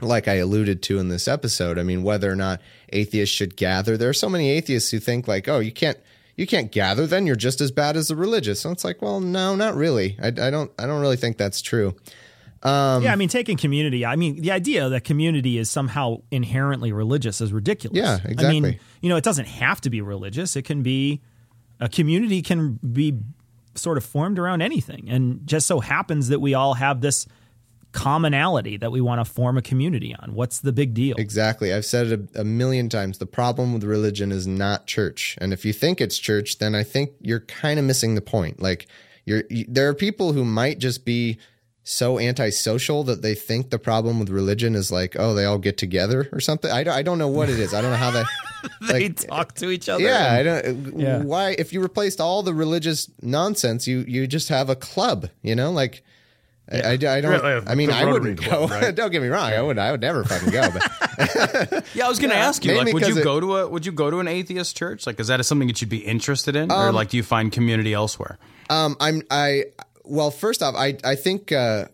like 0.00 0.28
I 0.28 0.34
alluded 0.34 0.80
to 0.84 1.00
in 1.00 1.08
this 1.08 1.26
episode, 1.26 1.76
I 1.76 1.82
mean, 1.82 2.04
whether 2.04 2.30
or 2.30 2.36
not 2.36 2.60
atheists 2.92 3.34
should 3.34 3.56
gather. 3.56 3.96
There 3.96 4.08
are 4.08 4.14
so 4.14 4.28
many 4.28 4.48
atheists 4.48 4.92
who 4.92 5.00
think 5.00 5.26
like, 5.26 5.48
oh, 5.48 5.58
you 5.58 5.72
can't 5.72 5.98
you 6.36 6.46
can't 6.46 6.70
gather, 6.70 7.04
then 7.04 7.26
you're 7.26 7.34
just 7.34 7.60
as 7.60 7.72
bad 7.72 7.96
as 7.96 8.06
the 8.06 8.14
religious. 8.14 8.60
So 8.60 8.70
it's 8.70 8.84
like, 8.84 9.02
well, 9.02 9.18
no, 9.18 9.56
not 9.56 9.74
really. 9.74 10.16
I, 10.22 10.28
I 10.28 10.50
don't 10.50 10.70
I 10.78 10.86
don't 10.86 11.00
really 11.00 11.16
think 11.16 11.36
that's 11.36 11.62
true. 11.62 11.96
Um, 12.62 13.02
yeah, 13.02 13.12
I 13.12 13.16
mean, 13.16 13.28
taking 13.28 13.56
community. 13.56 14.04
I 14.04 14.16
mean, 14.16 14.40
the 14.40 14.50
idea 14.50 14.88
that 14.88 15.04
community 15.04 15.58
is 15.58 15.70
somehow 15.70 16.22
inherently 16.30 16.92
religious 16.92 17.40
is 17.40 17.52
ridiculous. 17.52 17.96
Yeah, 17.96 18.16
exactly. 18.16 18.46
I 18.46 18.60
mean, 18.60 18.80
you 19.00 19.08
know, 19.08 19.16
it 19.16 19.24
doesn't 19.24 19.46
have 19.46 19.80
to 19.82 19.90
be 19.90 20.00
religious. 20.00 20.56
It 20.56 20.62
can 20.62 20.82
be 20.82 21.20
a 21.80 21.88
community 21.88 22.42
can 22.42 22.78
be 22.92 23.18
sort 23.74 23.98
of 23.98 24.04
formed 24.04 24.38
around 24.38 24.62
anything, 24.62 25.08
and 25.08 25.46
just 25.46 25.66
so 25.66 25.80
happens 25.80 26.28
that 26.28 26.40
we 26.40 26.54
all 26.54 26.74
have 26.74 27.02
this 27.02 27.26
commonality 27.92 28.76
that 28.76 28.92
we 28.92 29.00
want 29.00 29.24
to 29.24 29.24
form 29.24 29.56
a 29.56 29.62
community 29.62 30.14
on. 30.18 30.34
What's 30.34 30.60
the 30.60 30.72
big 30.72 30.92
deal? 30.92 31.16
Exactly. 31.16 31.72
I've 31.72 31.86
said 31.86 32.06
it 32.08 32.30
a, 32.34 32.42
a, 32.42 32.44
million 32.44 32.90
times. 32.90 33.16
The 33.16 33.26
problem 33.26 33.72
with 33.72 33.84
religion 33.84 34.32
is 34.32 34.46
not 34.46 34.86
church. 34.86 35.36
And 35.40 35.50
if 35.50 35.64
you 35.64 35.72
think 35.72 36.00
it's 36.02 36.18
church, 36.18 36.58
then 36.58 36.74
I 36.74 36.82
think 36.82 37.12
you're 37.22 37.40
kind 37.40 37.78
of 37.78 37.86
missing 37.86 38.14
the 38.14 38.20
point. 38.20 38.60
Like 38.60 38.86
you're 39.24 39.44
you, 39.48 39.64
there 39.66 39.88
are 39.88 39.94
people 39.94 40.34
who 40.34 40.44
might 40.44 40.78
just 40.78 41.06
be 41.06 41.38
so 41.88 42.18
antisocial 42.18 43.04
that 43.04 43.22
they 43.22 43.36
think 43.36 43.70
the 43.70 43.78
problem 43.78 44.18
with 44.18 44.28
religion 44.28 44.74
is 44.74 44.90
like, 44.90 45.14
oh, 45.16 45.34
they 45.34 45.44
all 45.44 45.56
get 45.56 45.78
together 45.78 46.28
or 46.32 46.40
something. 46.40 46.68
I 46.68 46.82
don't, 46.82 46.94
I 46.94 47.02
don't 47.02 47.16
know 47.16 47.28
what 47.28 47.48
it 47.48 47.60
is. 47.60 47.72
I 47.72 47.80
don't 47.80 47.92
know 47.92 47.96
how 47.96 48.10
they 48.10 48.24
they 48.88 49.08
like, 49.08 49.16
talk 49.28 49.54
to 49.54 49.70
each 49.70 49.88
other. 49.88 50.02
Yeah, 50.02 50.32
I 50.32 50.42
don't. 50.42 50.98
Yeah. 50.98 51.22
Why? 51.22 51.50
If 51.50 51.72
you 51.72 51.80
replaced 51.80 52.20
all 52.20 52.42
the 52.42 52.52
religious 52.52 53.08
nonsense, 53.22 53.86
you 53.86 54.00
you 54.00 54.26
just 54.26 54.48
have 54.48 54.68
a 54.68 54.74
club. 54.74 55.30
You 55.42 55.54
know, 55.54 55.70
like. 55.70 56.02
Yeah. 56.72 56.88
I, 56.88 56.90
I, 56.90 56.96
don't. 56.96 57.30
Really, 57.30 57.68
I 57.68 57.76
mean, 57.76 57.92
I 57.92 58.04
wouldn't 58.04 58.44
go. 58.44 58.66
Right? 58.66 58.92
don't 58.94 59.12
get 59.12 59.22
me 59.22 59.28
wrong. 59.28 59.52
I 59.52 59.62
would. 59.62 59.78
I 59.78 59.92
would 59.92 60.00
never 60.00 60.24
fucking 60.24 60.50
go. 60.50 60.68
But 60.72 61.86
yeah, 61.94 62.06
I 62.06 62.08
was 62.08 62.18
going 62.18 62.30
to 62.30 62.36
ask 62.36 62.64
you. 62.64 62.76
Like, 62.76 62.92
would 62.92 63.06
you 63.06 63.18
it, 63.18 63.22
go 63.22 63.38
to 63.38 63.58
a? 63.58 63.68
Would 63.68 63.86
you 63.86 63.92
go 63.92 64.10
to 64.10 64.18
an 64.18 64.26
atheist 64.26 64.76
church? 64.76 65.06
Like, 65.06 65.20
is 65.20 65.28
that 65.28 65.46
something 65.46 65.68
that 65.68 65.80
you'd 65.80 65.90
be 65.90 65.98
interested 65.98 66.56
in, 66.56 66.72
um, 66.72 66.88
or 66.88 66.90
like, 66.90 67.10
do 67.10 67.16
you 67.16 67.22
find 67.22 67.52
community 67.52 67.94
elsewhere? 67.94 68.40
Um, 68.68 68.96
I'm. 68.98 69.22
I 69.30 69.66
well, 70.06 70.30
first 70.30 70.62
off, 70.62 70.74
I 70.74 70.96
I 71.04 71.14
think 71.14 71.52
uh, 71.52 71.86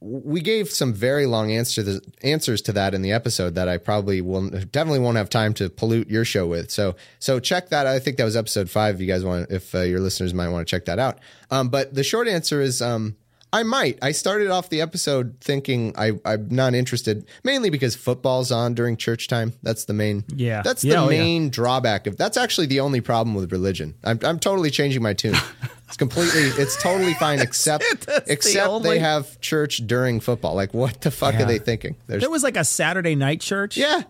we 0.00 0.40
gave 0.40 0.70
some 0.70 0.92
very 0.92 1.26
long 1.26 1.50
answer 1.50 1.82
to 1.82 2.00
answers 2.22 2.62
to 2.62 2.72
that 2.72 2.94
in 2.94 3.02
the 3.02 3.12
episode 3.12 3.56
that 3.56 3.68
I 3.68 3.78
probably 3.78 4.20
will 4.20 4.48
definitely 4.48 5.00
won't 5.00 5.16
have 5.16 5.28
time 5.28 5.54
to 5.54 5.68
pollute 5.68 6.08
your 6.08 6.24
show 6.24 6.46
with. 6.46 6.70
So 6.70 6.94
so 7.18 7.40
check 7.40 7.70
that. 7.70 7.86
I 7.86 7.98
think 7.98 8.16
that 8.18 8.24
was 8.24 8.36
episode 8.36 8.70
five. 8.70 8.96
If 8.96 9.00
you 9.00 9.06
guys 9.06 9.24
want, 9.24 9.50
if 9.50 9.74
uh, 9.74 9.80
your 9.80 10.00
listeners 10.00 10.32
might 10.32 10.48
want 10.48 10.66
to 10.66 10.70
check 10.70 10.84
that 10.84 10.98
out. 10.98 11.18
Um, 11.50 11.68
but 11.68 11.94
the 11.94 12.04
short 12.04 12.28
answer 12.28 12.60
is. 12.60 12.80
Um, 12.82 13.16
I 13.50 13.62
might. 13.62 13.98
I 14.02 14.12
started 14.12 14.50
off 14.50 14.68
the 14.68 14.82
episode 14.82 15.38
thinking 15.40 15.94
I, 15.96 16.12
I'm 16.24 16.48
not 16.50 16.74
interested, 16.74 17.26
mainly 17.44 17.70
because 17.70 17.96
football's 17.96 18.52
on 18.52 18.74
during 18.74 18.96
church 18.98 19.26
time. 19.26 19.54
That's 19.62 19.86
the 19.86 19.94
main. 19.94 20.24
Yeah, 20.34 20.60
that's 20.62 20.82
the 20.82 20.96
oh, 20.96 21.08
main 21.08 21.44
yeah. 21.44 21.50
drawback 21.50 22.06
of. 22.06 22.18
That's 22.18 22.36
actually 22.36 22.66
the 22.66 22.80
only 22.80 23.00
problem 23.00 23.34
with 23.34 23.50
religion. 23.50 23.94
I'm, 24.04 24.18
I'm 24.22 24.38
totally 24.38 24.70
changing 24.70 25.02
my 25.02 25.14
tune. 25.14 25.34
It's 25.88 25.96
completely. 25.96 26.42
It's 26.62 26.80
totally 26.80 27.14
fine, 27.14 27.38
except 27.40 27.84
except 28.26 28.66
the 28.66 28.70
only... 28.70 28.90
they 28.90 28.98
have 28.98 29.40
church 29.40 29.78
during 29.86 30.20
football. 30.20 30.54
Like, 30.54 30.74
what 30.74 31.00
the 31.00 31.10
fuck 31.10 31.34
yeah. 31.34 31.42
are 31.42 31.46
they 31.46 31.58
thinking? 31.58 31.96
There's, 32.06 32.20
there 32.20 32.30
was 32.30 32.42
like 32.42 32.56
a 32.56 32.64
Saturday 32.64 33.14
night 33.14 33.40
church. 33.40 33.76
Yeah, 33.76 34.02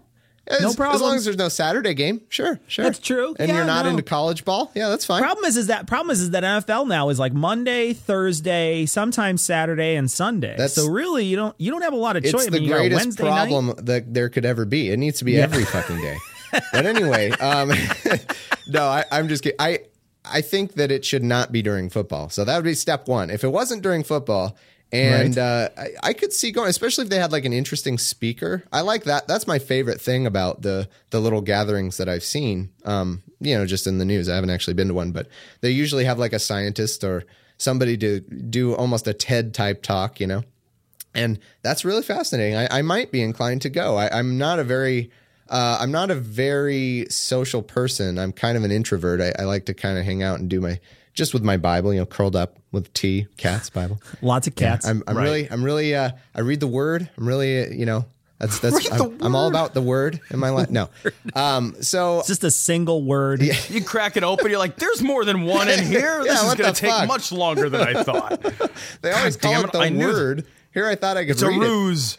as, 0.48 0.62
no 0.62 0.72
problem. 0.72 0.96
As 0.96 1.02
long 1.02 1.16
as 1.16 1.24
there's 1.24 1.36
no 1.36 1.48
Saturday 1.48 1.94
game, 1.94 2.22
sure, 2.28 2.58
sure. 2.66 2.84
That's 2.84 2.98
true. 2.98 3.36
And 3.38 3.48
yeah, 3.48 3.56
you're 3.56 3.66
not 3.66 3.84
no. 3.84 3.90
into 3.90 4.02
college 4.02 4.44
ball, 4.44 4.72
yeah, 4.74 4.88
that's 4.88 5.04
fine. 5.04 5.22
Problem 5.22 5.44
is, 5.44 5.56
is 5.56 5.66
that 5.66 5.86
problem 5.86 6.10
is, 6.10 6.20
is 6.20 6.30
that 6.30 6.42
NFL 6.42 6.88
now 6.88 7.10
is 7.10 7.18
like 7.18 7.32
Monday, 7.32 7.92
Thursday, 7.92 8.86
sometimes 8.86 9.44
Saturday 9.44 9.94
and 9.96 10.10
Sunday. 10.10 10.54
That's, 10.56 10.74
so 10.74 10.88
really, 10.88 11.26
you 11.26 11.36
don't 11.36 11.54
you 11.58 11.70
don't 11.70 11.82
have 11.82 11.92
a 11.92 11.96
lot 11.96 12.16
of 12.16 12.24
choice. 12.24 12.46
It's 12.46 12.50
the 12.50 12.56
I 12.56 12.60
mean, 12.60 12.70
greatest 12.70 13.18
problem 13.18 13.66
night. 13.66 13.86
that 13.86 14.14
there 14.14 14.28
could 14.28 14.44
ever 14.44 14.64
be. 14.64 14.90
It 14.90 14.98
needs 14.98 15.18
to 15.18 15.24
be 15.24 15.32
yeah. 15.32 15.42
every 15.42 15.64
fucking 15.64 16.00
day. 16.00 16.16
but 16.72 16.86
anyway, 16.86 17.30
um, 17.30 17.70
no, 18.66 18.84
I, 18.84 19.04
I'm 19.12 19.28
just 19.28 19.42
kidding. 19.42 19.56
I 19.60 19.80
I 20.24 20.40
think 20.40 20.74
that 20.74 20.90
it 20.90 21.04
should 21.04 21.24
not 21.24 21.52
be 21.52 21.62
during 21.62 21.90
football. 21.90 22.28
So 22.28 22.44
that 22.44 22.56
would 22.56 22.64
be 22.64 22.74
step 22.74 23.08
one. 23.08 23.30
If 23.30 23.44
it 23.44 23.48
wasn't 23.48 23.82
during 23.82 24.04
football, 24.04 24.56
and 24.90 25.36
right. 25.36 25.42
uh, 25.42 25.68
I, 25.76 25.88
I, 26.02 26.12
could 26.14 26.32
see 26.32 26.50
going, 26.50 26.70
especially 26.70 27.04
if 27.04 27.10
they 27.10 27.18
had 27.18 27.30
like 27.30 27.44
an 27.44 27.52
interesting 27.52 27.98
speaker. 27.98 28.64
I 28.72 28.80
like 28.80 29.04
that. 29.04 29.28
That's 29.28 29.46
my 29.46 29.58
favorite 29.58 30.00
thing 30.00 30.26
about 30.26 30.62
the 30.62 30.88
the 31.10 31.20
little 31.20 31.42
gatherings 31.42 31.98
that 31.98 32.08
I've 32.08 32.24
seen. 32.24 32.70
Um, 32.86 33.22
you 33.38 33.54
know, 33.54 33.66
just 33.66 33.86
in 33.86 33.98
the 33.98 34.06
news. 34.06 34.30
I 34.30 34.34
haven't 34.34 34.50
actually 34.50 34.74
been 34.74 34.88
to 34.88 34.94
one, 34.94 35.12
but 35.12 35.28
they 35.60 35.70
usually 35.70 36.04
have 36.04 36.18
like 36.18 36.32
a 36.32 36.38
scientist 36.38 37.04
or 37.04 37.24
somebody 37.58 37.98
to 37.98 38.20
do 38.20 38.74
almost 38.74 39.06
a 39.06 39.12
TED 39.12 39.52
type 39.52 39.82
talk. 39.82 40.20
You 40.20 40.26
know, 40.26 40.42
and 41.14 41.38
that's 41.60 41.84
really 41.84 42.02
fascinating. 42.02 42.56
I, 42.56 42.78
I 42.78 42.82
might 42.82 43.12
be 43.12 43.20
inclined 43.20 43.62
to 43.62 43.70
go. 43.70 43.96
I, 43.96 44.18
I'm 44.18 44.38
not 44.38 44.58
a 44.58 44.64
very 44.64 45.10
uh, 45.48 45.78
I'm 45.80 45.90
not 45.90 46.10
a 46.10 46.14
very 46.14 47.06
social 47.10 47.62
person. 47.62 48.18
I'm 48.18 48.32
kind 48.32 48.56
of 48.56 48.64
an 48.64 48.70
introvert. 48.70 49.20
I, 49.20 49.32
I 49.42 49.44
like 49.44 49.66
to 49.66 49.74
kind 49.74 49.98
of 49.98 50.04
hang 50.04 50.22
out 50.22 50.40
and 50.40 50.48
do 50.48 50.60
my 50.60 50.80
just 51.14 51.34
with 51.34 51.42
my 51.42 51.56
Bible, 51.56 51.92
you 51.92 51.98
know, 51.98 52.06
curled 52.06 52.36
up 52.36 52.58
with 52.70 52.92
tea, 52.94 53.26
cats, 53.36 53.70
Bible. 53.70 54.00
Lots 54.22 54.46
of 54.46 54.54
cats. 54.54 54.86
Yeah, 54.86 54.92
I'm, 54.92 55.02
I'm 55.06 55.16
right. 55.16 55.22
really, 55.24 55.50
I'm 55.50 55.64
really, 55.64 55.94
uh, 55.94 56.10
I 56.34 56.40
read 56.40 56.60
the 56.60 56.68
Word. 56.68 57.10
I'm 57.16 57.26
really, 57.26 57.64
uh, 57.64 57.70
you 57.70 57.86
know, 57.86 58.06
that's 58.38 58.60
that's. 58.60 58.90
I'm, 58.92 59.20
I'm, 59.20 59.34
all 59.34 59.48
about 59.48 59.74
the 59.74 59.82
Word 59.82 60.20
in 60.30 60.38
my 60.38 60.50
life. 60.50 60.70
No, 60.70 60.90
um, 61.34 61.74
so 61.82 62.20
it's 62.20 62.28
just 62.28 62.44
a 62.44 62.52
single 62.52 63.02
word. 63.02 63.42
Yeah. 63.42 63.54
You 63.68 63.82
crack 63.82 64.16
it 64.16 64.22
open, 64.22 64.48
you're 64.48 64.60
like, 64.60 64.76
"There's 64.76 65.02
more 65.02 65.24
than 65.24 65.44
one 65.44 65.68
in 65.68 65.84
here. 65.84 66.22
This 66.22 66.40
is 66.40 66.54
going 66.54 66.72
to 66.72 66.80
take 66.80 66.90
fuck? 66.90 67.08
much 67.08 67.32
longer 67.32 67.68
than 67.68 67.80
I 67.80 68.02
thought." 68.04 68.40
they 69.02 69.10
always 69.10 69.36
God 69.36 69.54
call 69.54 69.64
it 69.64 69.72
the 69.72 69.78
I 69.78 70.06
Word. 70.06 70.46
Here, 70.72 70.86
I 70.86 70.94
thought 70.94 71.16
I 71.16 71.22
could. 71.22 71.32
It's 71.32 71.42
a 71.42 71.48
ruse. 71.48 72.16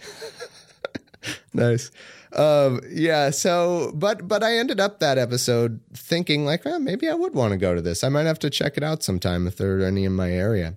nice. 1.54 1.90
Um, 2.34 2.82
yeah. 2.90 3.32
So, 3.32 3.92
but 3.96 4.28
but 4.28 4.44
I 4.44 4.58
ended 4.58 4.80
up 4.80 5.00
that 5.00 5.18
episode 5.18 5.80
thinking 5.94 6.46
like, 6.46 6.66
well, 6.66 6.80
maybe 6.80 7.10
I 7.10 7.14
would 7.14 7.34
want 7.34 7.52
to 7.52 7.58
go 7.58 7.74
to 7.74 7.82
this. 7.82 8.04
I 8.04 8.10
might 8.10 8.26
have 8.26 8.40
to 8.40 8.50
check 8.50 8.78
it 8.78 8.84
out 8.84 9.04
sometime 9.04 9.48
if 9.48 9.58
there 9.58 9.80
are 9.80 9.86
any 9.86 10.06
in 10.06 10.14
my 10.14 10.32
area. 10.32 10.76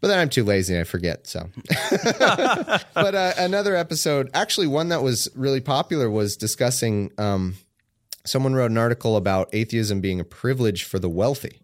But 0.00 0.08
then 0.08 0.18
I'm 0.18 0.28
too 0.28 0.44
lazy 0.44 0.74
and 0.74 0.82
I 0.82 0.84
forget. 0.84 1.26
So, 1.26 1.48
but 2.94 3.14
uh, 3.14 3.32
another 3.38 3.74
episode, 3.74 4.30
actually, 4.34 4.66
one 4.66 4.90
that 4.90 5.02
was 5.02 5.28
really 5.34 5.60
popular 5.60 6.10
was 6.10 6.36
discussing. 6.36 7.12
Um, 7.18 7.56
someone 8.24 8.54
wrote 8.54 8.70
an 8.70 8.78
article 8.78 9.16
about 9.16 9.48
atheism 9.52 10.00
being 10.00 10.20
a 10.20 10.24
privilege 10.24 10.84
for 10.84 10.98
the 10.98 11.08
wealthy, 11.08 11.62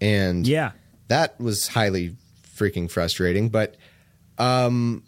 and 0.00 0.46
yeah, 0.46 0.72
that 1.08 1.38
was 1.38 1.68
highly 1.68 2.16
freaking 2.56 2.90
frustrating. 2.90 3.50
But 3.50 3.76
um, 4.38 5.04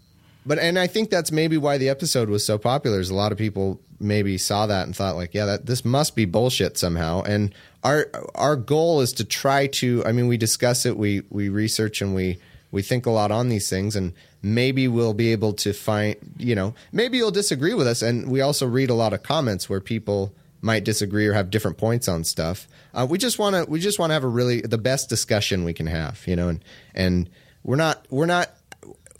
but 0.47 0.59
and 0.59 0.78
I 0.78 0.86
think 0.86 1.10
that's 1.10 1.32
maybe 1.32 1.59
why 1.59 1.77
the 1.77 1.89
episode 1.89 2.28
was 2.28 2.44
so 2.44 2.56
popular. 2.56 3.01
Is 3.01 3.10
a 3.10 3.14
lot 3.14 3.32
of 3.32 3.39
people 3.39 3.81
maybe 3.98 4.39
saw 4.39 4.66
that 4.66 4.86
and 4.86 4.94
thought 4.94 5.16
like, 5.16 5.35
yeah, 5.35 5.47
that 5.47 5.66
this 5.66 5.85
must 5.85 6.14
be 6.14 6.24
bullshit 6.24 6.78
somehow. 6.78 7.23
And 7.23 7.55
our 7.82 8.09
our 8.35 8.56
goal 8.56 9.01
is 9.01 9.12
to 9.14 9.24
try 9.24 9.66
to. 9.66 10.05
I 10.05 10.12
mean, 10.12 10.28
we 10.28 10.36
discuss 10.36 10.86
it, 10.86 10.97
we 10.97 11.23
we 11.31 11.48
research, 11.48 12.01
and 12.01 12.14
we 12.14 12.39
we 12.70 12.82
think 12.82 13.06
a 13.06 13.10
lot 13.10 13.31
on 13.31 13.48
these 13.48 13.68
things, 13.68 13.97
and 13.97 14.12
maybe 14.43 14.89
we'll 14.89 15.14
be 15.14 15.32
able 15.32 15.52
to 15.55 15.73
find. 15.73 16.16
You 16.39 16.55
know, 16.55 16.74
maybe 16.93 17.18
you'll 17.18 17.31
disagree 17.31 17.74
with 17.74 17.86
us, 17.86 18.02
and 18.02 18.31
we 18.31 18.40
also 18.40 18.66
read 18.66 18.90
a 18.90 18.94
lot 18.94 19.12
of 19.12 19.23
comments 19.23 19.68
where 19.68 19.81
people 19.81 20.32
might 20.62 20.85
disagree 20.85 21.27
or 21.27 21.32
have 21.32 21.51
different 21.51 21.77
points 21.77 22.09
on 22.09 22.24
stuff. 22.24 22.66
Uh, 22.94 23.06
we 23.09 23.18
just 23.18 23.39
want 23.39 23.56
to 23.56 23.70
we 23.70 23.81
just 23.81 23.98
want 23.98 24.10
to 24.10 24.14
have 24.14 24.24
a 24.24 24.28
really 24.28 24.60
the 24.60 24.78
best 24.78 25.09
discussion 25.09 25.64
we 25.64 25.73
can 25.73 25.86
have. 25.86 26.23
You 26.27 26.36
know, 26.36 26.48
and 26.48 26.64
and 26.94 27.31
we're 27.62 27.77
not 27.77 28.06
we're 28.10 28.27
not 28.27 28.51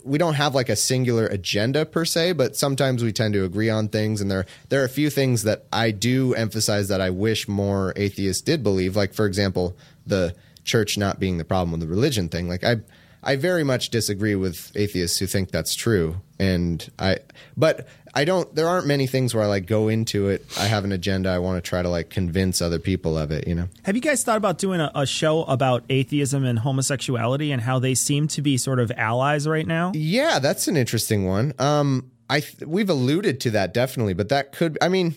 we 0.07 0.17
don't 0.17 0.35
have 0.35 0.55
like 0.55 0.69
a 0.69 0.75
singular 0.75 1.27
agenda 1.27 1.85
per 1.85 2.05
se, 2.05 2.33
but 2.33 2.55
sometimes 2.55 3.03
we 3.03 3.11
tend 3.11 3.33
to 3.33 3.43
agree 3.43 3.69
on 3.69 3.89
things. 3.89 4.21
And 4.21 4.31
there 4.31 4.45
there 4.69 4.81
are 4.81 4.85
a 4.85 4.89
few 4.89 5.09
things 5.09 5.43
that 5.43 5.65
I 5.71 5.91
do 5.91 6.33
emphasize 6.33 6.87
that 6.87 7.01
I 7.01 7.09
wish 7.09 7.47
more 7.47 7.93
atheists 7.95 8.41
did 8.41 8.63
believe. 8.63 8.95
Like 8.95 9.13
for 9.13 9.25
example, 9.25 9.75
the 10.05 10.35
church 10.63 10.97
not 10.97 11.19
being 11.19 11.37
the 11.37 11.45
problem 11.45 11.71
with 11.71 11.81
the 11.81 11.87
religion 11.87 12.29
thing. 12.29 12.47
Like 12.47 12.63
I 12.63 12.77
I 13.23 13.35
very 13.35 13.63
much 13.63 13.89
disagree 13.89 14.35
with 14.35 14.71
atheists 14.75 15.19
who 15.19 15.27
think 15.27 15.51
that's 15.51 15.75
true. 15.75 16.21
And 16.39 16.89
I 16.97 17.17
but 17.55 17.87
I 18.17 18.25
don't. 18.25 18.53
There 18.55 18.67
aren't 18.67 18.87
many 18.87 19.05
things 19.05 19.35
where 19.35 19.43
I 19.43 19.47
like 19.47 19.67
go 19.67 19.89
into 19.89 20.29
it. 20.29 20.43
I 20.57 20.65
have 20.65 20.83
an 20.83 20.91
agenda. 20.91 21.29
I 21.29 21.37
want 21.37 21.63
to 21.63 21.69
try 21.69 21.83
to 21.83 21.87
like 21.87 22.09
convince 22.09 22.63
other 22.63 22.79
people 22.79 23.15
of 23.15 23.29
it. 23.29 23.47
You 23.47 23.53
know. 23.53 23.67
Have 23.83 23.95
you 23.95 24.01
guys 24.01 24.23
thought 24.23 24.37
about 24.37 24.57
doing 24.57 24.81
a, 24.81 24.91
a 24.95 25.05
show 25.05 25.43
about 25.43 25.83
atheism 25.87 26.43
and 26.43 26.57
homosexuality 26.57 27.51
and 27.51 27.61
how 27.61 27.77
they 27.77 27.93
seem 27.93 28.27
to 28.29 28.41
be 28.41 28.57
sort 28.57 28.79
of 28.79 28.91
allies 28.97 29.47
right 29.47 29.67
now? 29.67 29.91
Yeah, 29.93 30.39
that's 30.39 30.67
an 30.67 30.77
interesting 30.77 31.27
one. 31.27 31.53
Um, 31.59 32.09
I 32.27 32.41
we've 32.65 32.89
alluded 32.89 33.39
to 33.41 33.51
that 33.51 33.75
definitely, 33.75 34.15
but 34.15 34.29
that 34.29 34.51
could. 34.51 34.79
I 34.81 34.89
mean, 34.89 35.13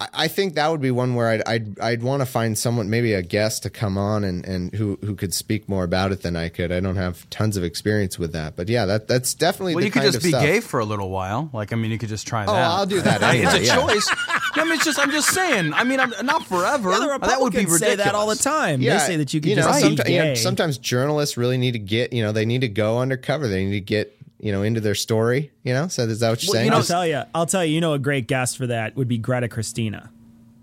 I, 0.00 0.08
I 0.14 0.28
think 0.28 0.54
that 0.54 0.70
would 0.70 0.80
be 0.80 0.90
one 0.90 1.14
where 1.14 1.28
I'd 1.28 1.42
I'd, 1.46 1.78
I'd 1.78 2.02
want 2.02 2.22
to 2.22 2.26
find 2.26 2.58
someone, 2.58 2.90
maybe 2.90 3.12
a 3.12 3.22
guest, 3.22 3.62
to 3.64 3.70
come 3.70 3.98
on 3.98 4.24
and, 4.24 4.44
and 4.44 4.74
who 4.74 4.98
who 5.02 5.14
could 5.14 5.34
speak 5.34 5.68
more 5.68 5.84
about 5.84 6.10
it 6.10 6.22
than 6.22 6.34
I 6.34 6.48
could. 6.48 6.72
I 6.72 6.80
don't 6.80 6.96
have 6.96 7.28
tons 7.30 7.56
of 7.56 7.64
experience 7.64 8.18
with 8.18 8.32
that, 8.32 8.56
but 8.56 8.68
yeah, 8.68 8.86
that 8.86 9.06
that's 9.06 9.34
definitely. 9.34 9.74
Well, 9.74 9.80
the 9.80 9.86
you 9.86 9.92
could 9.92 10.02
kind 10.02 10.12
just 10.12 10.24
be 10.24 10.30
stuff. 10.30 10.42
gay 10.42 10.60
for 10.60 10.80
a 10.80 10.84
little 10.84 11.10
while. 11.10 11.50
Like, 11.52 11.72
I 11.72 11.76
mean, 11.76 11.90
you 11.90 11.98
could 11.98 12.08
just 12.08 12.26
try 12.26 12.44
oh, 12.44 12.52
that. 12.52 12.66
Oh, 12.66 12.74
I'll 12.76 12.86
do 12.86 13.00
that 13.02 13.20
Hey, 13.20 13.42
it's 13.44 13.54
a 13.54 13.64
yeah. 13.64 13.76
choice. 13.76 14.08
I 14.28 14.64
mean, 14.64 14.72
it's 14.72 14.84
just. 14.84 14.98
I'm 14.98 15.10
just 15.10 15.28
saying. 15.28 15.72
I 15.74 15.84
mean, 15.84 16.00
I'm 16.00 16.12
not 16.24 16.46
forever. 16.46 16.90
Yeah, 16.90 17.18
that 17.18 17.40
would 17.40 17.52
be 17.52 17.58
ridiculous. 17.58 17.80
say 17.80 17.96
that 17.96 18.14
all 18.14 18.26
the 18.26 18.36
time. 18.36 18.80
Yeah, 18.80 18.98
they 18.98 19.06
say 19.06 19.16
that 19.16 19.34
you 19.34 19.40
can 19.40 19.50
you 19.50 19.56
know, 19.56 19.62
just 19.62 19.84
someti- 19.84 20.06
be 20.06 20.12
yeah, 20.12 20.24
gay. 20.24 20.34
sometimes 20.34 20.78
journalists 20.78 21.36
really 21.36 21.58
need 21.58 21.72
to 21.72 21.78
get, 21.78 22.12
you 22.12 22.22
know, 22.22 22.32
they 22.32 22.46
need 22.46 22.62
to 22.62 22.68
go 22.68 22.98
undercover. 23.00 23.48
They 23.48 23.64
need 23.64 23.72
to 23.72 23.80
get, 23.80 24.16
you 24.40 24.50
know, 24.52 24.62
into 24.62 24.80
their 24.80 24.94
story. 24.94 25.52
You 25.62 25.74
know, 25.74 25.88
so 25.88 26.02
is 26.04 26.20
that 26.20 26.30
what 26.30 26.42
you're 26.42 26.48
Well, 26.48 26.54
saying? 26.54 26.64
you 26.66 26.70
know, 26.70 26.76
I'll 26.78 26.82
tell 26.82 27.06
you, 27.06 27.22
I'll 27.34 27.46
tell 27.46 27.64
you. 27.64 27.74
You 27.74 27.80
know, 27.80 27.92
a 27.92 27.98
great 27.98 28.26
guest 28.26 28.56
for 28.56 28.66
that 28.66 28.96
would 28.96 29.08
be 29.08 29.18
Greta 29.18 29.48
Christina. 29.48 30.10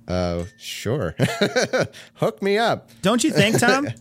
Oh, 0.07 0.47
sure. 0.57 1.15
Hook 2.15 2.41
me 2.41 2.57
up. 2.57 2.89
Don't 3.01 3.23
you 3.23 3.31
think, 3.31 3.59
Tom? 3.59 3.87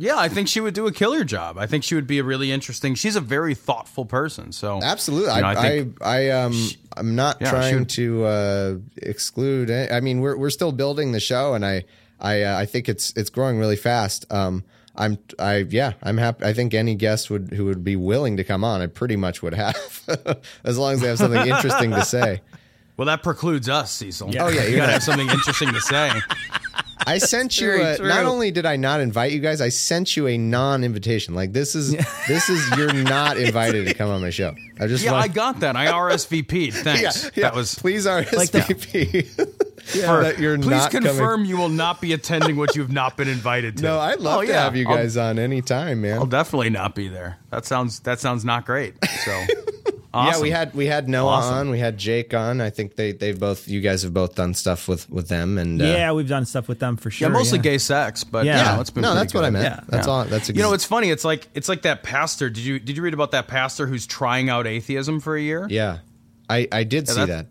Yeah, 0.00 0.16
I 0.16 0.28
think 0.28 0.46
she 0.46 0.60
would 0.60 0.74
do 0.74 0.86
a 0.86 0.92
killer 0.92 1.24
job. 1.24 1.58
I 1.58 1.66
think 1.66 1.82
she 1.82 1.96
would 1.96 2.06
be 2.06 2.20
a 2.20 2.22
really 2.22 2.52
interesting. 2.52 2.94
She's 2.94 3.16
a 3.16 3.20
very 3.20 3.56
thoughtful 3.56 4.04
person. 4.04 4.52
So 4.52 4.78
Absolutely. 4.80 5.34
you 5.34 5.40
know, 5.40 5.46
I, 5.48 5.52
I 5.52 5.86
I, 6.00 6.28
I, 6.28 6.28
um, 6.44 6.68
I'm 6.96 7.16
not 7.16 7.38
Yeah, 7.40 7.50
trying 7.50 7.84
to 7.86 8.24
uh, 8.24 8.74
exclude. 8.98 9.70
any- 9.70 9.90
I 9.90 9.98
mean, 9.98 10.20
we're 10.20 10.36
we're 10.36 10.50
still 10.50 10.70
building 10.70 11.10
the 11.10 11.18
show, 11.18 11.54
and 11.54 11.66
I, 11.66 11.82
I, 12.20 12.42
uh, 12.42 12.56
I 12.60 12.64
think 12.66 12.88
it's 12.88 13.12
it's 13.16 13.28
growing 13.28 13.58
really 13.58 13.74
fast. 13.74 14.24
Um, 14.32 14.62
I'm, 14.98 15.18
I, 15.38 15.58
yeah, 15.58 15.92
I'm 16.02 16.18
happy. 16.18 16.44
I 16.44 16.52
think 16.52 16.74
any 16.74 16.94
guest 16.96 17.30
would 17.30 17.52
who 17.52 17.64
would 17.66 17.84
be 17.84 17.96
willing 17.96 18.36
to 18.36 18.44
come 18.44 18.64
on, 18.64 18.82
I 18.82 18.86
pretty 18.88 19.16
much 19.16 19.42
would 19.42 19.54
have, 19.54 20.02
as 20.64 20.76
long 20.76 20.94
as 20.94 21.00
they 21.00 21.06
have 21.08 21.18
something 21.18 21.46
interesting 21.46 21.92
to 21.92 22.04
say. 22.04 22.42
well, 22.96 23.06
that 23.06 23.22
precludes 23.22 23.68
us, 23.68 23.92
Cecil. 23.92 24.32
Oh, 24.38 24.48
yeah, 24.48 24.64
you 24.64 24.76
gotta 24.76 24.92
have 24.92 25.02
something 25.02 25.30
interesting 25.30 25.72
to 25.72 25.80
say. 25.80 26.10
I 27.08 27.18
sent 27.18 27.60
you. 27.60 27.72
A, 27.72 27.98
not 27.98 28.24
only 28.24 28.50
did 28.50 28.66
I 28.66 28.76
not 28.76 29.00
invite 29.00 29.32
you 29.32 29.40
guys, 29.40 29.60
I 29.60 29.68
sent 29.70 30.16
you 30.16 30.26
a 30.26 30.36
non-invitation. 30.38 31.34
Like 31.34 31.52
this 31.52 31.74
is 31.74 31.92
this 32.28 32.48
is 32.48 32.76
you're 32.76 32.92
not 32.92 33.36
invited 33.48 33.86
to 33.86 33.94
come 33.94 34.10
on 34.10 34.20
my 34.20 34.30
show. 34.30 34.54
I 34.80 34.86
just 34.86 35.02
Yeah, 35.04 35.12
want, 35.12 35.24
I 35.24 35.28
got 35.28 35.60
that. 35.60 35.76
I 35.76 35.86
RSVP'd. 35.92 36.74
Thanks. 36.74 37.24
Yeah, 37.24 37.30
yeah. 37.34 37.42
That 37.42 37.54
was 37.54 37.74
please 37.74 38.06
RSVP. 38.06 39.26
for- 39.88 40.22
that 40.22 40.38
you're 40.38 40.56
please 40.58 40.66
not 40.68 40.90
coming. 40.90 41.08
confirm 41.08 41.44
you 41.44 41.56
will 41.56 41.68
not 41.70 42.00
be 42.00 42.12
attending 42.12 42.56
what 42.56 42.76
you've 42.76 42.92
not 42.92 43.16
been 43.16 43.28
invited 43.28 43.78
to. 43.78 43.82
No, 43.84 43.98
I'd 43.98 44.20
love 44.20 44.38
Oh, 44.38 44.42
to 44.42 44.48
yeah. 44.48 44.64
have 44.64 44.76
you 44.76 44.86
I'll- 44.88 44.96
guys 44.96 45.16
on 45.16 45.38
anytime, 45.38 46.02
man. 46.02 46.18
I'll 46.18 46.26
definitely 46.26 46.70
not 46.70 46.94
be 46.94 47.08
there. 47.08 47.38
That 47.50 47.64
sounds 47.64 48.00
that 48.00 48.20
sounds 48.20 48.44
not 48.44 48.66
great. 48.66 48.94
So 49.24 49.44
awesome. 50.18 50.34
Yeah, 50.38 50.42
we 50.42 50.50
had 50.50 50.74
we 50.74 50.86
had 50.86 51.08
Noah 51.08 51.28
Awesome. 51.30 51.54
on, 51.54 51.70
we 51.70 51.78
had 51.78 51.96
Jake 51.98 52.34
on. 52.34 52.60
I 52.60 52.70
think 52.70 52.96
they 52.96 53.12
they've 53.12 53.38
both 53.38 53.68
you 53.68 53.80
guys 53.80 54.02
have 54.02 54.12
both 54.14 54.34
done 54.34 54.54
stuff 54.54 54.88
with 54.88 55.08
with 55.10 55.28
them 55.28 55.58
and 55.58 55.80
uh, 55.80 55.84
yeah, 55.84 56.12
we've 56.12 56.28
done 56.28 56.44
stuff 56.44 56.68
with 56.68 56.78
them 56.80 56.96
for 56.96 57.10
sure. 57.10 57.28
yeah, 57.28 57.32
mostly 57.32 57.58
yeah. 57.58 57.62
gay 57.62 57.78
sex, 57.78 58.24
but 58.24 58.44
Yeah. 58.46 58.56
yeah, 58.56 58.64
Yeah, 58.70 58.74
no, 58.76 58.80
it's 58.80 58.90
been 58.90 59.02
no, 59.02 59.08
pretty 59.10 59.20
that's 59.24 59.34
what 59.34 59.44
I 59.44 59.50
meant. 59.50 59.64
Yeah. 59.64 59.80
That's 59.88 60.06
Yeah. 60.06 60.12
all. 60.12 60.24
That's 60.24 60.48
you 60.48 60.54
know, 60.56 60.72
it's 60.72 60.84
funny. 60.84 61.10
It's 61.10 61.24
like 61.24 61.48
it's 61.54 61.68
like 61.68 61.82
that 61.82 62.02
pastor. 62.02 62.50
Did 62.50 62.64
you 62.64 62.78
did 62.78 62.96
you 62.96 63.02
read 63.02 63.14
about 63.14 63.30
that 63.32 63.48
pastor 63.48 63.86
who's 63.86 64.06
trying 64.06 64.48
out 64.50 64.66
atheism 64.66 65.20
for 65.20 65.36
a 65.36 65.40
year? 65.40 65.66
yeah. 65.70 65.98
I 66.50 66.66
I 66.72 66.84
did 66.84 67.06
Yeah, 67.08 67.12
see 67.14 67.20
that- 67.20 67.26
that. 67.28 67.46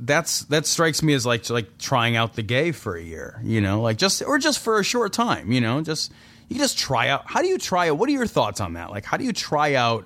That's 0.00 0.40
that 0.46 0.66
strikes 0.66 1.02
me 1.02 1.14
as 1.14 1.24
like 1.24 1.48
like 1.50 1.78
trying 1.78 2.16
out 2.16 2.34
the 2.34 2.42
gay 2.42 2.72
for 2.72 2.96
a 2.96 3.02
year. 3.02 3.40
You 3.44 3.60
know, 3.60 3.80
like 3.80 3.96
just 3.96 4.22
or 4.22 4.38
just 4.38 4.58
for 4.58 4.78
a 4.80 4.84
short 4.84 5.12
time. 5.12 5.52
You 5.52 5.60
know, 5.60 5.80
just 5.82 6.12
you 6.48 6.58
just 6.58 6.76
try 6.78 7.08
out. 7.08 7.22
How 7.26 7.42
do 7.42 7.46
you 7.48 7.58
try 7.58 7.88
out? 7.88 7.96
What 7.96 8.08
are 8.08 8.12
your 8.12 8.26
thoughts 8.26 8.60
on 8.60 8.72
that? 8.74 8.90
Like, 8.90 9.04
how 9.04 9.16
do 9.16 9.24
you 9.24 9.32
try 9.32 9.74
out? 9.74 10.04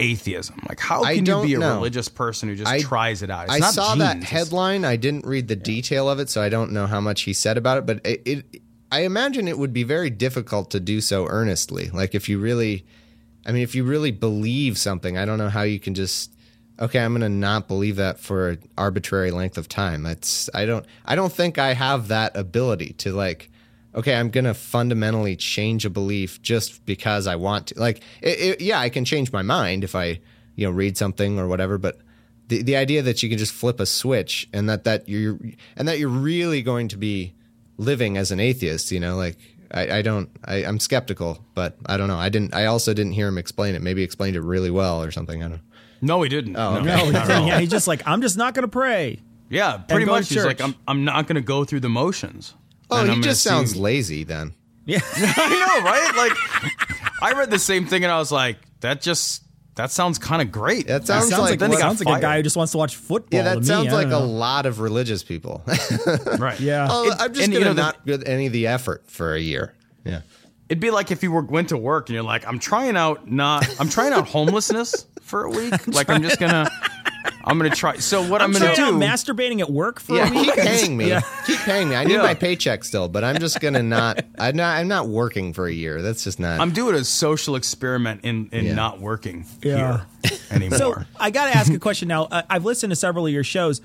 Atheism, 0.00 0.60
like 0.68 0.80
how 0.80 1.04
can 1.04 1.26
you 1.26 1.42
be 1.42 1.54
a 1.54 1.58
know. 1.58 1.74
religious 1.74 2.08
person 2.08 2.48
who 2.48 2.56
just 2.56 2.70
I- 2.70 2.80
tries 2.80 3.22
it 3.22 3.30
out? 3.30 3.44
It's 3.44 3.54
I 3.54 3.70
saw 3.70 3.94
that 3.96 4.22
headline. 4.22 4.84
I 4.84 4.96
didn't 4.96 5.26
read 5.26 5.48
the 5.48 5.56
detail 5.56 6.08
of 6.08 6.18
it, 6.18 6.30
so 6.30 6.42
I 6.42 6.48
don't 6.48 6.72
know 6.72 6.86
how 6.86 7.00
much 7.00 7.22
he 7.22 7.32
said 7.32 7.56
about 7.56 7.78
it. 7.78 7.86
But 7.86 8.04
it, 8.06 8.22
it 8.24 8.62
I 8.92 9.00
imagine 9.00 9.46
it 9.46 9.58
would 9.58 9.72
be 9.72 9.84
very 9.84 10.10
difficult 10.10 10.70
to 10.72 10.80
do 10.80 11.00
so 11.00 11.26
earnestly. 11.26 11.90
Like 11.90 12.14
if 12.14 12.28
you 12.28 12.38
really, 12.38 12.84
I 13.46 13.52
mean, 13.52 13.62
if 13.62 13.74
you 13.74 13.84
really 13.84 14.10
believe 14.10 14.78
something, 14.78 15.16
I 15.16 15.24
don't 15.24 15.38
know 15.38 15.50
how 15.50 15.62
you 15.62 15.78
can 15.78 15.94
just. 15.94 16.32
Okay, 16.80 16.98
I'm 16.98 17.12
going 17.12 17.20
to 17.20 17.28
not 17.28 17.68
believe 17.68 17.96
that 17.96 18.18
for 18.18 18.48
an 18.50 18.62
arbitrary 18.78 19.30
length 19.30 19.58
of 19.58 19.68
time. 19.68 20.02
That's 20.02 20.48
I 20.54 20.64
don't 20.64 20.86
I 21.04 21.14
don't 21.14 21.32
think 21.32 21.58
I 21.58 21.74
have 21.74 22.08
that 22.08 22.36
ability 22.36 22.94
to 22.98 23.12
like. 23.12 23.50
Okay, 23.94 24.14
I'm 24.14 24.30
going 24.30 24.44
to 24.44 24.54
fundamentally 24.54 25.36
change 25.36 25.84
a 25.84 25.90
belief 25.90 26.40
just 26.42 26.84
because 26.86 27.26
I 27.26 27.36
want 27.36 27.68
to. 27.68 27.80
Like, 27.80 28.02
it, 28.22 28.38
it, 28.40 28.60
yeah, 28.60 28.78
I 28.78 28.88
can 28.88 29.04
change 29.04 29.32
my 29.32 29.42
mind 29.42 29.82
if 29.82 29.94
I, 29.96 30.20
you 30.54 30.66
know, 30.66 30.70
read 30.70 30.96
something 30.96 31.38
or 31.38 31.48
whatever. 31.48 31.76
But 31.76 31.98
the 32.46 32.62
the 32.62 32.76
idea 32.76 33.02
that 33.02 33.22
you 33.22 33.28
can 33.28 33.38
just 33.38 33.52
flip 33.52 33.80
a 33.80 33.86
switch 33.86 34.48
and 34.52 34.68
that 34.68 34.84
that 34.84 35.08
you're 35.08 35.38
and 35.76 35.88
that 35.88 35.98
you're 35.98 36.08
really 36.08 36.62
going 36.62 36.88
to 36.88 36.96
be 36.96 37.34
living 37.78 38.16
as 38.16 38.30
an 38.30 38.38
atheist, 38.38 38.92
you 38.92 39.00
know, 39.00 39.16
like 39.16 39.38
I, 39.72 39.98
I 39.98 40.02
don't 40.02 40.28
I, 40.44 40.56
I'm 40.64 40.78
skeptical, 40.78 41.44
but 41.54 41.76
I 41.86 41.96
don't 41.96 42.08
know. 42.08 42.18
I 42.18 42.28
didn't 42.28 42.54
I 42.54 42.66
also 42.66 42.92
didn't 42.92 43.12
hear 43.12 43.28
him 43.28 43.38
explain 43.38 43.74
it. 43.74 43.82
Maybe 43.82 44.02
he 44.02 44.04
explained 44.04 44.36
it 44.36 44.42
really 44.42 44.70
well 44.70 45.02
or 45.02 45.10
something. 45.10 45.42
I 45.42 45.48
don't 45.48 45.56
know. 45.56 45.62
No, 46.02 46.22
he 46.22 46.28
didn't. 46.28 46.56
Oh, 46.56 46.76
okay. 46.76 46.84
No, 46.84 47.10
not 47.10 47.30
at 47.30 47.40
all. 47.40 47.46
yeah, 47.46 47.60
he's 47.60 47.70
just 47.70 47.86
like, 47.86 48.02
I'm 48.06 48.22
just 48.22 48.36
not 48.36 48.54
going 48.54 48.62
to 48.62 48.68
pray. 48.68 49.20
Yeah, 49.48 49.78
pretty 49.78 50.06
much. 50.06 50.28
He's 50.28 50.44
like. 50.44 50.60
I'm, 50.60 50.74
I'm 50.88 51.04
not 51.04 51.26
going 51.26 51.34
to 51.34 51.42
go 51.42 51.64
through 51.64 51.80
the 51.80 51.88
motions. 51.88 52.54
Oh, 52.90 53.04
he 53.04 53.10
I'm 53.10 53.22
just 53.22 53.42
sounds 53.42 53.72
see- 53.72 53.78
lazy 53.78 54.24
then. 54.24 54.54
Yeah, 54.86 54.98
I 55.14 55.78
know, 55.82 55.84
right? 55.84 56.16
Like, 56.16 57.12
I 57.22 57.38
read 57.38 57.50
the 57.50 57.58
same 57.58 57.86
thing 57.86 58.02
and 58.02 58.12
I 58.12 58.18
was 58.18 58.32
like, 58.32 58.56
that 58.80 59.00
just 59.00 59.44
that 59.76 59.90
sounds 59.90 60.18
kind 60.18 60.42
of 60.42 60.50
great. 60.50 60.88
That 60.88 61.06
sounds, 61.06 61.28
sounds 61.28 61.42
like, 61.42 61.50
like, 61.50 61.58
then 61.60 61.70
he 61.70 61.76
got 61.76 61.82
sounds 61.82 62.04
like 62.04 62.18
a 62.18 62.20
guy 62.20 62.36
who 62.38 62.42
just 62.42 62.56
wants 62.56 62.72
to 62.72 62.78
watch 62.78 62.96
football. 62.96 63.38
yeah, 63.38 63.44
that 63.44 63.54
to 63.54 63.60
me. 63.60 63.66
sounds 63.66 63.88
I 63.88 64.02
like 64.02 64.10
a 64.12 64.18
lot 64.18 64.66
of 64.66 64.80
religious 64.80 65.22
people. 65.22 65.62
right. 66.38 66.58
Yeah. 66.58 66.88
oh, 66.90 67.10
And- 67.10 67.20
I'm 67.20 67.32
just 67.32 67.44
and, 67.44 67.52
gonna 67.52 67.66
know, 67.66 67.72
not 67.74 68.04
get 68.04 68.26
any 68.26 68.46
of 68.46 68.52
the 68.52 68.66
effort 68.66 69.04
for 69.08 69.34
a 69.34 69.40
year. 69.40 69.74
Yeah. 70.04 70.22
It'd 70.68 70.80
be 70.80 70.90
like 70.90 71.10
if 71.10 71.22
you 71.22 71.30
were 71.32 71.42
went 71.42 71.68
to 71.70 71.76
work 71.76 72.08
and 72.08 72.14
you're 72.14 72.22
like, 72.24 72.46
I'm 72.46 72.58
trying 72.58 72.96
out 72.96 73.30
not, 73.30 73.68
I'm 73.80 73.88
trying 73.88 74.12
out 74.12 74.26
homelessness 74.28 75.06
for 75.22 75.44
a 75.44 75.50
week. 75.50 75.86
Like 75.88 76.08
I'm 76.10 76.22
just 76.22 76.38
gonna, 76.40 76.68
I'm 77.44 77.58
gonna 77.58 77.70
try. 77.74 77.96
So 77.98 78.20
what 78.28 78.42
I'm, 78.42 78.46
I'm 78.54 78.60
gonna 78.60 78.74
trying 78.74 78.98
do? 78.98 79.04
out 79.04 79.10
masturbating 79.12 79.60
at 79.60 79.70
work 79.70 80.00
for 80.00 80.14
Yeah, 80.16 80.28
a 80.28 80.32
week. 80.32 80.54
keep 80.54 80.64
paying 80.64 80.96
me. 80.96 81.08
Yeah. 81.08 81.20
Keep 81.46 81.58
paying 81.60 81.88
me. 81.88 81.96
I 81.96 82.04
need 82.04 82.14
Yeah. 82.14 82.22
my 82.22 82.34
paycheck 82.34 82.84
still, 82.84 83.08
but 83.08 83.24
I'm 83.24 83.38
just 83.38 83.60
gonna 83.60 83.82
not. 83.82 84.24
I'm 84.38 84.56
not. 84.56 84.76
I'm 84.78 84.88
not 84.88 85.08
working 85.08 85.52
for 85.52 85.66
a 85.66 85.72
year. 85.72 86.02
That's 86.02 86.24
just 86.24 86.38
not. 86.40 86.60
I'm 86.60 86.72
doing 86.72 86.94
a 86.94 87.04
social 87.04 87.56
experiment 87.56 88.20
in 88.24 88.48
in 88.52 88.66
Yeah. 88.66 88.74
not 88.74 89.00
working 89.00 89.46
Yeah. 89.62 90.04
here 90.22 90.38
anymore. 90.50 90.78
So 90.78 91.02
I 91.18 91.30
got 91.30 91.46
to 91.50 91.56
ask 91.56 91.72
a 91.72 91.78
question 91.78 92.08
now. 92.08 92.28
I- 92.30 92.44
I've 92.50 92.64
listened 92.64 92.90
to 92.90 92.96
several 92.96 93.26
of 93.26 93.32
your 93.32 93.44
shows. 93.44 93.80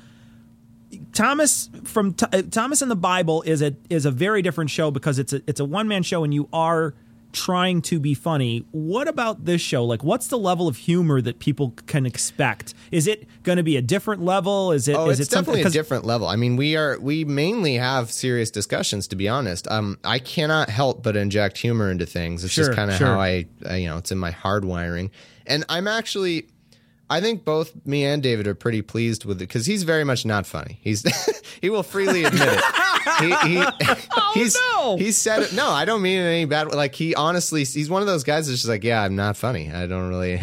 Thomas 1.14 1.70
from 1.84 2.14
Th- 2.14 2.30
uh, 2.46 2.48
Thomas 2.50 2.82
and 2.82 2.90
the 2.92 2.96
Bible 2.96 3.42
is 3.42 3.62
a 3.62 3.76
is 3.90 4.06
a 4.06 4.12
very 4.12 4.42
different 4.42 4.70
show 4.70 4.92
because 4.92 5.20
it's 5.20 5.34
a 5.34 5.42
it's 5.48 5.60
a 5.60 5.66
one 5.66 5.88
man 5.88 6.04
show 6.04 6.24
and 6.24 6.34
you 6.34 6.48
are 6.54 6.94
trying 7.36 7.82
to 7.84 8.00
be 8.00 8.14
funny. 8.16 8.66
What 8.72 9.08
about 9.08 9.46
this 9.46 9.62
show? 9.62 9.84
Like, 9.86 10.04
what's 10.04 10.28
the 10.28 10.38
level 10.38 10.68
of 10.68 10.78
humor 10.78 11.22
that 11.22 11.40
people 11.40 11.74
can 11.86 12.06
expect? 12.06 12.74
Is 12.92 13.06
it 13.06 13.28
going 13.44 13.58
to 13.58 13.64
be 13.64 13.78
a 13.78 13.82
different 13.82 14.24
level? 14.24 14.72
Is 14.72 14.88
it? 14.88 14.96
Oh, 14.96 15.10
is 15.10 15.20
it's 15.20 15.32
it 15.32 15.36
definitely 15.36 15.62
a 15.64 15.70
different 15.70 16.06
level. 16.06 16.28
I 16.28 16.38
mean, 16.38 16.56
we 16.56 16.76
are 16.76 16.98
we 17.00 17.26
mainly 17.26 17.76
have 17.76 18.12
serious 18.12 18.50
discussions. 18.50 19.08
To 19.10 19.16
be 19.16 19.28
honest, 19.28 19.68
um, 19.70 20.00
I 20.04 20.20
cannot 20.20 20.70
help 20.70 21.04
but 21.04 21.16
inject 21.16 21.58
humor 21.58 21.92
into 21.92 22.06
things. 22.06 22.44
It's 22.44 22.54
Sure, 22.54 22.66
just 22.68 22.76
kind 22.76 22.90
of 22.90 22.98
sure. 22.98 23.08
how 23.08 23.20
I, 23.20 23.46
I, 23.68 23.76
you 23.78 23.88
know, 23.88 23.98
it's 23.98 24.12
in 24.12 24.18
my 24.18 24.32
hardwiring. 24.32 25.12
And 25.46 25.64
I'm 25.70 25.88
actually, 25.88 26.48
I 27.10 27.22
think 27.22 27.46
both 27.46 27.74
me 27.86 28.04
and 28.04 28.24
David 28.24 28.48
are 28.48 28.56
pretty 28.56 28.82
pleased 28.82 29.26
with 29.26 29.38
it 29.38 29.48
because 29.48 29.68
he's 29.68 29.84
very 29.84 30.04
much 30.04 30.26
not 30.26 30.46
funny. 30.48 30.80
He's 30.82 31.04
he 31.62 31.70
will 31.70 31.84
freely 31.84 32.24
admit 32.24 32.50
it. 32.52 32.64
He, 33.20 33.50
he, 33.50 33.66
he's 34.34 34.58
no. 34.74 34.98
he 34.98 35.12
said 35.12 35.44
it. 35.44 35.54
No, 35.54 35.70
I 35.70 35.86
don't 35.86 36.02
mean 36.02 36.20
it 36.20 36.26
any 36.26 36.46
bad. 36.46 36.74
Like 36.74 36.96
he 36.96 37.14
honestly, 37.14 37.64
he's 37.64 37.90
one 37.90 38.02
of 38.02 38.08
those 38.08 38.24
guys 38.24 38.48
that's 38.48 38.60
just 38.60 38.70
like, 38.70 38.84
yeah, 38.84 39.04
I'm 39.04 39.16
not 39.16 39.38
funny. 39.38 39.72
I 39.72 39.86
don't 39.86 40.10
really. 40.10 40.38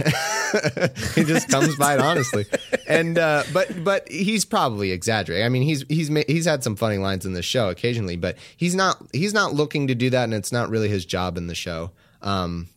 he 1.14 1.24
just 1.24 1.48
comes 1.48 1.74
by 1.76 1.94
it 1.94 2.00
honestly, 2.00 2.46
and 2.86 3.18
uh, 3.18 3.42
but 3.52 3.82
but 3.82 4.08
he's 4.08 4.44
probably 4.44 4.92
exaggerating. 4.92 5.44
I 5.44 5.48
mean, 5.48 5.62
he's 5.62 5.84
he's 5.88 6.08
he's 6.26 6.44
had 6.44 6.62
some 6.62 6.76
funny 6.76 6.98
lines 6.98 7.26
in 7.26 7.32
the 7.32 7.42
show 7.42 7.70
occasionally, 7.70 8.16
but 8.16 8.36
he's 8.56 8.74
not 8.74 9.02
he's 9.12 9.34
not 9.34 9.52
looking 9.54 9.88
to 9.88 9.94
do 9.94 10.10
that, 10.10 10.24
and 10.24 10.34
it's 10.34 10.52
not 10.52 10.70
really 10.70 10.88
his 10.88 11.04
job 11.04 11.36
in 11.36 11.48
the 11.48 11.54
show. 11.54 11.90
Um, 12.20 12.68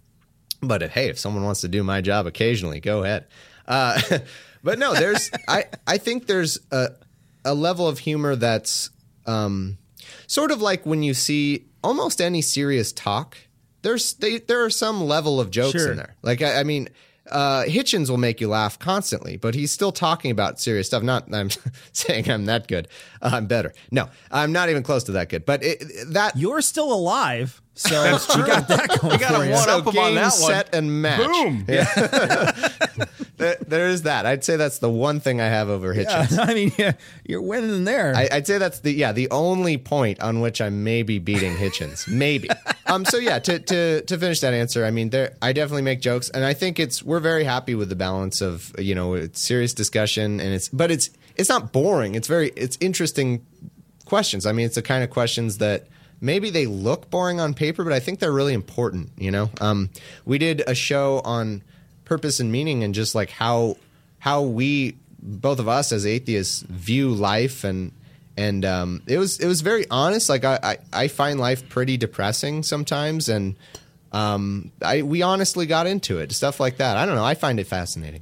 but 0.62 0.82
uh, 0.82 0.88
hey, 0.88 1.10
if 1.10 1.20
someone 1.20 1.44
wants 1.44 1.62
to 1.62 1.68
do 1.68 1.84
my 1.84 2.02
job 2.02 2.26
occasionally, 2.26 2.80
go 2.80 3.04
ahead. 3.04 3.26
Uh, 3.68 4.00
but 4.64 4.80
no, 4.80 4.94
there's 4.94 5.30
I 5.48 5.66
I 5.88 5.98
think 5.98 6.28
there's 6.28 6.60
a 6.72 6.90
a 7.44 7.54
level 7.54 7.88
of 7.88 8.00
humor 8.00 8.36
that's 8.36 8.90
um, 9.26 9.78
sort 10.28 10.52
of 10.52 10.62
like 10.62 10.86
when 10.86 11.04
you 11.04 11.14
see 11.14 11.66
almost 11.84 12.22
any 12.22 12.42
serious 12.42 12.92
talk. 12.92 13.38
There's 13.82 14.14
they, 14.16 14.40
there 14.40 14.64
are 14.66 14.70
some 14.72 15.04
level 15.04 15.40
of 15.40 15.52
jokes 15.52 15.74
Sure. 15.80 15.92
in 15.92 15.98
there. 15.98 16.16
Like 16.24 16.42
I, 16.42 16.62
I 16.62 16.64
mean, 16.64 16.90
uh, 17.30 17.64
Hitchens 17.68 18.10
will 18.10 18.18
make 18.18 18.42
you 18.42 18.48
laugh 18.48 18.80
constantly, 18.80 19.38
but 19.38 19.54
he's 19.54 19.72
still 19.72 19.92
talking 19.92 20.32
about 20.32 20.60
serious 20.60 20.88
stuff. 20.88 21.04
Not 21.04 21.32
I'm 21.34 21.50
saying 21.92 22.30
I'm 22.32 22.46
that 22.46 22.68
good. 22.68 22.88
Uh, 23.22 23.32
I'm 23.34 23.46
better. 23.46 23.74
No, 23.92 24.10
I'm 24.32 24.52
not 24.52 24.70
even 24.70 24.82
close 24.82 25.04
to 25.06 25.12
that 25.14 25.30
good. 25.30 25.46
But 25.46 25.64
it, 25.64 25.84
that 26.14 26.36
You're 26.36 26.62
still 26.62 26.92
alive, 26.92 27.62
so 27.76 28.04
you 28.38 28.46
got 28.46 28.68
that 28.70 29.00
going 29.02 29.14
You 29.14 29.20
got 29.20 29.48
a 29.48 29.52
one 29.52 29.70
up 29.70 29.94
game, 29.94 30.04
on 30.04 30.16
that 30.16 30.22
one. 30.24 30.32
set, 30.32 30.74
and 30.74 31.02
match. 31.02 31.20
Boom. 31.20 31.66
there, 33.38 33.58
there 33.68 33.88
is 33.90 34.04
that. 34.04 34.26
I'd 34.26 34.44
say 34.44 34.56
that's 34.56 34.80
the 34.80 34.90
one 34.90 35.20
thing 35.20 35.42
I 35.42 35.48
have 35.48 35.70
over 35.70 35.94
Hitchens. 35.94 36.38
I 36.48 36.54
mean, 36.54 36.72
yeah, 36.78 36.94
you're 37.26 37.42
winning 37.42 37.84
there. 37.84 38.16
I, 38.16 38.30
I'd 38.32 38.48
say 38.48 38.58
that's 38.58 38.80
the 38.80 38.92
yeah 38.94 39.12
the 39.12 39.30
only 39.32 39.78
point 39.78 40.20
on 40.22 40.40
which 40.40 40.62
I 40.62 40.70
may 40.70 41.04
be 41.04 41.20
beating 41.20 41.56
Hitchens, 41.56 42.08
maybe. 42.12 42.50
um. 42.86 43.06
So 43.06 43.18
yeah, 43.18 43.40
to 43.40 43.60
to 43.60 44.02
to 44.02 44.18
finish 44.18 44.40
that 44.40 44.54
answer, 44.54 44.86
I 44.86 44.92
mean, 44.92 45.10
there 45.10 45.36
I 45.42 45.54
definitely 45.54 45.84
make 45.84 46.02
jokes, 46.02 46.30
and 46.30 46.46
I 46.46 46.54
think 46.54 46.80
it's 46.80 47.04
we're 47.04 47.20
very 47.20 47.44
happy 47.44 47.76
with 47.76 47.90
the 47.90 47.96
balance 47.96 48.42
of 48.42 48.74
you 48.80 48.96
know 48.96 49.14
it's 49.16 49.42
serious 49.42 49.74
discussion, 49.74 50.40
and 50.40 50.54
it's 50.54 50.70
but 50.70 50.92
it's 50.92 51.10
it's 51.36 51.50
not 51.50 51.74
boring. 51.74 52.16
It's 52.16 52.28
very 52.28 52.50
it's 52.56 52.78
interesting 52.80 53.46
questions. 54.06 54.46
I 54.46 54.52
mean, 54.54 54.66
it's 54.66 54.76
the 54.76 54.82
kind 54.82 55.04
of 55.04 55.10
questions 55.10 55.58
that 55.58 55.88
maybe 56.22 56.50
they 56.50 56.66
look 56.66 57.10
boring 57.10 57.40
on 57.40 57.54
paper, 57.54 57.84
but 57.84 57.94
I 57.94 58.00
think 58.00 58.20
they're 58.20 58.32
really 58.32 58.54
important. 58.54 59.12
You 59.18 59.32
know, 59.32 59.50
um, 59.62 59.90
we 60.26 60.38
did 60.38 60.64
a 60.68 60.76
show 60.76 61.22
on 61.24 61.64
purpose 62.04 62.40
and 62.40 62.52
meaning, 62.52 62.84
and 62.84 62.94
just 62.94 63.16
like 63.16 63.30
how 63.30 63.78
how 64.20 64.42
we 64.42 64.98
both 65.20 65.60
of 65.60 65.68
us 65.68 65.92
as 65.92 66.06
atheists 66.06 66.62
view 66.62 67.10
life, 67.10 67.64
and 67.64 67.92
and 68.38 68.66
um, 68.66 69.02
it 69.08 69.18
was 69.18 69.40
it 69.40 69.48
was 69.48 69.62
very 69.62 69.86
honest. 69.90 70.30
Like 70.30 70.44
I, 70.44 70.60
I 70.62 70.78
I 70.94 71.08
find 71.08 71.40
life 71.40 71.68
pretty 71.70 71.98
depressing 71.98 72.64
sometimes, 72.64 73.30
and 73.30 73.56
um, 74.12 74.72
I 74.82 75.02
we 75.02 75.22
honestly 75.22 75.66
got 75.66 75.88
into 75.88 76.20
it, 76.20 76.32
stuff 76.32 76.60
like 76.60 76.78
that. 76.78 76.98
I 76.98 77.06
don't 77.06 77.16
know. 77.16 77.26
I 77.26 77.36
find 77.36 77.60
it 77.60 77.68
fascinating. 77.68 78.22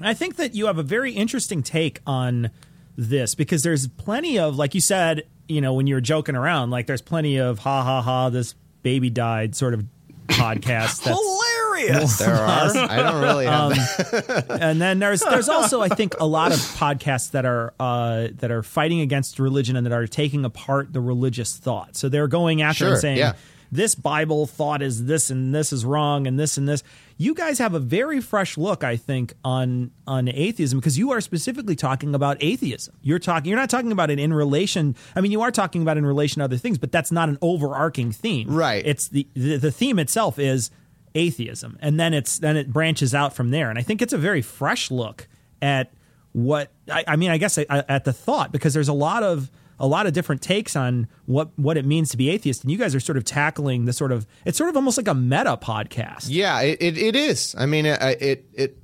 I 0.00 0.14
think 0.14 0.36
that 0.36 0.54
you 0.54 0.66
have 0.66 0.78
a 0.78 0.82
very 0.82 1.12
interesting 1.12 1.62
take 1.62 2.00
on 2.06 2.50
this 2.96 3.34
because 3.34 3.62
there's 3.62 3.86
plenty 3.86 4.38
of, 4.38 4.56
like 4.56 4.74
you 4.74 4.80
said, 4.80 5.24
you 5.48 5.60
know, 5.60 5.74
when 5.74 5.86
you're 5.86 6.00
joking 6.00 6.36
around, 6.36 6.70
like 6.70 6.86
there's 6.86 7.02
plenty 7.02 7.38
of 7.38 7.58
ha 7.58 7.82
ha 7.82 8.02
ha, 8.02 8.30
this 8.30 8.54
baby 8.82 9.10
died 9.10 9.54
sort 9.54 9.74
of 9.74 9.84
podcasts. 10.28 11.02
That's 11.04 11.18
Hilarious. 11.18 12.18
There 12.18 12.34
are. 12.34 12.76
I 12.76 12.96
don't 12.96 13.22
really 13.22 13.46
have. 13.46 13.70
that. 13.70 14.46
and 14.60 14.80
then 14.80 14.98
there's 14.98 15.20
there's 15.20 15.48
also 15.48 15.80
I 15.80 15.88
think 15.88 16.14
a 16.20 16.26
lot 16.26 16.52
of 16.52 16.58
podcasts 16.58 17.32
that 17.32 17.44
are 17.44 17.74
uh, 17.80 18.28
that 18.38 18.50
are 18.50 18.62
fighting 18.62 19.00
against 19.00 19.38
religion 19.38 19.76
and 19.76 19.86
that 19.86 19.92
are 19.92 20.06
taking 20.06 20.44
apart 20.44 20.92
the 20.92 21.00
religious 21.00 21.56
thought. 21.56 21.96
So 21.96 22.08
they're 22.08 22.28
going 22.28 22.62
after 22.62 22.88
and 22.88 22.98
saying 22.98 23.18
yeah. 23.18 23.34
This 23.74 23.96
Bible 23.96 24.46
thought 24.46 24.82
is 24.82 25.06
this 25.06 25.30
and 25.30 25.52
this 25.52 25.72
is 25.72 25.84
wrong 25.84 26.28
and 26.28 26.38
this 26.38 26.56
and 26.56 26.68
this. 26.68 26.84
You 27.16 27.34
guys 27.34 27.58
have 27.58 27.74
a 27.74 27.80
very 27.80 28.20
fresh 28.20 28.56
look, 28.56 28.84
I 28.84 28.96
think, 28.96 29.34
on 29.44 29.90
on 30.06 30.28
atheism 30.28 30.78
because 30.78 30.96
you 30.96 31.10
are 31.10 31.20
specifically 31.20 31.74
talking 31.74 32.14
about 32.14 32.36
atheism. 32.40 32.94
You're 33.02 33.18
talking 33.18 33.50
you're 33.50 33.58
not 33.58 33.70
talking 33.70 33.90
about 33.90 34.10
it 34.10 34.20
in 34.20 34.32
relation. 34.32 34.94
I 35.16 35.20
mean, 35.20 35.32
you 35.32 35.42
are 35.42 35.50
talking 35.50 35.82
about 35.82 35.96
it 35.96 35.98
in 35.98 36.06
relation 36.06 36.38
to 36.38 36.44
other 36.44 36.56
things, 36.56 36.78
but 36.78 36.92
that's 36.92 37.10
not 37.10 37.28
an 37.28 37.36
overarching 37.42 38.12
theme. 38.12 38.48
Right. 38.48 38.86
It's 38.86 39.08
the 39.08 39.26
the, 39.34 39.56
the 39.56 39.72
theme 39.72 39.98
itself 39.98 40.38
is 40.38 40.70
atheism 41.16 41.78
and 41.80 41.98
then 41.98 42.12
it's 42.12 42.38
then 42.40 42.56
it 42.56 42.72
branches 42.72 43.14
out 43.14 43.36
from 43.36 43.50
there 43.50 43.70
and 43.70 43.78
i 43.78 43.82
think 43.82 44.02
it's 44.02 44.12
a 44.12 44.18
very 44.18 44.42
fresh 44.42 44.90
look 44.90 45.28
at 45.62 45.92
what 46.32 46.72
i, 46.90 47.04
I 47.06 47.14
mean 47.14 47.30
i 47.30 47.38
guess 47.38 47.56
at 47.56 48.04
the 48.04 48.12
thought 48.12 48.50
because 48.50 48.74
there's 48.74 48.88
a 48.88 48.92
lot 48.92 49.22
of 49.22 49.48
a 49.80 49.86
lot 49.86 50.06
of 50.06 50.12
different 50.12 50.40
takes 50.42 50.76
on 50.76 51.08
what 51.26 51.50
what 51.56 51.76
it 51.76 51.84
means 51.84 52.10
to 52.10 52.16
be 52.16 52.30
atheist 52.30 52.62
and 52.62 52.70
you 52.70 52.78
guys 52.78 52.94
are 52.94 53.00
sort 53.00 53.16
of 53.16 53.24
tackling 53.24 53.84
the 53.86 53.92
sort 53.92 54.12
of 54.12 54.26
it's 54.44 54.56
sort 54.56 54.70
of 54.70 54.76
almost 54.76 54.96
like 54.96 55.08
a 55.08 55.14
meta 55.14 55.56
podcast 55.56 56.26
Yeah, 56.28 56.60
it, 56.62 56.80
it, 56.80 56.96
it 56.98 57.16
is. 57.16 57.54
I 57.58 57.66
mean, 57.66 57.86
it, 57.86 58.00
it 58.22 58.44
it. 58.54 58.78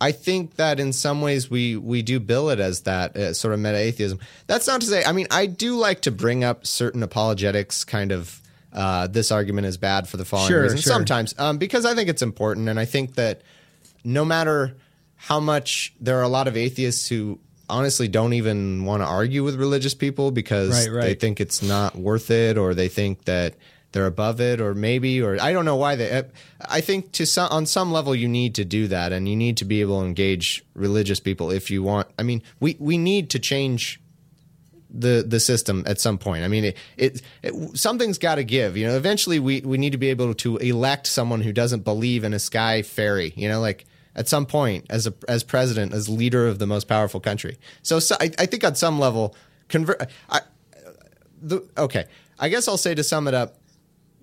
I 0.00 0.10
think 0.10 0.56
that 0.56 0.80
in 0.80 0.92
some 0.92 1.20
ways 1.22 1.48
we 1.48 1.76
we 1.76 2.02
do 2.02 2.18
bill 2.18 2.50
it 2.50 2.58
as 2.58 2.80
that 2.82 3.16
uh, 3.16 3.32
sort 3.34 3.54
of 3.54 3.60
meta 3.60 3.76
atheism. 3.78 4.18
That's 4.48 4.66
not 4.66 4.80
to 4.80 4.86
say. 4.88 5.04
I 5.04 5.12
mean, 5.12 5.28
I 5.30 5.46
do 5.46 5.76
like 5.76 6.00
to 6.02 6.10
bring 6.10 6.42
up 6.42 6.66
certain 6.66 7.02
apologetics 7.02 7.84
kind 7.84 8.10
of. 8.12 8.40
Uh, 8.72 9.06
this 9.06 9.30
argument 9.30 9.66
is 9.66 9.76
bad 9.76 10.08
for 10.08 10.16
the 10.16 10.24
following 10.24 10.48
Sure, 10.48 10.62
reason. 10.62 10.78
sure. 10.78 10.92
Sometimes, 10.94 11.34
um, 11.38 11.58
because 11.58 11.84
I 11.84 11.94
think 11.94 12.08
it's 12.08 12.22
important, 12.22 12.70
and 12.70 12.80
I 12.80 12.86
think 12.86 13.16
that 13.16 13.42
no 14.02 14.24
matter 14.24 14.74
how 15.16 15.38
much 15.40 15.92
there 16.00 16.18
are 16.18 16.22
a 16.22 16.28
lot 16.28 16.48
of 16.48 16.56
atheists 16.56 17.06
who 17.06 17.38
honestly 17.68 18.08
don't 18.08 18.32
even 18.34 18.84
want 18.84 19.02
to 19.02 19.06
argue 19.06 19.44
with 19.44 19.56
religious 19.56 19.94
people 19.94 20.30
because 20.30 20.86
Right, 20.88 20.94
right. 20.94 21.04
they 21.04 21.14
think 21.14 21.40
it's 21.40 21.62
not 21.62 21.96
worth 21.96 22.30
it 22.30 22.58
or 22.58 22.74
they 22.74 22.88
think 22.88 23.24
that 23.24 23.54
they're 23.92 24.06
above 24.06 24.40
it 24.40 24.60
or 24.60 24.74
maybe 24.74 25.20
or 25.20 25.40
I 25.40 25.52
don't 25.52 25.64
know 25.64 25.76
why 25.76 25.96
they 25.96 26.24
I 26.60 26.80
think 26.80 27.12
to 27.12 27.26
some 27.26 27.50
on 27.50 27.66
some 27.66 27.92
level 27.92 28.14
you 28.14 28.28
need 28.28 28.54
to 28.56 28.64
do 28.64 28.88
that 28.88 29.12
and 29.12 29.28
you 29.28 29.36
need 29.36 29.58
to 29.58 29.64
be 29.64 29.80
able 29.82 30.00
to 30.00 30.06
engage 30.06 30.64
religious 30.74 31.20
people 31.20 31.50
if 31.50 31.70
you 31.70 31.82
want 31.82 32.08
I 32.18 32.22
mean 32.22 32.42
we 32.58 32.76
we 32.78 32.96
need 32.98 33.30
to 33.30 33.38
change 33.38 34.00
the 34.94 35.24
the 35.26 35.40
system 35.40 35.82
at 35.86 35.98
some 35.98 36.18
point. 36.18 36.44
I 36.44 36.48
mean, 36.48 36.64
it, 36.64 36.76
it, 36.96 37.22
it 37.42 37.78
something's 37.78 38.18
got 38.18 38.34
to 38.34 38.44
give. 38.44 38.76
You 38.76 38.86
know, 38.86 38.96
eventually 38.96 39.38
we 39.38 39.62
we 39.62 39.78
need 39.78 39.92
to 39.92 39.98
be 39.98 40.10
able 40.10 40.34
to 40.34 40.58
elect 40.58 41.06
someone 41.06 41.40
who 41.40 41.50
doesn't 41.50 41.82
believe 41.82 42.24
in 42.24 42.34
a 42.34 42.38
sky 42.38 42.82
fairy. 42.82 43.32
You 43.34 43.48
know, 43.48 43.60
like 43.60 43.86
at 44.14 44.28
some 44.28 44.46
point 44.46 44.86
as 44.90 45.06
a 45.06 45.14
as 45.28 45.42
president, 45.42 45.92
as 45.92 46.08
leader 46.08 46.46
of 46.46 46.58
the 46.58 46.66
most 46.66 46.88
powerful 46.88 47.20
country. 47.20 47.58
So, 47.82 47.98
so 47.98 48.16
I, 48.20 48.30
I 48.38 48.46
think 48.46 48.64
on 48.64 48.74
some 48.74 48.98
level, 48.98 49.34
convert. 49.68 50.10
I, 50.28 50.40
the, 51.40 51.66
okay, 51.76 52.04
I 52.38 52.48
guess 52.48 52.68
I'll 52.68 52.76
say 52.76 52.94
to 52.94 53.02
sum 53.02 53.26
it 53.26 53.34
up, 53.34 53.56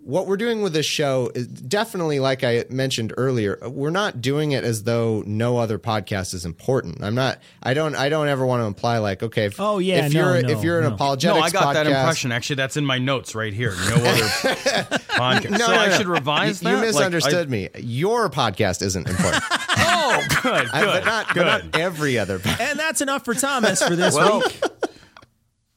what 0.04 0.26
we're 0.28 0.38
doing 0.38 0.62
with 0.62 0.74
this 0.74 0.86
show 0.86 1.32
is 1.36 1.46
definitely 1.48 2.20
like 2.20 2.44
I 2.44 2.66
mentioned 2.70 3.14
earlier, 3.18 3.58
we're 3.68 3.90
not 3.92 4.22
doing 4.22 4.54
it 4.54 4.64
as 4.64 4.84
though 4.84 5.24
no 5.28 5.58
other 5.58 5.78
podcast 5.78 6.34
is 6.34 6.46
important. 6.46 7.04
I'm 7.04 7.16
not 7.16 7.40
I 7.62 7.74
don't 7.74 7.96
I 7.96 8.10
don't 8.10 8.28
ever 8.28 8.46
want 8.46 8.62
to 8.62 8.66
imply 8.66 8.98
like, 9.00 9.22
okay, 9.22 9.46
if, 9.46 9.60
Oh, 9.60 9.78
yeah, 9.80 10.06
if 10.08 10.14
no, 10.14 10.20
you're 10.34 10.42
no, 10.42 10.50
if 10.50 10.64
you're 10.64 10.80
an 10.80 10.84
no. 10.98 11.16
No, 11.22 11.40
I 11.40 11.50
got 11.50 11.74
that 11.74 11.86
impression. 11.88 12.32
Actually, 12.32 12.56
that's 12.58 12.78
in 12.78 12.86
my 12.86 12.98
notes 12.98 13.36
right 13.36 13.54
here. 13.54 13.72
No 13.72 13.96
other 13.98 14.26
podcast. 14.26 15.50
No, 15.52 15.58
so 15.58 15.72
no, 15.72 15.78
I 15.80 15.88
no. 15.90 15.98
should 15.98 16.08
revise 16.08 16.62
You, 16.62 16.70
that. 16.70 16.70
you 16.72 16.76
Like, 16.78 16.86
misunderstood 16.88 17.48
I- 17.48 17.52
me. 17.52 17.70
Your 17.78 18.30
podcast 18.30 18.82
isn't 18.82 19.08
important, 19.08 19.44
Oh, 19.52 20.24
good, 20.30 20.42
good, 20.44 20.68
I- 20.74 20.86
but 20.86 21.06
not 21.06 21.28
good. 21.34 21.44
but 21.46 21.66
not 21.66 21.80
every 21.80 22.18
other. 22.18 22.40
podcast. 22.40 22.60
and 22.72 22.80
that's 22.80 23.02
enough 23.02 23.26
for 23.26 23.34
thomas 23.34 23.82
for 23.84 23.96
this 23.96 24.16
well, 24.16 24.40
week 24.40 24.62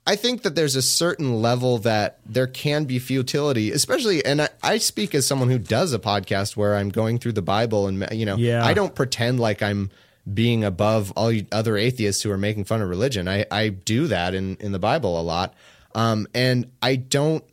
I 0.06 0.16
think 0.16 0.42
that 0.42 0.56
there's 0.56 0.74
a 0.74 0.82
certain 0.82 1.40
level 1.42 1.78
that 1.78 2.18
there 2.26 2.48
can 2.48 2.84
be 2.84 2.98
futility, 2.98 3.70
especially, 3.70 4.24
and 4.24 4.42
I, 4.42 4.48
I 4.62 4.78
speak 4.78 5.14
as 5.14 5.26
someone 5.26 5.48
who 5.48 5.58
does 5.58 5.92
a 5.92 5.98
podcast 5.98 6.56
where 6.56 6.74
I'm 6.74 6.88
going 6.88 7.18
through 7.18 7.32
the 7.32 7.42
Bible, 7.42 7.86
and 7.86 8.06
you 8.10 8.26
know, 8.26 8.36
Yeah. 8.36 8.64
I 8.64 8.74
don't 8.74 8.94
pretend 8.94 9.38
like 9.38 9.62
I'm 9.62 9.90
being 10.32 10.64
above 10.64 11.12
all 11.12 11.32
other 11.52 11.76
atheists 11.76 12.22
who 12.22 12.30
are 12.30 12.38
making 12.38 12.64
fun 12.64 12.82
of 12.82 12.88
religion. 12.88 13.28
I, 13.28 13.46
I 13.50 13.68
do 13.68 14.08
that 14.08 14.34
in 14.34 14.56
in 14.56 14.72
the 14.72 14.78
Bible 14.80 15.20
a 15.20 15.22
lot, 15.22 15.54
um, 15.94 16.26
and 16.34 16.70
I 16.80 16.96
don't 16.96 17.44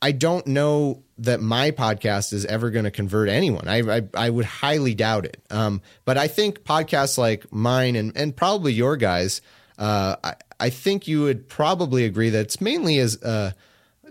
I 0.00 0.10
don't 0.10 0.46
know 0.48 1.04
that 1.18 1.40
my 1.40 1.70
podcast 1.70 2.32
is 2.32 2.44
ever 2.46 2.70
going 2.70 2.84
to 2.84 2.90
convert 2.90 3.28
anyone. 3.28 3.68
I, 3.68 3.98
I 3.98 4.02
I 4.14 4.30
would 4.30 4.46
highly 4.46 4.94
doubt 4.94 5.26
it. 5.26 5.40
Um, 5.50 5.80
but 6.04 6.18
I 6.18 6.26
think 6.26 6.64
podcasts 6.64 7.18
like 7.18 7.52
mine 7.52 7.94
and 7.94 8.16
and 8.16 8.34
probably 8.34 8.72
your 8.72 8.96
guys, 8.96 9.40
uh, 9.78 10.16
I 10.24 10.34
I 10.62 10.70
think 10.70 11.08
you 11.08 11.22
would 11.22 11.48
probably 11.48 12.04
agree 12.04 12.30
that 12.30 12.40
it's 12.40 12.60
mainly 12.60 12.98
as 12.98 13.20
uh, 13.20 13.50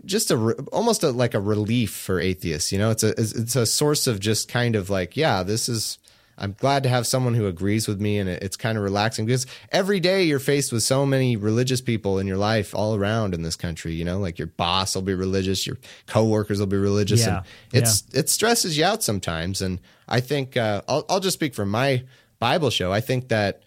just 0.03 0.31
a 0.31 0.37
re- 0.37 0.53
almost 0.73 1.01
a, 1.01 1.11
like 1.11 1.33
a 1.33 1.39
relief 1.39 1.91
for 1.91 2.19
atheists. 2.19 2.73
You 2.73 2.77
know, 2.77 2.91
it's 2.91 3.03
a 3.03 3.11
it's 3.17 3.55
a 3.55 3.65
source 3.65 4.05
of 4.05 4.19
just 4.19 4.49
kind 4.49 4.75
of 4.75 4.89
like 4.89 5.15
yeah, 5.15 5.43
this 5.43 5.69
is. 5.69 5.97
I'm 6.37 6.53
glad 6.53 6.83
to 6.83 6.89
have 6.89 7.05
someone 7.05 7.35
who 7.35 7.45
agrees 7.45 7.87
with 7.87 8.01
me, 8.01 8.17
and 8.17 8.27
it, 8.27 8.41
it's 8.41 8.57
kind 8.57 8.77
of 8.77 8.83
relaxing 8.83 9.25
because 9.25 9.45
every 9.71 9.99
day 9.99 10.23
you're 10.23 10.39
faced 10.39 10.71
with 10.73 10.81
so 10.81 11.05
many 11.05 11.37
religious 11.37 11.81
people 11.81 12.19
in 12.19 12.25
your 12.25 12.37
life 12.37 12.73
all 12.73 12.95
around 12.95 13.33
in 13.33 13.43
this 13.43 13.55
country. 13.55 13.93
You 13.93 14.03
know, 14.03 14.17
like 14.17 14.37
your 14.37 14.47
boss 14.47 14.95
will 14.95 15.03
be 15.03 15.13
religious, 15.13 15.65
your 15.65 15.77
coworkers 16.07 16.59
will 16.59 16.67
be 16.67 16.77
religious, 16.77 17.25
Yeah, 17.25 17.43
and 17.73 17.83
it's 17.83 18.03
it 18.13 18.29
stresses 18.29 18.77
you 18.77 18.83
out 18.83 19.03
sometimes. 19.03 19.61
And 19.61 19.79
I 20.09 20.19
think 20.19 20.57
uh, 20.57 20.81
I'll 20.89 21.05
I'll 21.07 21.21
just 21.21 21.35
speak 21.35 21.53
from 21.53 21.69
my 21.69 22.03
Bible 22.39 22.71
show. 22.71 22.91
I 22.91 22.99
think 22.99 23.29
that 23.29 23.61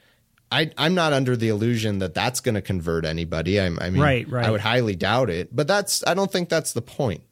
I 0.55 0.71
I'm 0.79 0.95
not 0.95 1.13
under 1.13 1.37
the 1.37 1.49
illusion 1.49 1.99
that 1.99 2.15
that's 2.15 2.41
going 2.41 2.55
to 2.55 2.63
convert 2.63 3.05
anybody. 3.05 3.59
I, 3.61 3.67
I 3.67 3.91
mean, 3.91 4.01
Right, 4.01 4.29
right. 4.29 4.47
I 4.47 4.51
would 4.51 4.61
highly 4.61 4.95
doubt 4.95 5.29
it, 5.31 5.55
but 5.55 5.67
that's 5.67 6.07
I 6.07 6.15
don't 6.15 6.31
think 6.31 6.49
that's 6.49 6.73
the 6.73 6.83
point. 6.83 7.23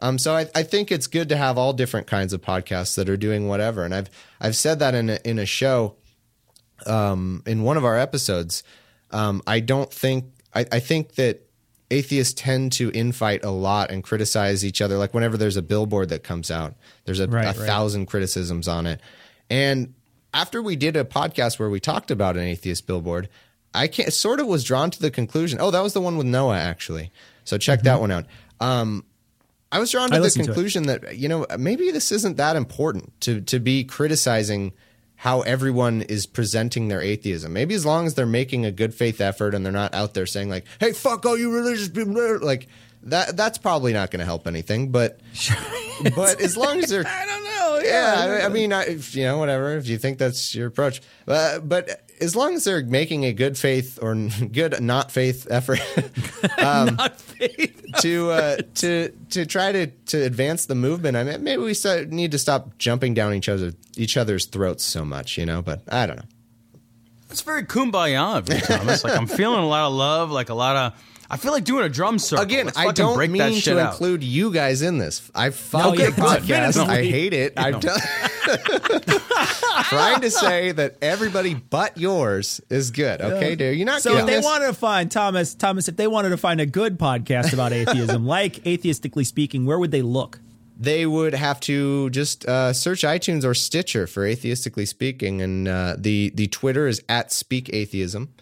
Um, 0.00 0.16
so 0.16 0.34
I, 0.36 0.46
I 0.54 0.62
think 0.62 0.92
it's 0.92 1.08
good 1.08 1.28
to 1.30 1.36
have 1.36 1.58
all 1.58 1.72
different 1.72 2.06
kinds 2.06 2.32
of 2.32 2.40
podcasts 2.40 2.94
that 2.94 3.08
are 3.08 3.16
doing 3.16 3.48
whatever, 3.48 3.84
and 3.84 3.92
I've 3.94 4.08
I've 4.40 4.54
said 4.54 4.78
that 4.78 4.94
in 4.94 5.10
a, 5.10 5.18
in 5.24 5.38
a 5.40 5.46
show, 5.46 5.96
um, 6.86 7.42
in 7.46 7.62
one 7.64 7.76
of 7.76 7.84
our 7.84 7.98
episodes. 7.98 8.62
Um, 9.10 9.42
I 9.46 9.60
don't 9.60 9.92
think 9.92 10.26
I, 10.54 10.66
I 10.70 10.78
think 10.78 11.14
that 11.16 11.48
atheists 11.90 12.34
tend 12.34 12.70
to 12.72 12.90
infight 12.92 13.42
a 13.44 13.50
lot 13.50 13.90
and 13.90 14.04
criticize 14.04 14.64
each 14.64 14.80
other. 14.80 14.98
Like 14.98 15.14
whenever 15.14 15.36
there's 15.36 15.56
a 15.56 15.62
billboard 15.62 16.10
that 16.10 16.22
comes 16.22 16.50
out, 16.50 16.74
there's 17.06 17.18
a, 17.18 17.26
Right, 17.26 17.44
a 17.44 17.58
right. 17.58 17.66
thousand 17.66 18.06
criticisms 18.06 18.68
on 18.68 18.86
it, 18.86 19.00
and 19.50 19.94
after 20.32 20.62
we 20.62 20.76
did 20.76 20.96
a 20.96 21.04
podcast 21.04 21.58
where 21.58 21.70
we 21.70 21.80
talked 21.80 22.10
about 22.10 22.36
an 22.36 22.44
atheist 22.44 22.86
billboard, 22.86 23.28
I 23.74 23.88
can't, 23.88 24.12
sort 24.12 24.40
of 24.40 24.46
was 24.46 24.64
drawn 24.64 24.90
to 24.90 25.00
the 25.00 25.10
conclusion. 25.10 25.58
Oh, 25.60 25.70
that 25.70 25.82
was 25.82 25.92
the 25.92 26.00
one 26.00 26.16
with 26.16 26.26
Noah, 26.26 26.58
actually. 26.58 27.10
So 27.44 27.58
check 27.58 27.82
that 27.82 28.00
one 28.00 28.10
out. 28.10 28.26
Um, 28.60 29.04
I 29.70 29.78
was 29.78 29.90
drawn 29.90 30.08
Mm-hmm. 30.08 30.14
I 30.14 30.16
to 30.16 30.20
the 30.20 30.24
listened 30.24 30.44
to 30.44 30.52
conclusion 30.52 30.86
that 30.86 31.16
you 31.16 31.28
know 31.28 31.46
maybe 31.58 31.90
this 31.90 32.12
isn't 32.12 32.36
that 32.38 32.56
important 32.56 33.18
to 33.22 33.40
to 33.42 33.58
be 33.58 33.84
criticizing 33.84 34.72
how 35.16 35.40
everyone 35.42 36.02
is 36.02 36.26
presenting 36.26 36.88
their 36.88 37.02
atheism. 37.02 37.52
Maybe 37.52 37.74
as 37.74 37.84
long 37.84 38.06
as 38.06 38.14
they're 38.14 38.26
making 38.26 38.64
a 38.64 38.70
good 38.70 38.94
faith 38.94 39.20
effort 39.20 39.54
and 39.54 39.64
they're 39.64 39.72
not 39.72 39.92
out 39.92 40.14
there 40.14 40.26
saying 40.26 40.48
like, 40.48 40.64
"Hey, 40.80 40.92
fuck 40.92 41.26
all 41.26 41.36
you 41.36 41.52
religious 41.52 41.88
people," 41.88 42.38
like 42.40 42.68
that 43.10 43.36
that's 43.36 43.58
probably 43.58 43.92
not 43.92 44.10
going 44.10 44.20
to 44.20 44.24
help 44.26 44.46
anything. 44.46 44.90
But 44.90 45.20
but 46.14 46.40
as 46.40 46.56
long 46.56 46.78
as 46.82 46.90
they're 46.90 47.06
I 47.06 47.26
don't 47.26 47.44
know. 47.44 47.80
yeah, 47.84 48.40
I, 48.42 48.46
I 48.46 48.48
mean, 48.48 48.72
I, 48.72 48.84
if, 48.86 49.14
you 49.14 49.24
know, 49.24 49.38
whatever. 49.38 49.76
If 49.76 49.86
you 49.88 49.98
think 49.98 50.18
that's 50.18 50.54
your 50.54 50.66
approach, 50.68 51.00
uh, 51.26 51.60
but 51.60 52.02
as 52.20 52.34
long 52.34 52.54
as 52.54 52.64
they're 52.64 52.84
making 52.84 53.24
a 53.24 53.32
good 53.32 53.56
faith 53.56 53.98
or 54.02 54.14
good 54.52 54.80
not 54.82 55.12
faith 55.12 55.46
effort 55.50 55.80
um, 56.58 56.96
Not 56.96 57.20
faith. 57.20 57.84
to 58.00 58.30
uh, 58.30 58.56
to 58.76 59.10
to 59.30 59.46
try 59.46 59.72
to 59.72 59.86
to 59.86 60.22
advance 60.24 60.66
the 60.66 60.74
movement, 60.74 61.16
I 61.16 61.24
mean, 61.24 61.42
maybe 61.44 61.62
we 61.62 61.74
st- 61.74 62.10
need 62.10 62.32
to 62.32 62.38
stop 62.38 62.76
jumping 62.78 63.14
down 63.14 63.34
each 63.34 63.48
other 63.48 63.72
each 63.96 64.16
other's 64.16 64.46
throats 64.46 64.84
so 64.84 65.04
much, 65.04 65.38
you 65.38 65.46
know. 65.46 65.62
But 65.62 65.82
I 65.88 66.06
don't 66.06 66.16
know. 66.16 66.24
It's 67.30 67.42
very 67.42 67.62
kumbaya 67.64 68.38
of 68.38 68.48
you, 68.48 68.58
Thomas. 68.58 69.04
like 69.04 69.14
I'm 69.16 69.26
feeling 69.26 69.60
a 69.60 69.66
lot 69.68 69.86
of 69.86 69.92
love, 69.92 70.30
like 70.30 70.48
a 70.48 70.54
lot 70.54 70.76
of. 70.76 71.04
I 71.30 71.36
feel 71.36 71.52
like 71.52 71.64
doing 71.64 71.84
a 71.84 71.88
drum 71.90 72.18
circle. 72.18 72.42
Again, 72.44 72.66
Let's 72.66 72.78
I 72.78 72.90
don't 72.92 73.14
break 73.14 73.30
that 73.32 73.50
mean 73.50 73.60
shit 73.60 73.74
to 73.74 73.80
out. 73.80 73.92
include 73.92 74.24
you 74.24 74.50
guys 74.50 74.80
in 74.80 74.96
this. 74.96 75.30
I 75.34 75.50
fuck 75.50 75.98
yeah, 75.98 76.06
the 76.06 76.12
podcast. 76.12 76.46
definitely. 76.46 76.94
I 76.94 77.04
hate 77.04 77.32
it. 77.34 77.52
I'm 77.56 77.80
t- 77.80 77.88
trying 79.84 80.20
to 80.22 80.30
say 80.30 80.72
that 80.72 80.96
everybody 81.02 81.54
but 81.54 81.98
yours 81.98 82.60
is 82.70 82.90
good. 82.90 83.20
Okay, 83.20 83.56
dude, 83.56 83.76
you're 83.76 83.86
not. 83.86 84.00
So 84.00 84.16
if 84.16 84.26
they 84.26 84.40
wanted 84.40 84.68
to 84.68 84.72
find 84.72 85.10
Thomas, 85.10 85.54
Thomas, 85.54 85.88
if 85.88 85.96
they 85.96 86.06
wanted 86.06 86.30
to 86.30 86.38
find 86.38 86.60
a 86.60 86.66
good 86.66 86.98
podcast 86.98 87.52
about 87.52 87.72
atheism, 87.74 88.26
like 88.26 88.54
atheistically 88.64 89.26
speaking, 89.26 89.66
where 89.66 89.78
would 89.78 89.90
they 89.90 90.02
look? 90.02 90.40
they 90.80 91.04
would 91.06 91.34
have 91.34 91.58
to 91.58 92.08
just 92.10 92.46
uh, 92.46 92.72
search 92.72 93.02
iTunes 93.02 93.44
or 93.44 93.52
Stitcher 93.52 94.06
for 94.06 94.22
atheistically 94.22 94.86
speaking, 94.86 95.42
and 95.42 95.66
uh, 95.66 95.96
the 95.98 96.30
the 96.36 96.46
Twitter 96.46 96.86
is 96.86 97.02
at 97.08 97.32
Speak 97.32 97.68
Atheism, 97.72 98.32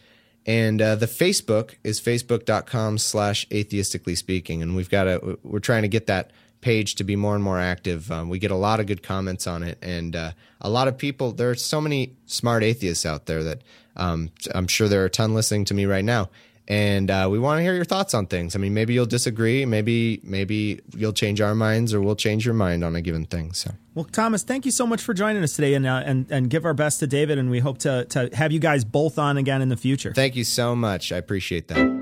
and 0.46 0.80
uh, 0.80 0.94
the 0.94 1.06
Facebook 1.06 1.74
is 1.82 2.00
facebook.com 2.00 2.98
slash 2.98 3.46
atheistically 3.48 4.16
speaking, 4.16 4.62
and 4.62 4.76
we've 4.76 4.90
got 4.90 5.08
a 5.08 5.38
we're 5.42 5.58
trying 5.58 5.82
to 5.82 5.88
get 5.88 6.06
that 6.06 6.30
page 6.60 6.94
to 6.94 7.04
be 7.04 7.16
more 7.16 7.34
and 7.34 7.44
more 7.44 7.58
active. 7.58 8.10
Um, 8.10 8.28
we 8.28 8.38
get 8.38 8.50
a 8.50 8.56
lot 8.56 8.80
of 8.80 8.86
good 8.86 9.02
comments 9.02 9.46
on 9.46 9.62
it, 9.62 9.78
and 9.82 10.14
uh, 10.14 10.32
a 10.60 10.70
lot 10.70 10.88
of 10.88 10.96
people. 10.96 11.32
There 11.32 11.50
are 11.50 11.56
so 11.56 11.80
many 11.80 12.14
smart 12.26 12.62
atheists 12.62 13.04
out 13.04 13.26
there 13.26 13.42
that 13.42 13.62
um, 13.96 14.30
I'm 14.54 14.68
sure 14.68 14.88
there 14.88 15.02
are 15.02 15.06
a 15.06 15.10
ton 15.10 15.34
listening 15.34 15.64
to 15.66 15.74
me 15.74 15.84
right 15.84 16.04
now 16.04 16.30
and 16.68 17.10
uh, 17.10 17.28
we 17.30 17.38
want 17.38 17.58
to 17.58 17.62
hear 17.62 17.74
your 17.74 17.84
thoughts 17.84 18.14
on 18.14 18.26
things. 18.26 18.56
I 18.56 18.58
mean, 18.58 18.74
maybe 18.74 18.92
you'll 18.94 19.06
disagree, 19.06 19.64
maybe 19.64 20.20
maybe 20.22 20.80
you'll 20.96 21.12
change 21.12 21.40
our 21.40 21.54
minds, 21.54 21.94
or 21.94 22.00
we'll 22.00 22.16
change 22.16 22.44
your 22.44 22.54
mind 22.54 22.84
on 22.84 22.96
a 22.96 23.00
given 23.00 23.26
thing. 23.26 23.52
So 23.52 23.72
Well, 23.94 24.04
Thomas, 24.04 24.42
thank 24.42 24.64
you 24.64 24.72
so 24.72 24.86
much 24.86 25.02
for 25.02 25.14
joining 25.14 25.42
us 25.42 25.54
today, 25.54 25.74
and 25.74 25.86
uh, 25.86 26.02
and 26.04 26.26
and 26.30 26.50
give 26.50 26.64
our 26.64 26.74
best 26.74 27.00
to 27.00 27.06
David, 27.06 27.38
and 27.38 27.50
we 27.50 27.60
hope 27.60 27.78
to 27.78 28.04
to 28.06 28.30
have 28.34 28.52
you 28.52 28.58
guys 28.58 28.84
both 28.84 29.18
on 29.18 29.36
again 29.36 29.62
in 29.62 29.68
the 29.68 29.76
future. 29.76 30.12
thank 30.12 30.36
you 30.36 30.44
so 30.44 30.74
much. 30.74 31.12
I 31.12 31.16
appreciate 31.16 31.68
that. 31.68 31.96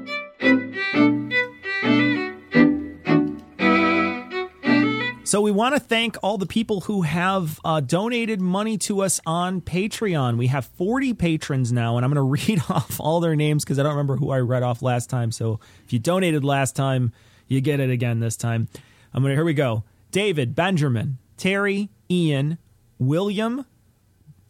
So 5.35 5.41
we 5.41 5.51
want 5.51 5.75
to 5.75 5.81
thank 5.81 6.17
all 6.23 6.39
the 6.39 6.47
people 6.47 6.83
who 6.83 7.03
have 7.03 7.59
uh, 7.65 7.81
donated 7.81 8.41
money 8.41 8.79
to 8.79 9.03
us 9.03 9.21
on 9.27 9.63
Patreon. 9.63 10.37
We 10.37 10.47
have 10.47 10.65
40 10.65 11.13
patrons 11.15 11.73
now, 11.73 11.97
and 11.97 12.05
I'm 12.05 12.15
going 12.15 12.25
to 12.37 12.47
read 12.47 12.63
off 12.71 13.01
all 13.01 13.19
their 13.19 13.35
names 13.35 13.65
because 13.65 13.81
I 13.81 13.83
don't 13.83 13.95
remember 13.95 14.15
who 14.15 14.31
I 14.31 14.39
read 14.39 14.63
off 14.63 14.81
last 14.81 15.11
time. 15.11 15.33
So 15.33 15.59
if 15.85 15.93
you 15.93 15.99
donated 15.99 16.45
last 16.45 16.77
time, 16.77 17.13
you 17.49 17.61
get 17.61 17.81
it 17.81 17.91
again 17.91 18.21
this 18.21 18.37
time. 18.37 18.69
I'm 19.13 19.25
going 19.25 19.33
to 19.33 19.35
here 19.35 19.45
we 19.45 19.55
go. 19.55 19.83
David, 20.13 20.55
Benjamin, 20.55 21.19
Terry, 21.37 21.91
Ian, 22.09 22.59
William, 23.01 23.67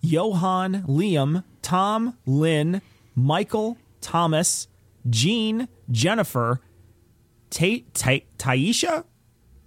Johan, 0.03 0.83
Liam, 0.83 1.45
Tom, 1.63 2.19
Lynn, 2.27 2.83
Michael, 3.15 3.79
Thomas, 4.03 4.69
Jean, 5.09 5.67
Jennifer, 5.91 6.61
Ta- 7.49 7.85
Ta- 7.95 8.27
Taisha. 8.37 9.05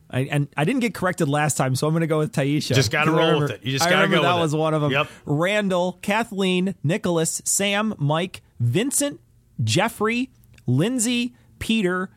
I, 0.10 0.22
and 0.22 0.48
I 0.56 0.64
didn't 0.64 0.80
get 0.82 0.94
corrected 0.94 1.28
last 1.28 1.58
time, 1.58 1.76
so 1.76 1.86
I'm 1.88 1.94
going 1.94 2.02
to 2.02 2.08
go 2.08 2.20
with 2.20 2.32
Taisha. 2.32 2.74
Just 2.74 2.92
got 2.92 3.06
to 3.06 3.12
roll 3.12 3.20
remember- 3.20 3.42
with 3.48 3.52
it. 3.56 3.66
You 3.66 3.74
just 3.74 3.86
I 3.86 3.90
gotta 3.90 4.04
remember 4.04 4.18
go 4.24 4.30
that 4.30 4.34
with 4.36 4.42
was 4.44 4.54
it. 4.54 4.58
one 4.58 4.74
of 4.74 4.82
them. 4.82 4.92
Yep. 4.92 5.08
Randall, 5.26 6.00
Kathleen, 6.02 6.76
Nicholas, 6.84 7.42
Sam, 7.44 7.94
Mike, 7.98 8.42
Vincent, 8.60 9.20
Jeffrey, 9.64 10.32
Lindsay, 10.66 11.36
Peter, 11.60 12.10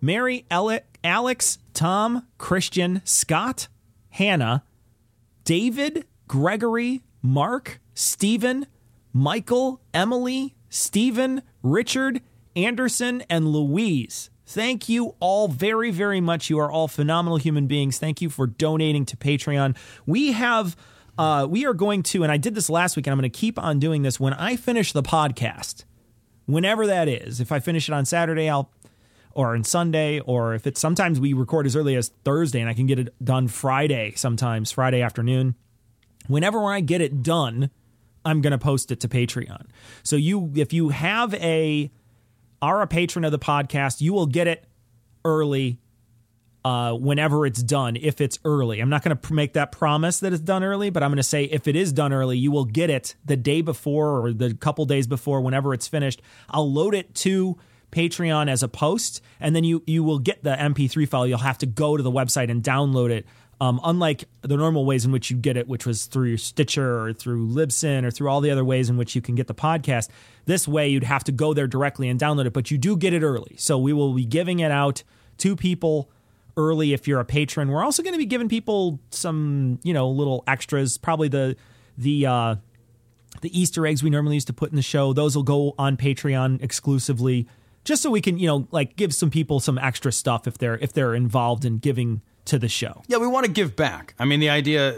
Mary, 0.00 0.44
Alex, 0.50 1.58
Tom, 1.72 2.26
Christian, 2.36 3.00
Scott, 3.04 3.68
Hannah, 4.10 4.64
David, 5.44 6.06
Gregory, 6.28 7.02
Mark, 7.22 7.80
Stephen, 7.94 8.66
Michael, 9.12 9.80
Emily, 9.94 10.54
Stephen, 10.68 11.42
Richard, 11.62 12.20
Anderson, 12.56 13.22
and 13.30 13.48
Louise. 13.48 14.30
Thank 14.46 14.88
you 14.88 15.14
all 15.20 15.48
very, 15.48 15.90
very 15.90 16.20
much. 16.20 16.50
You 16.50 16.58
are 16.58 16.70
all 16.70 16.88
phenomenal 16.88 17.38
human 17.38 17.66
beings. 17.66 17.98
Thank 17.98 18.20
you 18.20 18.28
for 18.28 18.46
donating 18.46 19.06
to 19.06 19.16
Patreon. 19.16 19.76
We 20.06 20.32
have, 20.32 20.76
uh, 21.16 21.46
we 21.48 21.64
are 21.64 21.74
going 21.74 22.02
to, 22.04 22.22
and 22.22 22.30
I 22.30 22.36
did 22.36 22.54
this 22.54 22.68
last 22.68 22.96
week, 22.96 23.06
and 23.06 23.12
I'm 23.12 23.18
going 23.18 23.30
to 23.30 23.38
keep 23.38 23.58
on 23.58 23.78
doing 23.78 24.02
this 24.02 24.20
when 24.20 24.34
I 24.34 24.56
finish 24.56 24.92
the 24.92 25.02
podcast, 25.02 25.84
whenever 26.44 26.86
that 26.86 27.08
is. 27.08 27.40
If 27.40 27.52
I 27.52 27.58
finish 27.58 27.88
it 27.88 27.92
on 27.92 28.04
Saturday, 28.04 28.48
I'll 28.50 28.70
or 29.34 29.54
on 29.54 29.64
Sunday, 29.64 30.20
or 30.20 30.54
if 30.54 30.66
it's 30.66 30.80
sometimes 30.80 31.18
we 31.18 31.32
record 31.32 31.66
as 31.66 31.74
early 31.74 31.96
as 31.96 32.12
Thursday 32.24 32.60
and 32.60 32.68
I 32.68 32.74
can 32.74 32.86
get 32.86 32.98
it 33.00 33.12
done 33.24 33.48
Friday, 33.48 34.12
sometimes 34.14 34.70
Friday 34.70 35.02
afternoon. 35.02 35.56
Whenever 36.28 36.72
I 36.72 36.80
get 36.80 37.00
it 37.00 37.22
done, 37.22 37.70
I'm 38.24 38.40
going 38.40 38.52
to 38.52 38.58
post 38.58 38.92
it 38.92 39.00
to 39.00 39.08
Patreon. 39.08 39.66
So 40.04 40.16
you, 40.16 40.52
if 40.54 40.72
you 40.72 40.90
have 40.90 41.34
a, 41.34 41.90
are 42.62 42.82
a 42.82 42.86
patron 42.86 43.24
of 43.24 43.32
the 43.32 43.38
podcast, 43.38 44.00
you 44.00 44.12
will 44.12 44.26
get 44.26 44.46
it 44.46 44.66
early 45.24 45.80
uh, 46.64 46.94
whenever 46.94 47.44
it's 47.44 47.62
done, 47.62 47.96
if 47.96 48.20
it's 48.20 48.38
early. 48.44 48.80
I'm 48.80 48.88
not 48.88 49.02
going 49.02 49.16
to 49.16 49.34
make 49.34 49.52
that 49.52 49.70
promise 49.70 50.20
that 50.20 50.32
it's 50.32 50.42
done 50.42 50.64
early, 50.64 50.90
but 50.90 51.02
I'm 51.02 51.10
going 51.10 51.18
to 51.18 51.22
say 51.22 51.44
if 51.44 51.68
it 51.68 51.76
is 51.76 51.92
done 51.92 52.12
early, 52.12 52.38
you 52.38 52.50
will 52.50 52.64
get 52.64 52.88
it 52.88 53.14
the 53.24 53.36
day 53.36 53.60
before 53.60 54.24
or 54.24 54.32
the 54.32 54.54
couple 54.54 54.86
days 54.86 55.06
before, 55.06 55.40
whenever 55.42 55.74
it's 55.74 55.86
finished. 55.86 56.22
I'll 56.48 56.70
load 56.70 56.94
it 56.94 57.14
to 57.16 57.58
Patreon 57.92 58.48
as 58.48 58.62
a 58.62 58.68
post, 58.68 59.20
and 59.38 59.54
then 59.54 59.62
you 59.62 59.82
you 59.86 60.02
will 60.02 60.18
get 60.18 60.42
the 60.42 60.56
MP3 60.56 61.08
file. 61.08 61.26
You'll 61.26 61.38
have 61.38 61.58
to 61.58 61.66
go 61.66 61.96
to 61.96 62.02
the 62.02 62.10
website 62.10 62.50
and 62.50 62.62
download 62.62 63.10
it. 63.10 63.26
Um, 63.60 63.80
unlike 63.84 64.24
the 64.42 64.56
normal 64.56 64.84
ways 64.84 65.04
in 65.04 65.12
which 65.12 65.30
you 65.30 65.36
get 65.36 65.56
it, 65.56 65.68
which 65.68 65.86
was 65.86 66.06
through 66.06 66.28
your 66.28 66.38
Stitcher 66.38 67.00
or 67.00 67.12
through 67.12 67.48
Libsyn 67.48 68.04
or 68.04 68.10
through 68.10 68.28
all 68.28 68.40
the 68.40 68.50
other 68.50 68.64
ways 68.64 68.90
in 68.90 68.96
which 68.96 69.14
you 69.14 69.22
can 69.22 69.34
get 69.34 69.46
the 69.46 69.54
podcast, 69.54 70.08
this 70.46 70.66
way 70.66 70.88
you'd 70.88 71.04
have 71.04 71.24
to 71.24 71.32
go 71.32 71.54
there 71.54 71.66
directly 71.66 72.08
and 72.08 72.18
download 72.20 72.46
it, 72.46 72.52
but 72.52 72.70
you 72.70 72.78
do 72.78 72.96
get 72.96 73.12
it 73.12 73.22
early. 73.22 73.54
So 73.56 73.78
we 73.78 73.92
will 73.92 74.12
be 74.12 74.24
giving 74.24 74.60
it 74.60 74.70
out 74.70 75.02
to 75.38 75.56
people 75.56 76.10
early 76.56 76.92
if 76.92 77.08
you're 77.08 77.20
a 77.20 77.24
patron. 77.24 77.68
We're 77.68 77.84
also 77.84 78.02
going 78.02 78.14
to 78.14 78.18
be 78.18 78.26
giving 78.26 78.48
people 78.48 79.00
some, 79.10 79.78
you 79.82 79.92
know, 79.92 80.08
little 80.08 80.44
extras, 80.46 80.98
probably 80.98 81.28
the 81.28 81.56
the 81.96 82.26
uh 82.26 82.56
the 83.40 83.58
Easter 83.58 83.86
eggs 83.86 84.02
we 84.02 84.10
normally 84.10 84.36
used 84.36 84.46
to 84.46 84.52
put 84.52 84.70
in 84.70 84.76
the 84.76 84.82
show. 84.82 85.12
Those 85.12 85.36
will 85.36 85.42
go 85.42 85.74
on 85.78 85.96
Patreon 85.96 86.62
exclusively 86.62 87.48
just 87.84 88.02
so 88.02 88.10
we 88.10 88.20
can, 88.20 88.38
you 88.38 88.46
know, 88.46 88.66
like 88.70 88.96
give 88.96 89.14
some 89.14 89.30
people 89.30 89.60
some 89.60 89.78
extra 89.78 90.10
stuff 90.12 90.46
if 90.46 90.58
they're 90.58 90.78
if 90.78 90.92
they're 90.92 91.14
involved 91.14 91.64
in 91.64 91.78
giving 91.78 92.22
to 92.46 92.58
the 92.58 92.68
show. 92.68 93.02
Yeah, 93.06 93.18
we 93.18 93.26
want 93.26 93.46
to 93.46 93.52
give 93.52 93.74
back. 93.74 94.14
I 94.18 94.24
mean, 94.24 94.40
the 94.40 94.50
idea 94.50 94.94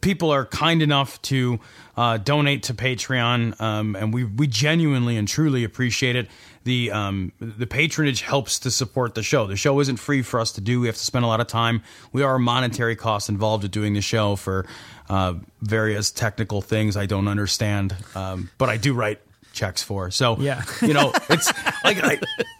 people 0.00 0.30
are 0.30 0.44
kind 0.44 0.82
enough 0.82 1.20
to 1.22 1.60
uh, 1.96 2.16
donate 2.18 2.64
to 2.64 2.74
Patreon, 2.74 3.60
um, 3.60 3.96
and 3.96 4.12
we 4.12 4.24
we 4.24 4.46
genuinely 4.46 5.16
and 5.16 5.28
truly 5.28 5.64
appreciate 5.64 6.16
it. 6.16 6.28
The 6.64 6.90
um, 6.90 7.32
the 7.40 7.66
patronage 7.66 8.22
helps 8.22 8.58
to 8.60 8.70
support 8.70 9.14
the 9.14 9.22
show. 9.22 9.46
The 9.46 9.56
show 9.56 9.78
isn't 9.80 9.96
free 9.96 10.22
for 10.22 10.40
us 10.40 10.52
to 10.52 10.60
do. 10.60 10.80
We 10.80 10.86
have 10.86 10.96
to 10.96 11.04
spend 11.04 11.24
a 11.24 11.28
lot 11.28 11.40
of 11.40 11.46
time. 11.46 11.82
We 12.12 12.22
are 12.22 12.38
monetary 12.38 12.96
costs 12.96 13.28
involved 13.28 13.62
with 13.62 13.72
doing 13.72 13.94
the 13.94 14.00
show 14.00 14.36
for 14.36 14.66
uh, 15.08 15.34
various 15.60 16.10
technical 16.10 16.62
things 16.62 16.96
I 16.96 17.06
don't 17.06 17.28
understand, 17.28 17.94
um, 18.14 18.50
but 18.58 18.68
I 18.68 18.76
do 18.76 18.94
write 18.94 19.20
checks 19.52 19.82
for. 19.82 20.10
So 20.10 20.38
Yeah. 20.38 20.62
you 20.80 20.92
know, 20.94 21.12
it's 21.30 21.52
like 21.84 21.98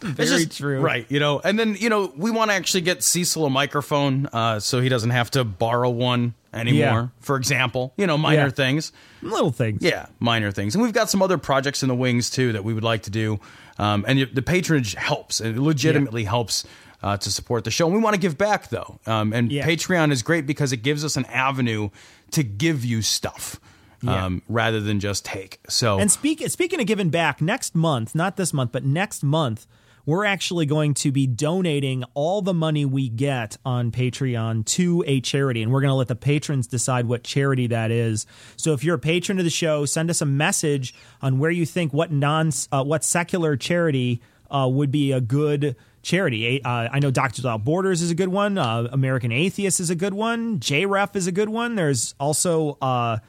Very 0.01 0.27
just- 0.45 0.57
true. 0.57 0.79
right? 0.81 1.05
You 1.09 1.19
know, 1.19 1.39
and 1.43 1.57
then 1.59 1.75
you 1.79 1.89
know 1.89 2.11
we 2.15 2.31
want 2.31 2.51
to 2.51 2.55
actually 2.55 2.81
get 2.81 3.03
Cecil 3.03 3.45
a 3.45 3.49
microphone 3.49 4.27
uh, 4.33 4.59
so 4.59 4.79
he 4.81 4.89
doesn't 4.89 5.09
have 5.11 5.31
to 5.31 5.43
borrow 5.43 5.89
one 5.89 6.33
anymore. 6.53 6.79
Yeah. 6.79 7.07
For 7.21 7.35
example, 7.35 7.93
you 7.97 8.05
know, 8.07 8.17
minor 8.17 8.43
Yeah. 8.45 8.49
things. 8.49 8.91
Little 9.21 9.51
things. 9.51 9.81
Yeah, 9.81 10.05
minor 10.19 10.51
things, 10.51 10.75
and 10.75 10.83
we've 10.83 10.93
got 10.93 11.09
some 11.09 11.21
other 11.21 11.37
projects 11.37 11.81
in 11.83 11.89
the 11.89 11.95
wings 11.95 12.29
too 12.29 12.53
that 12.53 12.63
we 12.63 12.73
would 12.73 12.83
like 12.83 13.03
to 13.03 13.09
do. 13.11 13.39
Um, 13.79 14.05
and 14.07 14.29
the 14.33 14.41
patronage 14.41 14.93
helps; 14.95 15.41
it 15.41 15.57
legitimately 15.57 16.23
helps. 16.25 16.65
Uh, 17.01 17.17
to 17.17 17.29
support 17.29 17.65
the 17.65 17.69
show, 17.69 17.85
and 17.85 17.93
we 17.93 17.99
want 18.01 18.13
to 18.13 18.17
give 18.17 18.37
back 18.37 18.69
though. 18.69 18.97
Um, 19.05 19.33
and 19.33 19.51
Yeah. 19.51 19.67
Patreon 19.67 20.13
is 20.13 20.23
great 20.23 20.47
because 20.47 20.71
it 20.71 20.77
gives 20.83 21.03
us 21.03 21.17
an 21.17 21.25
avenue 21.25 21.89
to 22.31 22.43
give 22.43 22.85
you 22.85 23.01
stuff 23.01 23.59
Yeah. 24.03 24.25
um, 24.25 24.41
rather 24.47 24.79
than 24.79 24.99
just 24.99 25.25
take. 25.25 25.59
So 25.69 25.99
And 25.99 26.11
speak, 26.11 26.43
speaking 26.49 26.79
of 26.79 26.87
giving 26.87 27.09
back, 27.09 27.41
next 27.41 27.73
month, 27.75 28.13
not 28.13 28.37
this 28.37 28.53
month, 28.53 28.71
but 28.71 28.83
next 28.83 29.23
month, 29.23 29.65
we're 30.05 30.25
actually 30.25 30.65
going 30.65 30.93
to 30.95 31.11
be 31.11 31.25
donating 31.25 32.03
all 32.13 32.41
the 32.41 32.53
money 32.53 32.83
we 32.83 33.07
get 33.07 33.57
on 33.65 33.91
Patreon 33.91 34.65
to 34.65 35.03
a 35.07 35.21
charity. 35.21 35.63
And 35.63 35.71
we're 35.71 35.81
going 35.81 35.91
to 35.91 35.95
let 35.95 36.09
the 36.09 36.15
patrons 36.15 36.67
decide 36.67 37.05
what 37.05 37.23
charity 37.23 37.67
that 37.67 37.89
is. 37.89 38.25
So 38.57 38.73
if 38.73 38.83
you're 38.83 38.95
a 38.95 38.99
patron 38.99 39.39
of 39.39 39.45
the 39.45 39.49
show, 39.49 39.85
send 39.85 40.09
us 40.09 40.21
a 40.21 40.25
message 40.25 40.93
on 41.21 41.39
where 41.39 41.51
you 41.51 41.65
think 41.65 41.93
what 41.93 42.11
non, 42.11 42.51
uh, 42.71 42.83
what 42.83 43.03
secular 43.05 43.55
charity 43.55 44.21
uh, 44.51 44.67
would 44.69 44.91
be 44.91 45.13
a 45.13 45.21
good 45.21 45.75
charity. 46.01 46.61
Uh, 46.61 46.89
I 46.91 46.99
know 46.99 47.09
Doctors 47.09 47.39
Without 47.43 47.63
Borders 47.63 48.01
is 48.01 48.11
a 48.11 48.15
good 48.15 48.27
one. 48.27 48.57
Uh, 48.57 48.89
American 48.91 49.31
Atheist 49.31 49.79
is 49.79 49.89
a 49.89 49.95
good 49.95 50.13
one. 50.13 50.59
JREF 50.59 51.15
is 51.15 51.27
a 51.27 51.31
good 51.31 51.49
one. 51.49 51.75
There's 51.75 52.13
also 52.19 52.77
uh, 52.81 53.19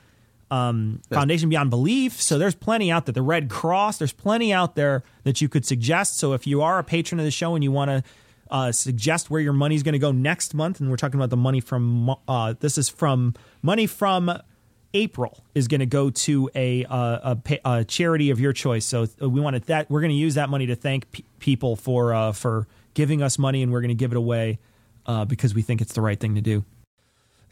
um, 0.51 1.01
Foundation 1.11 1.49
Beyond 1.49 1.71
Belief. 1.71 2.21
So 2.21 2.39
there's 2.39 2.55
plenty 2.55 2.91
out 2.91 3.07
there. 3.07 3.13
The 3.13 3.23
Red 3.23 3.49
Cross. 3.49 3.99
There's 3.99 4.13
plenty 4.13 4.53
out 4.53 4.75
there 4.75 5.03
that 5.25 5.41
you 5.41 5.49
could 5.49 5.65
suggest. 5.65 6.19
So 6.19 6.33
if 6.33 6.47
you 6.47 6.63
are 6.63 6.79
a 6.79 6.85
patron 6.85 7.19
of 7.19 7.25
the 7.25 7.31
show 7.31 7.55
and 7.55 7.65
you 7.65 7.73
want 7.73 7.91
to 7.91 8.03
uh, 8.51 8.73
suggest 8.73 9.31
where 9.31 9.41
your 9.41 9.53
money 9.53 9.75
is 9.75 9.83
going 9.83 9.95
to 9.95 9.99
go 9.99 10.13
next 10.13 10.55
month, 10.55 10.81
and 10.81 10.91
we're 10.91 10.97
talking 10.97 11.19
about 11.19 11.31
the 11.31 11.37
money 11.37 11.61
from 11.61 12.15
uh, 12.29 12.55
this 12.61 12.79
is 12.79 12.89
from 12.89 13.35
money 13.63 13.87
from 13.87 14.31
April 14.95 15.45
is 15.55 15.67
going 15.67 15.81
to 15.81 15.87
go 15.87 16.09
to 16.11 16.49
a, 16.55 16.85
uh, 16.85 17.35
a, 17.49 17.61
a 17.65 17.85
charity 17.85 18.31
of 18.31 18.39
your 18.39 18.53
choice. 18.53 18.85
So 18.85 19.07
uh, 19.21 19.29
we 19.29 19.41
wanted 19.41 19.65
that. 19.65 19.91
We're 19.91 20.01
going 20.01 20.13
to 20.13 20.17
use 20.17 20.35
that 20.37 20.49
money 20.49 20.67
to 20.67 20.77
thank 20.77 21.11
pe- 21.11 21.25
people 21.41 21.75
for 21.75 22.15
uh, 22.15 22.33
for 22.33 22.69
giving 22.95 23.23
us 23.23 23.39
money, 23.39 23.63
and 23.63 23.73
we're 23.73 23.81
going 23.81 23.89
to 23.89 23.95
give 23.95 24.13
it 24.13 24.17
away 24.17 24.61
uh, 25.07 25.25
because 25.25 25.55
we 25.55 25.63
think 25.63 25.81
it's 25.81 25.95
the 25.95 26.01
right 26.01 26.19
thing 26.19 26.37
to 26.37 26.41
do. 26.41 26.65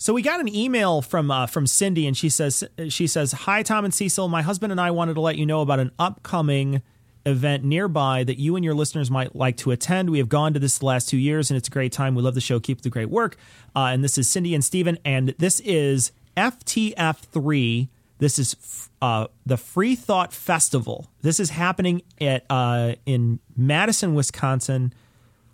So 0.03 0.13
we 0.13 0.21
got 0.21 0.41
an 0.41 0.53
email 0.53 1.01
from 1.01 1.31
uh, 1.31 1.47
from 1.47 1.65
Cindy, 1.65 2.09
and 2.09 2.17
she 2.17 2.29
says 2.29 2.65
she 2.89 3.07
says, 3.07 3.31
"Hi 3.31 3.63
Tom 3.63 3.85
and 3.85 3.95
Cecil, 3.95 4.27
my 4.27 4.43
husband 4.43 4.73
and 4.73 4.81
I 4.81 4.91
wanted 4.91 5.15
to 5.15 5.21
let 5.21 5.37
you 5.39 5.47
know 5.47 5.61
about 5.61 5.79
an 5.79 5.93
upcoming 5.97 6.83
event 7.25 7.63
nearby 7.63 8.25
that 8.25 8.37
you 8.37 8.57
and 8.57 8.65
your 8.65 8.75
listeners 8.75 9.13
might 9.13 9.37
like 9.37 9.57
to 9.59 9.71
attend. 9.71 10.11
We 10.11 10.19
have 10.19 10.29
gone 10.29 10.55
to 10.55 10.59
this 10.59 10.79
the 10.79 10.87
last 10.87 11.09
two 11.09 11.19
years, 11.19 11.53
and 11.53 11.57
it's 11.57 11.69
a 11.69 11.71
great 11.71 11.93
time. 11.93 12.17
We 12.17 12.23
love 12.23 12.35
the 12.35 12.41
show. 12.41 12.59
Keep 12.59 12.83
the 12.83 12.91
great 12.91 13.11
work. 13.11 13.37
Uh, 13.77 13.91
and 13.93 14.03
this 14.03 14.19
is 14.19 14.29
Cindy 14.29 14.57
and 14.57 14.65
Steven, 14.65 14.99
and 15.05 15.37
this 15.39 15.61
is 15.61 16.11
FTF3. 16.37 17.89
This 18.19 18.41
is 18.41 18.91
uh, 19.01 19.29
the 19.47 19.57
Free 19.57 19.95
Thought 19.95 20.33
Festival. 20.33 21.13
This 21.21 21.39
is 21.39 21.51
happening 21.51 22.03
at 22.21 22.45
uh, 22.51 22.97
in 23.07 23.39
Madison, 23.57 24.17
Wisconsin. 24.17 24.95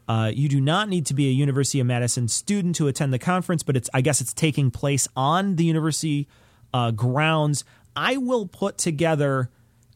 Uh, 0.08 0.32
you 0.34 0.48
do 0.48 0.60
not 0.60 0.88
need 0.88 1.04
to 1.06 1.14
be 1.14 1.28
a 1.28 1.32
University 1.32 1.80
of 1.80 1.86
Madison 1.86 2.28
student 2.28 2.74
to 2.76 2.88
attend 2.88 3.12
the 3.12 3.18
conference, 3.18 3.62
but 3.62 3.76
it's 3.76 3.90
I 3.92 4.00
guess 4.00 4.20
it's 4.20 4.32
taking 4.32 4.70
place 4.70 5.06
on 5.14 5.56
the 5.56 5.64
university 5.64 6.26
uh, 6.72 6.90
grounds. 6.92 7.64
I 7.94 8.16
will 8.16 8.46
put 8.46 8.78
together 8.78 9.50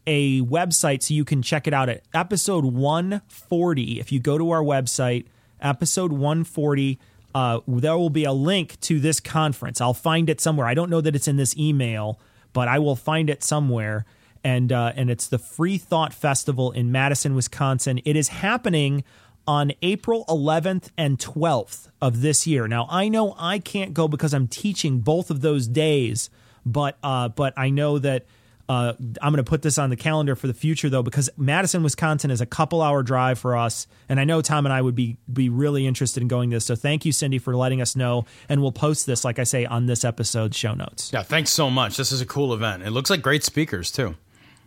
a 0.05 0.41
website 0.41 1.01
so 1.01 1.13
you 1.13 1.25
can 1.25 1.41
check 1.41 1.67
it 1.67 1.73
out 1.73 1.89
at 1.89 2.03
episode 2.13 2.65
140. 2.65 3.99
If 3.99 4.11
you 4.11 4.19
go 4.19 4.37
to 4.37 4.51
our 4.51 4.61
website, 4.61 5.25
episode 5.61 6.11
140, 6.11 6.99
uh, 7.33 7.61
there 7.67 7.97
will 7.97 8.09
be 8.09 8.25
a 8.25 8.33
link 8.33 8.79
to 8.81 8.99
this 8.99 9.19
conference. 9.19 9.81
I'll 9.81 9.93
find 9.93 10.29
it 10.29 10.39
somewhere. 10.39 10.67
I 10.67 10.73
don't 10.73 10.89
know 10.89 11.01
that 11.01 11.15
it's 11.15 11.27
in 11.27 11.37
this 11.37 11.57
email, 11.57 12.19
but 12.51 12.67
I 12.67 12.79
will 12.79 12.95
find 12.95 13.29
it 13.29 13.43
somewhere. 13.43 14.05
And 14.43 14.73
uh, 14.73 14.91
and 14.95 15.09
it's 15.09 15.27
the 15.27 15.39
Free 15.39 15.77
Thought 15.77 16.13
Festival 16.13 16.71
in 16.71 16.91
Madison, 16.91 17.33
Wisconsin. 17.33 18.01
It 18.03 18.17
is 18.17 18.27
happening 18.27 19.05
on 19.47 19.71
April 19.81 20.25
11th 20.27 20.89
and 20.97 21.17
12th 21.17 21.89
of 22.01 22.21
this 22.21 22.47
year. 22.47 22.67
Now 22.67 22.87
I 22.89 23.09
know 23.09 23.35
I 23.37 23.59
can't 23.59 23.93
go 23.93 24.07
because 24.07 24.33
I'm 24.33 24.47
teaching 24.47 24.99
both 24.99 25.29
of 25.29 25.41
those 25.41 25.67
days, 25.67 26.29
but 26.65 26.97
uh, 27.03 27.29
but 27.29 27.53
I 27.57 27.69
know 27.69 27.99
that 27.99 28.25
uh, 28.69 28.93
I'm 29.21 29.33
going 29.33 29.43
to 29.43 29.49
put 29.49 29.61
this 29.61 29.77
on 29.77 29.89
the 29.89 29.97
calendar 29.97 30.35
for 30.35 30.47
the 30.47 30.53
future 30.53 30.89
though, 30.89 31.03
because 31.03 31.29
Madison, 31.35 31.83
Wisconsin 31.83 32.31
is 32.31 32.39
a 32.39 32.45
couple 32.45 32.81
hour 32.81 33.03
drive 33.03 33.37
for 33.37 33.57
us, 33.57 33.87
and 34.07 34.19
I 34.19 34.23
know 34.23 34.41
Tom 34.41 34.65
and 34.65 34.71
I 34.71 34.81
would 34.81 34.95
be 34.95 35.17
be 35.31 35.49
really 35.49 35.85
interested 35.85 36.21
in 36.21 36.29
going 36.29 36.49
this. 36.49 36.65
So 36.65 36.75
thank 36.75 37.05
you, 37.05 37.11
Cindy, 37.11 37.39
for 37.39 37.55
letting 37.55 37.81
us 37.81 37.95
know, 37.95 38.25
and 38.47 38.61
we'll 38.61 38.71
post 38.71 39.05
this, 39.05 39.25
like 39.25 39.37
I 39.37 39.43
say, 39.43 39.65
on 39.65 39.85
this 39.87 40.05
episode's 40.05 40.55
show 40.55 40.73
notes. 40.73 41.11
Yeah, 41.11 41.23
thanks 41.23 41.51
so 41.51 41.69
much. 41.69 41.97
This 41.97 42.11
is 42.11 42.21
a 42.21 42.25
cool 42.25 42.53
event. 42.53 42.83
It 42.83 42.91
looks 42.91 43.09
like 43.09 43.21
great 43.21 43.43
speakers 43.43 43.91
too. 43.91 44.15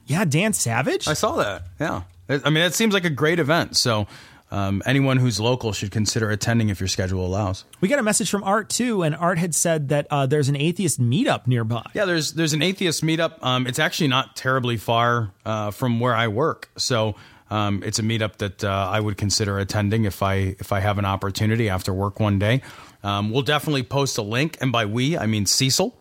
Yeah, 0.05 0.24
Dan 0.24 0.53
Savage. 0.53 1.09
I 1.09 1.15
saw 1.15 1.36
that. 1.36 1.62
Yeah, 1.81 2.03
I 2.28 2.51
mean, 2.51 2.65
it 2.65 2.74
seems 2.74 2.93
like 2.93 3.05
a 3.05 3.11
great 3.11 3.39
event. 3.39 3.77
So 3.77 4.07
um, 4.56 4.82
anyone 4.86 5.18
who's 5.18 5.38
local 5.38 5.72
should 5.72 5.90
consider 5.90 6.30
attending 6.30 6.70
if 6.70 6.80
your 6.80 6.88
schedule 6.88 7.26
allows. 7.26 7.64
We 7.82 7.88
got 7.88 7.98
a 7.98 8.02
message 8.02 8.30
from 8.30 8.42
Art 8.42 8.70
too, 8.70 9.02
and 9.02 9.14
Art 9.14 9.36
had 9.38 9.54
said 9.54 9.90
that 9.90 10.06
uh, 10.10 10.24
there's 10.24 10.48
an 10.48 10.56
atheist 10.56 10.98
meetup 10.98 11.46
nearby. 11.46 11.84
Yeah, 11.92 12.06
there's 12.06 12.32
there's 12.32 12.54
an 12.54 12.62
atheist 12.62 13.02
meetup. 13.04 13.42
Um, 13.42 13.66
it's 13.66 13.78
actually 13.78 14.08
not 14.08 14.34
terribly 14.34 14.78
far 14.78 15.32
uh, 15.44 15.72
from 15.72 16.00
where 16.00 16.14
I 16.14 16.28
work, 16.28 16.70
so 16.78 17.16
um, 17.50 17.82
it's 17.84 17.98
a 17.98 18.02
meetup 18.02 18.38
that 18.38 18.64
uh, 18.64 18.88
I 18.90 18.98
would 18.98 19.18
consider 19.18 19.58
attending 19.58 20.06
if 20.06 20.22
I 20.22 20.56
if 20.58 20.72
I 20.72 20.80
have 20.80 20.96
an 20.98 21.04
opportunity 21.04 21.68
after 21.68 21.92
work 21.92 22.18
one 22.18 22.38
day. 22.38 22.62
Um, 23.04 23.30
we'll 23.30 23.42
definitely 23.42 23.82
post 23.82 24.16
a 24.16 24.22
link, 24.22 24.56
and 24.62 24.72
by 24.72 24.86
we 24.86 25.18
I 25.18 25.26
mean 25.26 25.44
Cecil. 25.44 25.94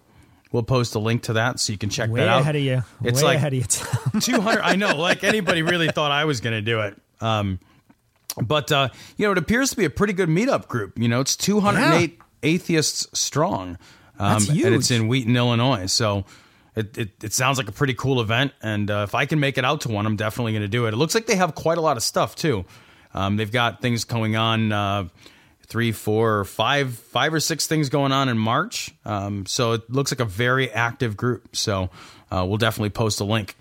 We'll 0.53 0.63
post 0.63 0.95
a 0.95 0.99
link 0.99 1.23
to 1.23 1.33
that 1.33 1.59
so 1.59 1.73
you 1.73 1.77
can 1.77 1.89
check 1.89 2.09
Way 2.09 2.21
that 2.21 2.29
out. 2.29 2.41
ahead 2.41 2.55
of 2.55 2.61
you. 2.61 2.83
It's 3.03 3.21
Way 3.21 3.25
like 3.25 3.37
ahead 3.37 3.53
of 3.53 3.59
you. 3.59 4.21
200 4.21 4.61
i 4.61 4.77
know 4.77 4.95
like 4.95 5.25
anybody 5.25 5.63
really 5.63 5.89
thought 5.89 6.11
i 6.11 6.23
was 6.23 6.39
going 6.39 6.53
to 6.53 6.61
do 6.61 6.79
it 6.79 6.95
um, 7.19 7.59
but 8.41 8.71
uh, 8.71 8.89
you 9.17 9.25
know 9.25 9.31
it 9.31 9.37
appears 9.37 9.71
to 9.71 9.77
be 9.77 9.85
a 9.85 9.89
pretty 9.89 10.13
good 10.13 10.29
meetup 10.29 10.67
group. 10.67 10.97
You 10.97 11.07
know 11.07 11.21
it's 11.21 11.35
208 11.35 12.19
atheists 12.43 13.07
strong 13.17 13.77
um, 14.19 14.43
and 14.49 14.75
it's 14.75 14.91
in 14.91 15.07
wheaton 15.07 15.35
illinois. 15.35 15.87
So 15.87 16.25
it, 16.75 16.97
it, 16.97 17.23
it 17.23 17.33
sounds 17.33 17.57
like 17.57 17.67
a 17.67 17.71
pretty 17.71 17.93
cool 17.93 18.19
event 18.19 18.51
and 18.61 18.91
uh, 18.91 19.05
if 19.07 19.15
i 19.15 19.25
can 19.25 19.39
make 19.39 19.57
it 19.57 19.63
out 19.63 19.81
to 19.81 19.89
one 19.89 20.05
i'm 20.05 20.17
definitely 20.17 20.51
going 20.51 20.61
to 20.61 20.67
do 20.67 20.85
it. 20.85 20.93
It 20.93 20.97
looks 20.97 21.15
like 21.15 21.25
they 21.25 21.37
have 21.37 21.55
quite 21.55 21.77
a 21.77 21.81
lot 21.81 21.97
of 21.97 22.03
stuff 22.03 22.35
too. 22.35 22.65
Um, 23.13 23.37
they've 23.37 23.51
got 23.51 23.81
things 23.81 24.03
going 24.03 24.35
on 24.35 24.71
uh, 24.73 25.07
three 25.65 25.91
four 25.91 26.43
five 26.43 26.93
five 26.95 27.33
or 27.33 27.39
six 27.39 27.65
things 27.67 27.89
going 27.89 28.11
on 28.11 28.29
in 28.29 28.37
march. 28.37 28.93
Um, 29.05 29.45
so 29.45 29.73
it 29.73 29.89
looks 29.89 30.11
like 30.11 30.19
a 30.19 30.25
very 30.25 30.69
active 30.69 31.15
group. 31.15 31.55
So 31.55 31.89
uh, 32.29 32.45
we'll 32.47 32.57
definitely 32.57 32.89
post 32.89 33.21
a 33.21 33.23
link 33.23 33.55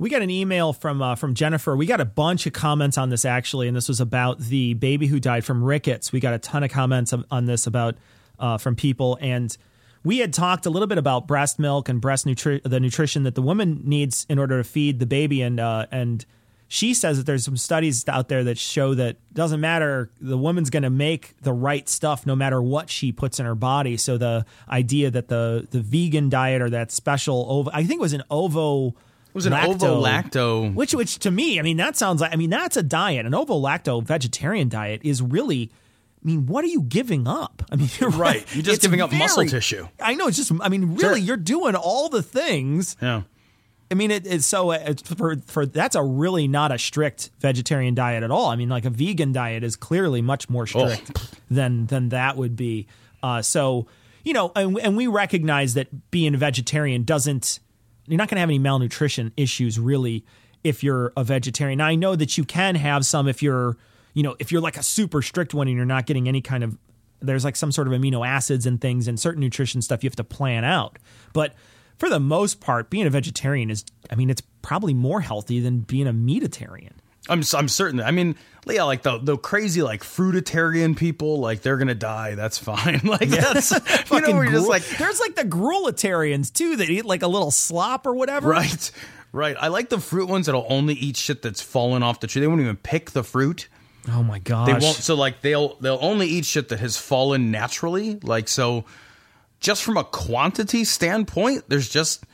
We 0.00 0.08
got 0.08 0.22
an 0.22 0.30
email 0.30 0.72
from 0.72 1.02
uh, 1.02 1.14
from 1.14 1.34
Jennifer. 1.34 1.76
We 1.76 1.84
got 1.84 2.00
a 2.00 2.06
bunch 2.06 2.46
of 2.46 2.54
comments 2.54 2.96
on 2.96 3.10
this 3.10 3.26
actually, 3.26 3.68
and 3.68 3.76
this 3.76 3.86
was 3.86 4.00
about 4.00 4.38
the 4.38 4.72
baby 4.72 5.06
who 5.06 5.20
died 5.20 5.44
from 5.44 5.62
rickets. 5.62 6.10
We 6.10 6.20
got 6.20 6.32
a 6.32 6.38
ton 6.38 6.64
of 6.64 6.70
comments 6.70 7.12
on 7.30 7.44
this 7.44 7.66
about 7.66 7.96
uh, 8.38 8.56
from 8.56 8.76
people, 8.76 9.18
and 9.20 9.54
we 10.02 10.16
had 10.16 10.32
talked 10.32 10.64
a 10.64 10.70
little 10.70 10.88
bit 10.88 10.96
about 10.96 11.28
breast 11.28 11.58
milk 11.58 11.90
and 11.90 12.00
breast 12.00 12.24
nutri- 12.24 12.62
the 12.62 12.80
nutrition 12.80 13.24
that 13.24 13.34
the 13.34 13.42
woman 13.42 13.82
needs 13.84 14.24
in 14.30 14.38
order 14.38 14.56
to 14.56 14.64
feed 14.64 15.00
the 15.00 15.06
baby, 15.06 15.42
and 15.42 15.60
uh, 15.60 15.84
and 15.92 16.24
she 16.66 16.94
says 16.94 17.18
that 17.18 17.26
there's 17.26 17.44
some 17.44 17.58
studies 17.58 18.08
out 18.08 18.28
there 18.28 18.42
that 18.44 18.56
show 18.56 18.94
that 18.94 19.18
doesn't 19.34 19.60
matter 19.60 20.10
the 20.18 20.38
woman's 20.38 20.70
going 20.70 20.82
to 20.82 20.88
make 20.88 21.34
the 21.42 21.52
right 21.52 21.90
stuff 21.90 22.24
no 22.24 22.34
matter 22.34 22.62
what 22.62 22.88
she 22.88 23.12
puts 23.12 23.38
in 23.38 23.44
her 23.44 23.54
body. 23.54 23.98
So 23.98 24.16
the 24.16 24.46
idea 24.66 25.10
that 25.10 25.28
the 25.28 25.68
the 25.70 25.82
vegan 25.82 26.30
diet 26.30 26.62
or 26.62 26.70
that 26.70 26.90
special 26.90 27.44
ovo, 27.50 27.70
I 27.74 27.84
think 27.84 27.98
it 27.98 28.02
was 28.02 28.14
an 28.14 28.22
ovo. 28.30 28.94
It 29.30 29.34
was 29.34 29.46
an 29.46 29.52
ovo-lacto- 29.54 30.74
which 30.74 30.92
which 30.94 31.18
to 31.20 31.30
me, 31.30 31.58
I 31.58 31.62
mean, 31.62 31.76
that 31.76 31.96
sounds 31.96 32.20
like 32.20 32.32
I 32.32 32.36
mean 32.36 32.50
that's 32.50 32.76
a 32.76 32.82
diet. 32.82 33.26
An 33.26 33.34
ovo 33.34 33.54
lacto 33.60 34.02
vegetarian 34.02 34.68
diet 34.68 35.00
is 35.04 35.22
really. 35.22 35.70
I 36.22 36.26
mean, 36.26 36.44
what 36.44 36.64
are 36.64 36.68
you 36.68 36.82
giving 36.82 37.26
up? 37.26 37.62
I 37.72 37.76
mean, 37.76 37.88
you're 37.98 38.10
Right. 38.10 38.44
You're 38.54 38.62
just 38.62 38.82
giving 38.82 39.00
up 39.00 39.10
muscle 39.10 39.46
tissue. 39.46 39.88
I 39.98 40.14
know. 40.14 40.26
It's 40.26 40.36
just. 40.36 40.52
I 40.60 40.68
mean, 40.68 40.96
really, 40.96 41.22
you're 41.22 41.38
doing 41.38 41.74
all 41.74 42.10
the 42.10 42.22
things. 42.22 42.94
Yeah. 43.00 43.22
I 43.90 43.94
mean, 43.94 44.10
it, 44.10 44.26
it's 44.26 44.46
so 44.46 44.70
it's 44.70 45.02
for 45.02 45.36
for 45.46 45.64
that's 45.64 45.96
a 45.96 46.02
really 46.02 46.46
not 46.46 46.72
a 46.72 46.78
strict 46.78 47.30
vegetarian 47.40 47.94
diet 47.94 48.22
at 48.22 48.30
all. 48.30 48.46
I 48.50 48.56
mean, 48.56 48.68
like 48.68 48.84
a 48.84 48.90
vegan 48.90 49.32
diet 49.32 49.64
is 49.64 49.76
clearly 49.76 50.20
much 50.22 50.50
more 50.50 50.66
strict 50.66 51.10
than 51.50 51.86
than 51.86 52.10
that 52.10 52.36
would 52.36 52.54
be. 52.54 52.86
Uh, 53.22 53.40
so 53.42 53.86
you 54.22 54.32
know, 54.34 54.52
and, 54.54 54.78
and 54.78 54.96
we 54.96 55.06
recognize 55.06 55.74
that 55.74 56.10
being 56.10 56.34
a 56.34 56.38
vegetarian 56.38 57.04
doesn't 57.04 57.60
you're 58.06 58.18
not 58.18 58.28
going 58.28 58.36
to 58.36 58.40
have 58.40 58.48
any 58.48 58.58
malnutrition 58.58 59.32
issues 59.36 59.78
really 59.78 60.24
if 60.64 60.82
you're 60.82 61.12
a 61.16 61.24
vegetarian. 61.24 61.78
Now, 61.78 61.86
I 61.86 61.94
know 61.94 62.16
that 62.16 62.36
you 62.36 62.44
can 62.44 62.74
have 62.74 63.06
some 63.06 63.28
if 63.28 63.42
you're 63.42 63.76
you 64.14 64.22
know 64.22 64.36
if 64.38 64.50
you're 64.50 64.60
like 64.60 64.76
a 64.76 64.82
super 64.82 65.22
strict 65.22 65.54
one 65.54 65.68
and 65.68 65.76
you're 65.76 65.86
not 65.86 66.06
getting 66.06 66.28
any 66.28 66.40
kind 66.40 66.64
of 66.64 66.76
there's 67.20 67.44
like 67.44 67.56
some 67.56 67.70
sort 67.70 67.86
of 67.86 67.92
amino 67.92 68.26
acids 68.26 68.66
and 68.66 68.80
things 68.80 69.06
and 69.06 69.20
certain 69.20 69.40
nutrition 69.40 69.82
stuff 69.82 70.02
you 70.02 70.08
have 70.08 70.16
to 70.16 70.24
plan 70.24 70.64
out, 70.64 70.98
but 71.32 71.54
for 72.00 72.08
the 72.08 72.18
most 72.18 72.60
part, 72.60 72.88
being 72.88 73.06
a 73.06 73.10
vegetarian 73.10 73.70
is, 73.70 73.84
I 74.10 74.14
mean, 74.14 74.30
it's 74.30 74.42
probably 74.62 74.94
more 74.94 75.20
healthy 75.20 75.60
than 75.60 75.80
being 75.80 76.06
a 76.06 76.14
meatitarian. 76.14 76.94
I'm 77.28 77.42
I'm 77.54 77.68
certain. 77.68 77.98
that- 77.98 78.06
I 78.06 78.10
mean, 78.12 78.36
yeah, 78.66 78.84
like 78.84 79.02
the 79.02 79.18
the 79.18 79.36
crazy 79.36 79.82
like 79.82 80.02
fruitarian 80.02 80.96
people, 80.96 81.38
like 81.40 81.62
they're 81.62 81.76
gonna 81.76 81.94
die. 81.94 82.34
That's 82.34 82.58
fine. 82.58 83.00
Like 83.04 83.28
that's 83.28 83.70
you 83.72 84.20
know, 84.20 84.32
we're 84.34 84.50
just 84.50 84.68
like 84.68 84.86
there's 84.98 85.20
like 85.20 85.34
the 85.34 85.44
gruelitarians 85.44 86.52
too 86.52 86.76
that 86.76 86.88
eat 86.88 87.04
like 87.04 87.22
a 87.22 87.26
little 87.28 87.50
slop 87.50 88.06
or 88.06 88.14
whatever. 88.14 88.48
right, 88.50 88.90
right. 89.32 89.56
I 89.58 89.68
like 89.68 89.88
the 89.88 89.98
fruit 90.00 90.28
ones 90.28 90.46
that'll 90.46 90.66
only 90.68 90.94
eat 90.94 91.16
shit 91.16 91.42
that's 91.42 91.60
fallen 91.60 92.02
off 92.02 92.20
the 92.20 92.26
tree. 92.26 92.40
They 92.40 92.46
won't 92.48 92.60
even 92.60 92.76
pick 92.76 93.10
the 93.10 93.22
fruit. 93.24 93.68
Oh 94.08 94.22
my 94.22 94.38
gosh. 94.38 94.66
They 94.66 94.72
won't. 94.72 94.96
So 94.96 95.14
like 95.14 95.40
they'll 95.42 95.76
they'll 95.80 95.98
only 96.00 96.26
eat 96.26 96.44
shit 96.46 96.68
that 96.70 96.80
has 96.80 96.96
fallen 96.96 97.50
naturally. 97.50 98.18
Like 98.22 98.48
so, 98.48 98.84
just 99.60 99.82
from 99.82 99.96
a 99.96 100.04
quantity 100.04 100.84
standpoint, 100.84 101.64
there's 101.68 101.88
just 101.88 102.24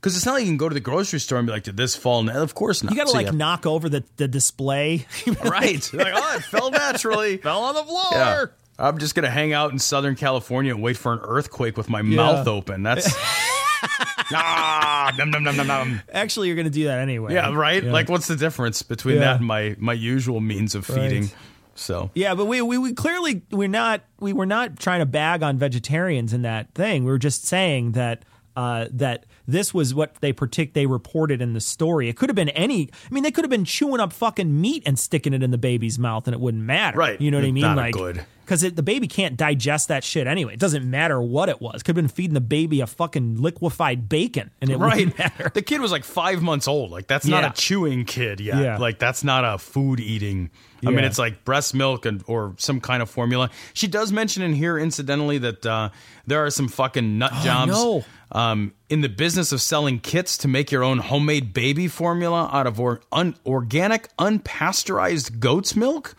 because 0.00 0.16
it's 0.16 0.24
not 0.26 0.32
like 0.34 0.42
you 0.44 0.48
can 0.50 0.56
go 0.56 0.68
to 0.68 0.74
the 0.74 0.80
grocery 0.80 1.18
store 1.20 1.38
and 1.38 1.46
be 1.46 1.52
like, 1.52 1.64
"Did 1.64 1.76
this 1.76 1.96
fall?" 1.96 2.22
na-" 2.22 2.40
Of 2.40 2.54
course 2.54 2.82
not. 2.82 2.92
You 2.92 2.96
got 2.96 3.04
to 3.04 3.10
So 3.10 3.16
like 3.16 3.26
have- 3.26 3.34
knock 3.34 3.66
over 3.66 3.88
the, 3.88 4.04
the 4.16 4.28
display. 4.28 5.06
right. 5.44 5.90
like, 5.92 6.12
oh, 6.16 6.36
it 6.36 6.44
fell 6.44 6.70
naturally. 6.70 7.36
Fell 7.48 7.62
on 7.64 7.74
the 7.74 7.84
floor. 7.84 8.02
Yeah. 8.12 8.44
I'm 8.80 8.98
just 8.98 9.14
gonna 9.16 9.30
hang 9.30 9.52
out 9.52 9.72
in 9.72 9.78
Southern 9.80 10.14
California 10.14 10.72
and 10.72 10.80
wait 10.82 10.96
for 10.96 11.12
an 11.12 11.18
earthquake 11.22 11.76
with 11.76 11.88
my 11.90 12.02
mouth 12.02 12.46
open. 12.46 12.84
That's 12.84 13.12
ah, 14.32 15.12
num, 15.18 15.30
num, 15.30 15.42
num, 15.44 15.56
num, 15.56 15.66
num. 15.66 16.00
Actually, 16.12 16.48
you're 16.48 16.56
going 16.56 16.66
to 16.66 16.70
do 16.70 16.84
that 16.84 16.98
anyway. 17.00 17.34
yeah, 17.34 17.52
right. 17.52 17.82
Yeah. 17.82 17.92
Like, 17.92 18.08
what's 18.08 18.26
the 18.28 18.36
difference 18.36 18.82
between 18.82 19.16
Yeah. 19.16 19.20
that 19.22 19.36
and 19.38 19.46
my 19.46 19.76
my 19.78 19.92
usual 19.92 20.40
means 20.40 20.74
of 20.74 20.86
feeding? 20.86 21.30
So 21.74 22.10
Yeah, 22.14 22.34
but 22.34 22.46
we, 22.46 22.60
we 22.60 22.76
we 22.78 22.92
clearly 22.92 23.42
we're 23.50 23.68
not 23.68 24.02
we 24.18 24.32
were 24.32 24.46
not 24.46 24.78
trying 24.80 24.98
to 24.98 25.06
bag 25.06 25.42
on 25.44 25.58
vegetarians 25.58 26.32
in 26.32 26.42
that 26.42 26.74
thing. 26.74 27.04
We 27.04 27.10
were 27.10 27.18
just 27.18 27.46
saying 27.46 27.92
that 27.92 28.24
uh, 28.56 28.86
that 28.92 29.26
this 29.48 29.72
was 29.74 29.94
what 29.94 30.14
they 30.20 30.32
partic- 30.32 30.74
they 30.74 30.86
reported 30.86 31.40
in 31.42 31.54
the 31.54 31.60
story. 31.60 32.08
It 32.08 32.16
could 32.16 32.28
have 32.28 32.36
been 32.36 32.50
any. 32.50 32.90
I 33.10 33.14
mean, 33.14 33.24
they 33.24 33.30
could 33.30 33.44
have 33.44 33.50
been 33.50 33.64
chewing 33.64 33.98
up 33.98 34.12
fucking 34.12 34.60
meat 34.60 34.82
and 34.86 34.98
sticking 34.98 35.32
it 35.32 35.42
in 35.42 35.50
the 35.50 35.58
baby's 35.58 35.98
mouth, 35.98 36.26
and 36.28 36.34
it 36.34 36.40
wouldn't 36.40 36.62
matter. 36.62 36.98
Right. 36.98 37.20
You 37.20 37.30
know 37.30 37.38
what 37.38 37.46
I 37.46 37.50
mean? 37.52 37.62
Not 37.62 37.76
like 37.78 37.94
good. 37.94 38.24
because 38.44 38.60
the 38.60 38.82
baby 38.82 39.08
can't 39.08 39.36
digest 39.38 39.88
that 39.88 40.04
shit 40.04 40.26
anyway. 40.26 40.52
It 40.52 40.60
doesn't 40.60 40.88
matter 40.88 41.20
what 41.20 41.48
it 41.48 41.60
was. 41.62 41.82
Could 41.82 41.96
have 41.96 42.02
been 42.04 42.08
feeding 42.08 42.34
the 42.34 42.40
baby 42.42 42.80
a 42.82 42.86
fucking 42.86 43.40
liquefied 43.40 44.08
bacon, 44.08 44.50
and 44.60 44.70
it 44.70 44.76
right. 44.76 44.96
wouldn't 44.98 45.18
matter. 45.18 45.50
The 45.54 45.62
kid 45.62 45.80
was 45.80 45.90
like 45.92 46.04
five 46.04 46.42
months 46.42 46.68
old. 46.68 46.90
Like 46.90 47.06
that's 47.06 47.26
not 47.26 47.42
Yeah. 47.42 47.50
a 47.50 47.54
chewing 47.54 48.04
kid 48.04 48.40
yet. 48.40 48.62
Yeah. 48.62 48.76
Like 48.76 48.98
that's 48.98 49.24
not 49.24 49.44
a 49.46 49.56
food 49.58 49.98
eating. 49.98 50.50
I 50.86 50.90
mean, 50.90 51.04
it's 51.04 51.18
like 51.18 51.44
breast 51.44 51.74
milk 51.74 52.06
and 52.06 52.22
or 52.28 52.54
some 52.58 52.80
kind 52.80 53.02
of 53.02 53.10
formula. 53.10 53.50
She 53.74 53.88
does 53.88 54.12
mention 54.12 54.44
in 54.44 54.52
here, 54.52 54.78
incidentally, 54.78 55.38
that 55.38 55.66
uh, 55.66 55.88
there 56.26 56.44
are 56.44 56.50
some 56.50 56.68
fucking 56.68 57.18
nut 57.18 57.32
jobs 57.42 57.72
no. 57.72 58.04
Um, 58.32 58.72
in 58.88 59.00
the 59.00 59.08
business 59.08 59.52
of 59.52 59.60
selling 59.60 60.00
kits 60.00 60.36
to 60.38 60.48
make 60.48 60.70
your 60.70 60.82
own 60.84 60.98
homemade 60.98 61.52
baby 61.52 61.88
formula 61.88 62.48
out 62.52 62.66
of 62.66 62.78
or, 62.78 63.00
un, 63.12 63.36
organic, 63.46 64.14
unpasteurized 64.18 65.38
goat's 65.40 65.74
milk. 65.74 66.14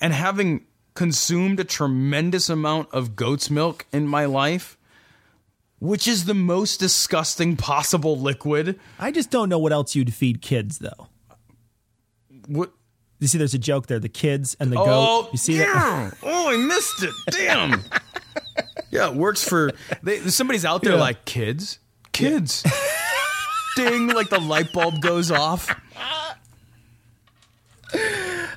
And 0.00 0.12
having 0.12 0.64
consumed 0.94 1.60
a 1.60 1.64
tremendous 1.64 2.48
amount 2.48 2.88
of 2.92 3.16
goat's 3.16 3.50
milk 3.50 3.86
in 3.92 4.06
my 4.06 4.24
life, 4.24 4.76
which 5.78 6.06
is 6.06 6.24
the 6.26 6.34
most 6.34 6.78
disgusting 6.80 7.56
possible 7.56 8.18
liquid. 8.18 8.78
I 8.98 9.10
just 9.10 9.30
don't 9.30 9.48
know 9.48 9.58
what 9.58 9.72
else 9.72 9.94
you'd 9.94 10.12
feed 10.14 10.42
kids 10.42 10.78
though. 10.78 11.08
What? 12.46 12.72
You 13.18 13.26
see, 13.28 13.36
there's 13.36 13.52
a 13.54 13.58
joke 13.58 13.86
there. 13.86 13.98
The 13.98 14.08
kids 14.08 14.56
and 14.60 14.72
the 14.72 14.78
Oh, 14.80 14.84
goat. 14.84 15.28
You 15.32 15.38
see 15.38 15.58
that? 15.58 16.14
Oh, 16.22 16.50
I 16.50 16.56
missed 16.56 17.02
it. 17.02 17.14
Damn. 17.30 17.82
Yeah, 18.90 19.08
it 19.08 19.14
works 19.14 19.46
for. 19.48 19.70
They, 20.02 20.18
somebody's 20.28 20.64
out 20.64 20.82
there 20.82 20.94
Yeah. 20.94 21.00
like 21.00 21.24
kids, 21.24 21.78
kids. 22.12 22.64
Ding! 23.76 24.08
Like 24.08 24.30
the 24.30 24.40
light 24.40 24.72
bulb 24.72 25.00
goes 25.00 25.30
off. 25.30 25.68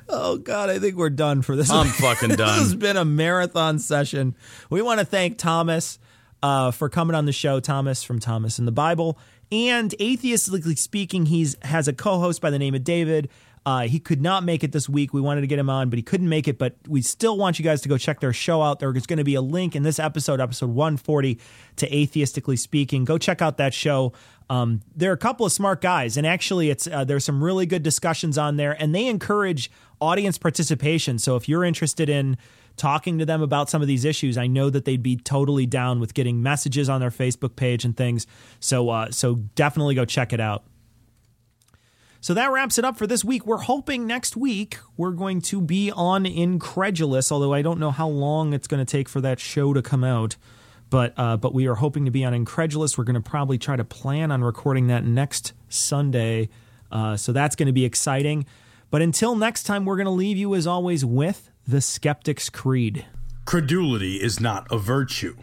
Oh 0.08 0.36
God, 0.38 0.70
I 0.70 0.78
think 0.78 0.96
we're 0.96 1.10
done 1.10 1.42
for 1.42 1.56
this. 1.56 1.70
I'm 1.70 1.86
fucking 1.86 2.28
done. 2.36 2.38
this 2.58 2.58
has 2.58 2.74
been 2.74 2.96
a 2.96 3.04
marathon 3.04 3.78
session. 3.78 4.34
We 4.70 4.80
want 4.82 5.00
to 5.00 5.06
thank 5.06 5.38
Thomas 5.38 5.98
uh, 6.42 6.70
for 6.70 6.88
coming 6.88 7.16
on 7.16 7.24
the 7.26 7.32
show. 7.32 7.58
Thomas 7.58 8.02
from 8.04 8.20
Thomas 8.20 8.58
and 8.58 8.68
the 8.68 8.72
Bible, 8.72 9.18
and 9.50 9.90
atheistically 9.98 10.78
speaking, 10.78 11.26
he's 11.26 11.56
has 11.62 11.88
a 11.88 11.92
co-host 11.92 12.40
by 12.40 12.50
the 12.50 12.58
name 12.58 12.74
of 12.74 12.84
David. 12.84 13.28
Uh, 13.66 13.82
he 13.82 13.98
could 13.98 14.20
not 14.20 14.44
make 14.44 14.62
it 14.62 14.72
this 14.72 14.88
week. 14.88 15.14
We 15.14 15.22
wanted 15.22 15.40
to 15.40 15.46
get 15.46 15.58
him 15.58 15.70
on, 15.70 15.88
but 15.88 15.96
he 15.96 16.02
couldn't 16.02 16.28
make 16.28 16.46
it. 16.48 16.58
But 16.58 16.76
we 16.86 17.00
still 17.00 17.38
want 17.38 17.58
you 17.58 17.64
guys 17.64 17.80
to 17.82 17.88
go 17.88 17.96
check 17.96 18.20
their 18.20 18.32
show 18.32 18.60
out. 18.60 18.78
There's 18.78 19.06
going 19.06 19.18
to 19.18 19.24
be 19.24 19.34
a 19.34 19.40
link 19.40 19.74
in 19.74 19.82
this 19.82 19.98
episode, 19.98 20.40
episode 20.40 20.70
140, 20.70 21.40
to 21.76 21.88
atheistically 21.88 22.58
speaking. 22.58 23.04
Go 23.04 23.16
check 23.16 23.40
out 23.40 23.56
that 23.56 23.72
show. 23.72 24.12
Um, 24.50 24.82
they're 24.94 25.12
a 25.12 25.18
couple 25.18 25.46
of 25.46 25.52
smart 25.52 25.80
guys, 25.80 26.18
and 26.18 26.26
actually, 26.26 26.68
it's 26.68 26.86
uh, 26.86 27.04
there's 27.04 27.24
some 27.24 27.42
really 27.42 27.64
good 27.64 27.82
discussions 27.82 28.36
on 28.36 28.56
there, 28.58 28.72
and 28.80 28.94
they 28.94 29.06
encourage 29.06 29.70
audience 30.00 30.36
participation. 30.36 31.18
So 31.18 31.36
if 31.36 31.48
you're 31.48 31.64
interested 31.64 32.10
in 32.10 32.36
talking 32.76 33.18
to 33.18 33.24
them 33.24 33.40
about 33.40 33.70
some 33.70 33.80
of 33.80 33.88
these 33.88 34.04
issues, 34.04 34.36
I 34.36 34.46
know 34.46 34.68
that 34.68 34.84
they'd 34.84 35.02
be 35.02 35.16
totally 35.16 35.64
down 35.64 36.00
with 36.00 36.12
getting 36.12 36.42
messages 36.42 36.90
on 36.90 37.00
their 37.00 37.10
Facebook 37.10 37.56
page 37.56 37.86
and 37.86 37.96
things. 37.96 38.26
So 38.60 38.90
uh, 38.90 39.10
so 39.10 39.36
definitely 39.54 39.94
go 39.94 40.04
check 40.04 40.34
it 40.34 40.40
out. 40.40 40.64
So 42.24 42.32
that 42.32 42.50
wraps 42.52 42.78
it 42.78 42.86
up 42.86 42.96
for 42.96 43.06
this 43.06 43.22
week. 43.22 43.44
We're 43.44 43.58
hoping 43.58 44.06
next 44.06 44.34
week 44.34 44.78
we're 44.96 45.10
going 45.10 45.42
to 45.42 45.60
be 45.60 45.90
on 45.90 46.24
Incredulous, 46.24 47.30
although 47.30 47.52
I 47.52 47.60
don't 47.60 47.78
know 47.78 47.90
how 47.90 48.08
long 48.08 48.54
it's 48.54 48.66
going 48.66 48.82
to 48.82 48.90
take 48.90 49.10
for 49.10 49.20
that 49.20 49.38
show 49.38 49.74
to 49.74 49.82
come 49.82 50.02
out. 50.02 50.36
But 50.88 51.12
uh, 51.18 51.36
but 51.36 51.52
we 51.52 51.66
are 51.66 51.74
hoping 51.74 52.06
to 52.06 52.10
be 52.10 52.24
on 52.24 52.32
Incredulous. 52.32 52.96
We're 52.96 53.04
going 53.04 53.12
to 53.12 53.20
probably 53.20 53.58
try 53.58 53.76
to 53.76 53.84
plan 53.84 54.30
on 54.30 54.42
recording 54.42 54.86
that 54.86 55.04
next 55.04 55.52
Sunday. 55.68 56.48
Uh, 56.90 57.18
so 57.18 57.30
that's 57.30 57.56
going 57.56 57.66
to 57.66 57.74
be 57.74 57.84
exciting. 57.84 58.46
But 58.90 59.02
until 59.02 59.36
next 59.36 59.64
time, 59.64 59.84
we're 59.84 59.96
going 59.96 60.06
to 60.06 60.10
leave 60.10 60.38
you 60.38 60.54
as 60.54 60.66
always 60.66 61.04
with 61.04 61.50
the 61.68 61.82
Skeptic's 61.82 62.48
Creed. 62.48 63.04
Credulity 63.44 64.16
is 64.16 64.40
not 64.40 64.66
a 64.72 64.78
virtue. 64.78 65.36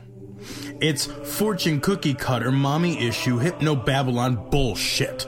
It's 0.82 1.06
fortune 1.06 1.80
cookie 1.80 2.16
cutter, 2.16 2.52
mommy 2.52 3.08
issue, 3.08 3.38
hypno 3.38 3.76
Babylon 3.76 4.50
bullshit. 4.50 5.28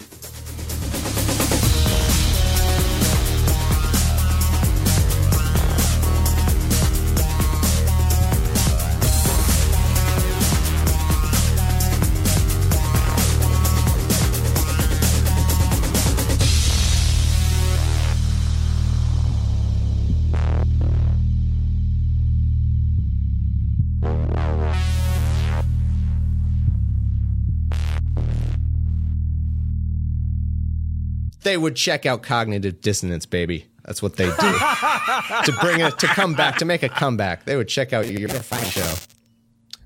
They 31.43 31.57
would 31.57 31.75
check 31.75 32.05
out 32.05 32.23
cognitive 32.23 32.81
dissonance, 32.81 33.25
baby. 33.25 33.65
That's 33.85 34.01
what 34.01 34.15
they 34.15 34.25
do 34.25 34.31
to 34.35 35.57
bring 35.59 35.79
it 35.81 35.97
to 35.99 36.07
come 36.07 36.35
back 36.35 36.57
to 36.57 36.65
make 36.65 36.83
a 36.83 36.89
comeback. 36.89 37.45
They 37.45 37.55
would 37.55 37.67
check 37.67 37.93
out 37.93 38.07
your 38.07 38.29
show. 38.29 38.93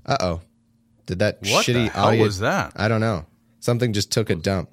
Uh 0.04 0.16
oh, 0.20 0.40
did 1.06 1.20
that 1.20 1.38
What 1.40 1.64
the 1.66 1.72
shitty 1.72 1.90
hell 1.90 2.06
audio? 2.06 2.24
was 2.24 2.40
that? 2.40 2.72
I 2.76 2.88
don't 2.88 3.00
know. 3.00 3.24
Something 3.60 3.92
just 3.92 4.12
took 4.12 4.28
a 4.30 4.34
dump. 4.34 4.70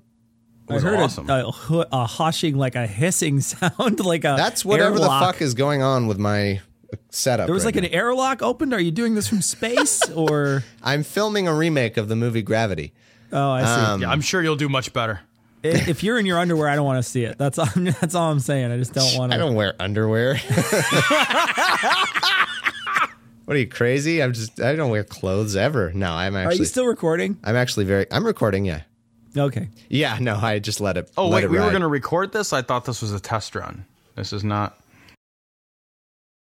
I 0.69 0.79
heard 0.79 0.99
awesome. 0.99 1.29
a, 1.29 1.51
a, 1.69 1.87
a 1.91 2.05
hushing, 2.05 2.57
like 2.57 2.75
a 2.75 2.87
hissing 2.87 3.41
sound, 3.41 3.99
like 3.99 4.23
a 4.23 4.35
That's 4.37 4.63
whatever 4.63 4.99
the 4.99 5.07
fuck 5.07 5.41
is 5.41 5.53
going 5.53 5.81
on 5.81 6.07
with 6.07 6.17
my 6.17 6.61
setup. 7.09 7.47
There 7.47 7.53
was 7.53 7.65
right 7.65 7.75
like 7.75 7.83
now. 7.83 7.87
an 7.87 7.93
airlock 7.93 8.41
opened. 8.41 8.73
Are 8.73 8.79
you 8.79 8.91
doing 8.91 9.15
this 9.15 9.27
from 9.27 9.41
space 9.41 10.01
or? 10.09 10.63
I'm 10.81 11.03
filming 11.03 11.47
a 11.47 11.53
remake 11.53 11.97
of 11.97 12.07
the 12.07 12.15
movie 12.15 12.41
Gravity. 12.41 12.93
Oh, 13.31 13.51
I 13.51 13.61
see. 13.63 13.67
Um, 13.81 14.01
Yeah, 14.01 14.09
I'm 14.09 14.21
sure 14.21 14.43
you'll 14.43 14.55
do 14.55 14.69
much 14.69 14.93
better. 14.93 15.21
I- 15.63 15.89
if 15.89 16.03
you're 16.03 16.17
in 16.19 16.25
your 16.25 16.39
underwear, 16.39 16.67
I 16.67 16.75
don't 16.75 16.85
want 16.85 17.03
to 17.03 17.09
see 17.09 17.23
it. 17.23 17.37
That's 17.37 17.57
all. 17.57 17.67
That's 17.75 18.15
all 18.15 18.31
I'm 18.31 18.39
saying. 18.39 18.71
I 18.71 18.77
just 18.77 18.93
don't 18.93 19.17
want 19.17 19.31
to. 19.31 19.35
I 19.35 19.39
don't 19.39 19.55
wear 19.55 19.75
underwear. 19.79 20.35
what 23.45 23.55
are 23.55 23.59
you 23.59 23.67
crazy? 23.67 24.21
I'm 24.21 24.33
just 24.33 24.61
I 24.61 24.75
don't 24.75 24.91
wear 24.91 25.03
clothes 25.03 25.55
ever. 25.55 25.91
No, 25.93 26.11
I'm 26.11 26.35
actually. 26.35 26.55
Are 26.55 26.59
you 26.59 26.65
still 26.65 26.85
recording? 26.85 27.37
I'm 27.43 27.55
actually 27.55 27.85
very 27.85 28.05
I'm 28.11 28.25
recording, 28.25 28.65
yeah. 28.65 28.81
Okay. 29.35 29.69
Yeah, 29.89 30.17
no, 30.19 30.35
I 30.35 30.59
just 30.59 30.79
let 30.79 30.97
it 30.97 31.09
Oh 31.17 31.27
let 31.27 31.37
wait, 31.37 31.43
it 31.45 31.49
we 31.49 31.57
were 31.57 31.69
going 31.69 31.81
to 31.81 31.87
record 31.87 32.31
this. 32.31 32.53
I 32.53 32.61
thought 32.61 32.85
this 32.85 33.01
was 33.01 33.11
a 33.13 33.19
test 33.19 33.55
run. 33.55 33.85
This 34.15 34.31
is 34.31 34.43
not. 34.43 34.77